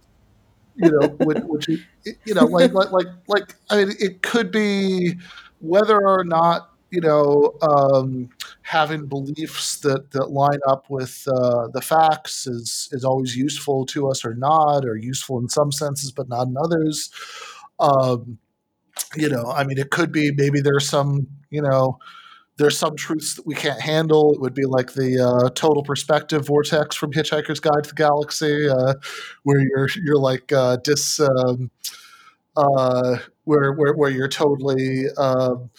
you 0.75 0.91
know, 0.91 1.07
which 1.21 1.67
you 1.69 2.33
know, 2.33 2.43
like 2.43 2.73
like 2.73 2.91
like 2.91 3.07
like 3.29 3.55
I 3.69 3.77
mean, 3.77 3.95
it 3.97 4.23
could 4.23 4.51
be 4.51 5.15
whether 5.61 6.05
or 6.05 6.25
not 6.25 6.69
you 6.91 7.01
know, 7.01 7.53
um, 7.61 8.29
having 8.67 9.05
beliefs 9.05 9.79
that, 9.79 10.11
that 10.11 10.29
line 10.29 10.59
up 10.67 10.89
with 10.89 11.25
uh, 11.33 11.69
the 11.73 11.81
facts 11.81 12.45
is 12.45 12.89
is 12.91 13.05
always 13.05 13.35
useful 13.35 13.85
to 13.85 14.09
us 14.09 14.25
or 14.25 14.33
not, 14.35 14.83
or 14.85 14.97
useful 14.97 15.39
in 15.39 15.47
some 15.47 15.71
senses 15.71 16.11
but 16.11 16.27
not 16.27 16.47
in 16.47 16.55
others. 16.57 17.09
Um, 17.79 18.39
you 19.15 19.29
know, 19.29 19.45
I 19.45 19.63
mean, 19.63 19.77
it 19.77 19.89
could 19.89 20.11
be 20.11 20.31
maybe 20.35 20.59
there's 20.59 20.89
some, 20.89 21.27
you 21.49 21.61
know, 21.61 21.97
there's 22.57 22.77
some 22.77 22.97
truths 22.97 23.35
that 23.35 23.45
we 23.47 23.55
can't 23.55 23.79
handle. 23.79 24.33
It 24.33 24.41
would 24.41 24.55
be 24.55 24.65
like 24.65 24.93
the 24.93 25.19
uh, 25.19 25.49
total 25.51 25.83
perspective 25.83 26.47
vortex 26.47 26.95
from 26.95 27.13
Hitchhiker's 27.13 27.61
Guide 27.61 27.83
to 27.83 27.89
the 27.89 27.95
Galaxy, 27.95 28.67
uh, 28.67 28.95
where 29.43 29.61
you're 29.61 29.87
you're 30.03 30.19
like 30.19 30.51
uh, 30.51 30.77
dis, 30.83 31.19
um, 31.21 31.71
uh, 32.57 33.17
where 33.45 33.71
where 33.73 33.93
where 33.93 34.09
you're 34.09 34.27
totally 34.27 35.05
um, 35.17 35.69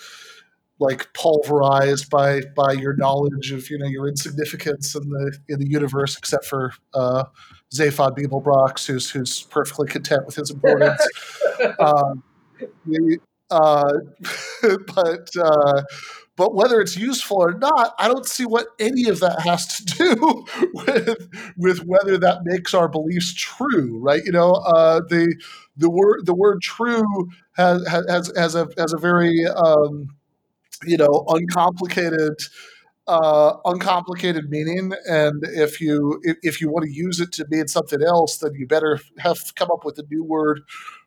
like 0.80 1.12
pulverized 1.12 2.10
by 2.10 2.40
by 2.56 2.72
your 2.72 2.94
knowledge 2.96 3.52
of 3.52 3.68
you 3.70 3.78
know 3.78 3.86
your 3.86 4.08
insignificance 4.08 4.94
in 4.94 5.08
the 5.08 5.38
in 5.48 5.58
the 5.58 5.68
universe, 5.68 6.16
except 6.16 6.44
for 6.44 6.72
uh, 6.94 7.24
Zaphod 7.74 8.16
Beeblebrox, 8.16 8.86
who's 8.86 9.10
who's 9.10 9.42
perfectly 9.42 9.88
content 9.88 10.26
with 10.26 10.36
his 10.36 10.50
importance. 10.50 11.06
um, 11.80 12.22
uh, 13.50 13.92
but 14.94 15.28
uh, 15.40 15.82
but 16.36 16.54
whether 16.54 16.80
it's 16.80 16.96
useful 16.96 17.38
or 17.38 17.52
not, 17.54 17.94
I 17.98 18.06
don't 18.06 18.24
see 18.24 18.46
what 18.46 18.68
any 18.78 19.08
of 19.08 19.18
that 19.20 19.40
has 19.40 19.66
to 19.66 19.84
do 19.84 20.44
with 20.74 21.28
with 21.56 21.84
whether 21.84 22.16
that 22.18 22.44
makes 22.44 22.74
our 22.74 22.88
beliefs 22.88 23.34
true, 23.34 23.98
right? 23.98 24.22
You 24.24 24.32
know, 24.32 24.52
uh, 24.52 25.00
the 25.00 25.34
the 25.76 25.90
word 25.90 26.26
the 26.26 26.34
word 26.34 26.62
true 26.62 27.28
has 27.56 27.86
has 27.88 28.32
has 28.36 28.54
a 28.54 28.68
has 28.78 28.92
a 28.92 28.98
very 28.98 29.44
um, 29.46 30.08
you 30.84 30.96
know, 30.96 31.24
uncomplicated, 31.28 32.34
uh, 33.06 33.54
uncomplicated 33.64 34.50
meaning. 34.50 34.92
And 35.06 35.42
if 35.44 35.80
you 35.80 36.20
if, 36.22 36.36
if 36.42 36.60
you 36.60 36.70
want 36.70 36.84
to 36.84 36.92
use 36.92 37.20
it 37.20 37.32
to 37.32 37.46
mean 37.50 37.68
something 37.68 38.02
else, 38.02 38.38
then 38.38 38.52
you 38.54 38.66
better 38.66 39.00
have 39.18 39.38
come 39.54 39.70
up 39.70 39.84
with 39.84 39.98
a 39.98 40.04
new 40.10 40.24
word 40.24 40.60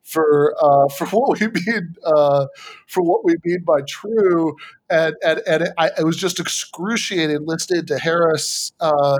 for 0.03 0.56
uh, 0.61 0.88
for 0.89 1.06
what 1.11 1.39
we 1.39 1.48
mean 1.48 1.95
uh, 2.06 2.48
for 2.88 3.03
what 3.03 3.23
we 3.23 3.35
mean 3.45 3.64
by 3.64 3.81
true. 3.88 4.56
And 4.89 5.15
and 5.23 5.41
and 5.48 5.64
it, 5.64 5.73
I, 5.77 5.91
it 5.99 6.03
was 6.06 6.18
just 6.18 6.39
excruciating 6.39 7.45
listening 7.45 7.85
to 7.88 7.99
Harris. 7.99 8.72
Uh, 8.80 9.18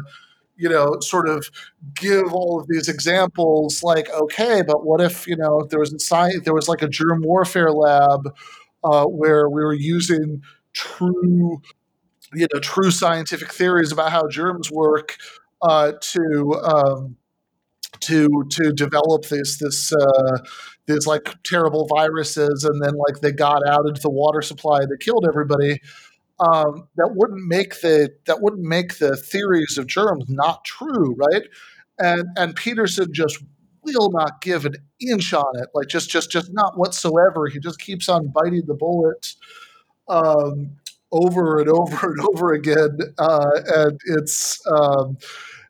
you 0.58 0.70
know, 0.70 1.00
sort 1.00 1.28
of 1.28 1.50
give 1.96 2.32
all 2.34 2.60
of 2.60 2.68
these 2.68 2.88
examples 2.88 3.82
like, 3.82 4.10
okay, 4.12 4.62
but 4.62 4.86
what 4.86 5.02
if, 5.02 5.26
you 5.26 5.36
know, 5.36 5.66
there 5.72 5.80
was 5.80 5.92
a 5.92 6.00
science, 6.00 6.44
there 6.44 6.54
was 6.54 6.70
like 6.70 6.84
a 6.84 6.88
germ 6.88 7.22
warfare 7.24 7.72
lab 7.72 8.32
uh, 8.84 9.06
where 9.06 9.50
we 9.50 9.64
were 9.64 9.74
using 9.74 10.42
true, 10.74 11.62
you 12.34 12.48
know, 12.54 12.60
true 12.60 12.92
scientific 12.92 13.52
theories 13.52 13.92
about 13.92 14.12
how 14.12 14.28
germs 14.28 14.72
work 14.72 15.18
uh, 15.62 15.94
to 16.02 16.54
um, 16.64 17.18
to 18.02 18.44
to 18.50 18.72
develop 18.74 19.26
this 19.26 19.58
this 19.60 19.94
uh, 19.94 20.38
these 20.88 21.08
like 21.08 21.36
terrible 21.44 21.88
viruses, 21.88 22.64
and 22.64 22.82
then 22.84 22.94
like 22.96 23.22
they 23.22 23.32
got 23.32 23.68
out 23.68 23.88
into 23.88 24.02
the 24.02 24.10
water 24.10 24.42
supply 24.42 24.80
that 24.80 24.98
killed 25.00 25.26
everybody. 25.28 25.80
Um, 26.40 26.88
that 26.96 27.12
wouldn't 27.14 27.48
make 27.48 27.82
the 27.82 28.10
that 28.26 28.42
wouldn't 28.42 28.64
make 28.64 28.98
the 28.98 29.16
theories 29.16 29.78
of 29.78 29.86
germs 29.88 30.26
not 30.28 30.66
true, 30.66 31.16
right? 31.16 31.44
And 32.00 32.26
and 32.36 32.56
Peterson 32.56 33.14
just 33.14 33.44
will 33.84 34.12
not 34.12 34.42
give 34.42 34.66
an 34.66 34.76
inch 35.00 35.34
on 35.34 35.60
it, 35.60 35.70
like 35.74 35.88
just 35.88 36.10
just 36.10 36.32
just 36.32 36.54
not 36.54 36.78
whatsoever. 36.78 37.48
He 37.48 37.60
just 37.60 37.80
keeps 37.80 38.10
on 38.10 38.28
biting 38.28 38.66
the 38.66 38.74
bullet 38.74 39.36
um, 40.08 40.78
over 41.12 41.60
and 41.60 41.70
over 41.70 42.12
and 42.12 42.20
over 42.22 42.54
again, 42.54 42.98
uh, 43.18 43.52
and 43.68 44.00
it's 44.06 44.66
um, 44.68 45.18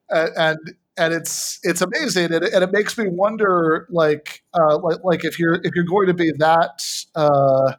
and 0.09 0.57
and 0.97 1.13
it's 1.13 1.59
it's 1.63 1.81
amazing, 1.81 2.33
and 2.33 2.43
it, 2.43 2.53
and 2.53 2.63
it 2.63 2.71
makes 2.71 2.97
me 2.97 3.07
wonder, 3.07 3.88
like 3.89 4.43
uh, 4.53 4.77
like 4.77 5.03
like 5.03 5.25
if 5.25 5.39
you're 5.39 5.59
if 5.63 5.73
you're 5.75 5.85
going 5.85 6.07
to 6.07 6.13
be 6.13 6.31
that. 6.38 6.83
Uh, 7.15 7.73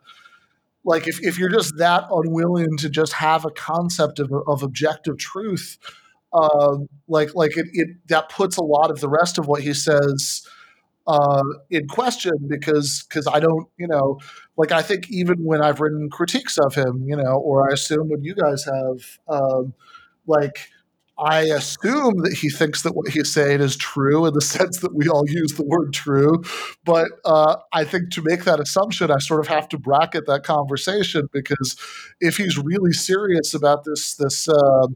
like 0.85 1.07
if, 1.07 1.23
if 1.23 1.39
you're 1.39 1.49
just 1.49 1.77
that 1.77 2.05
unwilling 2.11 2.77
to 2.77 2.91
just 2.91 3.13
have 3.13 3.45
a 3.45 3.53
concept 3.53 4.19
of, 4.19 4.33
of 4.49 4.65
objective 4.65 5.17
truth 5.17 5.79
um, 6.35 6.89
like 7.09 7.35
like 7.35 7.57
it, 7.57 7.67
it 7.73 7.89
that 8.09 8.29
puts 8.29 8.57
a 8.57 8.65
lot 8.65 8.91
of 8.91 9.01
the 9.01 9.09
rest 9.09 9.39
of 9.39 9.47
what 9.47 9.63
he 9.63 9.75
says 9.75 10.47
uh, 11.07 11.43
in 11.71 11.87
question 11.89 12.33
because 12.49 13.05
because 13.09 13.27
I 13.27 13.41
don't 13.41 13.69
you 13.77 13.87
know 13.87 14.19
like 14.57 14.73
I 14.73 14.83
think 14.83 15.11
even 15.11 15.45
when 15.45 15.63
I've 15.63 15.81
written 15.81 16.09
critiques 16.11 16.59
of 16.59 16.75
him 16.75 17.05
you 17.07 17.17
know 17.17 17.35
or 17.37 17.71
I 17.71 17.75
assume 17.75 18.09
when 18.09 18.23
you 18.23 18.35
guys 18.35 18.65
have 18.65 19.19
um, 19.29 19.75
like 20.27 20.69
I 21.19 21.43
assume 21.43 22.23
that 22.23 22.39
he 22.41 22.49
thinks 22.49 22.83
that 22.83 22.97
what 22.97 23.09
he's 23.09 23.33
saying 23.33 23.61
is 23.61 23.77
true 23.77 24.27
in 24.27 24.35
the 24.35 24.41
sense 24.41 24.79
that 24.79 24.95
we 24.95 25.09
all 25.09 25.25
use 25.29 25.53
the 25.53 25.65
word 25.65 25.93
true. 25.93 26.43
But 26.85 27.09
uh, 27.25 27.57
I 27.73 27.85
think 27.85 28.11
to 28.13 28.23
make 28.25 28.45
that 28.45 28.61
assumption, 28.61 29.11
I 29.11 29.19
sort 29.19 29.41
of 29.41 29.47
have 29.49 29.69
to 29.71 29.79
bracket 29.79 30.27
that 30.27 30.43
conversation 30.43 31.29
because 31.33 31.77
if 32.21 32.39
he's 32.39 32.57
really 32.59 32.93
serious 32.93 33.55
about 33.55 33.85
this, 33.85 34.15
this 34.15 34.49
uh, 34.49 34.87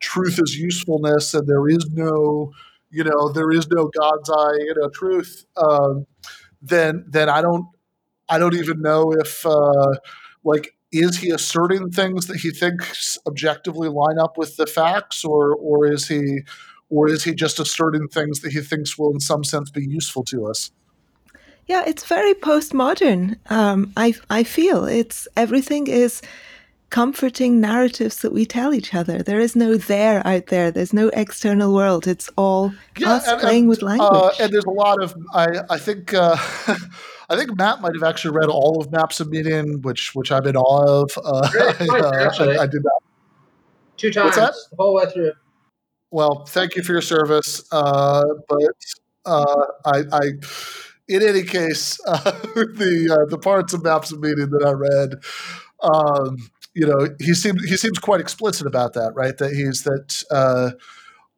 truth 0.00 0.38
is 0.42 0.56
usefulness 0.56 1.34
and 1.34 1.46
there 1.46 1.68
is 1.68 1.88
no, 1.92 2.52
you 2.90 3.04
know, 3.04 3.30
there 3.32 3.50
is 3.50 3.68
no 3.68 3.90
God's 3.98 4.30
eye, 4.30 4.58
you 4.58 4.74
know, 4.76 4.88
truth, 4.90 5.44
um, 5.56 6.06
then 6.62 7.04
then 7.08 7.28
I 7.28 7.40
don't 7.40 7.66
I 8.28 8.38
don't 8.38 8.54
even 8.54 8.80
know 8.80 9.12
if 9.12 9.44
uh, 9.46 9.94
like 10.44 10.74
is 10.90 11.18
he 11.18 11.30
asserting 11.30 11.90
things 11.90 12.26
that 12.26 12.38
he 12.38 12.50
thinks 12.50 13.18
objectively 13.26 13.88
line 13.88 14.18
up 14.18 14.38
with 14.38 14.56
the 14.56 14.66
facts 14.66 15.24
or 15.24 15.54
or 15.56 15.86
is 15.86 16.08
he 16.08 16.40
or 16.90 17.08
is 17.08 17.24
he 17.24 17.34
just 17.34 17.60
asserting 17.60 18.08
things 18.08 18.40
that 18.40 18.52
he 18.52 18.60
thinks 18.60 18.98
will 18.98 19.12
in 19.12 19.20
some 19.20 19.44
sense 19.44 19.70
be 19.70 19.84
useful 19.84 20.24
to 20.24 20.46
us? 20.46 20.70
Yeah 21.66 21.84
it's 21.86 22.04
very 22.04 22.34
postmodern 22.34 23.36
um, 23.50 23.92
i 23.96 24.14
i 24.30 24.42
feel. 24.42 24.84
It's 24.84 25.28
everything 25.36 25.86
is 25.86 26.22
comforting 26.90 27.60
narratives 27.60 28.22
that 28.22 28.32
we 28.32 28.46
tell 28.46 28.72
each 28.72 28.94
other. 28.94 29.22
There 29.22 29.40
is 29.40 29.54
no 29.54 29.76
there 29.76 30.26
out 30.26 30.46
there. 30.46 30.70
There's 30.70 30.92
no 30.92 31.08
external 31.08 31.74
world. 31.74 32.06
It's 32.06 32.30
all 32.36 32.72
yeah, 32.96 33.12
us 33.12 33.28
and, 33.28 33.40
playing 33.40 33.62
and, 33.62 33.68
with 33.68 33.82
language 33.82 34.10
uh, 34.10 34.30
and 34.40 34.52
there's 34.52 34.64
a 34.64 34.70
lot 34.70 35.02
of 35.02 35.14
i 35.34 35.46
i 35.70 35.78
think 35.78 36.14
uh, 36.14 36.36
I 37.30 37.36
think 37.36 37.56
Matt 37.58 37.82
might 37.82 37.94
have 37.94 38.02
actually 38.02 38.36
read 38.36 38.48
all 38.48 38.80
of 38.80 38.90
Maps 38.90 39.20
of 39.20 39.28
Meaning, 39.28 39.82
which 39.82 40.14
which 40.14 40.32
I'm 40.32 40.46
in 40.46 40.56
awe 40.56 41.02
of. 41.02 41.10
Uh, 41.22 41.48
I, 41.90 42.00
uh, 42.00 42.30
I, 42.38 42.62
I, 42.62 42.66
did 42.66 42.82
not. 42.82 43.02
Two 43.98 44.10
times, 44.10 44.34
the 44.34 44.76
whole 44.78 44.94
way 44.94 45.04
through. 45.12 45.32
Well, 46.10 46.46
thank 46.46 46.74
you 46.74 46.82
for 46.82 46.92
your 46.92 47.02
service, 47.02 47.62
uh, 47.70 48.24
but 48.48 48.72
uh, 49.26 49.66
I, 49.84 50.04
I, 50.10 50.22
in 51.08 51.22
any 51.22 51.42
case, 51.42 52.00
uh, 52.06 52.30
the 52.54 53.18
uh, 53.20 53.28
the 53.28 53.38
parts 53.38 53.74
of 53.74 53.84
Maps 53.84 54.10
of 54.10 54.20
Meaning 54.20 54.48
that 54.50 54.64
I 54.64 54.72
read, 54.72 55.16
um, 55.82 56.38
you 56.78 56.86
know, 56.86 57.08
he 57.18 57.34
seems 57.34 57.64
he 57.68 57.76
seems 57.76 57.98
quite 57.98 58.20
explicit 58.20 58.64
about 58.66 58.92
that, 58.94 59.12
right? 59.16 59.36
That 59.36 59.52
he's 59.52 59.82
that 59.82 60.22
uh, 60.30 60.70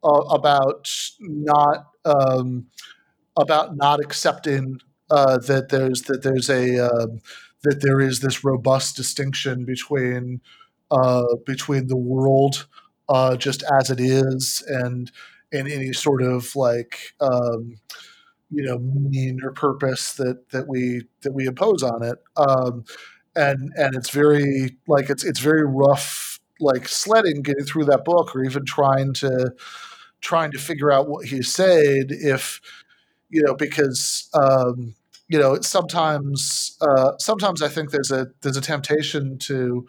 about 0.02 0.90
not 1.20 1.86
um, 2.04 2.66
about 3.36 3.76
not 3.76 4.00
accepting 4.00 4.78
uh, 5.10 5.38
that 5.38 5.70
there's 5.70 6.02
that 6.02 6.22
there's 6.22 6.50
a 6.50 6.84
uh, 6.86 7.06
that 7.64 7.80
there 7.82 8.00
is 8.00 8.20
this 8.20 8.44
robust 8.44 8.96
distinction 8.96 9.64
between 9.64 10.40
uh, 10.90 11.24
between 11.46 11.86
the 11.86 11.96
world 11.96 12.66
uh, 13.08 13.36
just 13.36 13.62
as 13.80 13.90
it 13.90 14.00
is 14.00 14.62
and 14.68 15.10
and 15.52 15.68
any 15.68 15.92
sort 15.92 16.22
of 16.22 16.54
like 16.54 17.14
um, 17.20 17.76
you 18.50 18.64
know 18.64 18.78
meaning 18.78 19.40
or 19.42 19.52
purpose 19.52 20.14
that 20.14 20.50
that 20.50 20.68
we 20.68 21.02
that 21.22 21.32
we 21.32 21.46
impose 21.46 21.82
on 21.82 22.02
it 22.02 22.18
um, 22.36 22.84
and 23.36 23.72
and 23.76 23.94
it's 23.94 24.10
very 24.10 24.76
like 24.88 25.10
it's 25.10 25.24
it's 25.24 25.40
very 25.40 25.64
rough 25.64 26.38
like 26.60 26.88
sledding 26.88 27.42
getting 27.42 27.64
through 27.64 27.84
that 27.84 28.04
book 28.04 28.34
or 28.36 28.44
even 28.44 28.64
trying 28.64 29.12
to 29.14 29.52
trying 30.20 30.50
to 30.52 30.58
figure 30.58 30.92
out 30.92 31.08
what 31.08 31.26
he's 31.26 31.52
saying 31.52 32.06
if 32.10 32.60
you 33.30 33.42
know 33.42 33.54
because 33.54 34.28
um, 34.34 34.94
you 35.28 35.38
know 35.38 35.60
sometimes 35.60 36.76
uh, 36.80 37.12
sometimes 37.18 37.62
I 37.62 37.68
think 37.68 37.90
there's 37.90 38.10
a 38.10 38.28
there's 38.42 38.56
a 38.56 38.62
temptation 38.62 39.38
to 39.40 39.86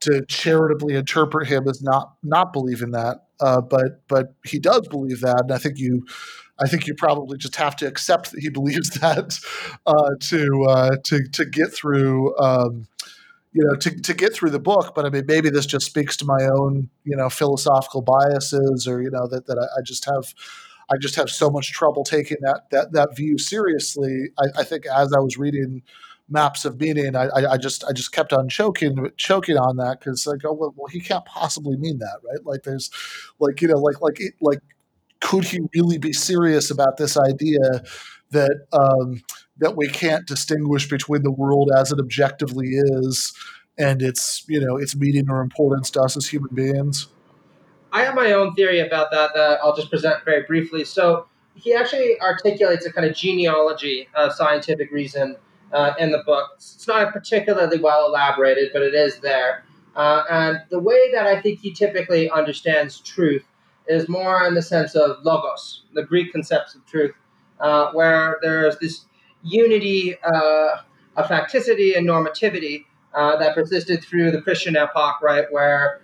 to 0.00 0.24
charitably 0.26 0.94
interpret 0.94 1.48
him 1.48 1.68
as 1.68 1.82
not 1.82 2.14
not 2.22 2.52
believing 2.52 2.90
that, 2.92 3.24
uh, 3.40 3.60
but 3.60 4.06
but 4.08 4.34
he 4.44 4.58
does 4.58 4.88
believe 4.88 5.20
that, 5.20 5.42
and 5.42 5.52
I 5.52 5.58
think 5.58 5.78
you 5.78 6.06
I 6.58 6.68
think 6.68 6.86
you 6.86 6.94
probably 6.94 7.38
just 7.38 7.56
have 7.56 7.76
to 7.76 7.86
accept 7.86 8.32
that 8.32 8.40
he 8.40 8.48
believes 8.48 8.90
that 9.00 9.38
uh, 9.86 10.10
to 10.20 10.64
uh, 10.68 10.96
to 11.04 11.26
to 11.28 11.44
get 11.44 11.72
through. 11.72 12.36
Um, 12.38 12.86
you 13.54 13.62
know, 13.62 13.74
to, 13.74 13.90
to 13.90 14.14
get 14.14 14.32
through 14.32 14.48
the 14.48 14.58
book, 14.58 14.94
but 14.94 15.04
I 15.04 15.10
mean, 15.10 15.24
maybe 15.28 15.50
this 15.50 15.66
just 15.66 15.84
speaks 15.84 16.16
to 16.16 16.24
my 16.24 16.48
own, 16.50 16.88
you 17.04 17.14
know, 17.14 17.28
philosophical 17.28 18.00
biases, 18.00 18.88
or 18.88 19.02
you 19.02 19.10
know, 19.10 19.26
that 19.26 19.46
that 19.46 19.58
I, 19.58 19.80
I 19.80 19.82
just 19.84 20.06
have 20.06 20.32
I 20.90 20.96
just 20.98 21.16
have 21.16 21.30
so 21.30 21.50
much 21.50 21.72
trouble 21.72 22.04
taking 22.04 22.38
that 22.40 22.70
that 22.70 22.92
that 22.92 23.14
view 23.16 23.38
seriously. 23.38 24.30
I, 24.38 24.60
I 24.60 24.64
think 24.64 24.86
as 24.86 25.12
I 25.12 25.20
was 25.20 25.36
reading 25.36 25.82
maps 26.28 26.64
of 26.64 26.80
meaning, 26.80 27.14
I, 27.14 27.28
I, 27.28 27.56
just 27.58 27.84
I 27.84 27.92
just 27.92 28.12
kept 28.12 28.32
on 28.32 28.48
choking 28.48 29.10
choking 29.16 29.58
on 29.58 29.76
that 29.76 30.00
because 30.00 30.26
I 30.26 30.36
go, 30.36 30.52
well, 30.52 30.72
well, 30.76 30.86
he 30.86 31.00
can't 31.00 31.24
possibly 31.24 31.76
mean 31.76 31.98
that, 31.98 32.20
right? 32.26 32.44
Like 32.44 32.62
there's, 32.62 32.90
like 33.38 33.60
you 33.60 33.68
know, 33.68 33.78
like 33.78 34.00
like 34.00 34.20
like 34.40 34.60
could 35.22 35.44
he 35.44 35.60
really 35.74 35.96
be 35.96 36.12
serious 36.12 36.70
about 36.70 36.98
this 36.98 37.16
idea 37.16 37.82
that 38.30 38.66
um, 38.72 39.22
that 39.58 39.76
we 39.76 39.88
can't 39.88 40.26
distinguish 40.26 40.88
between 40.88 41.22
the 41.22 41.30
world 41.30 41.70
as 41.76 41.92
it 41.92 41.98
objectively 41.98 42.70
is 42.70 43.32
and 43.78 44.02
its 44.02 44.44
you 44.48 44.60
know 44.60 44.76
its 44.76 44.94
meaning 44.94 45.30
or 45.30 45.40
importance 45.40 45.90
to 45.92 46.02
us 46.02 46.16
as 46.16 46.28
human 46.28 46.54
beings? 46.54 47.06
I 47.92 48.02
have 48.04 48.14
my 48.14 48.32
own 48.32 48.54
theory 48.54 48.80
about 48.80 49.10
that 49.12 49.30
that 49.34 49.60
I'll 49.62 49.76
just 49.76 49.90
present 49.90 50.24
very 50.24 50.42
briefly. 50.42 50.84
So 50.84 51.26
he 51.54 51.74
actually 51.74 52.20
articulates 52.20 52.84
a 52.86 52.92
kind 52.92 53.06
of 53.06 53.14
genealogy 53.14 54.08
of 54.14 54.32
scientific 54.32 54.90
reason 54.90 55.36
uh, 55.72 55.92
in 55.98 56.10
the 56.10 56.22
book. 56.24 56.50
It's 56.56 56.88
not 56.88 57.12
particularly 57.12 57.78
well 57.78 58.06
elaborated, 58.06 58.70
but 58.72 58.82
it 58.82 58.94
is 58.94 59.20
there. 59.20 59.64
Uh, 59.94 60.22
and 60.30 60.62
the 60.70 60.80
way 60.80 61.12
that 61.12 61.26
I 61.26 61.40
think 61.42 61.60
he 61.60 61.72
typically 61.72 62.30
understands 62.30 63.00
truth 63.00 63.44
is 63.88 64.08
more 64.08 64.46
in 64.46 64.54
the 64.54 64.62
sense 64.62 64.94
of 64.94 65.24
logos, 65.24 65.82
the 65.94 66.04
Greek 66.04 66.32
concepts 66.32 66.74
of 66.74 66.84
truth, 66.86 67.14
uh, 67.60 67.92
where 67.92 68.38
there's 68.42 68.78
this 68.78 69.06
unity 69.42 70.16
uh, 70.22 70.78
of 71.16 71.26
facticity 71.26 71.96
and 71.96 72.08
normativity 72.08 72.84
uh, 73.14 73.36
that 73.36 73.54
persisted 73.54 74.02
through 74.02 74.30
the 74.30 74.40
Christian 74.40 74.76
epoch, 74.76 75.20
right, 75.20 75.46
where 75.50 76.00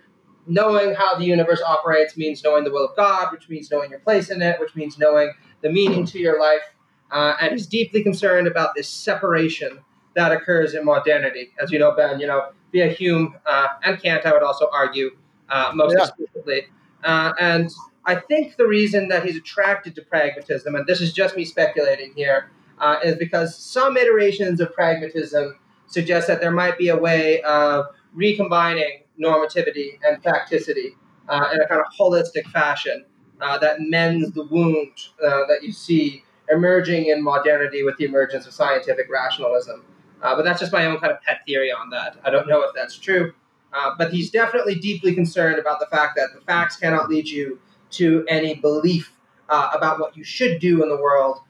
knowing 0.46 0.94
how 0.94 1.16
the 1.16 1.24
universe 1.24 1.62
operates 1.66 2.16
means 2.16 2.42
knowing 2.42 2.64
the 2.64 2.70
will 2.70 2.86
of 2.86 2.96
God, 2.96 3.30
which 3.32 3.48
means 3.48 3.70
knowing 3.70 3.90
your 3.90 4.00
place 4.00 4.30
in 4.30 4.42
it, 4.42 4.58
which 4.60 4.74
means 4.74 4.98
knowing 4.98 5.32
the 5.62 5.70
meaning 5.70 6.04
to 6.06 6.18
your 6.18 6.40
life. 6.40 6.62
Uh, 7.10 7.34
and 7.40 7.54
is 7.54 7.66
deeply 7.66 8.02
concerned 8.02 8.46
about 8.46 8.74
this 8.76 8.86
separation 8.86 9.78
that 10.14 10.30
occurs 10.30 10.74
in 10.74 10.84
modernity. 10.84 11.50
As 11.58 11.70
you 11.70 11.78
know, 11.78 11.92
Ben, 11.92 12.20
you 12.20 12.26
know, 12.26 12.50
via 12.70 12.88
Hume 12.88 13.34
uh, 13.46 13.68
and 13.82 13.98
Kant, 14.02 14.26
I 14.26 14.32
would 14.32 14.42
also 14.42 14.68
argue 14.70 15.16
uh, 15.48 15.70
most 15.74 15.94
yeah. 15.96 16.04
explicitly. 16.04 16.66
Uh, 17.04 17.32
and 17.40 17.70
I 18.04 18.16
think 18.16 18.56
the 18.56 18.66
reason 18.66 19.08
that 19.08 19.24
he's 19.24 19.36
attracted 19.36 19.94
to 19.96 20.02
pragmatism, 20.02 20.74
and 20.74 20.86
this 20.86 21.00
is 21.00 21.12
just 21.12 21.36
me 21.36 21.44
speculating 21.44 22.12
here, 22.16 22.50
uh, 22.80 22.96
is 23.04 23.16
because 23.16 23.56
some 23.56 23.96
iterations 23.96 24.60
of 24.60 24.72
pragmatism 24.72 25.58
suggest 25.86 26.26
that 26.28 26.40
there 26.40 26.50
might 26.50 26.78
be 26.78 26.88
a 26.88 26.96
way 26.96 27.42
of 27.42 27.86
recombining 28.14 29.02
normativity 29.20 29.98
and 30.06 30.22
facticity 30.22 30.92
uh, 31.28 31.50
in 31.52 31.60
a 31.60 31.66
kind 31.66 31.80
of 31.80 31.86
holistic 31.98 32.46
fashion 32.50 33.04
uh, 33.40 33.58
that 33.58 33.80
mends 33.80 34.32
the 34.32 34.44
wound 34.44 34.92
uh, 35.24 35.46
that 35.48 35.58
you 35.62 35.72
see 35.72 36.22
emerging 36.50 37.06
in 37.06 37.22
modernity 37.22 37.82
with 37.82 37.96
the 37.98 38.04
emergence 38.04 38.46
of 38.46 38.52
scientific 38.52 39.06
rationalism. 39.10 39.84
Uh, 40.22 40.34
but 40.34 40.44
that's 40.44 40.60
just 40.60 40.72
my 40.72 40.86
own 40.86 40.98
kind 40.98 41.12
of 41.12 41.20
pet 41.22 41.40
theory 41.46 41.70
on 41.70 41.90
that. 41.90 42.16
I 42.24 42.30
don't 42.30 42.48
know 42.48 42.62
if 42.62 42.74
that's 42.74 42.98
true. 42.98 43.32
Uh, 43.72 43.92
but 43.98 44.12
he's 44.12 44.30
definitely 44.30 44.74
deeply 44.74 45.14
concerned 45.14 45.58
about 45.58 45.78
the 45.78 45.86
fact 45.86 46.16
that 46.16 46.28
the 46.34 46.40
facts 46.42 46.76
cannot 46.76 47.08
lead 47.08 47.28
you 47.28 47.60
to 47.90 48.24
any 48.28 48.54
belief 48.54 49.12
uh, 49.48 49.70
about 49.74 50.00
what 50.00 50.16
you 50.16 50.24
should 50.24 50.58
do 50.60 50.82
in 50.82 50.88
the 50.88 50.96
world 50.96 51.40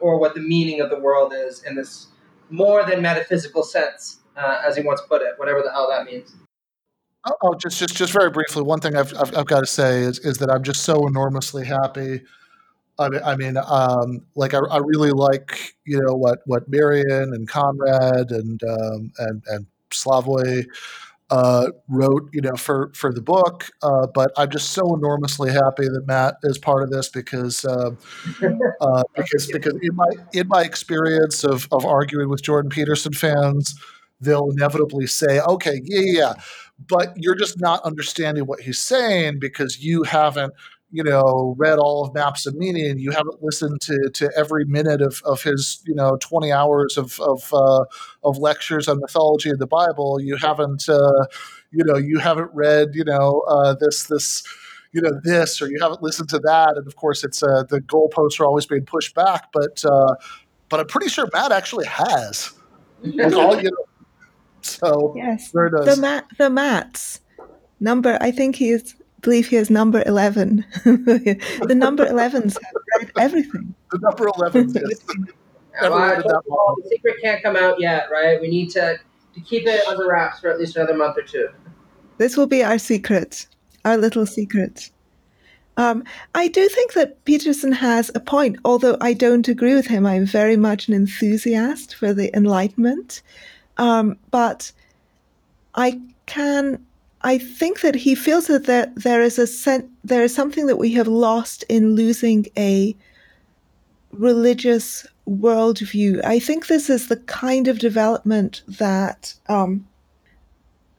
or 0.00 0.18
what 0.18 0.34
the 0.34 0.40
meaning 0.40 0.80
of 0.80 0.90
the 0.90 0.98
world 0.98 1.32
is 1.34 1.62
in 1.64 1.76
this 1.76 2.08
more 2.50 2.84
than 2.84 3.00
metaphysical 3.00 3.62
sense, 3.62 4.20
as 4.36 4.76
he 4.76 4.82
once 4.82 5.00
put 5.08 5.22
it, 5.22 5.34
whatever 5.36 5.62
the 5.62 5.70
hell 5.70 5.88
that 5.88 6.04
means. 6.04 6.34
Oh, 7.26 7.36
oh, 7.42 7.54
just 7.54 7.78
just 7.78 7.94
just 7.94 8.12
very 8.12 8.30
briefly, 8.30 8.62
one 8.62 8.80
thing 8.80 8.96
I've 8.96 9.14
I've, 9.16 9.36
I've 9.36 9.46
got 9.46 9.60
to 9.60 9.66
say 9.66 10.00
is 10.00 10.18
is 10.20 10.38
that 10.38 10.50
I'm 10.50 10.64
just 10.64 10.82
so 10.82 11.06
enormously 11.06 11.64
happy 11.64 12.22
I 12.98 13.08
mean, 13.08 13.20
I 13.24 13.36
mean, 13.36 13.56
um, 13.56 14.22
like 14.34 14.54
I, 14.54 14.58
I 14.58 14.78
really 14.78 15.10
like 15.10 15.74
you 15.84 16.00
know 16.00 16.14
what 16.14 16.40
what 16.46 16.68
Marion 16.68 17.32
and 17.34 17.48
Conrad 17.48 18.30
and 18.30 18.62
um, 18.64 19.12
and 19.18 19.42
and 19.48 19.66
Slavoj 19.90 20.66
uh, 21.32 21.70
wrote, 21.88 22.28
you 22.34 22.42
know, 22.42 22.54
for 22.56 22.92
for 22.94 23.10
the 23.10 23.22
book. 23.22 23.70
Uh, 23.82 24.06
but 24.14 24.32
I'm 24.36 24.50
just 24.50 24.72
so 24.72 24.94
enormously 24.94 25.50
happy 25.50 25.88
that 25.88 26.04
Matt 26.06 26.34
is 26.42 26.58
part 26.58 26.82
of 26.82 26.90
this 26.90 27.08
because 27.08 27.64
uh, 27.64 27.90
uh 28.80 29.02
because 29.16 29.48
because 29.50 29.74
in 29.82 29.96
my 29.96 30.10
in 30.34 30.46
my 30.48 30.62
experience 30.62 31.42
of 31.42 31.66
of 31.72 31.86
arguing 31.86 32.28
with 32.28 32.42
Jordan 32.42 32.68
Peterson 32.70 33.14
fans, 33.14 33.74
they'll 34.20 34.50
inevitably 34.50 35.06
say, 35.06 35.40
okay, 35.40 35.80
yeah, 35.84 36.02
yeah, 36.04 36.34
but 36.86 37.14
you're 37.16 37.34
just 37.34 37.58
not 37.58 37.82
understanding 37.82 38.44
what 38.44 38.60
he's 38.60 38.78
saying 38.78 39.38
because 39.38 39.82
you 39.82 40.02
haven't 40.02 40.52
you 40.92 41.02
know 41.02 41.54
read 41.58 41.78
all 41.78 42.04
of 42.04 42.14
maps 42.14 42.46
of 42.46 42.54
meaning 42.54 42.98
you 42.98 43.10
haven't 43.10 43.42
listened 43.42 43.80
to 43.80 44.10
to 44.12 44.30
every 44.36 44.64
minute 44.66 45.00
of, 45.00 45.22
of 45.24 45.42
his 45.42 45.82
you 45.86 45.94
know 45.94 46.16
20 46.20 46.52
hours 46.52 46.96
of 46.96 47.18
of, 47.20 47.52
uh, 47.52 47.84
of 48.22 48.38
lectures 48.38 48.86
on 48.86 49.00
mythology 49.00 49.50
of 49.50 49.58
the 49.58 49.66
bible 49.66 50.20
you 50.20 50.36
haven't 50.36 50.88
uh, 50.88 51.24
you 51.72 51.82
know 51.84 51.96
you 51.96 52.18
haven't 52.18 52.50
read 52.52 52.90
you 52.92 53.04
know 53.04 53.42
uh, 53.48 53.74
this 53.80 54.04
this 54.04 54.44
you 54.92 55.00
know 55.00 55.18
this 55.24 55.60
or 55.60 55.68
you 55.68 55.78
haven't 55.80 56.02
listened 56.02 56.28
to 56.28 56.38
that. 56.40 56.76
And 56.76 56.86
of 56.86 56.96
course 56.96 57.24
it's 57.24 57.42
uh, 57.42 57.64
the 57.68 57.80
goalposts 57.80 58.38
are 58.38 58.44
always 58.44 58.66
being 58.66 58.84
pushed 58.84 59.14
back 59.14 59.50
but 59.52 59.84
uh, 59.84 60.14
but 60.68 60.80
i'm 60.80 60.86
pretty 60.86 61.08
sure 61.08 61.28
matt 61.32 61.52
actually 61.52 61.86
has. 61.86 62.52
All, 63.02 63.60
you 63.60 63.70
know, 63.70 63.84
so 64.60 65.12
yes. 65.16 65.50
the 65.50 65.96
mat 65.98 66.26
the 66.38 66.50
mats. 66.50 67.20
Number 67.80 68.16
i 68.20 68.30
think 68.30 68.56
he's 68.56 68.94
believe 69.22 69.48
he 69.48 69.56
is 69.56 69.70
number 69.70 70.02
11. 70.06 70.64
the 70.84 71.74
number 71.74 72.04
11s 72.04 72.54
have 72.54 72.74
read 72.98 73.12
everything. 73.18 73.74
The 73.92 73.98
number 73.98 74.24
11s, 74.24 74.74
yes. 74.74 75.04
well, 75.82 76.74
the 76.76 76.88
secret 76.88 77.16
can't 77.22 77.42
come 77.42 77.56
out 77.56 77.78
yet, 77.78 78.08
right? 78.10 78.40
We 78.40 78.48
need 78.48 78.70
to, 78.70 78.98
to 79.34 79.40
keep 79.42 79.66
it 79.66 79.86
under 79.86 80.08
wraps 80.08 80.40
for 80.40 80.50
at 80.50 80.58
least 80.58 80.76
another 80.76 80.94
month 80.94 81.18
or 81.18 81.22
two. 81.22 81.48
This 82.16 82.38
will 82.38 82.46
be 82.46 82.64
our 82.64 82.78
secret, 82.78 83.46
our 83.84 83.98
little 83.98 84.24
secret. 84.24 84.88
Um, 85.76 86.04
I 86.34 86.48
do 86.48 86.68
think 86.70 86.94
that 86.94 87.22
Peterson 87.26 87.72
has 87.72 88.10
a 88.14 88.20
point, 88.20 88.58
although 88.64 88.96
I 89.02 89.12
don't 89.12 89.46
agree 89.46 89.74
with 89.74 89.86
him. 89.86 90.06
I'm 90.06 90.24
very 90.24 90.56
much 90.56 90.88
an 90.88 90.94
enthusiast 90.94 91.94
for 91.94 92.14
the 92.14 92.34
Enlightenment. 92.34 93.20
Um, 93.76 94.16
but 94.30 94.72
I 95.74 96.00
can 96.24 96.82
I 97.24 97.38
think 97.38 97.80
that 97.80 97.94
he 97.94 98.14
feels 98.14 98.48
that 98.48 98.66
there, 98.66 98.92
there 98.96 99.22
is 99.22 99.38
a 99.38 99.82
there 100.02 100.22
is 100.22 100.34
something 100.34 100.66
that 100.66 100.76
we 100.76 100.92
have 100.94 101.08
lost 101.08 101.64
in 101.68 101.94
losing 101.94 102.46
a 102.56 102.96
religious 104.12 105.06
worldview. 105.28 106.24
I 106.24 106.38
think 106.38 106.66
this 106.66 106.90
is 106.90 107.08
the 107.08 107.16
kind 107.16 107.68
of 107.68 107.78
development 107.78 108.62
that, 108.66 109.34
um, 109.48 109.86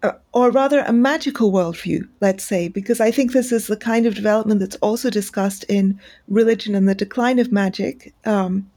uh, 0.02 0.14
or 0.32 0.50
rather, 0.50 0.80
a 0.80 0.94
magical 0.94 1.52
worldview, 1.52 2.08
let's 2.22 2.44
say, 2.44 2.68
because 2.68 3.02
I 3.02 3.12
think 3.12 3.32
this 3.32 3.52
is 3.52 3.68
the 3.68 3.78
kind 3.78 4.06
of 4.06 4.16
development 4.16 4.60
that's 4.62 4.78
also 4.78 5.10
discussed 5.10 5.66
in 5.66 6.00
religion 6.28 6.74
and 6.74 6.88
the 6.88 6.96
decline 6.96 7.40
of 7.40 7.52
magic. 7.52 8.14
Um, 8.26 8.70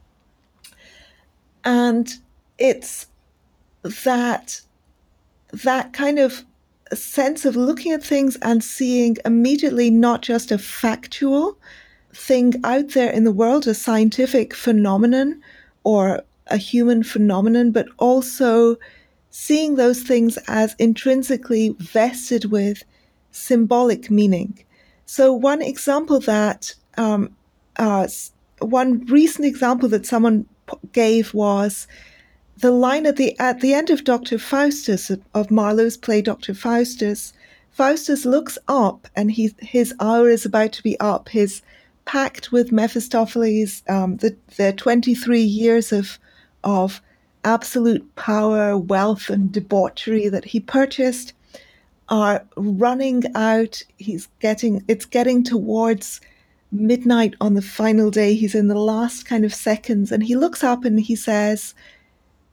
and 1.65 2.13
it's 2.59 3.07
that 4.05 4.61
that 5.53 5.93
kind 5.93 6.19
of 6.19 6.45
sense 6.95 7.45
of 7.45 7.57
looking 7.57 7.93
at 7.93 8.05
things 8.05 8.37
and 8.43 8.63
seeing 8.63 9.17
immediately 9.25 9.91
not 9.91 10.23
just 10.23 10.51
a 10.53 10.59
factual 10.59 11.59
thing 12.15 12.55
out 12.65 12.91
there 12.91 13.11
in 13.11 13.25
the 13.25 13.33
world, 13.33 13.67
a 13.67 13.75
scientific 13.75 14.55
phenomenon 14.55 15.43
or 15.85 16.23
a 16.49 16.57
human 16.57 17.03
phenomenon, 17.03 17.73
but 17.73 17.89
also 17.99 18.77
seeing 19.31 19.75
those 19.75 20.03
things 20.03 20.39
as 20.49 20.75
intrinsically 20.79 21.77
vested 21.79 22.47
with 22.47 22.85
symbolic 23.33 24.11
meaning. 24.11 24.65
So, 25.05 25.33
one 25.33 25.63
example 25.63 26.21
that, 26.21 26.75
um, 26.97 27.37
uh, 27.77 28.09
one 28.61 29.05
recent 29.07 29.47
example 29.47 29.89
that 29.91 30.07
someone 30.07 30.47
gave 30.93 31.35
was 31.35 31.87
the 32.59 32.71
line 32.71 33.07
at 33.07 33.17
the 33.17 33.39
at 33.39 33.61
the 33.61 33.75
end 33.75 33.91
of 33.91 34.05
Dr. 34.05 34.39
Faustus 34.39 35.11
of 35.35 35.51
Marlowe's 35.51 35.97
play 35.97 36.23
Dr. 36.23 36.55
Faustus, 36.55 37.33
Faustus 37.71 38.25
looks 38.25 38.57
up 38.69 39.07
and 39.15 39.31
he 39.31 39.55
his 39.61 39.95
hour 40.01 40.29
is 40.31 40.47
about 40.47 40.73
to 40.73 40.83
be 40.83 40.99
up. 40.99 41.29
His 41.29 41.63
pact 42.07 42.53
with 42.53 42.73
Mephistopheles, 42.73 43.83
um, 43.89 44.17
the 44.17 44.37
the 44.57 44.73
twenty 44.73 45.15
three 45.15 45.43
years 45.43 45.93
of 45.93 46.19
of 46.65 47.03
absolute 47.45 48.15
power, 48.17 48.77
wealth, 48.77 49.29
and 49.29 49.53
debauchery 49.53 50.29
that 50.29 50.47
he 50.47 50.61
purchased 50.61 51.35
are 52.09 52.47
running 52.57 53.25
out. 53.35 53.83
He's 53.99 54.29
getting 54.41 54.83
it's 54.89 55.05
getting 55.05 55.45
towards 55.45 56.23
midnight 56.73 57.35
on 57.41 57.53
the 57.53 57.63
final 57.63 58.11
day. 58.11 58.35
He's 58.35 58.55
in 58.55 58.69
the 58.69 58.79
last 58.79 59.27
kind 59.27 59.45
of 59.45 59.53
seconds, 59.53 60.11
and 60.11 60.23
he 60.23 60.35
looks 60.35 60.65
up 60.65 60.87
and 60.87 60.99
he 60.99 61.15
says 61.15 61.75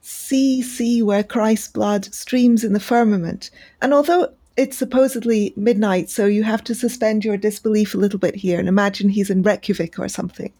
see, 0.03 0.61
see 0.61 1.01
where 1.01 1.23
Christ's 1.23 1.69
blood 1.69 2.13
streams 2.13 2.63
in 2.63 2.73
the 2.73 2.79
firmament. 2.79 3.49
And 3.81 3.93
although 3.93 4.33
it's 4.57 4.77
supposedly 4.77 5.53
midnight, 5.55 6.09
so 6.09 6.25
you 6.25 6.43
have 6.43 6.63
to 6.65 6.75
suspend 6.75 7.23
your 7.23 7.37
disbelief 7.37 7.95
a 7.95 7.97
little 7.97 8.19
bit 8.19 8.35
here 8.35 8.59
and 8.59 8.67
imagine 8.67 9.09
he's 9.09 9.29
in 9.29 9.41
Reykjavik 9.41 9.97
or 9.97 10.09
something. 10.09 10.51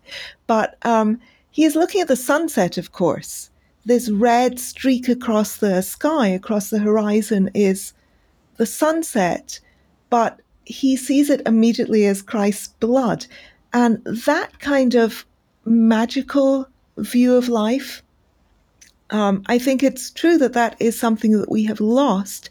But 0.47 0.77
um, 0.83 1.19
he 1.51 1.65
is 1.65 1.75
looking 1.75 1.99
at 1.99 2.07
the 2.07 2.15
sunset, 2.15 2.77
of 2.77 2.93
course. 2.93 3.49
This 3.85 4.09
red 4.09 4.59
streak 4.59 5.09
across 5.09 5.57
the 5.57 5.81
sky, 5.81 6.29
across 6.29 6.69
the 6.69 6.79
horizon, 6.79 7.51
is 7.53 7.93
the 8.55 8.65
sunset, 8.65 9.59
but 10.09 10.39
he 10.63 10.95
sees 10.95 11.29
it 11.29 11.41
immediately 11.45 12.05
as 12.05 12.21
Christ's 12.21 12.67
blood. 12.67 13.25
And 13.73 14.01
that 14.05 14.59
kind 14.59 14.95
of 14.95 15.25
magical 15.65 16.65
view 16.97 17.35
of 17.35 17.49
life 17.49 18.01
um, 19.09 19.43
I 19.47 19.59
think 19.59 19.83
it's 19.83 20.11
true 20.11 20.37
that 20.37 20.53
that 20.53 20.75
is 20.79 20.97
something 20.97 21.31
that 21.39 21.51
we 21.51 21.65
have 21.65 21.79
lost. 21.79 22.49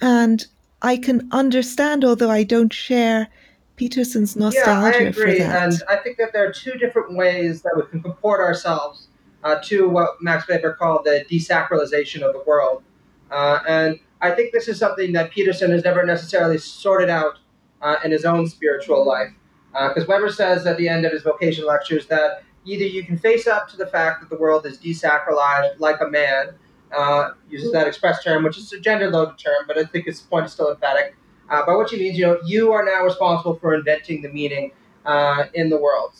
And 0.00 0.44
I 0.82 0.96
can 0.96 1.28
understand, 1.32 2.04
although 2.04 2.30
I 2.30 2.42
don't 2.42 2.72
share 2.72 3.28
Peterson's 3.76 4.36
nostalgia 4.36 4.70
yeah, 4.70 5.04
I 5.04 5.08
agree. 5.08 5.38
for 5.38 5.44
that. 5.44 5.62
And 5.64 5.82
I 5.88 5.96
think 5.96 6.18
that 6.18 6.32
there 6.32 6.46
are 6.46 6.52
two 6.52 6.72
different 6.72 7.16
ways 7.16 7.62
that 7.62 7.72
we 7.76 7.82
can 7.90 8.02
comport 8.02 8.40
ourselves 8.40 9.08
uh, 9.42 9.56
to 9.64 9.88
what 9.88 10.22
Max 10.22 10.48
Weber 10.48 10.74
called 10.74 11.04
the 11.04 11.24
desacralization 11.30 12.22
of 12.22 12.32
the 12.32 12.42
world. 12.46 12.82
Uh, 13.30 13.60
and 13.66 13.98
I 14.20 14.30
think 14.30 14.52
this 14.52 14.68
is 14.68 14.78
something 14.78 15.12
that 15.12 15.30
Peterson 15.30 15.70
has 15.70 15.84
never 15.84 16.04
necessarily 16.04 16.58
sorted 16.58 17.10
out 17.10 17.38
uh, 17.82 17.96
in 18.04 18.10
his 18.10 18.24
own 18.24 18.46
spiritual 18.48 19.06
life. 19.06 19.30
Because 19.72 20.04
uh, 20.04 20.06
Weber 20.08 20.30
says 20.30 20.66
at 20.66 20.76
the 20.76 20.88
end 20.88 21.04
of 21.04 21.12
his 21.12 21.22
vocation 21.22 21.66
lectures 21.66 22.06
that 22.06 22.44
either 22.64 22.84
you 22.84 23.04
can 23.04 23.18
face 23.18 23.46
up 23.46 23.68
to 23.68 23.76
the 23.76 23.86
fact 23.86 24.20
that 24.20 24.30
the 24.30 24.40
world 24.40 24.66
is 24.66 24.78
desacralized 24.78 25.78
like 25.78 26.00
a 26.00 26.08
man, 26.08 26.54
uh, 26.96 27.30
uses 27.48 27.72
that 27.72 27.86
express 27.86 28.22
term, 28.22 28.44
which 28.44 28.58
is 28.58 28.72
a 28.72 28.80
gender 28.80 29.10
loaded 29.10 29.38
term, 29.38 29.64
but 29.66 29.76
I 29.76 29.84
think 29.84 30.06
its 30.06 30.20
point 30.20 30.46
is 30.46 30.52
still 30.52 30.70
emphatic. 30.70 31.16
Uh, 31.50 31.64
by 31.66 31.74
which 31.74 31.90
he 31.90 31.98
means, 31.98 32.16
you 32.16 32.24
know, 32.24 32.38
you 32.46 32.72
are 32.72 32.84
now 32.84 33.04
responsible 33.04 33.56
for 33.56 33.74
inventing 33.74 34.22
the 34.22 34.30
meaning 34.30 34.72
uh, 35.04 35.44
in 35.52 35.68
the 35.68 35.76
world, 35.76 36.14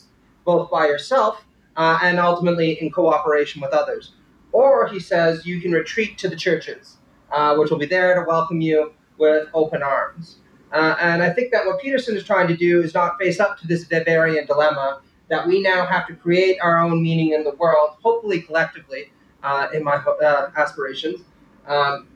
both 0.45 0.71
by 0.71 0.87
yourself 0.87 1.45
uh, 1.77 1.99
and 2.03 2.19
ultimately 2.19 2.73
in 2.83 2.91
cooperation 2.91 3.63
with 3.63 3.73
others. 3.73 4.13
Or 4.53 4.87
he 4.87 5.01
says 5.01 5.47
you 5.47 5.61
can 5.61 5.73
retreat 5.73 6.19
to 6.19 6.29
the 6.29 6.37
churches, 6.37 6.99
uh, 7.33 7.57
which 7.57 7.71
will 7.71 7.79
be 7.79 7.87
there 7.87 8.15
to 8.15 8.27
welcome 8.27 8.61
you 8.61 8.93
with 9.19 9.49
open 9.55 9.83
arms. 9.83 10.37
Uh, 10.73 10.97
and 11.01 11.23
I 11.23 11.31
think 11.31 11.53
that 11.53 11.65
what 11.67 11.81
Peterson 11.81 12.17
is 12.17 12.25
trying 12.25 12.49
to 12.49 12.57
do 12.57 12.83
is 12.83 12.95
not 12.95 13.17
face 13.19 13.41
up 13.41 13.59
to 13.61 13.67
this 13.67 13.87
Weberian 13.87 14.47
dilemma 14.47 15.01
that 15.29 15.47
we 15.47 15.63
now 15.63 15.87
have 15.87 16.07
to 16.07 16.15
create 16.15 16.59
our 16.61 16.79
own 16.79 17.03
meaning 17.03 17.33
in 17.33 17.45
the 17.45 17.53
world, 17.53 17.97
hopefully 18.03 18.43
collectively, 18.43 19.11
uh, 19.43 19.69
in 19.73 19.83
my 19.83 19.95
uh, 19.95 20.51
aspirations. 20.57 21.21
Um, 21.67 22.09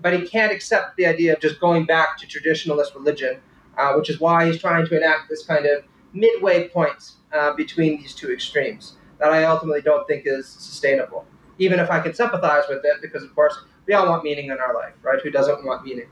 but 0.00 0.12
he 0.12 0.26
can't 0.26 0.52
accept 0.52 0.96
the 0.96 1.06
idea 1.06 1.34
of 1.34 1.40
just 1.40 1.60
going 1.60 1.84
back 1.84 2.18
to 2.18 2.26
traditionalist 2.26 2.94
religion, 2.94 3.40
uh, 3.76 3.94
which 3.94 4.10
is 4.10 4.20
why 4.20 4.46
he's 4.46 4.60
trying 4.60 4.86
to 4.86 4.96
enact 4.96 5.28
this 5.28 5.44
kind 5.44 5.66
of 5.66 5.84
midway 6.12 6.68
point 6.68 7.12
uh, 7.32 7.52
between 7.54 8.00
these 8.00 8.14
two 8.14 8.32
extremes 8.32 8.96
that 9.18 9.32
I 9.32 9.44
ultimately 9.44 9.82
don't 9.82 10.06
think 10.06 10.22
is 10.26 10.46
sustainable. 10.48 11.26
Even 11.58 11.80
if 11.80 11.90
I 11.90 12.00
can 12.00 12.12
sympathize 12.14 12.64
with 12.68 12.84
it, 12.84 13.00
because 13.00 13.22
of 13.22 13.34
course 13.34 13.56
we 13.86 13.94
all 13.94 14.08
want 14.08 14.24
meaning 14.24 14.46
in 14.46 14.58
our 14.58 14.74
life, 14.74 14.92
right? 15.02 15.20
Who 15.22 15.30
doesn't 15.30 15.64
want 15.64 15.84
meaning? 15.84 16.08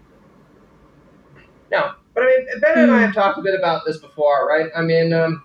No, 1.70 1.92
but 2.14 2.22
I 2.22 2.26
mean, 2.26 2.60
Ben 2.60 2.78
and 2.78 2.90
I 2.90 3.00
have 3.00 3.14
talked 3.14 3.38
a 3.38 3.42
bit 3.42 3.54
about 3.58 3.82
this 3.84 3.98
before, 3.98 4.46
right? 4.48 4.70
I 4.76 4.82
mean, 4.82 5.12
um, 5.12 5.42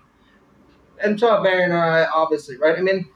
and 1.02 1.18
so 1.18 1.40
Marion 1.40 1.72
and 1.72 1.80
I, 1.80 2.06
obviously, 2.06 2.56
right? 2.56 2.78
I 2.78 2.82
mean, 2.82 3.08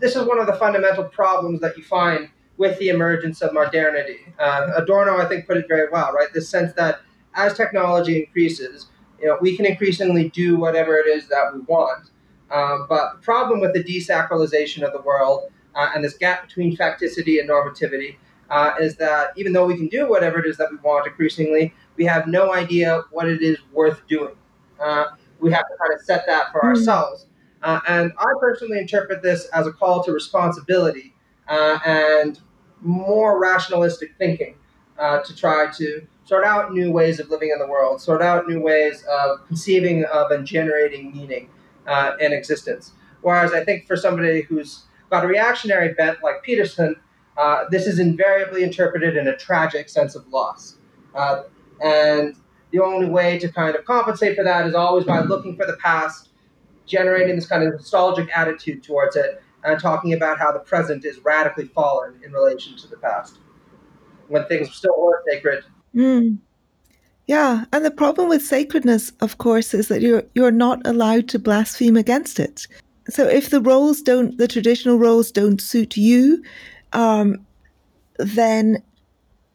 this 0.00 0.16
is 0.16 0.24
one 0.26 0.38
of 0.38 0.46
the 0.46 0.54
fundamental 0.54 1.04
problems 1.04 1.60
that 1.60 1.76
you 1.76 1.84
find 1.84 2.28
with 2.56 2.78
the 2.78 2.88
emergence 2.88 3.42
of 3.42 3.52
modernity. 3.52 4.20
Uh, 4.38 4.72
Adorno, 4.76 5.18
I 5.18 5.26
think, 5.26 5.46
put 5.46 5.56
it 5.56 5.66
very 5.68 5.88
well, 5.90 6.12
right? 6.12 6.28
This 6.32 6.48
sense 6.48 6.72
that 6.74 7.00
as 7.34 7.54
technology 7.54 8.22
increases, 8.22 8.86
you 9.20 9.26
know, 9.26 9.38
we 9.40 9.56
can 9.56 9.66
increasingly 9.66 10.28
do 10.30 10.56
whatever 10.56 10.96
it 10.96 11.06
is 11.06 11.28
that 11.28 11.52
we 11.52 11.60
want. 11.60 12.10
Um, 12.50 12.86
but 12.88 13.14
the 13.14 13.22
problem 13.22 13.60
with 13.60 13.72
the 13.72 13.82
desacralization 13.82 14.82
of 14.82 14.92
the 14.92 15.00
world 15.00 15.50
uh, 15.74 15.90
and 15.94 16.04
this 16.04 16.16
gap 16.16 16.46
between 16.46 16.76
facticity 16.76 17.40
and 17.40 17.48
normativity 17.48 18.16
uh, 18.50 18.74
is 18.80 18.96
that 18.96 19.28
even 19.36 19.52
though 19.52 19.66
we 19.66 19.76
can 19.76 19.88
do 19.88 20.08
whatever 20.08 20.38
it 20.38 20.46
is 20.46 20.56
that 20.58 20.70
we 20.70 20.76
want 20.78 21.06
increasingly, 21.06 21.74
we 21.96 22.04
have 22.04 22.26
no 22.26 22.52
idea 22.52 23.02
what 23.10 23.28
it 23.28 23.42
is 23.42 23.58
worth 23.72 24.06
doing. 24.06 24.34
We 25.44 25.52
have 25.52 25.68
to 25.68 25.76
kind 25.78 25.92
of 25.92 26.00
set 26.04 26.26
that 26.26 26.50
for 26.50 26.62
mm. 26.62 26.68
ourselves. 26.68 27.26
Uh, 27.62 27.80
and 27.86 28.12
I 28.18 28.32
personally 28.40 28.78
interpret 28.78 29.22
this 29.22 29.46
as 29.46 29.66
a 29.66 29.72
call 29.72 30.02
to 30.04 30.12
responsibility 30.12 31.14
uh, 31.48 31.78
and 31.84 32.40
more 32.80 33.38
rationalistic 33.38 34.14
thinking 34.18 34.56
uh, 34.98 35.20
to 35.20 35.36
try 35.36 35.70
to 35.72 36.06
sort 36.24 36.44
out 36.44 36.72
new 36.72 36.90
ways 36.90 37.20
of 37.20 37.28
living 37.28 37.50
in 37.50 37.58
the 37.58 37.66
world, 37.66 38.00
sort 38.00 38.22
out 38.22 38.48
new 38.48 38.60
ways 38.60 39.04
of 39.10 39.46
conceiving 39.46 40.04
of 40.06 40.30
and 40.30 40.46
generating 40.46 41.12
meaning 41.12 41.50
uh, 41.86 42.12
in 42.20 42.32
existence. 42.32 42.92
Whereas 43.20 43.52
I 43.52 43.64
think 43.64 43.86
for 43.86 43.96
somebody 43.96 44.42
who's 44.42 44.84
got 45.10 45.24
a 45.24 45.28
reactionary 45.28 45.92
bent 45.94 46.22
like 46.22 46.42
Peterson, 46.42 46.96
uh, 47.36 47.64
this 47.70 47.86
is 47.86 47.98
invariably 47.98 48.62
interpreted 48.62 49.16
in 49.16 49.28
a 49.28 49.36
tragic 49.36 49.88
sense 49.88 50.14
of 50.14 50.26
loss. 50.28 50.76
Uh, 51.14 51.42
and 51.82 52.36
the 52.74 52.82
only 52.82 53.08
way 53.08 53.38
to 53.38 53.48
kind 53.52 53.76
of 53.76 53.84
compensate 53.84 54.36
for 54.36 54.42
that 54.42 54.66
is 54.66 54.74
always 54.74 55.04
by 55.04 55.20
looking 55.20 55.56
for 55.56 55.64
the 55.64 55.76
past, 55.76 56.30
generating 56.86 57.36
this 57.36 57.46
kind 57.46 57.62
of 57.62 57.72
nostalgic 57.72 58.28
attitude 58.36 58.82
towards 58.82 59.14
it, 59.14 59.40
and 59.62 59.80
talking 59.80 60.12
about 60.12 60.40
how 60.40 60.50
the 60.50 60.58
present 60.58 61.04
is 61.04 61.20
radically 61.20 61.66
fallen 61.66 62.20
in 62.24 62.32
relation 62.32 62.76
to 62.76 62.88
the 62.88 62.96
past 62.96 63.38
when 64.26 64.44
things 64.46 64.74
still 64.74 64.94
were 64.98 65.22
sacred. 65.30 65.62
Mm. 65.94 66.38
Yeah, 67.28 67.64
and 67.72 67.84
the 67.84 67.92
problem 67.92 68.28
with 68.28 68.44
sacredness, 68.44 69.12
of 69.20 69.38
course, 69.38 69.72
is 69.72 69.86
that 69.86 70.02
you're 70.02 70.24
you're 70.34 70.50
not 70.50 70.84
allowed 70.84 71.28
to 71.28 71.38
blaspheme 71.38 71.96
against 71.96 72.40
it. 72.40 72.66
So 73.08 73.28
if 73.28 73.50
the 73.50 73.60
roles 73.60 74.02
don't, 74.02 74.36
the 74.36 74.48
traditional 74.48 74.98
roles 74.98 75.30
don't 75.30 75.60
suit 75.60 75.96
you, 75.96 76.42
um, 76.92 77.46
then 78.18 78.82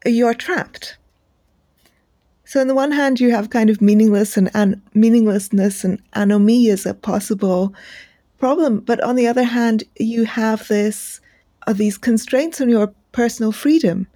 you're 0.06 0.34
trapped. 0.34 0.99
So 2.50 2.60
on 2.60 2.66
the 2.66 2.74
one 2.74 2.92
hand, 2.92 3.20
you 3.20 3.30
have 3.30 3.52
kind 3.52 3.70
of 3.70 3.80
meaningless 3.80 4.36
and, 4.36 4.50
and 4.56 4.82
meaninglessness 4.96 5.84
and 5.84 6.02
anomie 6.14 6.72
as 6.72 6.84
a 6.84 6.96
possible 6.96 7.76
problem, 8.40 8.80
but 8.80 9.00
on 9.04 9.16
the 9.16 9.28
other 9.28 9.44
hand, 9.44 9.84
you 10.00 10.26
have 10.26 10.68
this 10.68 11.22
uh, 11.68 11.74
these 11.74 11.96
constraints 11.96 12.60
on 12.60 12.68
your 12.68 12.92
personal 13.12 13.52
freedom, 13.52 14.08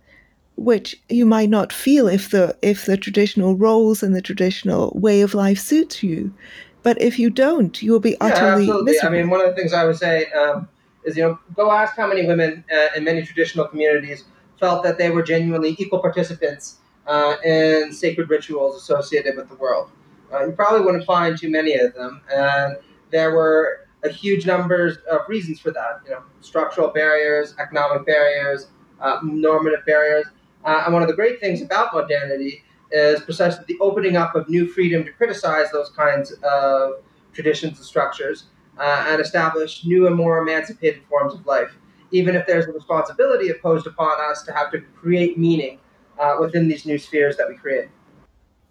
which 0.56 1.00
you 1.10 1.28
might 1.28 1.52
not 1.52 1.72
feel 1.72 2.08
if 2.08 2.32
the 2.32 2.58
if 2.64 2.88
the 2.88 2.98
traditional 2.98 3.56
roles 3.56 4.02
and 4.02 4.16
the 4.16 4.22
traditional 4.22 4.92
way 4.96 5.22
of 5.22 5.36
life 5.36 5.60
suits 5.60 6.02
you. 6.02 6.34
But 6.82 7.00
if 7.00 7.20
you 7.20 7.30
don't, 7.30 7.84
you 7.84 7.92
will 7.92 8.00
be 8.00 8.18
yeah, 8.20 8.32
utterly 8.32 8.64
absolutely. 8.64 8.94
Miserable. 8.94 9.16
I 9.16 9.22
mean, 9.22 9.30
one 9.30 9.42
of 9.42 9.50
the 9.50 9.56
things 9.56 9.74
I 9.74 9.86
would 9.86 9.98
say 9.98 10.32
um, 10.32 10.68
is, 11.04 11.16
you 11.16 11.22
know, 11.22 11.40
go 11.56 11.72
ask 11.72 11.96
how 11.96 12.08
many 12.08 12.26
women 12.26 12.64
uh, 12.74 12.88
in 12.96 13.04
many 13.04 13.22
traditional 13.22 13.68
communities 13.68 14.24
felt 14.60 14.82
that 14.82 14.98
they 14.98 15.12
were 15.12 15.22
genuinely 15.22 15.76
equal 15.78 16.00
participants 16.00 16.80
uh, 17.08 17.36
in 17.44 17.92
sacred 17.92 18.30
rituals 18.30 18.76
associated 18.82 19.36
with 19.36 19.50
the 19.50 19.56
world. 19.56 19.92
Uh, 20.34 20.46
you 20.46 20.52
probably 20.52 20.82
wouldn't 20.82 21.06
find 21.06 21.38
too 21.38 21.50
many 21.50 21.76
of 21.76 21.94
them, 21.94 22.22
and 22.34 22.78
there 23.12 23.32
were 23.36 23.88
a 24.04 24.10
huge 24.10 24.46
numbers 24.46 24.98
of 25.12 25.22
reasons 25.28 25.60
for 25.60 25.72
that. 25.72 26.02
You 26.06 26.12
know, 26.12 26.24
structural 26.42 26.90
barriers, 26.90 27.56
economic 27.60 28.06
barriers, 28.06 28.68
uh, 29.00 29.20
normative 29.24 29.86
barriers. 29.86 30.26
Uh, 30.66 30.84
and 30.86 30.94
one 30.94 31.02
of 31.02 31.10
the 31.10 31.16
great 31.16 31.40
things 31.40 31.62
about 31.62 31.94
modernity 31.94 32.64
is 32.92 33.22
precisely 33.22 33.64
the 33.68 33.78
opening 33.80 34.16
up 34.16 34.36
of 34.36 34.48
new 34.50 34.68
freedom 34.68 35.04
to 35.04 35.12
criticize 35.12 35.72
those 35.72 35.90
kinds 35.90 36.32
of 36.44 36.94
traditions 37.34 37.78
and 37.78 37.86
structures 37.86 38.46
uh, 38.78 39.06
and 39.10 39.22
establish 39.22 39.86
new 39.86 40.08
and 40.08 40.16
more 40.16 40.40
emancipated 40.40 41.04
forms 41.10 41.34
of 41.34 41.46
life, 41.46 41.72
even 42.12 42.36
if 42.36 42.46
there's 42.48 42.66
a 42.66 42.72
responsibility 42.72 43.50
imposed 43.50 43.88
upon 43.88 44.12
us 44.30 44.44
to 44.44 44.54
have 44.54 44.72
to 44.72 44.80
create 44.96 45.38
meaning 45.38 45.80
uh, 46.19 46.38
within 46.40 46.68
these 46.68 46.85
new 46.85 46.98
spheres 46.98 47.38
that 47.38 47.48
we 47.48 47.56
create. 47.56 47.90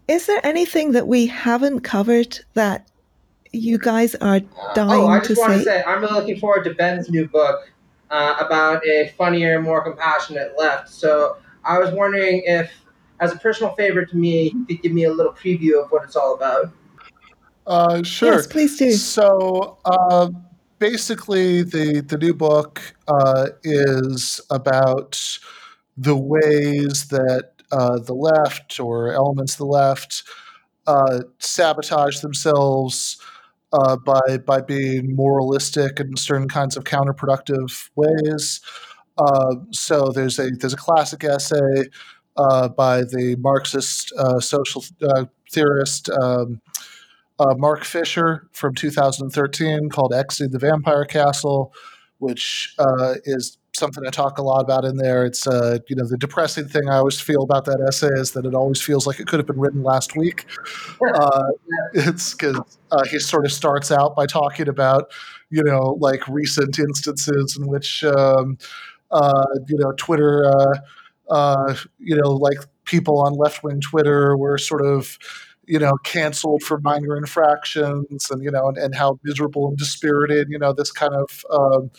Is 0.08 0.26
there 0.26 0.44
anything 0.44 0.92
that 0.92 1.06
we 1.06 1.26
haven't 1.26 1.80
covered 1.80 2.38
that 2.54 2.88
you 3.52 3.78
guys 3.78 4.14
are 4.16 4.40
dying 4.74 5.02
uh, 5.02 5.04
oh, 5.04 5.08
I 5.08 5.18
just 5.20 5.34
to 5.34 5.40
want 5.40 5.52
say? 5.52 5.58
to 5.58 5.64
say 5.64 5.84
I'm 5.84 6.00
really 6.00 6.14
looking 6.14 6.38
forward 6.38 6.64
to 6.64 6.74
Ben's 6.74 7.08
new 7.10 7.28
book 7.28 7.70
uh, 8.10 8.36
about 8.40 8.86
a 8.86 9.12
funnier, 9.16 9.60
more 9.60 9.82
compassionate 9.82 10.54
left. 10.58 10.88
So 10.88 11.36
I 11.64 11.78
was 11.78 11.90
wondering 11.92 12.42
if 12.44 12.70
as 13.20 13.32
a 13.32 13.36
personal 13.36 13.72
favor 13.74 14.04
to 14.04 14.16
me, 14.16 14.50
you 14.50 14.64
could 14.66 14.82
give 14.82 14.92
me 14.92 15.04
a 15.04 15.12
little 15.12 15.32
preview 15.32 15.82
of 15.82 15.90
what 15.90 16.02
it's 16.02 16.16
all 16.16 16.34
about. 16.34 16.72
Uh, 17.66 18.02
sure. 18.02 18.32
Yes, 18.32 18.46
please 18.48 18.76
do. 18.76 18.92
So 18.92 19.78
uh, 19.84 20.28
basically, 20.78 21.62
the 21.62 22.00
the 22.00 22.18
new 22.18 22.34
book 22.34 22.82
uh, 23.06 23.50
is 23.62 24.40
about 24.50 25.38
the 25.96 26.16
ways 26.16 27.08
that 27.08 27.50
uh, 27.70 27.98
the 27.98 28.14
left 28.14 28.78
or 28.80 29.12
elements 29.12 29.54
of 29.54 29.58
the 29.58 29.66
left 29.66 30.24
uh, 30.86 31.20
sabotage 31.38 32.20
themselves 32.20 33.18
uh, 33.72 33.96
by 33.96 34.38
by 34.44 34.60
being 34.60 35.14
moralistic 35.14 36.00
in 36.00 36.16
certain 36.16 36.48
kinds 36.48 36.76
of 36.76 36.84
counterproductive 36.84 37.88
ways. 37.94 38.60
so 39.70 40.10
there's 40.10 40.38
a 40.38 40.50
there's 40.50 40.74
a 40.74 40.76
classic 40.76 41.24
essay 41.24 41.88
uh, 42.36 42.68
by 42.68 43.02
the 43.02 43.36
Marxist 43.38 44.12
uh, 44.18 44.40
social 44.40 44.84
uh, 45.02 45.26
theorist 45.50 46.08
um, 46.10 46.60
uh, 47.38 47.54
Mark 47.56 47.84
Fisher 47.84 48.48
from 48.52 48.74
2013 48.74 49.88
called 49.90 50.12
Exiting 50.14 50.52
the 50.52 50.58
Vampire 50.58 51.04
Castle, 51.04 51.72
which 52.18 52.74
uh, 52.78 53.14
is 53.24 53.58
something 53.82 54.04
I 54.06 54.10
talk 54.10 54.38
a 54.38 54.42
lot 54.42 54.60
about 54.60 54.84
in 54.84 54.96
there. 54.96 55.26
It's 55.26 55.46
uh, 55.46 55.78
you 55.88 55.96
know 55.96 56.06
the 56.06 56.16
depressing 56.16 56.68
thing 56.68 56.88
I 56.88 56.96
always 56.96 57.20
feel 57.20 57.42
about 57.42 57.64
that 57.66 57.84
essay 57.86 58.14
is 58.14 58.32
that 58.32 58.46
it 58.46 58.54
always 58.54 58.80
feels 58.80 59.06
like 59.06 59.20
it 59.20 59.26
could 59.26 59.38
have 59.38 59.46
been 59.46 59.60
written 59.60 59.82
last 59.82 60.16
week. 60.16 60.46
Uh, 61.14 61.48
it's 61.94 62.32
because 62.34 62.60
uh, 62.90 63.04
he 63.04 63.18
sort 63.18 63.44
of 63.44 63.52
starts 63.52 63.90
out 63.90 64.16
by 64.16 64.26
talking 64.26 64.68
about 64.68 65.10
you 65.50 65.62
know 65.62 65.98
like 66.00 66.26
recent 66.28 66.78
instances 66.78 67.58
in 67.60 67.66
which 67.66 68.04
um, 68.04 68.56
uh, 69.10 69.44
you 69.68 69.76
know 69.76 69.92
Twitter 69.98 70.46
uh, 71.32 71.74
you 71.98 72.16
know, 72.16 72.30
like 72.30 72.58
people 72.84 73.20
on 73.20 73.34
left 73.34 73.62
wing 73.62 73.80
Twitter 73.80 74.36
were 74.36 74.58
sort 74.58 74.84
of, 74.84 75.18
you 75.66 75.78
know, 75.78 75.92
canceled 76.04 76.62
for 76.62 76.78
minor 76.80 77.16
infractions, 77.16 78.30
and 78.30 78.42
you 78.42 78.50
know, 78.50 78.68
and, 78.68 78.76
and 78.76 78.94
how 78.94 79.18
miserable 79.24 79.68
and 79.68 79.78
dispirited, 79.78 80.48
you 80.50 80.58
know, 80.58 80.72
this 80.72 80.90
kind 80.92 81.14
of 81.14 81.44
um, 81.50 81.90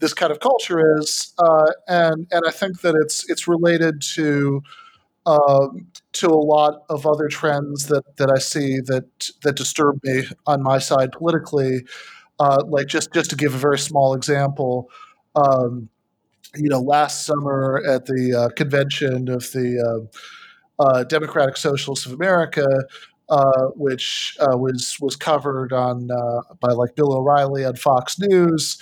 this 0.00 0.14
kind 0.14 0.30
of 0.30 0.40
culture 0.40 0.98
is, 0.98 1.34
uh, 1.38 1.70
and 1.88 2.26
and 2.30 2.42
I 2.46 2.50
think 2.50 2.80
that 2.82 2.94
it's 3.02 3.28
it's 3.28 3.48
related 3.48 4.02
to. 4.14 4.62
Um, 5.26 5.88
to 6.14 6.28
a 6.28 6.30
lot 6.30 6.84
of 6.88 7.06
other 7.06 7.28
trends 7.28 7.88
that, 7.88 8.16
that 8.16 8.30
I 8.30 8.38
see 8.38 8.80
that 8.86 9.30
that 9.42 9.56
disturb 9.56 10.00
me 10.02 10.22
on 10.46 10.62
my 10.62 10.78
side 10.78 11.12
politically, 11.12 11.84
uh, 12.40 12.62
like 12.66 12.86
just 12.86 13.12
just 13.12 13.28
to 13.30 13.36
give 13.36 13.54
a 13.54 13.58
very 13.58 13.78
small 13.78 14.14
example, 14.14 14.88
um, 15.34 15.90
you 16.56 16.68
know, 16.70 16.80
last 16.80 17.26
summer 17.26 17.82
at 17.86 18.06
the 18.06 18.34
uh, 18.34 18.48
convention 18.54 19.28
of 19.28 19.42
the 19.52 20.08
uh, 20.78 20.82
uh, 20.82 21.04
Democratic 21.04 21.56
Socialists 21.56 22.06
of 22.06 22.12
America, 22.12 22.66
uh, 23.28 23.66
which 23.74 24.36
uh, 24.40 24.56
was 24.56 24.96
was 25.00 25.16
covered 25.16 25.72
on 25.72 26.10
uh, 26.10 26.54
by 26.60 26.72
like 26.72 26.94
Bill 26.94 27.14
O'Reilly 27.14 27.64
on 27.64 27.76
Fox 27.76 28.18
News. 28.18 28.78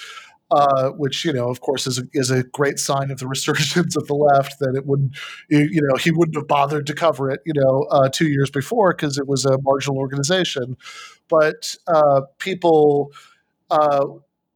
Which 0.97 1.25
you 1.25 1.33
know, 1.33 1.49
of 1.49 1.61
course, 1.61 1.87
is 1.87 1.99
a, 1.99 2.03
is 2.13 2.31
a 2.31 2.45
great 2.45 2.79
sign 2.79 3.11
of 3.11 3.19
the 3.19 3.27
resurgence 3.35 3.97
of 3.97 4.07
the 4.07 4.15
left. 4.15 4.59
That 4.61 4.75
it 4.77 4.87
wouldn't, 4.87 5.17
you, 5.49 5.81
know, 5.83 5.97
he 5.97 6.11
wouldn't 6.11 6.37
have 6.37 6.49
bothered 6.49 6.87
to 6.87 6.95
cover 6.95 7.31
it, 7.31 7.41
you 7.45 7.55
know, 7.55 8.09
two 8.13 8.29
years 8.29 8.51
before 8.51 8.95
because 8.95 9.19
it 9.19 9.27
was 9.27 9.45
a 9.45 9.59
marginal 9.63 9.99
organization. 9.99 10.77
But 11.29 11.75
people 12.39 13.13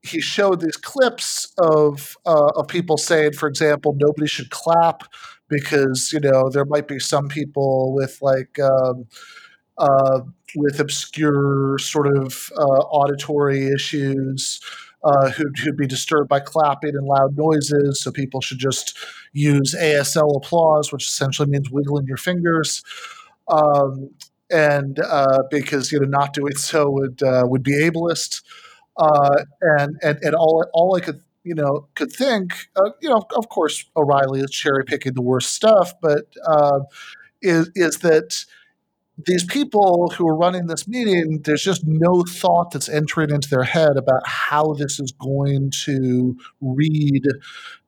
he 0.03 0.21
showed 0.21 0.61
these 0.61 0.77
clips 0.77 1.53
of 1.59 2.17
uh, 2.27 2.51
of 2.57 2.69
people 2.69 2.97
saying, 2.97 3.33
for 3.33 3.49
example, 3.49 3.95
nobody 3.99 4.27
should 4.27 4.51
clap 4.51 5.05
because 5.49 6.13
you 6.13 6.21
know 6.21 6.49
there 6.49 6.65
might 6.65 6.89
be 6.89 6.99
some 6.99 7.29
people 7.29 7.95
with 7.95 8.19
like 8.23 8.59
um, 8.59 9.07
uh, 9.79 10.21
with 10.57 10.81
obscure 10.81 11.79
sort 11.79 12.17
of 12.17 12.51
uh, 12.57 12.83
auditory 12.91 13.69
issues. 13.69 14.61
Uh, 15.03 15.31
who'd, 15.31 15.59
who'd 15.59 15.79
be 15.79 15.87
disturbed 15.87 16.29
by 16.29 16.39
clapping 16.39 16.95
and 16.95 17.07
loud 17.07 17.35
noises, 17.35 17.99
so 18.03 18.13
people 18.13 18.43
should 18.43 18.59
just 18.59 18.99
use 19.33 19.75
ASL 19.75 20.37
applause, 20.37 20.93
which 20.93 21.05
essentially 21.05 21.49
means 21.49 21.71
wiggling 21.71 22.07
your 22.07 22.19
fingers. 22.19 22.83
Um, 23.49 24.11
and 24.51 24.99
uh, 24.99 25.43
because 25.51 25.93
you 25.93 26.01
know 26.01 26.07
not 26.07 26.35
doing 26.35 26.57
so 26.57 26.91
would 26.91 27.23
uh, 27.23 27.45
would 27.47 27.63
be 27.63 27.73
ableist. 27.73 28.43
Uh, 28.97 29.45
and, 29.63 29.97
and 30.03 30.19
and 30.23 30.35
all 30.35 30.67
all 30.75 30.97
I 30.97 31.01
could 31.01 31.23
you 31.45 31.55
know 31.55 31.89
could 31.95 32.13
think, 32.13 32.69
uh, 32.77 32.91
you 33.01 33.09
know, 33.09 33.23
of 33.37 33.49
course 33.49 33.85
O'Reilly 33.97 34.41
is 34.41 34.51
cherry 34.51 34.85
picking 34.85 35.15
the 35.15 35.23
worst 35.23 35.55
stuff, 35.55 35.95
but 36.01 36.27
uh, 36.47 36.81
is 37.41 37.71
is 37.75 37.99
that 37.99 38.45
these 39.27 39.45
people 39.45 40.13
who 40.17 40.29
are 40.29 40.37
running 40.37 40.67
this 40.67 40.87
meeting, 40.87 41.41
there's 41.45 41.63
just 41.63 41.87
no 41.87 42.23
thought 42.29 42.71
that's 42.71 42.89
entering 42.89 43.31
into 43.31 43.49
their 43.49 43.65
head 43.65 43.97
about 43.97 44.27
how 44.27 44.75
this 44.75 45.01
is 45.01 45.13
going 45.13 45.71
to 45.85 46.37
read 46.61 47.27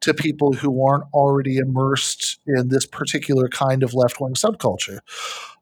to 0.01 0.15
people 0.15 0.53
who 0.53 0.85
aren't 0.87 1.05
already 1.13 1.59
immersed 1.59 2.41
in 2.47 2.69
this 2.69 2.87
particular 2.87 3.49
kind 3.49 3.83
of 3.83 3.95
left 3.95 4.21
wing 4.21 4.35
subculture. 4.35 4.99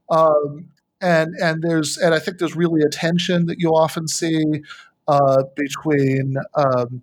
Um, 0.09 0.71
and 1.01 1.35
and 1.41 1.63
there's 1.63 1.97
and 1.97 2.15
I 2.15 2.19
think 2.19 2.39
there's 2.39 2.57
really 2.57 2.83
a 2.83 2.89
tension 2.89 3.47
that 3.47 3.59
you 3.59 3.71
often 3.71 4.07
see 4.07 4.45
uh, 5.09 5.45
between 5.57 6.37
um, 6.55 7.03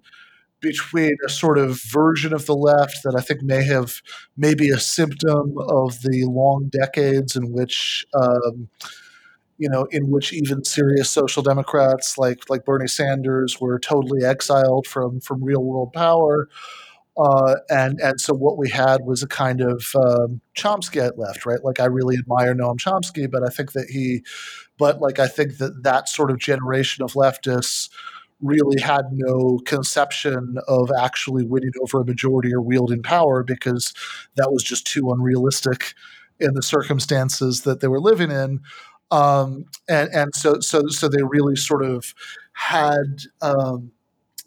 between 0.61 1.15
a 1.25 1.29
sort 1.29 1.57
of 1.57 1.81
version 1.83 2.33
of 2.33 2.45
the 2.45 2.55
left 2.55 3.03
that 3.03 3.15
I 3.15 3.21
think 3.21 3.41
may 3.43 3.63
have 3.65 4.01
maybe 4.35 4.69
a 4.69 4.79
symptom 4.79 5.55
of 5.57 6.01
the 6.01 6.25
long 6.27 6.69
decades 6.69 7.35
in 7.35 7.51
which. 7.51 8.05
Um, 8.13 8.69
you 9.59 9.67
know, 9.67 9.87
in 9.89 10.11
which 10.11 10.33
even 10.33 10.63
serious 10.63 11.09
social 11.09 11.41
democrats 11.41 12.15
like 12.15 12.47
like 12.47 12.63
Bernie 12.63 12.87
Sanders 12.87 13.59
were 13.59 13.79
totally 13.79 14.23
exiled 14.23 14.85
from 14.85 15.19
from 15.19 15.43
real 15.43 15.63
world 15.63 15.93
power, 15.93 16.47
uh, 17.17 17.55
and 17.69 17.99
and 17.99 18.21
so 18.21 18.33
what 18.33 18.57
we 18.57 18.69
had 18.69 19.05
was 19.05 19.23
a 19.23 19.27
kind 19.27 19.61
of 19.61 19.91
um, 19.95 20.41
Chomskyite 20.55 21.17
left, 21.17 21.45
right? 21.45 21.63
Like 21.63 21.79
I 21.79 21.85
really 21.85 22.15
admire 22.15 22.53
Noam 22.53 22.77
Chomsky, 22.77 23.29
but 23.29 23.43
I 23.43 23.49
think 23.49 23.71
that 23.71 23.87
he, 23.89 24.23
but 24.77 25.01
like 25.01 25.17
I 25.17 25.27
think 25.27 25.57
that 25.57 25.81
that 25.83 26.07
sort 26.07 26.29
of 26.29 26.37
generation 26.37 27.03
of 27.03 27.13
leftists 27.13 27.89
really 28.41 28.79
had 28.79 29.05
no 29.11 29.59
conception 29.65 30.57
of 30.67 30.91
actually 30.99 31.43
winning 31.43 31.71
over 31.81 32.01
a 32.01 32.05
majority 32.05 32.53
or 32.53 32.61
wielding 32.61 33.01
power 33.01 33.43
because 33.43 33.93
that 34.35 34.51
was 34.51 34.63
just 34.63 34.85
too 34.85 35.11
unrealistic 35.11 35.93
in 36.39 36.53
the 36.53 36.61
circumstances 36.61 37.61
that 37.61 37.79
they 37.79 37.87
were 37.87 37.99
living 37.99 38.29
in. 38.31 38.59
Um, 39.09 39.65
and 39.87 40.09
and 40.13 40.35
so 40.35 40.59
so 40.59 40.87
so 40.89 41.07
they 41.07 41.23
really 41.23 41.55
sort 41.55 41.83
of 41.83 42.13
had 42.53 43.23
um, 43.41 43.91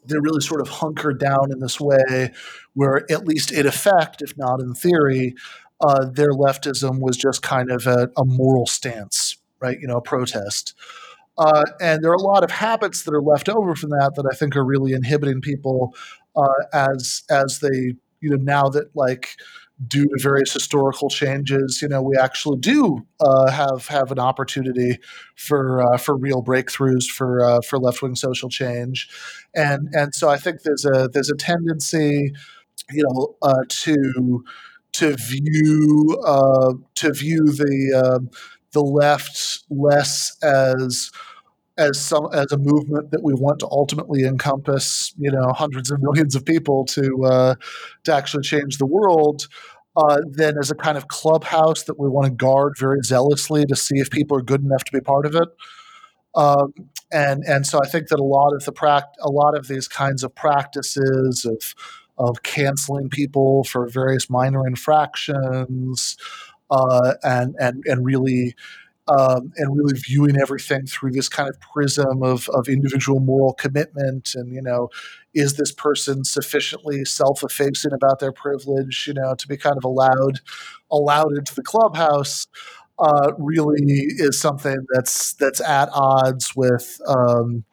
they 0.04 0.18
really 0.18 0.40
sort 0.40 0.60
of 0.60 0.68
hunkered 0.68 1.18
down 1.18 1.52
in 1.52 1.60
this 1.60 1.80
way, 1.80 2.32
where 2.74 3.10
at 3.10 3.26
least 3.26 3.52
in 3.52 3.66
effect, 3.66 4.22
if 4.22 4.36
not 4.36 4.60
in 4.60 4.74
theory, 4.74 5.34
uh, 5.80 6.06
their 6.06 6.30
leftism 6.32 7.00
was 7.00 7.16
just 7.16 7.42
kind 7.42 7.70
of 7.70 7.86
a, 7.86 8.10
a 8.16 8.24
moral 8.24 8.66
stance, 8.66 9.36
right? 9.60 9.78
You 9.80 9.88
know, 9.88 9.96
a 9.96 10.02
protest. 10.02 10.74
Uh, 11.40 11.64
and 11.80 12.04
there 12.04 12.12
are 12.12 12.16
a 12.16 12.22
lot 12.22 12.44
of 12.44 12.52
habits 12.52 13.04
that 13.04 13.14
are 13.14 13.22
left 13.22 13.48
over 13.48 13.74
from 13.74 13.90
that 13.90 14.12
that 14.16 14.26
I 14.30 14.36
think 14.36 14.56
are 14.56 14.64
really 14.64 14.92
inhibiting 14.92 15.40
people 15.40 15.94
uh, 16.36 16.48
as 16.74 17.22
as 17.30 17.60
they 17.60 17.94
you 18.20 18.30
know 18.30 18.36
now 18.36 18.68
that 18.68 18.94
like 18.94 19.36
due 19.88 20.04
to 20.04 20.16
various 20.18 20.52
historical 20.52 21.08
changes, 21.08 21.80
you 21.80 21.88
know, 21.88 22.02
we 22.02 22.16
actually 22.16 22.58
do 22.58 23.06
uh, 23.20 23.50
have 23.50 23.86
have 23.88 24.12
an 24.12 24.18
opportunity 24.18 24.98
for 25.36 25.82
uh, 25.82 25.96
for 25.96 26.16
real 26.16 26.42
breakthroughs 26.42 27.06
for 27.06 27.42
uh, 27.44 27.60
for 27.62 27.78
left 27.78 28.02
wing 28.02 28.14
social 28.14 28.48
change, 28.50 29.08
and 29.54 29.88
and 29.94 30.14
so 30.14 30.28
I 30.28 30.36
think 30.36 30.62
there's 30.62 30.84
a 30.84 31.08
there's 31.12 31.30
a 31.30 31.36
tendency, 31.36 32.32
you 32.90 33.04
know, 33.04 33.36
uh, 33.42 33.64
to 33.68 34.44
to 34.92 35.16
view 35.16 36.18
uh, 36.26 36.74
to 36.96 37.12
view 37.12 37.44
the 37.46 38.16
um, 38.18 38.30
the 38.72 38.82
left 38.82 39.64
less 39.70 40.36
as 40.42 41.10
as 41.80 41.98
some 41.98 42.28
as 42.32 42.52
a 42.52 42.58
movement 42.58 43.10
that 43.10 43.22
we 43.22 43.32
want 43.34 43.58
to 43.60 43.68
ultimately 43.70 44.24
encompass, 44.24 45.14
you 45.18 45.30
know, 45.30 45.52
hundreds 45.52 45.90
of 45.90 46.00
millions 46.02 46.36
of 46.36 46.44
people 46.44 46.84
to 46.84 47.24
uh, 47.24 47.54
to 48.04 48.14
actually 48.14 48.42
change 48.42 48.78
the 48.78 48.86
world. 48.86 49.48
Uh, 49.96 50.18
then 50.30 50.56
as 50.56 50.70
a 50.70 50.74
kind 50.74 50.96
of 50.96 51.08
clubhouse 51.08 51.82
that 51.82 51.98
we 51.98 52.08
want 52.08 52.24
to 52.24 52.30
guard 52.30 52.74
very 52.78 53.00
zealously 53.02 53.66
to 53.66 53.74
see 53.74 53.98
if 53.98 54.08
people 54.08 54.36
are 54.36 54.42
good 54.42 54.62
enough 54.62 54.84
to 54.84 54.92
be 54.92 55.00
part 55.00 55.26
of 55.26 55.34
it. 55.34 55.48
Um, 56.36 56.72
and 57.12 57.42
and 57.44 57.66
so 57.66 57.80
I 57.82 57.88
think 57.88 58.08
that 58.08 58.20
a 58.20 58.24
lot 58.24 58.54
of 58.54 58.64
the 58.64 58.72
pract- 58.72 59.18
a 59.20 59.30
lot 59.30 59.56
of 59.56 59.66
these 59.66 59.88
kinds 59.88 60.22
of 60.22 60.34
practices 60.34 61.44
of 61.44 61.74
of 62.18 62.42
canceling 62.42 63.08
people 63.08 63.64
for 63.64 63.88
various 63.88 64.28
minor 64.28 64.66
infractions 64.66 66.16
uh, 66.70 67.14
and 67.22 67.56
and 67.58 67.82
and 67.86 68.04
really 68.04 68.54
um, 69.10 69.52
and 69.56 69.76
really 69.76 69.98
viewing 69.98 70.36
everything 70.40 70.86
through 70.86 71.10
this 71.10 71.28
kind 71.28 71.48
of 71.48 71.58
prism 71.60 72.22
of, 72.22 72.48
of 72.50 72.68
individual 72.68 73.18
moral 73.18 73.52
commitment 73.54 74.34
and 74.34 74.54
you 74.54 74.62
know 74.62 74.88
is 75.34 75.54
this 75.54 75.72
person 75.72 76.24
sufficiently 76.24 77.04
self-effacing 77.04 77.92
about 77.92 78.20
their 78.20 78.32
privilege 78.32 79.06
you 79.08 79.14
know 79.14 79.34
to 79.34 79.48
be 79.48 79.56
kind 79.56 79.76
of 79.76 79.84
allowed 79.84 80.40
allowed 80.90 81.32
into 81.36 81.54
the 81.54 81.62
clubhouse 81.62 82.46
uh, 83.00 83.32
really 83.38 83.80
is 83.82 84.38
something 84.40 84.76
that's 84.92 85.32
that's 85.34 85.60
at 85.60 85.88
odds 85.92 86.54
with 86.54 87.00
um, 87.08 87.64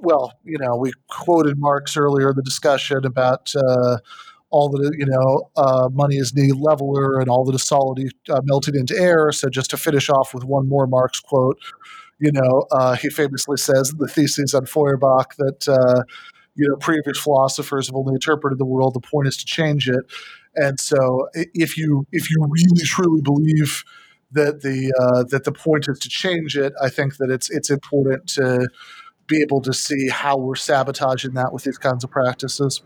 well 0.00 0.32
you 0.44 0.58
know 0.58 0.76
we 0.76 0.92
quoted 1.08 1.58
marx 1.58 1.96
earlier 1.96 2.30
in 2.30 2.36
the 2.36 2.42
discussion 2.42 3.04
about 3.04 3.52
uh, 3.56 3.96
all 4.50 4.68
the 4.68 4.94
you 4.96 5.06
know 5.06 5.50
uh, 5.56 5.88
money 5.92 6.16
is 6.16 6.32
the 6.32 6.52
leveler 6.52 7.20
and 7.20 7.28
all 7.28 7.52
is 7.54 7.62
solid 7.62 7.98
uh, 8.30 8.40
melted 8.44 8.74
into 8.74 8.96
air. 8.98 9.32
So 9.32 9.48
just 9.48 9.70
to 9.70 9.76
finish 9.76 10.08
off 10.08 10.34
with 10.34 10.44
one 10.44 10.68
more 10.68 10.86
Marx 10.86 11.20
quote, 11.20 11.58
you 12.18 12.32
know, 12.32 12.66
uh, 12.70 12.94
he 12.96 13.10
famously 13.10 13.56
says 13.56 13.92
the 13.98 14.08
thesis 14.08 14.54
on 14.54 14.66
Feuerbach 14.66 15.34
that 15.36 15.68
uh, 15.68 16.02
you 16.54 16.68
know 16.68 16.76
previous 16.76 17.18
philosophers 17.18 17.88
have 17.88 17.96
only 17.96 18.14
interpreted 18.14 18.58
the 18.58 18.64
world. 18.64 18.94
The 18.94 19.00
point 19.00 19.28
is 19.28 19.36
to 19.38 19.44
change 19.44 19.88
it. 19.88 20.04
And 20.54 20.80
so 20.80 21.28
if 21.34 21.76
you 21.76 22.06
if 22.12 22.30
you 22.30 22.36
really 22.48 22.84
truly 22.84 23.20
believe 23.22 23.84
that 24.32 24.62
the 24.62 24.92
uh, 24.98 25.24
that 25.30 25.44
the 25.44 25.52
point 25.52 25.86
is 25.88 25.98
to 26.00 26.08
change 26.08 26.56
it, 26.56 26.72
I 26.80 26.88
think 26.88 27.16
that 27.18 27.30
it's 27.30 27.50
it's 27.50 27.70
important 27.70 28.26
to 28.30 28.68
be 29.26 29.42
able 29.42 29.60
to 29.60 29.72
see 29.72 30.08
how 30.08 30.36
we're 30.36 30.54
sabotaging 30.54 31.34
that 31.34 31.52
with 31.52 31.64
these 31.64 31.78
kinds 31.78 32.04
of 32.04 32.10
practices 32.10 32.80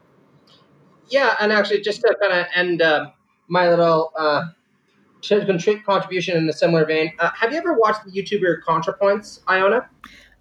yeah, 1.10 1.36
and 1.40 1.52
actually, 1.52 1.80
just 1.80 2.00
to 2.02 2.16
kind 2.20 2.32
of 2.32 2.46
end 2.54 2.82
uh, 2.82 3.10
my 3.48 3.68
little 3.68 4.12
uh, 4.18 4.44
contribution 5.84 6.36
in 6.36 6.48
a 6.48 6.52
similar 6.52 6.84
vein, 6.84 7.12
uh, 7.18 7.30
have 7.38 7.52
you 7.52 7.58
ever 7.58 7.74
watched 7.74 8.04
the 8.04 8.10
YouTuber 8.10 8.62
ContraPoints, 8.66 9.40
Iona? 9.48 9.88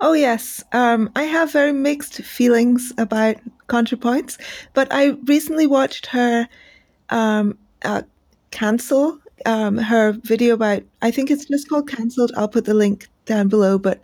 Oh 0.01 0.13
yes, 0.13 0.63
um, 0.71 1.09
I 1.15 1.23
have 1.23 1.51
very 1.51 1.73
mixed 1.73 2.21
feelings 2.21 2.93
about 2.97 3.35
ContraPoints, 3.67 4.37
but 4.73 4.87
I 4.91 5.17
recently 5.25 5.67
watched 5.67 6.05
her 6.07 6.47
um, 7.09 7.57
uh, 7.83 8.03
cancel 8.51 9.19
um, 9.45 9.77
her 9.77 10.13
video 10.23 10.53
about. 10.53 10.83
I 11.01 11.11
think 11.11 11.31
it's 11.31 11.45
just 11.45 11.69
called 11.69 11.89
cancelled. 11.89 12.31
I'll 12.37 12.47
put 12.47 12.65
the 12.65 12.73
link 12.73 13.07
down 13.25 13.47
below, 13.47 13.77
but 13.77 13.99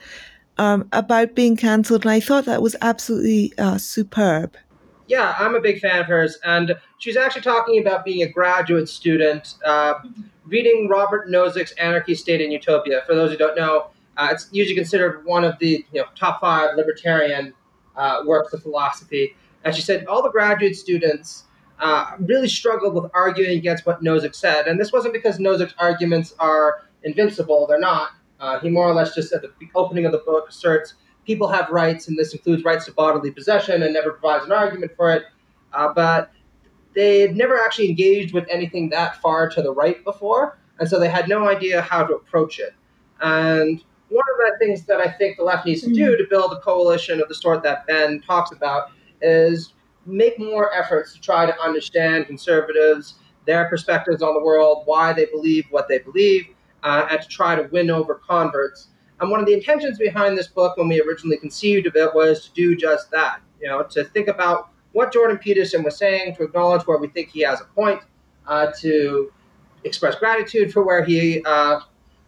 um, 0.58 0.88
about 0.92 1.36
being 1.36 1.56
cancelled, 1.56 2.04
and 2.04 2.12
I 2.12 2.20
thought 2.20 2.46
that 2.46 2.62
was 2.62 2.76
absolutely 2.82 3.54
uh, 3.58 3.78
superb. 3.78 4.56
Yeah, 5.08 5.36
I'm 5.38 5.54
a 5.54 5.62
big 5.62 5.80
fan 5.80 6.00
of 6.00 6.08
hers, 6.08 6.40
and 6.44 6.76
she's 6.98 7.16
actually 7.16 7.44
talking 7.44 7.80
about 7.80 8.04
being 8.04 8.24
a 8.24 8.28
graduate 8.28 8.90
student, 8.90 9.56
uh, 9.64 9.96
reading 10.46 10.88
Robert 10.90 11.30
Nozick's 11.30 11.74
Anarchy, 11.74 12.16
State, 12.16 12.42
and 12.42 12.52
Utopia. 12.52 13.04
For 13.06 13.14
those 13.14 13.32
who 13.32 13.38
don't 13.38 13.56
know, 13.56 13.92
uh, 14.18 14.30
it's 14.32 14.48
usually 14.52 14.76
considered 14.76 15.24
one 15.24 15.44
of 15.44 15.60
the 15.60 15.86
you 15.92 16.02
know, 16.02 16.06
top 16.16 16.42
five 16.42 16.76
libertarian 16.76 17.54
uh, 17.96 18.22
works 18.26 18.54
of 18.54 18.64
philosophy. 18.64 19.36
And 19.64 19.76
she 19.76 19.82
said 19.82 20.06
all 20.08 20.24
the 20.24 20.32
graduate 20.32 20.76
students 20.76 21.44
uh, 21.80 22.12
really 22.20 22.48
struggled 22.48 22.96
with 22.96 23.12
arguing 23.14 23.58
against 23.58 23.86
what 23.86 24.04
Nozick 24.04 24.34
said, 24.34 24.68
and 24.68 24.80
this 24.80 24.92
wasn't 24.92 25.14
because 25.14 25.38
Nozick's 25.38 25.76
arguments 25.78 26.34
are 26.40 26.82
invincible; 27.04 27.68
they're 27.68 27.80
not. 27.80 28.12
Uh, 28.40 28.60
he 28.60 28.70
more 28.70 28.88
or 28.88 28.94
less 28.94 29.14
just 29.14 29.34
at 29.34 29.42
the 29.42 29.52
opening 29.76 30.06
of 30.06 30.12
the 30.12 30.18
book 30.20 30.50
asserts 30.50 30.96
people 31.26 31.48
have 31.48 31.70
rights, 31.70 32.08
and 32.08 32.18
this 32.18 32.34
includes 32.34 32.64
rights 32.64 32.86
to 32.86 32.92
bodily 32.92 33.32
possession, 33.32 33.84
and 33.84 33.94
never 33.94 34.12
provides 34.12 34.46
an 34.46 34.52
argument 34.52 34.92
for 34.96 35.12
it. 35.12 35.24
Uh, 35.74 35.94
but 35.94 36.32
they've 36.96 37.36
never 37.36 37.60
actually 37.60 37.90
engaged 37.90 38.34
with 38.34 38.46
anything 38.50 38.90
that 38.90 39.22
far 39.22 39.50
to 39.50 39.62
the 39.62 39.72
right 39.72 40.04
before, 40.04 40.58
and 40.80 40.88
so 40.88 41.00
they 41.00 41.10
had 41.10 41.28
no 41.28 41.48
idea 41.48 41.82
how 41.82 42.04
to 42.04 42.16
approach 42.16 42.60
it. 42.60 42.74
And 43.22 43.84
one 44.10 44.24
of 44.34 44.38
the 44.38 44.66
things 44.66 44.86
that 44.86 45.00
I 45.00 45.12
think 45.12 45.38
the 45.38 45.44
left 45.44 45.66
needs 45.66 45.82
to 45.82 45.94
do 45.94 46.12
mm-hmm. 46.12 46.24
to 46.24 46.28
build 46.30 46.54
a 46.54 46.60
coalition 46.62 47.22
of 47.22 47.28
the 47.28 47.36
sort 47.36 47.64
that 47.64 47.88
Ben 47.88 48.22
talks 48.22 48.52
about 48.52 48.92
is 49.22 49.74
make 50.06 50.38
more 50.38 50.74
efforts 50.74 51.14
to 51.14 51.22
try 51.22 51.46
to 51.46 51.60
understand 51.60 52.28
conservatives, 52.28 53.16
their 53.46 53.68
perspectives 53.68 54.22
on 54.22 54.34
the 54.34 54.44
world, 54.44 54.84
why 54.86 55.14
they 55.14 55.26
believe 55.26 55.66
what 55.72 55.88
they 55.88 56.00
believe, 56.00 56.48
uh, 56.84 57.08
and 57.10 57.22
to 57.22 57.28
try 57.28 57.56
to 57.56 57.64
win 57.72 57.90
over 57.90 58.16
converts 58.16 58.90
and 59.20 59.32
one 59.32 59.40
of 59.40 59.46
the 59.46 59.54
intentions 59.54 59.98
behind 59.98 60.38
this 60.38 60.48
book 60.48 60.78
when 60.78 60.88
we 60.88 61.02
originally 61.02 61.38
conceived 61.38 61.88
of 61.88 61.96
it 61.96 62.14
was 62.14 62.48
to 62.48 62.54
do 62.54 62.76
just 62.76 63.12
that, 63.12 63.40
you 63.62 63.68
know, 63.68 63.84
to 63.84 64.04
think 64.04 64.28
about 64.28 64.70
what 64.92 65.14
Jordan 65.14 65.38
Peterson 65.38 65.84
was 65.84 65.98
saying, 65.98 66.36
to 66.36 66.44
acknowledge 66.44 66.86
where 66.86 66.98
we 66.98 67.08
think 67.08 67.30
he 67.30 67.42
has 67.42 67.62
a 67.62 67.66
point, 67.66 68.02
uh, 68.48 68.68
to 68.80 69.32
express 69.84 70.16
gratitude 70.16 70.72
for 70.72 70.84
where 70.84 71.04
he 71.04 71.42
uh, 71.46 71.80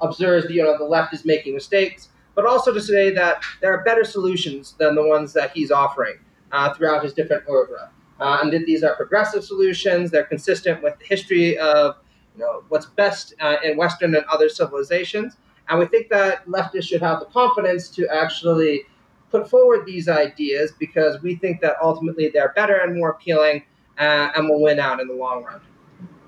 observes, 0.01 0.49
you 0.49 0.63
know, 0.63 0.77
the 0.77 0.83
left 0.83 1.13
is 1.13 1.25
making 1.25 1.53
mistakes, 1.53 2.09
but 2.35 2.45
also 2.45 2.73
to 2.73 2.81
say 2.81 3.09
that 3.11 3.43
there 3.61 3.73
are 3.73 3.83
better 3.83 4.03
solutions 4.03 4.75
than 4.79 4.95
the 4.95 5.05
ones 5.05 5.33
that 5.33 5.51
he's 5.51 5.71
offering 5.71 6.15
uh, 6.51 6.73
throughout 6.73 7.03
his 7.03 7.13
different 7.13 7.43
oeuvre. 7.49 7.89
Uh, 8.19 8.39
and 8.41 8.51
that 8.51 8.65
these 8.65 8.83
are 8.83 8.95
progressive 8.95 9.43
solutions. 9.43 10.09
They're 10.09 10.23
consistent 10.23 10.81
with 10.81 10.97
the 10.99 11.05
history 11.05 11.57
of, 11.57 11.97
you 12.35 12.43
know, 12.43 12.63
what's 12.69 12.85
best 12.85 13.33
uh, 13.39 13.57
in 13.63 13.77
Western 13.77 14.15
and 14.15 14.25
other 14.25 14.49
civilizations 14.49 15.37
And 15.69 15.79
we 15.79 15.85
think 15.85 16.09
that 16.09 16.45
leftists 16.47 16.83
should 16.83 17.01
have 17.01 17.19
the 17.19 17.25
confidence 17.25 17.89
to 17.89 18.07
actually 18.07 18.83
put 19.29 19.49
forward 19.49 19.85
these 19.85 20.07
ideas 20.07 20.71
because 20.79 21.21
we 21.21 21.35
think 21.35 21.61
that 21.61 21.75
ultimately 21.81 22.29
they're 22.29 22.53
better 22.55 22.77
and 22.77 22.95
more 22.95 23.11
appealing 23.11 23.63
uh, 23.99 24.29
and 24.35 24.47
will 24.47 24.61
win 24.61 24.79
out 24.79 24.99
in 24.99 25.07
the 25.07 25.13
long 25.13 25.43
run. 25.43 25.61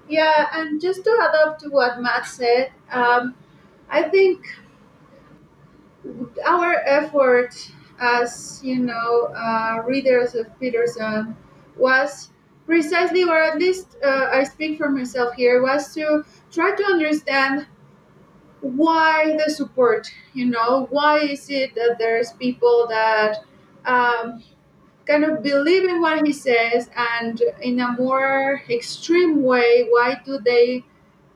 Yeah, 0.07 0.48
and 0.53 0.82
just 0.82 1.03
to 1.03 1.18
add 1.22 1.36
up 1.36 1.60
to 1.60 1.70
what 1.70 2.02
Matt 2.02 2.26
said, 2.26 2.72
um, 2.91 3.36
I 3.90 4.03
think 4.03 4.45
our 6.45 6.82
effort 6.86 7.53
as 7.99 8.61
you 8.64 8.78
know 8.78 9.26
uh, 9.36 9.84
readers 9.86 10.36
of 10.36 10.48
Peterson 10.60 11.36
was 11.78 12.30
precisely, 12.66 13.24
or 13.24 13.38
at 13.41 13.57
least 13.57 13.98
uh, 14.03 14.30
I 14.32 14.44
speak 14.44 14.78
for 14.78 14.90
myself 14.90 15.34
here, 15.36 15.61
was 15.61 15.94
to 15.95 16.24
try 16.52 16.76
to 16.76 16.84
understand 16.86 17.68
why 18.61 19.38
the 19.44 19.52
support. 19.52 20.11
You 20.34 20.45
know, 20.48 20.88
why 20.90 21.19
is 21.19 21.49
it 21.49 21.76
that 21.76 21.98
there's 21.99 22.31
people 22.34 22.88
that 22.90 23.38
um, 23.86 24.44
kind 25.06 25.23
of 25.26 25.41
believe 25.44 25.86
in 25.90 26.02
what 26.02 26.26
he 26.26 26.34
says, 26.34 26.90
and 26.95 27.41
in 27.61 27.80
a 27.80 27.91
more 27.94 28.61
extreme 28.69 29.44
way, 29.44 29.88
why 29.90 30.22
do 30.26 30.40
they 30.44 30.86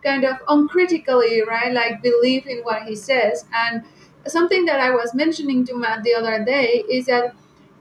kind 0.03 0.23
of 0.25 0.37
uncritically, 0.47 1.41
right, 1.43 1.71
like 1.73 2.01
believe 2.01 2.45
in 2.47 2.59
what 2.59 2.83
he 2.83 2.95
says? 2.95 3.45
And 3.53 3.83
something 4.27 4.65
that 4.65 4.79
I 4.79 4.91
was 4.91 5.13
mentioning 5.13 5.65
to 5.65 5.75
Matt 5.75 6.03
the 6.03 6.13
other 6.15 6.43
day 6.43 6.83
is 6.89 7.05
that. 7.07 7.35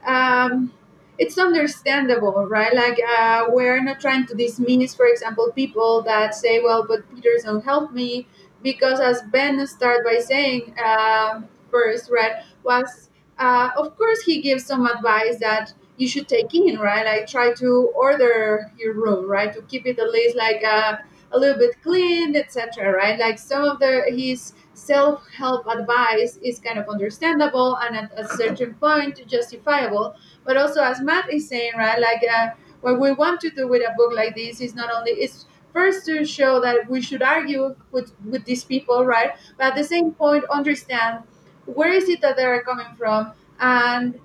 Um, 0.06 0.72
it's 1.18 1.38
understandable, 1.38 2.46
right? 2.46 2.74
Like 2.74 2.98
uh, 3.18 3.44
we're 3.48 3.80
not 3.82 4.00
trying 4.00 4.26
to 4.26 4.34
dismiss, 4.34 4.94
for 4.94 5.06
example, 5.06 5.52
people 5.54 6.02
that 6.02 6.34
say, 6.34 6.60
"Well, 6.60 6.84
but 6.88 7.08
Peterson 7.14 7.60
helped 7.60 7.92
me," 7.92 8.26
because 8.62 9.00
as 9.00 9.22
Ben 9.30 9.64
started 9.66 10.04
by 10.04 10.18
saying 10.20 10.74
uh, 10.82 11.42
first, 11.70 12.10
right, 12.10 12.42
was 12.62 13.10
uh, 13.38 13.70
of 13.76 13.96
course 13.96 14.22
he 14.22 14.40
gives 14.40 14.64
some 14.64 14.86
advice 14.86 15.38
that 15.40 15.72
you 15.96 16.08
should 16.08 16.28
take 16.28 16.54
in, 16.54 16.78
right? 16.78 17.04
Like 17.04 17.26
try 17.26 17.52
to 17.54 17.92
order 17.94 18.70
your 18.78 18.94
room, 18.94 19.28
right, 19.28 19.52
to 19.52 19.62
keep 19.62 19.86
it 19.86 19.98
at 19.98 20.10
least 20.10 20.36
like 20.36 20.62
uh, 20.64 20.96
a 21.32 21.38
little 21.38 21.58
bit 21.58 21.80
clean, 21.82 22.36
etc. 22.36 22.92
Right? 22.92 23.18
Like 23.18 23.38
some 23.38 23.64
of 23.64 23.78
the 23.78 24.04
his 24.08 24.52
self 24.74 25.22
help 25.36 25.66
advice 25.66 26.38
is 26.42 26.58
kind 26.58 26.78
of 26.78 26.88
understandable 26.88 27.76
and 27.76 27.96
at 27.96 28.12
a 28.18 28.26
certain 28.36 28.72
point 28.74 29.20
justifiable 29.28 30.14
but 30.44 30.56
also 30.56 30.82
as 30.82 31.00
matt 31.02 31.30
is 31.32 31.46
saying 31.46 31.72
right 31.76 32.00
like 32.00 32.22
uh, 32.34 32.48
what 32.80 32.98
we 32.98 33.12
want 33.12 33.38
to 33.40 33.50
do 33.50 33.68
with 33.68 33.82
a 33.82 33.92
book 33.96 34.12
like 34.14 34.34
this 34.34 34.60
is 34.60 34.74
not 34.74 34.90
only 34.90 35.12
it's 35.12 35.46
first 35.72 36.06
to 36.06 36.24
show 36.24 36.60
that 36.60 36.88
we 36.88 37.00
should 37.00 37.22
argue 37.22 37.74
with 37.90 38.12
with 38.24 38.44
these 38.44 38.64
people 38.64 39.04
right? 39.04 39.32
But 39.56 39.66
at 39.68 39.74
the 39.74 39.84
same 39.84 40.12
point 40.12 40.44
understand 40.50 41.24
where 41.66 41.92
is 41.92 42.08
it 42.08 42.20
that 42.22 42.36
they're 42.36 42.62
coming 42.62 42.94
from 42.96 43.32
and 43.60 44.18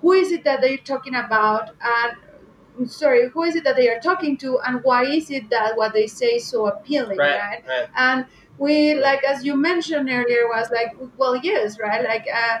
who 0.00 0.12
is 0.12 0.32
it 0.32 0.44
that 0.44 0.60
they're 0.60 0.78
talking 0.78 1.14
about 1.14 1.70
and 1.82 2.90
sorry 2.90 3.28
who 3.28 3.42
is 3.44 3.54
it 3.56 3.64
that 3.64 3.76
they 3.76 3.88
are 3.88 4.00
talking 4.00 4.36
to 4.38 4.58
and 4.60 4.82
why 4.82 5.04
is 5.04 5.30
it 5.30 5.48
that 5.50 5.76
what 5.76 5.92
they 5.92 6.06
say 6.06 6.36
is 6.36 6.46
so 6.46 6.66
appealing 6.66 7.18
Right, 7.18 7.38
right, 7.38 7.64
right. 7.68 7.88
and 7.96 8.26
we 8.58 8.94
like 8.94 9.22
as 9.24 9.44
you 9.44 9.56
mentioned 9.56 10.08
earlier 10.10 10.46
was 10.48 10.70
like 10.70 10.96
well 11.16 11.36
yes 11.36 11.78
right? 11.78 12.04
Like 12.04 12.26
uh, 12.32 12.58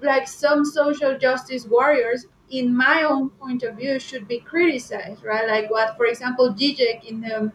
like 0.00 0.28
some 0.28 0.64
social 0.64 1.18
justice 1.18 1.66
warriors 1.66 2.26
in 2.50 2.74
my 2.76 3.02
own 3.02 3.30
point 3.30 3.62
of 3.62 3.76
view 3.76 3.98
should 3.98 4.26
be 4.28 4.38
criticized 4.38 5.24
right? 5.24 5.46
Like 5.48 5.70
what 5.70 5.96
for 5.96 6.06
example 6.06 6.52
Zizek 6.54 7.04
in 7.04 7.20
the 7.20 7.52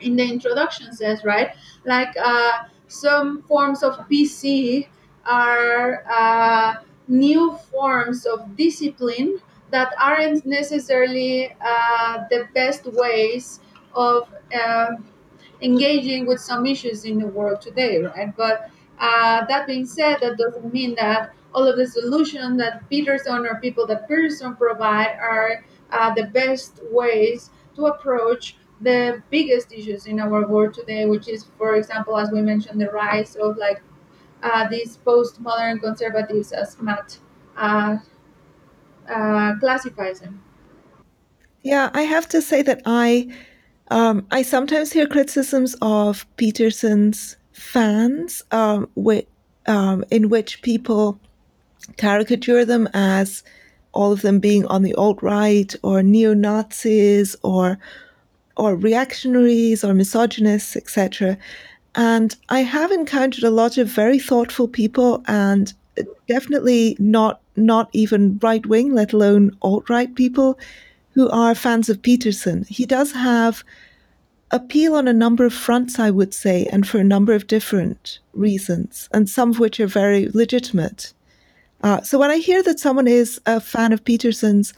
in 0.00 0.16
the 0.16 0.22
introduction 0.24 0.92
says 0.92 1.24
right 1.24 1.50
like 1.84 2.14
uh, 2.22 2.64
some 2.88 3.42
forms 3.42 3.82
of 3.82 3.94
pc 4.08 4.88
are 5.24 6.04
uh, 6.10 6.74
new 7.08 7.52
forms 7.70 8.26
of 8.26 8.56
discipline 8.56 9.38
that 9.70 9.92
aren't 10.00 10.44
necessarily 10.46 11.54
uh, 11.60 12.24
the 12.30 12.46
best 12.54 12.84
ways 12.86 13.60
of 13.94 14.28
um 14.54 15.04
engaging 15.62 16.26
with 16.26 16.40
some 16.40 16.66
issues 16.66 17.04
in 17.04 17.18
the 17.18 17.26
world 17.26 17.60
today, 17.60 17.98
right? 18.02 18.34
But 18.36 18.70
uh, 18.98 19.44
that 19.46 19.66
being 19.66 19.86
said, 19.86 20.18
that 20.20 20.36
doesn't 20.38 20.72
mean 20.72 20.94
that 20.96 21.32
all 21.54 21.66
of 21.66 21.76
the 21.76 21.86
solutions 21.86 22.58
that 22.58 22.88
Peterson 22.90 23.46
or 23.46 23.56
people 23.60 23.86
that 23.86 24.08
Peterson 24.08 24.54
provide 24.56 25.16
are 25.18 25.64
uh, 25.90 26.14
the 26.14 26.24
best 26.24 26.80
ways 26.90 27.50
to 27.74 27.86
approach 27.86 28.56
the 28.80 29.22
biggest 29.30 29.72
issues 29.72 30.06
in 30.06 30.20
our 30.20 30.46
world 30.46 30.74
today, 30.74 31.06
which 31.06 31.28
is, 31.28 31.44
for 31.58 31.76
example, 31.76 32.18
as 32.18 32.30
we 32.30 32.42
mentioned, 32.42 32.80
the 32.80 32.90
rise 32.90 33.36
of 33.36 33.56
like 33.56 33.82
uh, 34.42 34.68
these 34.68 34.98
postmodern 34.98 35.80
conservatives, 35.80 36.52
as 36.52 36.80
Matt 36.80 37.18
uh, 37.56 37.96
uh, 39.08 39.58
classifies 39.58 40.20
them. 40.20 40.42
Yeah, 41.62 41.90
I 41.94 42.02
have 42.02 42.28
to 42.28 42.42
say 42.42 42.62
that 42.62 42.82
I 42.86 43.28
um, 43.88 44.26
I 44.30 44.42
sometimes 44.42 44.92
hear 44.92 45.06
criticisms 45.06 45.76
of 45.80 46.26
Peterson's 46.36 47.36
fans, 47.52 48.42
um, 48.50 48.88
whi- 48.94 49.26
um, 49.66 50.04
in 50.10 50.28
which 50.28 50.62
people 50.62 51.18
caricature 51.96 52.64
them 52.64 52.88
as 52.92 53.42
all 53.92 54.12
of 54.12 54.22
them 54.22 54.38
being 54.38 54.66
on 54.66 54.82
the 54.82 54.94
alt 54.94 55.22
right 55.22 55.74
or 55.82 56.02
neo 56.02 56.34
Nazis 56.34 57.34
or 57.42 57.78
or 58.56 58.74
reactionaries 58.74 59.84
or 59.84 59.94
misogynists, 59.94 60.76
etc. 60.76 61.36
And 61.94 62.36
I 62.48 62.60
have 62.60 62.92
encountered 62.92 63.44
a 63.44 63.50
lot 63.50 63.78
of 63.78 63.88
very 63.88 64.18
thoughtful 64.18 64.68
people, 64.68 65.22
and 65.26 65.72
definitely 66.28 66.96
not 66.98 67.40
not 67.56 67.88
even 67.92 68.38
right 68.42 68.64
wing, 68.66 68.92
let 68.92 69.12
alone 69.12 69.56
alt 69.62 69.88
right 69.88 70.14
people, 70.14 70.58
who 71.12 71.28
are 71.30 71.54
fans 71.54 71.88
of 71.88 72.02
Peterson. 72.02 72.64
He 72.68 72.84
does 72.84 73.12
have 73.12 73.64
appeal 74.50 74.94
on 74.94 75.08
a 75.08 75.12
number 75.12 75.44
of 75.44 75.54
fronts, 75.54 75.98
I 75.98 76.10
would 76.10 76.34
say, 76.34 76.66
and 76.66 76.86
for 76.86 76.98
a 76.98 77.04
number 77.04 77.32
of 77.32 77.46
different 77.46 78.18
reasons, 78.32 79.08
and 79.12 79.28
some 79.28 79.50
of 79.50 79.58
which 79.58 79.80
are 79.80 79.86
very 79.86 80.28
legitimate. 80.28 81.12
Uh, 81.82 82.00
so 82.02 82.18
when 82.18 82.30
I 82.30 82.38
hear 82.38 82.62
that 82.62 82.80
someone 82.80 83.08
is 83.08 83.40
a 83.46 83.60
fan 83.60 83.92
of 83.92 84.04
Peterson's, 84.04 84.74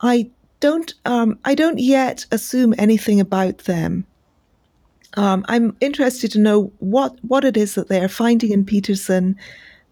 I 0.00 0.30
don't 0.66 0.94
um, 1.04 1.38
I 1.44 1.54
don't 1.54 1.78
yet 1.78 2.26
assume 2.32 2.74
anything 2.76 3.20
about 3.20 3.58
them. 3.58 4.04
Um, 5.14 5.44
I'm 5.48 5.76
interested 5.80 6.32
to 6.32 6.40
know 6.40 6.72
what 6.78 7.16
what 7.22 7.44
it 7.44 7.56
is 7.56 7.76
that 7.76 7.88
they 7.88 8.00
are 8.02 8.08
finding 8.08 8.50
in 8.50 8.64
Peterson, 8.64 9.36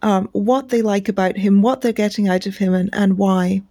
um, 0.03 0.29
what 0.33 0.71
they 0.71 0.83
like 0.83 1.09
about 1.09 1.37
him, 1.37 1.63
what 1.63 1.81
they're 1.81 1.93
getting 1.93 2.29
out 2.29 2.47
of 2.47 2.57
him, 2.57 2.75
and, 2.75 2.91
and 2.93 3.17
why. 3.17 3.63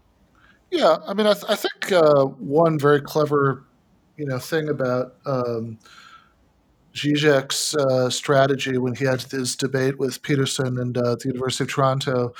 Yeah, 0.71 0.95
I 1.05 1.13
mean, 1.13 1.27
I, 1.27 1.33
th- 1.33 1.45
I 1.49 1.55
think 1.55 1.91
uh, 1.91 2.23
one 2.23 2.79
very 2.79 3.01
clever, 3.01 3.65
you 4.15 4.25
know, 4.25 4.39
thing 4.39 4.69
about 4.69 5.15
um, 5.25 5.77
Zizek's 6.95 7.75
uh, 7.75 8.09
strategy 8.09 8.77
when 8.77 8.95
he 8.95 9.03
had 9.03 9.19
this 9.19 9.57
debate 9.57 9.99
with 9.99 10.21
Peterson 10.21 10.79
and 10.79 10.97
uh, 10.97 11.15
the 11.15 11.27
University 11.27 11.65
of 11.65 11.69
Toronto 11.69 12.33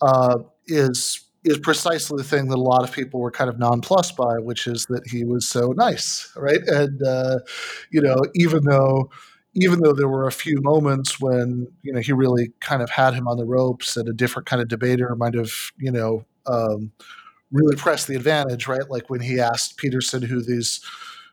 uh, 0.00 0.38
is 0.66 1.29
is 1.44 1.58
precisely 1.58 2.18
the 2.18 2.28
thing 2.28 2.48
that 2.48 2.58
a 2.58 2.60
lot 2.60 2.84
of 2.84 2.92
people 2.92 3.20
were 3.20 3.30
kind 3.30 3.48
of 3.48 3.58
nonplussed 3.58 4.16
by, 4.16 4.38
which 4.38 4.66
is 4.66 4.86
that 4.86 5.06
he 5.06 5.24
was 5.24 5.46
so 5.48 5.72
nice, 5.72 6.30
right? 6.36 6.60
And 6.66 7.02
uh, 7.02 7.38
you 7.90 8.00
know, 8.00 8.22
even 8.34 8.64
though 8.64 9.10
even 9.54 9.80
though 9.80 9.92
there 9.92 10.08
were 10.08 10.26
a 10.26 10.32
few 10.32 10.60
moments 10.60 11.18
when 11.20 11.66
you 11.82 11.92
know 11.92 12.00
he 12.00 12.12
really 12.12 12.52
kind 12.60 12.82
of 12.82 12.90
had 12.90 13.14
him 13.14 13.26
on 13.26 13.38
the 13.38 13.46
ropes, 13.46 13.96
and 13.96 14.08
a 14.08 14.12
different 14.12 14.46
kind 14.46 14.60
of 14.60 14.68
debater 14.68 15.14
might 15.16 15.34
have 15.34 15.52
you 15.78 15.90
know 15.90 16.24
um, 16.46 16.92
really 17.50 17.76
pressed 17.76 18.06
the 18.06 18.16
advantage, 18.16 18.68
right? 18.68 18.88
Like 18.90 19.08
when 19.08 19.20
he 19.20 19.40
asked 19.40 19.76
Peterson 19.78 20.22
who 20.22 20.42
these 20.42 20.84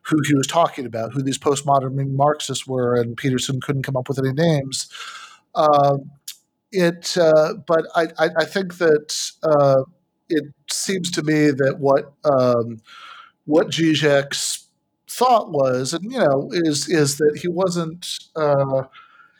who 0.03 0.17
he 0.25 0.35
was 0.35 0.47
talking 0.47 0.85
about, 0.85 1.11
who 1.11 1.21
these 1.21 1.37
postmodern 1.37 2.11
Marxists 2.11 2.65
were, 2.65 2.95
and 2.95 3.17
Peterson 3.17 3.59
couldn't 3.59 3.83
come 3.83 3.97
up 3.97 4.07
with 4.07 4.19
any 4.19 4.31
names. 4.31 4.89
Um, 5.53 6.11
it, 6.71 7.17
uh, 7.17 7.55
but 7.65 7.85
I, 7.95 8.07
I, 8.17 8.29
I 8.37 8.45
think 8.45 8.77
that 8.77 9.31
uh, 9.43 9.83
it 10.29 10.45
seems 10.71 11.11
to 11.11 11.23
me 11.23 11.51
that 11.51 11.77
what 11.79 12.13
um, 12.23 12.81
what 13.45 13.69
Zizek's 13.69 14.67
thought 15.09 15.51
was, 15.51 15.93
and 15.93 16.03
you 16.11 16.19
know, 16.19 16.49
is 16.51 16.87
is 16.89 17.17
that 17.17 17.39
he 17.41 17.47
wasn't 17.47 18.19
uh, 18.35 18.83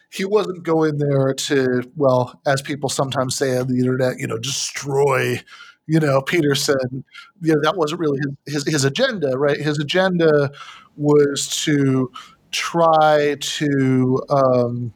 he 0.10 0.26
wasn't 0.26 0.64
going 0.64 0.98
there 0.98 1.34
to 1.34 1.92
well, 1.96 2.40
as 2.46 2.62
people 2.62 2.90
sometimes 2.90 3.36
say 3.36 3.58
on 3.58 3.68
the 3.68 3.80
internet, 3.80 4.20
you 4.20 4.28
know, 4.28 4.38
destroy. 4.38 5.42
You 5.90 6.02
know, 6.02 6.22
Peterson. 6.22 7.06
You 7.42 7.54
know, 7.54 7.62
that 7.64 7.78
wasn't 7.78 8.02
really 8.02 8.20
his, 8.46 8.66
his 8.66 8.74
his 8.74 8.84
agenda, 8.84 9.38
right? 9.38 9.58
His 9.58 9.80
agenda 9.80 10.52
was 10.98 11.48
to 11.64 12.12
try 12.52 13.38
to 13.40 14.22
um, 14.30 14.94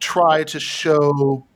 try 0.00 0.42
to 0.42 0.58
show 0.58 1.46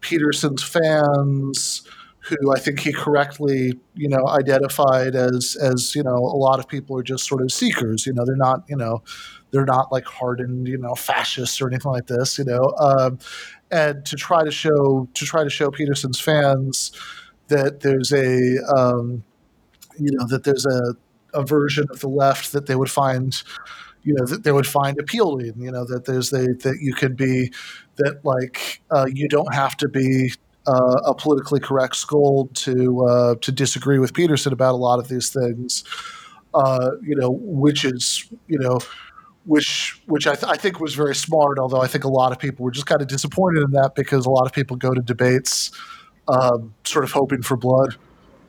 Peterson's 0.00 0.62
fans 0.62 1.82
who 2.28 2.52
I 2.52 2.58
think 2.58 2.80
he 2.80 2.92
correctly, 2.92 3.78
you 3.94 4.08
know, 4.08 4.26
identified 4.28 5.14
as 5.14 5.56
as 5.56 5.94
you 5.94 6.02
know 6.02 6.16
a 6.16 6.36
lot 6.36 6.58
of 6.58 6.68
people 6.68 6.98
are 6.98 7.02
just 7.02 7.26
sort 7.26 7.42
of 7.42 7.52
seekers. 7.52 8.06
You 8.06 8.12
know, 8.12 8.24
they're 8.24 8.36
not 8.36 8.64
you 8.68 8.76
know 8.76 9.02
they're 9.50 9.64
not 9.64 9.92
like 9.92 10.06
hardened 10.06 10.66
you 10.66 10.78
know 10.78 10.94
fascists 10.94 11.60
or 11.60 11.68
anything 11.68 11.92
like 11.92 12.06
this. 12.06 12.38
You 12.38 12.44
know, 12.44 12.74
um, 12.78 13.18
and 13.70 14.04
to 14.06 14.16
try 14.16 14.44
to 14.44 14.50
show 14.50 15.08
to 15.14 15.24
try 15.24 15.44
to 15.44 15.50
show 15.50 15.70
Peterson's 15.70 16.20
fans 16.20 16.92
that 17.48 17.80
there's 17.80 18.12
a 18.12 18.58
um, 18.76 19.22
you 19.98 20.10
know 20.12 20.26
that 20.28 20.44
there's 20.44 20.66
a, 20.66 20.94
a 21.34 21.44
version 21.44 21.86
of 21.90 22.00
the 22.00 22.08
left 22.08 22.52
that 22.52 22.66
they 22.66 22.76
would 22.76 22.90
find 22.90 23.42
you 24.02 24.14
know 24.14 24.24
that 24.26 24.44
they 24.44 24.52
would 24.52 24.66
find 24.66 24.98
appealing 25.00 25.52
you 25.56 25.70
know 25.70 25.84
that 25.84 26.04
there's 26.04 26.30
they 26.30 26.46
that 26.46 26.78
you 26.80 26.94
could 26.94 27.16
be 27.16 27.52
that 27.96 28.24
like 28.24 28.80
uh, 28.90 29.06
you 29.12 29.28
don't 29.28 29.52
have 29.52 29.76
to 29.76 29.88
be 29.88 30.32
uh, 30.66 31.00
a 31.04 31.14
politically 31.14 31.60
correct 31.60 31.96
scold 31.96 32.54
to 32.54 33.04
uh, 33.06 33.34
to 33.36 33.52
disagree 33.52 33.98
with 33.98 34.14
Peterson 34.14 34.52
about 34.52 34.72
a 34.72 34.76
lot 34.76 34.98
of 34.98 35.08
these 35.08 35.30
things 35.30 35.84
uh, 36.56 36.92
you 37.02 37.14
know 37.14 37.30
which 37.30 37.84
is 37.84 38.28
you 38.48 38.58
know 38.58 38.78
which 39.44 40.00
which 40.06 40.26
I, 40.26 40.34
th- 40.34 40.50
I, 40.50 40.56
think 40.56 40.80
was 40.80 40.94
very 40.94 41.14
smart. 41.14 41.58
Although 41.58 41.80
I 41.80 41.86
think 41.86 42.02
a 42.04 42.08
lot 42.08 42.32
of 42.32 42.38
people 42.38 42.64
were 42.64 42.70
just 42.70 42.86
kind 42.86 43.00
of 43.00 43.08
disappointed 43.08 43.62
in 43.62 43.70
that 43.72 43.94
because 43.94 44.26
a 44.26 44.30
lot 44.30 44.46
of 44.46 44.52
people 44.52 44.76
go 44.76 44.92
to 44.92 45.00
debates 45.00 45.70
um, 46.28 46.74
sort 46.84 47.04
of 47.04 47.12
hoping 47.12 47.42
for 47.42 47.56
blood. 47.56 47.96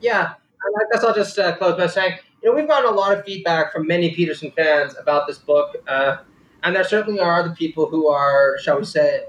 Yeah, 0.00 0.32
I 0.32 0.84
guess 0.92 1.04
I'll 1.04 1.14
just 1.14 1.38
uh, 1.38 1.56
close 1.56 1.76
by 1.76 1.86
saying, 1.86 2.18
you 2.42 2.50
know, 2.50 2.56
we've 2.56 2.66
gotten 2.66 2.90
a 2.90 2.94
lot 2.94 3.16
of 3.16 3.24
feedback 3.24 3.72
from 3.72 3.86
many 3.86 4.12
Peterson 4.12 4.50
fans 4.56 4.96
about 5.00 5.26
this 5.28 5.38
book, 5.38 5.76
uh, 5.86 6.16
and 6.64 6.74
there 6.74 6.84
certainly 6.84 7.20
are 7.20 7.46
the 7.46 7.54
people 7.54 7.88
who 7.88 8.08
are, 8.08 8.58
shall 8.58 8.78
we 8.78 8.84
say, 8.84 9.24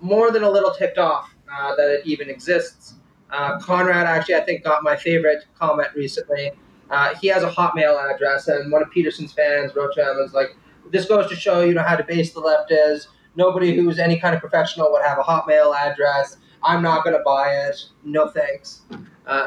more 0.00 0.32
than 0.32 0.42
a 0.42 0.50
little 0.50 0.72
ticked 0.72 0.98
off 0.98 1.31
uh, 1.52 1.74
that 1.76 1.90
it 1.90 2.06
even 2.06 2.30
exists. 2.30 2.94
Uh, 3.30 3.58
Conrad 3.58 4.06
actually, 4.06 4.34
I 4.34 4.40
think, 4.40 4.64
got 4.64 4.82
my 4.82 4.96
favorite 4.96 5.44
comment 5.58 5.88
recently. 5.94 6.52
Uh, 6.90 7.14
he 7.14 7.28
has 7.28 7.42
a 7.42 7.50
Hotmail 7.50 8.12
address, 8.12 8.48
and 8.48 8.70
one 8.70 8.82
of 8.82 8.90
Peterson's 8.90 9.32
fans 9.32 9.74
wrote 9.74 9.94
to 9.94 10.02
him 10.02 10.10
and 10.10 10.18
was 10.18 10.34
like, 10.34 10.56
"This 10.90 11.06
goes 11.06 11.28
to 11.30 11.36
show 11.36 11.62
you 11.62 11.74
know 11.74 11.82
how 11.82 11.96
debased 11.96 12.34
the 12.34 12.40
left 12.40 12.70
is. 12.70 13.08
Nobody 13.34 13.74
who's 13.74 13.98
any 13.98 14.18
kind 14.18 14.34
of 14.34 14.40
professional 14.40 14.92
would 14.92 15.02
have 15.02 15.18
a 15.18 15.22
Hotmail 15.22 15.74
address. 15.74 16.36
I'm 16.62 16.82
not 16.82 17.02
going 17.04 17.16
to 17.16 17.22
buy 17.24 17.54
it. 17.68 17.76
No 18.04 18.28
thanks." 18.28 18.82
Uh, 19.26 19.46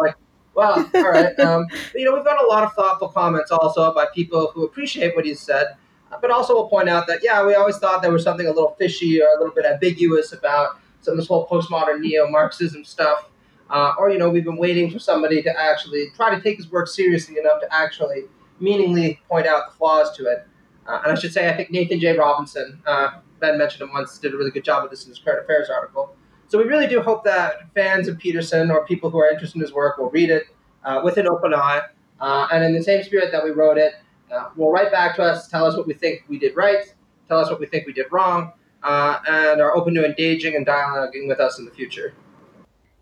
like, 0.00 0.14
well, 0.54 0.88
all 0.94 1.10
right. 1.10 1.38
Um, 1.40 1.66
you 1.94 2.04
know, 2.04 2.14
we've 2.14 2.24
got 2.24 2.42
a 2.42 2.46
lot 2.46 2.62
of 2.62 2.72
thoughtful 2.74 3.08
comments 3.08 3.50
also 3.50 3.92
by 3.92 4.06
people 4.14 4.52
who 4.54 4.64
appreciate 4.64 5.16
what 5.16 5.24
he 5.24 5.34
said, 5.34 5.74
but 6.20 6.30
also 6.30 6.54
will 6.54 6.68
point 6.68 6.88
out 6.88 7.06
that, 7.08 7.20
yeah, 7.22 7.44
we 7.44 7.54
always 7.54 7.78
thought 7.78 8.02
there 8.02 8.12
was 8.12 8.22
something 8.22 8.46
a 8.46 8.52
little 8.52 8.76
fishy 8.78 9.20
or 9.20 9.26
a 9.34 9.38
little 9.38 9.54
bit 9.54 9.64
ambiguous 9.64 10.32
about 10.32 10.78
some 11.02 11.12
of 11.12 11.18
this 11.18 11.28
whole 11.28 11.46
postmodern 11.46 12.00
neo 12.00 12.28
Marxism 12.28 12.84
stuff. 12.84 13.28
Uh, 13.70 13.94
or, 13.98 14.10
you 14.10 14.18
know, 14.18 14.28
we've 14.28 14.44
been 14.44 14.56
waiting 14.56 14.90
for 14.90 14.98
somebody 14.98 15.42
to 15.42 15.60
actually 15.60 16.10
try 16.14 16.34
to 16.34 16.40
take 16.42 16.56
his 16.56 16.70
work 16.70 16.88
seriously 16.88 17.38
enough 17.38 17.60
to 17.60 17.68
actually 17.72 18.24
meaningly 18.60 19.20
point 19.28 19.46
out 19.46 19.70
the 19.70 19.76
flaws 19.76 20.14
to 20.16 20.26
it. 20.26 20.46
Uh, 20.86 21.00
and 21.04 21.12
I 21.12 21.14
should 21.14 21.32
say, 21.32 21.48
I 21.48 21.56
think 21.56 21.70
Nathan 21.70 21.98
J. 22.00 22.16
Robinson, 22.16 22.82
uh, 22.86 23.18
Ben 23.40 23.56
mentioned 23.58 23.82
him 23.82 23.92
once, 23.92 24.18
did 24.18 24.34
a 24.34 24.36
really 24.36 24.50
good 24.50 24.64
job 24.64 24.84
of 24.84 24.90
this 24.90 25.04
in 25.04 25.10
his 25.10 25.18
current 25.18 25.42
affairs 25.42 25.70
article. 25.70 26.14
So 26.48 26.58
we 26.58 26.64
really 26.64 26.86
do 26.86 27.00
hope 27.00 27.24
that 27.24 27.72
fans 27.74 28.08
of 28.08 28.18
Peterson 28.18 28.70
or 28.70 28.84
people 28.84 29.08
who 29.08 29.18
are 29.18 29.30
interested 29.30 29.56
in 29.56 29.62
his 29.62 29.72
work 29.72 29.96
will 29.96 30.10
read 30.10 30.28
it 30.28 30.44
uh, 30.84 31.00
with 31.02 31.16
an 31.16 31.26
open 31.26 31.54
eye, 31.54 31.82
uh, 32.20 32.48
and 32.52 32.62
in 32.62 32.74
the 32.74 32.82
same 32.82 33.02
spirit 33.02 33.32
that 33.32 33.42
we 33.42 33.50
wrote 33.50 33.78
it, 33.78 33.94
uh, 34.30 34.50
will 34.56 34.70
write 34.70 34.92
back 34.92 35.16
to 35.16 35.22
us, 35.22 35.48
tell 35.48 35.64
us 35.64 35.76
what 35.76 35.86
we 35.86 35.94
think 35.94 36.24
we 36.28 36.38
did 36.38 36.54
right, 36.54 36.94
tell 37.26 37.38
us 37.38 37.48
what 37.48 37.58
we 37.58 37.66
think 37.66 37.86
we 37.86 37.92
did 37.92 38.06
wrong, 38.10 38.52
uh, 38.82 39.18
and 39.26 39.60
are 39.60 39.76
open 39.76 39.94
to 39.94 40.04
engaging 40.04 40.56
and 40.56 40.66
dialoguing 40.66 41.28
with 41.28 41.40
us 41.40 41.58
in 41.58 41.64
the 41.64 41.70
future. 41.70 42.14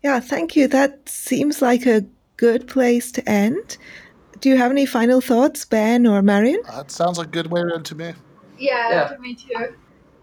Yeah, 0.03 0.19
thank 0.19 0.55
you. 0.55 0.67
That 0.67 1.07
seems 1.07 1.61
like 1.61 1.85
a 1.85 2.05
good 2.37 2.67
place 2.67 3.11
to 3.13 3.29
end. 3.29 3.77
Do 4.39 4.49
you 4.49 4.57
have 4.57 4.71
any 4.71 4.85
final 4.85 5.21
thoughts, 5.21 5.63
Ben 5.65 6.07
or 6.07 6.21
Marion? 6.21 6.61
That 6.65 6.89
sounds 6.89 7.17
like 7.19 7.27
a 7.27 7.31
good 7.31 7.51
way 7.51 7.61
to 7.61 7.75
end 7.75 7.85
to 7.85 7.95
me. 7.95 8.13
Yeah, 8.57 8.89
yeah. 8.89 9.07
to 9.09 9.19
me 9.19 9.35
too. 9.35 9.75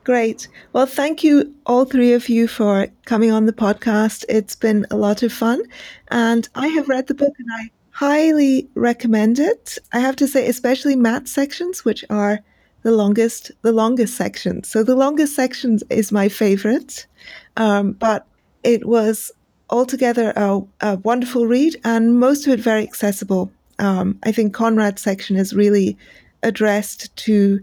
Great. 0.02 0.48
Well, 0.72 0.86
thank 0.86 1.22
you, 1.22 1.54
all 1.66 1.84
three 1.84 2.14
of 2.14 2.28
you, 2.28 2.48
for 2.48 2.88
coming 3.04 3.30
on 3.30 3.46
the 3.46 3.52
podcast. 3.52 4.24
It's 4.28 4.56
been 4.56 4.86
a 4.90 4.96
lot 4.96 5.22
of 5.22 5.32
fun. 5.32 5.62
And 6.10 6.48
I 6.54 6.68
have 6.68 6.88
read 6.88 7.06
the 7.06 7.14
book 7.14 7.34
and 7.38 7.48
I 7.52 7.70
highly 7.90 8.68
recommend 8.74 9.38
it. 9.38 9.76
I 9.92 10.00
have 10.00 10.16
to 10.16 10.26
say, 10.26 10.48
especially 10.48 10.96
Matt's 10.96 11.30
sections, 11.30 11.84
which 11.84 12.04
are 12.10 12.40
the 12.82 12.92
longest, 12.92 13.50
the 13.62 13.72
longest 13.72 14.14
sections. 14.14 14.68
So 14.68 14.82
the 14.82 14.94
longest 14.94 15.34
sections 15.34 15.82
is 15.90 16.12
my 16.12 16.28
favorite. 16.28 17.06
Um, 17.56 17.92
but 17.92 18.26
it 18.62 18.86
was 18.86 19.32
altogether 19.70 20.32
a, 20.36 20.60
a, 20.80 20.96
wonderful 20.98 21.46
read 21.46 21.76
and 21.84 22.18
most 22.18 22.46
of 22.46 22.52
it 22.52 22.60
very 22.60 22.82
accessible. 22.82 23.50
Um, 23.78 24.18
I 24.22 24.32
think 24.32 24.54
Conrad's 24.54 25.02
section 25.02 25.36
is 25.36 25.54
really 25.54 25.96
addressed 26.42 27.14
to 27.16 27.60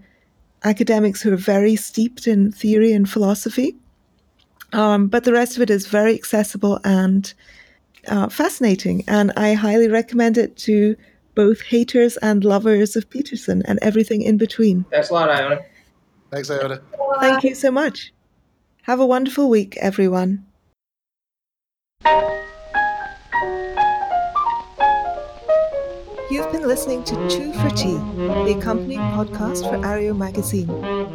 academics 0.63 1.21
who 1.21 1.33
are 1.33 1.37
very 1.37 1.75
steeped 1.75 2.27
in 2.27 2.51
theory 2.51 2.93
and 2.93 3.09
philosophy. 3.09 3.75
Um, 4.73 5.07
but 5.07 5.23
the 5.23 5.33
rest 5.33 5.55
of 5.55 5.61
it 5.61 5.69
is 5.69 5.87
very 5.87 6.13
accessible 6.13 6.79
and 6.83 7.33
uh, 8.07 8.29
fascinating. 8.29 9.03
And 9.07 9.31
I 9.37 9.53
highly 9.53 9.87
recommend 9.87 10.37
it 10.37 10.57
to 10.57 10.95
both 11.35 11.61
haters 11.61 12.17
and 12.17 12.43
lovers 12.43 12.95
of 12.95 13.09
Peterson 13.09 13.61
and 13.65 13.77
everything 13.81 14.21
in 14.21 14.37
between. 14.37 14.85
Thanks 14.91 15.09
a 15.09 15.13
lot, 15.13 15.29
Iona. 15.29 15.59
Thanks, 16.31 16.49
Iona. 16.49 16.81
Thank 17.19 17.43
you 17.43 17.55
so 17.55 17.71
much. 17.71 18.13
Have 18.83 18.99
a 18.99 19.05
wonderful 19.05 19.49
week, 19.49 19.77
everyone. 19.77 20.45
You've 26.31 26.51
been 26.51 26.67
listening 26.67 27.03
to 27.05 27.29
Two 27.29 27.53
for 27.53 27.69
Tea, 27.69 27.97
the 28.17 28.57
accompanying 28.59 28.99
podcast 28.99 29.69
for 29.69 29.77
Areo 29.77 30.17
magazine. 30.17 30.67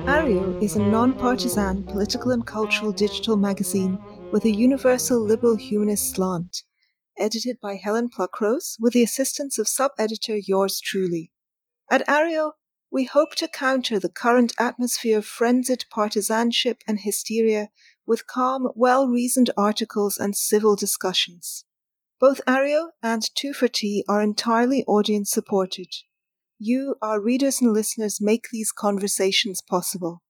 Areo 0.07 0.63
is 0.63 0.77
a 0.77 0.81
non 0.81 1.13
partisan 1.13 1.83
political 1.83 2.31
and 2.31 2.47
cultural 2.47 2.93
digital 2.93 3.37
magazine 3.37 3.99
with 4.33 4.45
a 4.45 4.51
universal 4.51 5.21
liberal 5.21 5.57
humanist 5.57 6.15
slant, 6.15 6.63
edited 7.21 7.61
by 7.61 7.77
Helen 7.77 8.09
Pluckrose 8.09 8.77
with 8.81 8.95
the 8.95 9.03
assistance 9.03 9.59
of 9.59 9.69
sub 9.69 9.93
editor 9.99 10.37
yours 10.37 10.81
truly. 10.81 11.31
At 11.91 12.07
Areo, 12.09 12.53
we 12.91 13.05
hope 13.05 13.35
to 13.37 13.47
counter 13.47 14.01
the 14.01 14.09
current 14.09 14.53
atmosphere 14.59 15.19
of 15.19 15.27
frenzied 15.27 15.85
partisanship 15.91 16.83
and 16.89 17.01
hysteria 17.01 17.69
with 18.07 18.27
calm, 18.27 18.69
well 18.75 19.07
reasoned 19.07 19.51
articles 19.57 20.17
and 20.19 20.37
civil 20.37 20.75
discussions. 20.75 21.65
Both 22.19 22.41
Areo 22.47 22.89
and 23.03 23.23
Two 23.35 23.53
for 23.53 23.69
Tea 23.69 24.05
are 24.09 24.21
entirely 24.21 24.85
audience 24.85 25.31
supported. 25.31 25.89
You, 26.59 26.97
our 27.01 27.21
readers 27.21 27.61
and 27.63 27.73
listeners, 27.73 28.21
make 28.21 28.49
these 28.51 28.73
conversations 28.73 29.63
possible. 29.63 30.23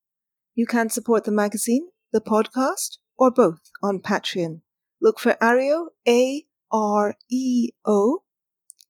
You 0.54 0.66
can 0.66 0.90
support 0.90 1.24
the 1.24 1.32
magazine, 1.32 1.88
the 2.12 2.20
podcast, 2.20 2.98
or 3.18 3.30
both 3.30 3.60
on 3.82 4.00
Patreon. 4.00 4.60
Look 5.00 5.18
for 5.18 5.34
Areo, 5.40 5.86
A 6.06 6.44
R 6.72 7.16
E 7.30 7.70
O, 7.84 8.22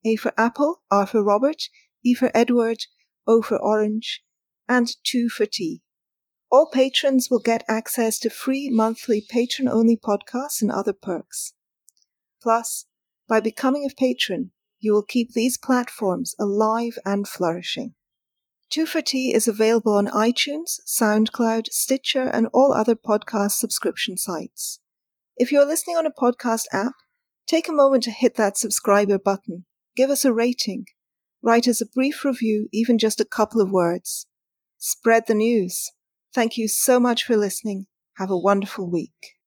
A 0.04 0.16
for 0.16 0.32
Apple, 0.36 0.82
R 0.90 1.06
for 1.06 1.22
Robert, 1.22 1.62
E 2.04 2.14
for 2.14 2.30
Edward, 2.34 2.78
O 3.26 3.42
for 3.42 3.56
Orange, 3.58 4.22
and 4.68 4.88
Two 5.04 5.28
for 5.28 5.46
Tea. 5.46 5.82
All 6.50 6.68
patrons 6.70 7.28
will 7.30 7.40
get 7.40 7.64
access 7.68 8.18
to 8.20 8.30
free 8.30 8.70
monthly 8.70 9.24
patron 9.28 9.68
only 9.68 9.96
podcasts 9.96 10.60
and 10.60 10.70
other 10.70 10.92
perks. 10.92 11.52
Plus, 12.42 12.86
by 13.28 13.38
becoming 13.38 13.84
a 13.84 13.94
patron, 13.94 14.50
you 14.80 14.92
will 14.92 15.04
keep 15.04 15.32
these 15.32 15.58
platforms 15.58 16.34
alive 16.38 16.98
and 17.04 17.28
flourishing. 17.28 17.94
Two 18.70 18.86
for 18.86 19.02
Tea 19.02 19.34
is 19.34 19.46
available 19.46 19.94
on 19.94 20.06
iTunes, 20.06 20.80
SoundCloud, 20.86 21.66
Stitcher, 21.70 22.22
and 22.22 22.48
all 22.52 22.72
other 22.72 22.94
podcast 22.94 23.52
subscription 23.52 24.16
sites. 24.16 24.80
If 25.36 25.52
you're 25.52 25.66
listening 25.66 25.96
on 25.96 26.06
a 26.06 26.10
podcast 26.10 26.64
app, 26.72 26.92
take 27.46 27.68
a 27.68 27.72
moment 27.72 28.04
to 28.04 28.10
hit 28.10 28.36
that 28.36 28.56
subscriber 28.56 29.18
button. 29.18 29.64
Give 29.96 30.10
us 30.10 30.24
a 30.24 30.32
rating. 30.32 30.86
Write 31.42 31.66
us 31.66 31.80
a 31.80 31.86
brief 31.86 32.24
review, 32.24 32.68
even 32.72 32.98
just 32.98 33.20
a 33.20 33.24
couple 33.24 33.60
of 33.60 33.70
words. 33.70 34.26
Spread 34.78 35.24
the 35.26 35.34
news. 35.34 35.90
Thank 36.34 36.56
you 36.56 36.68
so 36.68 37.00
much 37.00 37.24
for 37.24 37.36
listening. 37.36 37.86
Have 38.18 38.30
a 38.30 38.38
wonderful 38.38 38.90
week. 38.90 39.39